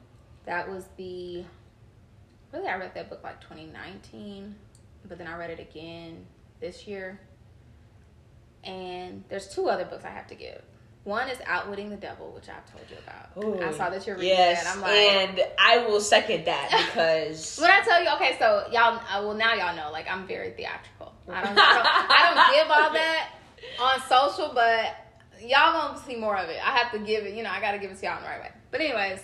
That 0.47 0.68
was 0.68 0.87
the 0.97 1.45
really 2.53 2.68
I 2.68 2.77
read 2.77 2.95
that 2.95 3.09
book 3.09 3.22
like 3.22 3.41
2019, 3.41 4.55
but 5.07 5.18
then 5.18 5.27
I 5.27 5.37
read 5.37 5.51
it 5.51 5.61
again 5.61 6.27
this 6.61 6.87
year. 6.87 7.20
And 8.64 9.22
there's 9.29 9.49
two 9.49 9.68
other 9.68 9.85
books 9.85 10.05
I 10.05 10.11
have 10.11 10.27
to 10.29 10.35
give. 10.35 10.62
One 11.05 11.28
is 11.28 11.38
Outwitting 11.46 11.90
the 11.90 11.96
Devil, 11.96 12.32
which 12.34 12.48
I've 12.48 12.64
told 12.72 12.84
you 12.90 12.96
about. 12.96 13.44
Ooh, 13.44 13.62
I 13.62 13.72
saw 13.72 13.90
that 13.90 14.07
you're 14.07 14.16
reading 14.16 14.30
yes, 14.30 14.64
that. 14.64 14.74
I'm 14.74 14.80
like, 14.80 14.92
and 14.92 15.40
I 15.59 15.86
will 15.86 16.00
second 16.00 16.46
that 16.46 16.70
because 16.86 17.59
when 17.61 17.70
I 17.70 17.82
tell 17.82 18.02
you, 18.02 18.09
okay, 18.16 18.36
so 18.38 18.66
y'all, 18.72 18.98
uh, 18.98 19.22
well 19.22 19.34
now 19.34 19.52
y'all 19.52 19.76
know, 19.76 19.92
like 19.92 20.11
I'm 20.11 20.26
very 20.26 20.52
theatrical. 20.52 21.12
I 21.28 21.44
don't, 21.44 21.59
I 21.59 21.74
don't, 21.74 21.86
I 22.11 22.34
don't 22.34 22.55
give 22.55 22.70
all 22.70 22.92
that 22.94 23.30
on 23.80 24.00
social, 24.09 24.52
but 24.55 24.96
y'all 25.40 25.72
gonna 25.72 26.02
see 26.07 26.16
more 26.16 26.38
of 26.38 26.48
it. 26.48 26.57
I 26.64 26.76
have 26.78 26.90
to 26.92 26.98
give 26.98 27.24
it, 27.24 27.34
you 27.34 27.42
know, 27.42 27.50
I 27.50 27.61
got 27.61 27.72
to 27.72 27.78
give 27.78 27.90
it 27.90 27.98
to 27.98 28.07
y'all 28.07 28.16
in 28.16 28.22
the 28.22 28.28
right 28.28 28.40
way. 28.40 28.52
But 28.70 28.80
anyways, 28.80 29.20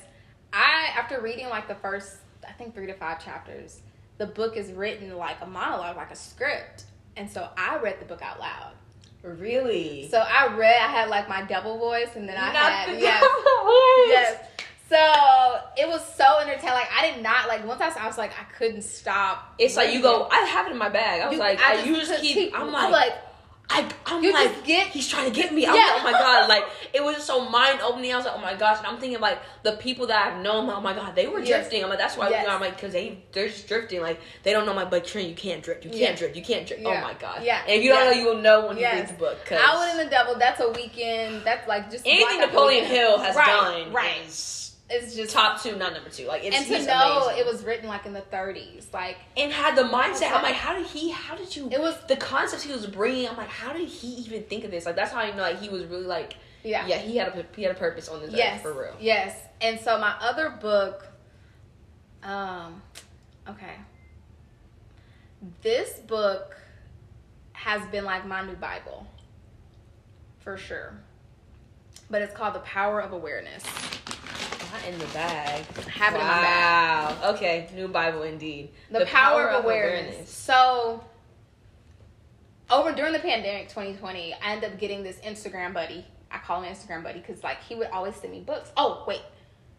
I 0.52 0.90
after 0.96 1.20
reading 1.22 1.48
like 1.48 1.66
the 1.66 1.74
first, 1.76 2.16
I 2.46 2.52
think 2.52 2.74
three 2.74 2.86
to 2.88 2.94
five 2.94 3.24
chapters, 3.24 3.80
the 4.18 4.26
book 4.26 4.56
is 4.56 4.70
written 4.72 5.16
like 5.16 5.36
a 5.40 5.46
monologue, 5.46 5.96
like 5.96 6.10
a 6.10 6.16
script, 6.16 6.84
and 7.16 7.30
so 7.30 7.48
I 7.56 7.78
read 7.78 8.00
the 8.00 8.04
book 8.04 8.20
out 8.20 8.38
loud. 8.38 8.72
Really? 9.22 10.08
So 10.08 10.18
I 10.18 10.54
read. 10.54 10.76
I 10.76 10.88
had 10.88 11.08
like 11.08 11.28
my 11.28 11.42
double 11.42 11.78
voice, 11.78 12.08
and 12.14 12.28
then 12.28 12.36
I 12.38 12.52
not 12.52 12.72
had 12.72 12.96
the 12.96 13.00
yes, 13.00 13.22
voice. 13.22 14.08
yes. 14.08 14.46
So 14.88 15.60
it 15.76 15.88
was 15.88 16.02
so 16.14 16.38
entertaining. 16.40 16.74
Like 16.74 16.90
I 16.92 17.12
did 17.12 17.22
not 17.22 17.46
like 17.46 17.66
once 17.66 17.80
I, 17.80 17.90
I 17.90 18.06
was 18.06 18.18
like 18.18 18.32
I 18.32 18.44
couldn't 18.56 18.82
stop. 18.82 19.54
It's 19.58 19.76
like 19.76 19.92
you 19.92 20.02
go. 20.02 20.26
I 20.30 20.38
have 20.46 20.66
it 20.66 20.72
in 20.72 20.78
my 20.78 20.88
bag. 20.88 21.20
I 21.20 21.26
was 21.26 21.34
you, 21.34 21.38
like 21.38 21.60
I, 21.60 21.80
I 21.80 21.84
just 21.84 22.20
keep. 22.22 22.34
keep 22.34 22.58
I'm 22.58 22.72
like, 22.72 22.84
I'm 22.84 22.92
like 22.92 23.12
I, 23.72 23.88
I'm 24.04 24.22
you 24.22 24.32
like, 24.32 24.64
get, 24.64 24.88
he's 24.88 25.06
trying 25.06 25.32
to 25.32 25.34
get 25.34 25.54
me. 25.54 25.64
I'm 25.64 25.76
yeah. 25.76 25.82
like, 25.82 26.00
oh 26.00 26.04
my 26.04 26.12
god, 26.12 26.48
like 26.48 26.64
it 26.92 27.02
was 27.02 27.14
just 27.14 27.26
so 27.28 27.48
mind 27.48 27.80
opening. 27.80 28.12
I 28.12 28.16
was 28.16 28.26
like, 28.26 28.34
oh 28.36 28.40
my 28.40 28.54
gosh, 28.54 28.78
and 28.78 28.86
I'm 28.86 28.98
thinking 28.98 29.20
like 29.20 29.38
the 29.62 29.72
people 29.72 30.08
that 30.08 30.26
I've 30.26 30.42
known. 30.42 30.68
Oh 30.68 30.80
my 30.80 30.92
god, 30.92 31.14
they 31.14 31.28
were 31.28 31.38
drifting. 31.38 31.78
Yes. 31.78 31.84
I'm 31.84 31.90
like, 31.90 31.98
that's 32.00 32.16
why 32.16 32.30
yes. 32.30 32.46
I'm 32.48 32.60
like, 32.60 32.74
because 32.74 32.92
they 32.92 33.22
they're 33.30 33.48
just 33.48 33.68
drifting. 33.68 34.00
Like 34.00 34.20
they 34.42 34.52
don't 34.52 34.66
know 34.66 34.74
my 34.74 34.84
but 34.84 35.06
Trin, 35.06 35.28
you 35.28 35.36
can't 35.36 35.62
drift. 35.62 35.84
You 35.84 35.90
can't 35.90 36.02
yeah. 36.02 36.16
drift. 36.16 36.36
You 36.36 36.42
can't 36.42 36.66
drift. 36.66 36.82
Oh 36.84 36.90
yeah. 36.90 37.00
Oh 37.00 37.06
my 37.06 37.14
god. 37.14 37.44
Yeah. 37.44 37.62
And 37.62 37.78
if 37.78 37.84
you 37.84 37.90
don't 37.90 38.10
know, 38.10 38.20
you 38.20 38.26
will 38.26 38.42
know 38.42 38.66
when 38.66 38.76
yes. 38.76 38.94
you 38.94 39.00
read 39.00 39.08
the 39.08 39.18
book. 39.18 39.44
Cause 39.46 39.60
Outwit 39.62 40.00
in 40.00 40.04
the 40.04 40.10
Devil. 40.10 40.34
That's 40.36 40.60
a 40.60 40.70
weekend. 40.72 41.42
That's 41.44 41.68
like 41.68 41.90
just 41.90 42.04
anything 42.06 42.40
Napoleon 42.40 42.86
Hill 42.86 43.18
has 43.18 43.36
right. 43.36 43.46
done. 43.46 43.92
Right. 43.92 44.26
Is, 44.26 44.69
it's 44.90 45.14
just 45.14 45.32
top 45.32 45.62
two, 45.62 45.76
not 45.76 45.92
number 45.92 46.10
two. 46.10 46.26
Like 46.26 46.44
it's 46.44 46.56
and 46.56 46.66
to 46.66 46.86
know 46.86 47.24
amazing. 47.24 47.38
it 47.38 47.46
was 47.46 47.64
written 47.64 47.88
like 47.88 48.06
in 48.06 48.12
the 48.12 48.22
30s, 48.22 48.92
like 48.92 49.16
and 49.36 49.52
had 49.52 49.76
the 49.76 49.82
mindset. 49.82 50.32
I'm 50.32 50.42
like, 50.42 50.54
how 50.54 50.74
did 50.74 50.86
he? 50.86 51.10
How 51.10 51.36
did 51.36 51.54
you? 51.54 51.68
It 51.70 51.80
was 51.80 51.96
the 52.08 52.16
concepts 52.16 52.62
he 52.62 52.72
was 52.72 52.86
bringing. 52.86 53.28
I'm 53.28 53.36
like, 53.36 53.48
how 53.48 53.72
did 53.72 53.88
he 53.88 54.08
even 54.08 54.42
think 54.44 54.64
of 54.64 54.70
this? 54.70 54.86
Like 54.86 54.96
that's 54.96 55.12
how 55.12 55.20
I 55.20 55.30
know 55.30 55.42
like 55.42 55.60
he 55.60 55.68
was 55.68 55.84
really 55.84 56.06
like 56.06 56.34
yeah 56.62 56.86
yeah 56.86 56.98
he 56.98 57.16
had 57.16 57.28
a 57.28 57.46
he 57.56 57.62
had 57.62 57.74
a 57.74 57.78
purpose 57.78 58.08
on 58.08 58.20
this 58.20 58.32
yes, 58.32 58.62
for 58.62 58.72
real. 58.72 58.96
Yes, 59.00 59.36
and 59.60 59.78
so 59.80 59.98
my 59.98 60.14
other 60.20 60.50
book, 60.50 61.06
um, 62.22 62.82
okay, 63.48 63.76
this 65.62 65.98
book 66.00 66.56
has 67.52 67.86
been 67.88 68.04
like 68.04 68.26
my 68.26 68.44
new 68.44 68.56
Bible, 68.56 69.06
for 70.40 70.56
sure 70.56 70.94
but 72.10 72.22
it's 72.22 72.34
called 72.34 72.54
The 72.54 72.60
Power 72.60 73.00
of 73.00 73.12
Awareness. 73.12 73.62
Not 74.72 74.86
in 74.86 74.98
the 74.98 75.06
bag. 75.06 75.64
Have 75.88 76.14
it 76.14 76.18
in 76.18 76.26
my 76.26 76.28
bag. 76.28 77.16
Wow. 77.20 77.30
Okay, 77.32 77.68
new 77.74 77.88
Bible 77.88 78.22
indeed. 78.22 78.70
The, 78.90 79.04
power, 79.06 79.48
of 79.48 79.64
awareness. 79.64 80.30
So 80.30 81.02
over 82.70 82.92
during 82.92 83.12
the 83.12 83.18
pandemic 83.18 83.68
2020, 83.68 84.34
I 84.34 84.52
ended 84.52 84.72
up 84.72 84.78
getting 84.78 85.02
this 85.02 85.18
Instagram 85.18 85.74
buddy. 85.74 86.06
I 86.30 86.38
call 86.38 86.62
him 86.62 86.72
Instagram 86.72 87.02
buddy 87.02 87.20
because 87.20 87.42
like 87.42 87.60
he 87.62 87.74
would 87.74 87.88
always 87.88 88.14
send 88.16 88.32
me 88.32 88.40
books. 88.40 88.70
Oh 88.76 89.04
wait, 89.06 89.22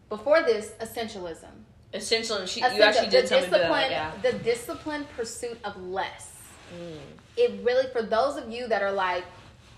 before 0.08 0.42
this, 0.42 0.72
essentialism. 0.80 1.50
Essential. 1.94 2.44
She, 2.46 2.60
you 2.60 2.66
actually 2.82 3.08
did 3.08 3.24
the 3.24 3.28
tell 3.28 3.40
me 3.40 3.46
discipline, 3.46 3.70
that. 3.70 3.90
Yeah. 3.90 4.12
the 4.22 4.38
disciplined 4.38 5.06
pursuit 5.16 5.58
of 5.64 5.80
less. 5.82 6.30
Mm. 6.78 6.98
It 7.36 7.64
really 7.64 7.86
for 7.92 8.02
those 8.02 8.36
of 8.36 8.50
you 8.50 8.66
that 8.68 8.82
are 8.82 8.92
like, 8.92 9.24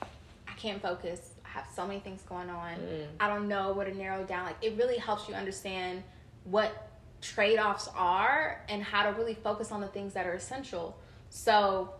I 0.02 0.52
can't 0.56 0.80
focus. 0.80 1.33
Have 1.54 1.66
so 1.74 1.86
many 1.86 2.00
things 2.00 2.20
going 2.28 2.50
on. 2.50 2.74
Mm. 2.78 3.06
I 3.20 3.28
don't 3.28 3.46
know 3.48 3.72
where 3.72 3.86
to 3.86 3.96
narrow 3.96 4.24
down. 4.24 4.44
Like 4.46 4.56
it 4.60 4.76
really 4.76 4.98
helps 4.98 5.28
you 5.28 5.34
understand 5.36 6.02
what 6.42 6.90
trade 7.20 7.58
offs 7.58 7.88
are 7.96 8.60
and 8.68 8.82
how 8.82 9.04
to 9.08 9.16
really 9.16 9.34
focus 9.34 9.70
on 9.72 9.80
the 9.80 9.86
things 9.86 10.14
that 10.14 10.26
are 10.26 10.32
essential. 10.34 10.98
So 11.30 11.90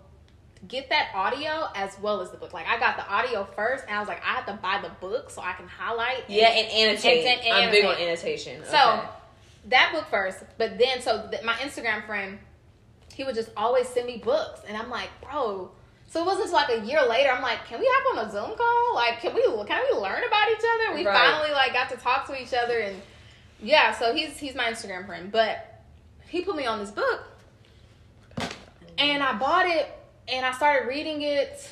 get 0.67 0.89
that 0.91 1.11
audio 1.15 1.69
as 1.77 1.97
well 2.01 2.21
as 2.21 2.31
the 2.33 2.37
book. 2.37 2.53
Like 2.53 2.67
I 2.67 2.79
got 2.81 2.97
the 2.97 3.07
audio 3.09 3.45
first 3.55 3.85
and 3.87 3.95
I 3.97 4.01
was 4.01 4.09
like, 4.09 4.23
I 4.25 4.35
have 4.35 4.47
to 4.47 4.55
buy 4.55 4.81
the 4.83 4.91
book 5.07 5.31
so 5.31 5.41
I 5.41 5.53
can 5.53 5.69
highlight. 5.69 6.25
and- 6.27 6.35
Yeah, 6.35 6.49
and 6.49 6.73
annotate. 6.73 7.25
And- 7.25 7.41
and 7.47 7.55
I'm 7.55 7.71
big 7.71 7.85
on 7.85 7.93
annotate. 7.95 8.09
annotation. 8.09 8.65
So 8.65 9.09
that 9.67 9.93
book 9.93 10.07
first, 10.11 10.43
but 10.59 10.79
then 10.79 11.01
so 11.01 11.29
th- 11.31 11.45
my 11.45 11.55
Instagram 11.55 12.05
friend, 12.07 12.39
he 13.15 13.23
would 13.23 13.35
just 13.37 13.51
always 13.57 13.89
send 13.89 14.07
me 14.09 14.17
books, 14.19 14.63
and 14.67 14.77
I'm 14.77 14.91
like, 14.91 15.09
bro. 15.23 15.71
So 16.15 16.21
it 16.23 16.27
wasn't 16.27 16.53
like 16.53 16.69
a 16.69 16.81
year 16.87 17.05
later. 17.09 17.31
I'm 17.33 17.43
like, 17.43 17.67
can 17.67 17.81
we 17.81 17.91
hop 17.91 18.17
on 18.17 18.29
a 18.29 18.31
Zoom 18.31 18.57
call? 18.57 18.95
Like, 18.95 19.19
can 19.21 19.35
we 19.35 19.43
can 19.67 19.83
we 19.91 19.99
learn 19.99 20.23
about 20.23 20.49
each 20.53 20.59
other? 20.65 20.95
We 20.95 21.05
Right. 21.05 21.13
finally 21.13 21.51
like 21.51 21.73
got 21.73 21.89
to 21.91 21.97
talk 21.97 22.29
to 22.29 22.41
each 22.41 22.55
other, 22.55 22.79
and 22.79 23.03
yeah. 23.61 23.91
So 23.93 24.15
he's 24.15 24.39
he's 24.39 24.55
my 24.55 24.67
Instagram 24.67 25.07
friend, 25.07 25.33
but 25.33 25.83
he 26.29 26.43
put 26.43 26.55
me 26.55 26.67
on 26.67 26.79
this 26.79 26.93
book, 26.93 27.25
and 28.97 29.25
I 29.25 29.33
bought 29.37 29.67
it, 29.67 29.91
and 30.29 30.47
I 30.47 30.53
started 30.53 30.87
reading 30.87 31.23
it 31.23 31.69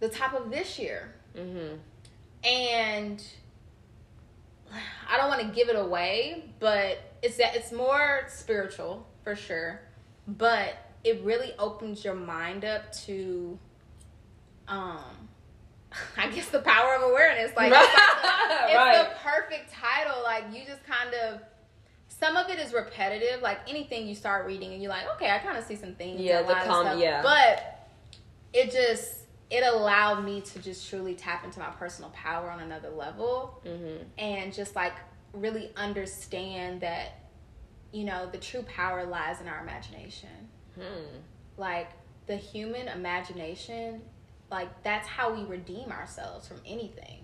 the 0.00 0.08
top 0.08 0.34
of 0.34 0.50
this 0.50 0.76
year 0.78 1.14
Mm-hmm. 1.38 1.76
and 2.44 3.22
I 5.08 5.16
don't 5.16 5.28
want 5.28 5.40
to 5.42 5.48
give 5.54 5.68
it 5.68 5.76
away, 5.76 6.46
but 6.58 6.98
it's 7.22 7.36
that 7.36 7.54
it's 7.54 7.70
more 7.70 8.24
spiritual 8.28 9.06
for 9.22 9.36
sure, 9.36 9.80
but 10.26 10.74
it 11.04 11.22
really 11.22 11.52
opens 11.60 12.04
your 12.04 12.14
mind 12.14 12.64
up 12.64 12.92
to, 13.06 13.56
um, 14.68 14.98
I 16.16 16.28
guess 16.30 16.48
the 16.48 16.60
power 16.60 16.94
of 16.96 17.02
awareness. 17.10 17.54
Like, 17.56 17.72
it's, 17.72 17.76
like 17.76 17.92
the, 17.92 18.64
it's 18.66 18.74
Right. 18.74 19.08
the 19.08 19.16
perfect 19.22 19.72
title. 19.72 20.22
Like 20.22 20.44
you 20.52 20.64
just 20.66 20.84
kind 20.84 21.14
of. 21.14 21.40
Some 22.08 22.36
of 22.36 22.48
it 22.48 22.58
is 22.60 22.72
repetitive, 22.72 23.42
like 23.42 23.58
anything 23.68 24.06
you 24.06 24.14
start 24.14 24.46
reading 24.46 24.72
and 24.72 24.80
you're 24.80 24.90
like, 24.90 25.06
okay, 25.16 25.30
I 25.30 25.38
kind 25.38 25.58
of 25.58 25.64
see 25.64 25.74
some 25.74 25.94
things. 25.96 26.20
Yeah, 26.20 26.42
the 26.42 26.54
com- 26.54 26.98
yeah. 26.98 27.22
But 27.22 27.88
it 28.52 28.70
just 28.70 29.18
it 29.50 29.64
allowed 29.64 30.24
me 30.24 30.40
to 30.40 30.58
just 30.60 30.88
truly 30.88 31.14
tap 31.14 31.44
into 31.44 31.58
my 31.58 31.66
personal 31.70 32.10
power 32.10 32.50
on 32.50 32.60
another 32.60 32.88
level 32.90 33.60
Mm-hmm. 33.66 34.04
and 34.16 34.54
just 34.54 34.74
like 34.76 34.94
really 35.32 35.70
understand 35.76 36.80
that 36.82 37.18
you 37.92 38.04
know 38.04 38.28
the 38.30 38.38
true 38.38 38.62
power 38.62 39.04
lies 39.04 39.40
in 39.40 39.48
our 39.48 39.60
imagination 39.60 40.28
Hmm. 40.76 41.16
like 41.56 41.90
the 42.26 42.36
human 42.36 42.88
imagination 42.88 44.00
like 44.54 44.82
that's 44.82 45.06
how 45.06 45.34
we 45.34 45.44
redeem 45.44 45.90
ourselves 45.90 46.46
from 46.46 46.58
anything 46.64 47.20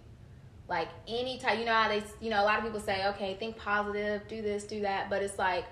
like 0.68 0.88
any 1.08 1.38
type 1.38 1.58
you 1.58 1.64
know 1.64 1.72
how 1.72 1.88
they 1.88 2.02
you 2.20 2.28
know 2.30 2.42
a 2.42 2.44
lot 2.44 2.58
of 2.58 2.64
people 2.64 2.80
say 2.80 3.06
okay 3.06 3.36
think 3.38 3.56
positive 3.56 4.26
do 4.28 4.42
this 4.42 4.64
do 4.64 4.80
that 4.80 5.08
but 5.08 5.22
it's 5.22 5.38
like 5.38 5.64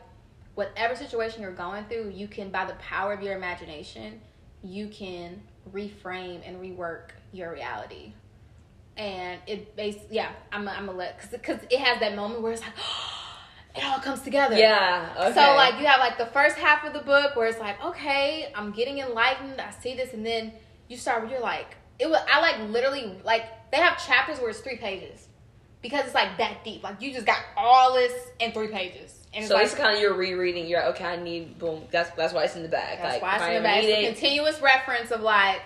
whatever 0.55 0.95
situation 0.95 1.43
you're 1.43 1.53
going 1.53 1.85
through 1.87 2.11
you 2.15 2.29
can 2.29 2.51
by 2.51 2.65
the 2.65 2.75
power 2.75 3.13
of 3.13 3.23
your 3.23 3.37
imagination 3.37 4.21
you 4.63 4.89
can 4.89 5.41
reframe 5.73 6.41
and 6.47 6.57
rework 6.61 7.11
your 7.33 7.53
reality 7.53 8.13
and 8.97 9.41
it 9.47 9.75
base 9.77 9.99
yeah 10.11 10.31
i'm 10.53 10.69
i'm 10.69 10.87
gonna 10.87 10.99
let 10.99 11.31
because 11.31 11.59
it 11.71 11.79
has 11.79 12.01
that 12.01 12.17
moment 12.17 12.41
where 12.41 12.53
it's 12.53 12.63
like 12.63 12.73
it 13.77 13.85
all 13.85 13.99
comes 14.01 14.21
together 14.23 14.57
Yeah. 14.57 15.09
Okay. 15.17 15.35
so 15.35 15.55
like 15.55 15.79
you 15.79 15.87
have 15.87 16.01
like 16.01 16.19
the 16.19 16.27
first 16.27 16.57
half 16.57 16.85
of 16.85 16.93
the 16.93 17.01
book 17.01 17.37
where 17.37 17.47
it's 17.47 17.61
like, 17.61 17.83
okay, 17.85 18.53
I'm 18.55 18.73
getting 18.73 18.99
enlightened. 18.99 19.61
I 19.61 19.71
see 19.71 19.95
this, 19.95 20.13
and 20.15 20.25
then 20.27 20.53
you 20.89 20.97
start. 20.97 21.31
You're 21.31 21.41
like, 21.41 21.77
it 21.99 22.09
was. 22.09 22.21
I 22.31 22.41
like 22.41 22.71
literally 22.71 23.19
like 23.25 23.45
they 23.71 23.79
have 23.79 24.05
chapters 24.05 24.39
where 24.41 24.51
it's 24.51 24.61
three 24.61 24.77
pages 24.77 25.29
because 25.83 26.07
it's 26.07 26.15
like 26.15 26.39
that 26.39 26.65
deep. 26.65 26.83
Like 26.83 27.01
you 27.01 27.13
just 27.13 27.27
got 27.27 27.39
all 27.57 27.95
this 27.95 28.13
in 28.41 28.53
three 28.53 28.69
pages, 28.69 29.27
and 29.33 29.43
it's 29.43 29.49
So 29.49 29.55
like 29.55 29.67
it's 29.67 29.75
kind 29.75 29.95
of 29.95 30.01
you're 30.01 30.15
rereading. 30.15 30.67
You're 30.67 30.81
like, 30.81 30.97
okay. 30.97 31.05
I 31.05 31.17
need 31.17 31.59
boom. 31.59 31.85
That's 31.91 32.11
that's 32.11 32.33
why 32.33 32.45
it's 32.45 32.57
in 32.57 32.63
the 32.63 32.69
bag. 32.69 32.99
that's 32.99 33.15
like, 33.15 33.23
why 33.23 33.37
it's 33.37 33.45
in 33.47 33.55
the 33.55 33.61
back. 33.63 33.85
It's 33.85 34.07
a 34.09 34.13
continuous 34.13 34.61
reference 34.61 35.11
of 35.11 35.21
like, 35.21 35.63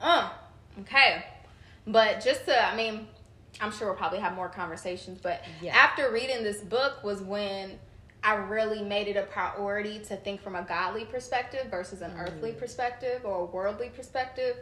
uh, 0.00 0.30
okay. 0.80 1.24
But 1.86 2.24
just 2.24 2.46
to, 2.46 2.66
I 2.66 2.74
mean, 2.74 3.06
I'm 3.60 3.70
sure 3.70 3.88
we'll 3.88 3.96
probably 3.96 4.20
have 4.20 4.34
more 4.34 4.48
conversations. 4.48 5.20
But 5.22 5.44
Yeah. 5.60 5.76
after 5.76 6.10
reading 6.10 6.42
this 6.42 6.60
book 6.62 7.04
was 7.04 7.20
when 7.20 7.78
I 8.24 8.34
really 8.36 8.82
made 8.82 9.06
it 9.06 9.16
a 9.16 9.22
priority 9.24 9.98
to 10.06 10.16
think 10.16 10.40
from 10.42 10.56
a 10.56 10.62
godly 10.62 11.04
perspective 11.04 11.66
versus 11.70 12.00
an 12.00 12.12
earthly 12.18 12.52
Mm. 12.52 12.58
perspective 12.58 13.20
or 13.24 13.40
a 13.40 13.44
worldly 13.44 13.90
perspective. 13.90 14.56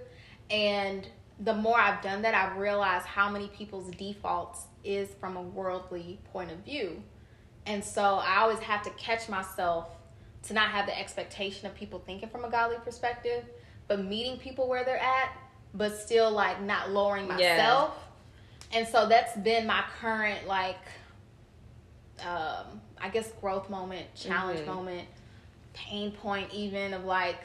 And 0.50 1.08
the 1.38 1.54
more 1.54 1.78
I've 1.78 2.02
done 2.02 2.22
that, 2.22 2.34
I've 2.34 2.58
realized 2.58 3.06
how 3.06 3.30
many 3.30 3.46
people's 3.48 3.90
defaults 3.92 4.66
is 4.82 5.08
from 5.20 5.36
a 5.36 5.42
worldly 5.42 6.18
point 6.32 6.50
of 6.50 6.58
view. 6.58 7.02
And 7.64 7.84
so 7.84 8.02
I 8.16 8.38
always 8.40 8.58
have 8.58 8.82
to 8.82 8.90
catch 8.90 9.28
myself 9.28 9.86
to 10.44 10.54
not 10.54 10.70
have 10.70 10.86
the 10.86 10.98
expectation 10.98 11.68
of 11.68 11.74
people 11.76 12.00
thinking 12.04 12.28
from 12.28 12.44
a 12.44 12.50
godly 12.50 12.78
perspective, 12.84 13.44
but 13.86 14.04
meeting 14.04 14.38
people 14.38 14.68
where 14.68 14.84
they're 14.84 14.98
at, 14.98 15.30
but 15.72 15.96
still 15.96 16.32
like 16.32 16.60
not 16.60 16.90
lowering 16.90 17.28
Yeah. 17.28 17.36
myself. 17.36 17.96
And 18.72 18.88
so 18.88 19.06
that's 19.08 19.36
been 19.36 19.66
my 19.68 19.84
current 20.00 20.48
like 20.48 20.80
um 22.26 22.80
I 23.02 23.08
guess 23.08 23.30
growth 23.40 23.68
moment, 23.68 24.06
challenge 24.14 24.60
Mhm. 24.60 24.66
moment, 24.66 25.08
pain 25.74 26.12
point 26.12 26.52
even 26.52 26.94
of 26.94 27.04
like 27.04 27.36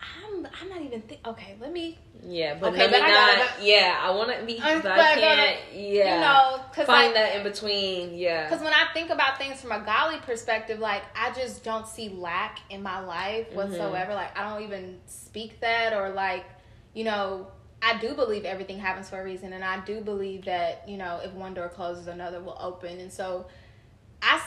I'm 0.00 0.46
I'm 0.60 0.68
not 0.70 0.80
even 0.80 1.02
think 1.02 1.26
okay, 1.26 1.56
let 1.60 1.72
me 1.72 1.98
Yeah, 2.22 2.54
but 2.54 2.68
Okay, 2.72 2.78
let 2.82 2.90
but 2.90 3.00
me 3.00 3.06
I 3.06 3.08
gotta- 3.10 3.38
not. 3.38 3.62
yeah, 3.62 3.98
I 4.02 4.10
want 4.10 4.30
to 4.38 4.44
be, 4.46 4.58
but 4.58 4.86
I 4.86 5.14
can't. 5.14 5.58
Yeah, 5.74 6.14
you 6.14 6.20
know, 6.20 6.60
cuz 6.72 6.86
find 6.86 7.06
like 7.06 7.14
that 7.14 7.36
in 7.36 7.42
between. 7.42 8.14
Yeah, 8.16 8.48
Because 8.48 8.62
when 8.64 8.72
I 8.72 8.86
think 8.94 9.10
about 9.10 9.36
things 9.38 9.60
from 9.60 9.72
a 9.72 9.80
godly 9.80 10.18
perspective, 10.20 10.78
like 10.78 11.02
I 11.16 11.30
just 11.32 11.64
don't 11.64 11.86
see 11.86 12.08
lack 12.10 12.60
in 12.70 12.82
my 12.82 13.00
life 13.00 13.48
Mm-hmm. 13.48 13.56
whatsoever. 13.56 14.14
Like 14.14 14.38
I 14.38 14.48
don't 14.48 14.62
even 14.62 15.00
speak 15.06 15.60
that 15.60 15.92
or 15.92 16.10
like, 16.10 16.44
you 16.94 17.04
know, 17.04 17.48
I 17.82 17.98
do 17.98 18.14
believe 18.14 18.44
everything 18.44 18.78
happens 18.78 19.08
for 19.10 19.20
a 19.20 19.24
reason, 19.24 19.52
and 19.54 19.64
I 19.64 19.80
do 19.80 20.00
believe 20.02 20.44
that 20.46 20.84
you 20.86 20.96
know 20.98 21.20
if 21.22 21.32
one 21.32 21.52
door 21.54 21.68
closes, 21.68 22.06
another 22.06 22.40
will 22.40 22.56
open, 22.60 23.00
and 23.00 23.12
so 23.12 23.46
I 24.22 24.40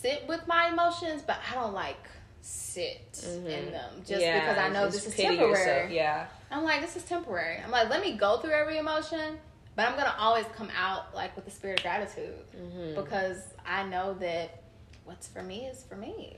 sit 0.00 0.24
with 0.28 0.46
my 0.46 0.68
emotions, 0.68 1.22
but 1.26 1.38
I 1.50 1.54
don't 1.54 1.74
like 1.74 1.96
sit 2.40 3.20
in 3.24 3.44
them 3.72 3.90
just 4.00 4.10
Mm-hmm. 4.10 4.20
Yeah, 4.20 4.40
because 4.40 4.58
I 4.58 4.68
know 4.70 4.86
this 4.86 5.06
is 5.06 5.14
temporary. 5.16 5.50
yourself, 5.50 5.90
Yeah, 5.90 6.26
I'm 6.50 6.64
like, 6.64 6.80
this 6.80 6.96
is 6.96 7.02
temporary. 7.04 7.58
I'm 7.62 7.70
like, 7.70 7.90
let 7.90 8.00
me 8.00 8.16
go 8.16 8.38
through 8.38 8.52
every 8.52 8.78
emotion, 8.78 9.38
but 9.76 9.86
I'm 9.88 9.96
gonna 9.96 10.14
always 10.18 10.46
come 10.56 10.70
out 10.78 11.14
like 11.14 11.34
with 11.36 11.44
the 11.44 11.50
spirit 11.50 11.80
of 11.80 11.82
gratitude 11.84 12.34
Mm-hmm. 12.56 12.94
because 13.02 13.38
I 13.66 13.84
know 13.84 14.14
that 14.14 14.62
what's 15.04 15.26
for 15.28 15.42
me 15.42 15.66
is 15.66 15.82
for 15.82 15.96
me. 15.96 16.36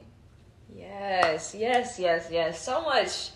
yes, 0.74 1.54
yes, 1.56 1.98
yes, 1.98 2.28
yes. 2.30 2.62
So 2.62 2.82
much 2.82 3.30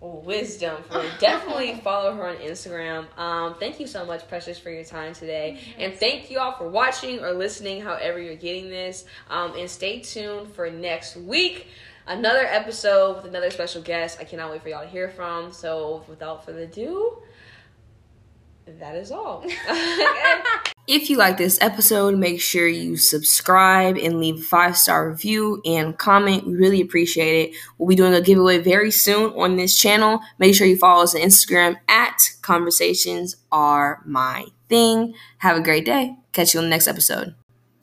wisdom 0.00 0.82
for 0.90 1.04
definitely 1.18 1.74
follow 1.84 2.14
her 2.14 2.28
on 2.28 2.36
Instagram. 2.36 3.06
Um, 3.18 3.54
thank 3.58 3.80
you 3.80 3.86
so 3.86 4.04
much, 4.04 4.28
Precious, 4.28 4.58
for 4.58 4.70
your 4.70 4.84
time 4.84 5.14
today, 5.14 5.60
and 5.78 5.94
thank 5.94 6.30
you 6.30 6.38
all 6.38 6.52
for 6.52 6.68
watching 6.68 7.20
or 7.20 7.32
listening, 7.32 7.80
however 7.80 8.20
you're 8.20 8.36
getting 8.36 8.68
this. 8.68 9.04
Um, 9.30 9.54
and 9.56 9.68
stay 9.70 10.00
tuned 10.00 10.52
for 10.54 10.70
next 10.70 11.16
week. 11.16 11.68
Another 12.06 12.46
episode 12.46 13.16
with 13.16 13.24
another 13.26 13.50
special 13.50 13.82
guest. 13.82 14.18
I 14.20 14.24
cannot 14.24 14.52
wait 14.52 14.62
for 14.62 14.68
y'all 14.68 14.84
to 14.84 14.88
hear 14.88 15.08
from. 15.08 15.50
So, 15.50 16.04
without 16.08 16.44
further 16.44 16.60
ado, 16.60 17.18
that 18.66 18.94
is 18.94 19.10
all. 19.10 19.44
If 20.86 21.10
you 21.10 21.16
like 21.16 21.36
this 21.36 21.58
episode, 21.60 22.16
make 22.16 22.40
sure 22.40 22.68
you 22.68 22.96
subscribe 22.96 23.96
and 23.96 24.20
leave 24.20 24.38
a 24.38 24.42
five 24.42 24.76
star 24.76 25.10
review 25.10 25.60
and 25.64 25.98
comment. 25.98 26.46
We 26.46 26.54
really 26.54 26.80
appreciate 26.80 27.48
it. 27.48 27.56
We'll 27.76 27.88
be 27.88 27.96
doing 27.96 28.14
a 28.14 28.20
giveaway 28.20 28.58
very 28.58 28.92
soon 28.92 29.32
on 29.32 29.56
this 29.56 29.76
channel. 29.76 30.20
Make 30.38 30.54
sure 30.54 30.66
you 30.66 30.76
follow 30.76 31.02
us 31.02 31.16
on 31.16 31.22
Instagram 31.22 31.76
at 31.88 32.30
Conversations 32.40 33.34
Are 33.50 34.00
My 34.06 34.46
Thing. 34.68 35.14
Have 35.38 35.56
a 35.56 35.62
great 35.62 35.84
day. 35.84 36.16
Catch 36.32 36.54
you 36.54 36.60
on 36.60 36.66
the 36.66 36.70
next 36.70 36.86
episode. 36.86 37.34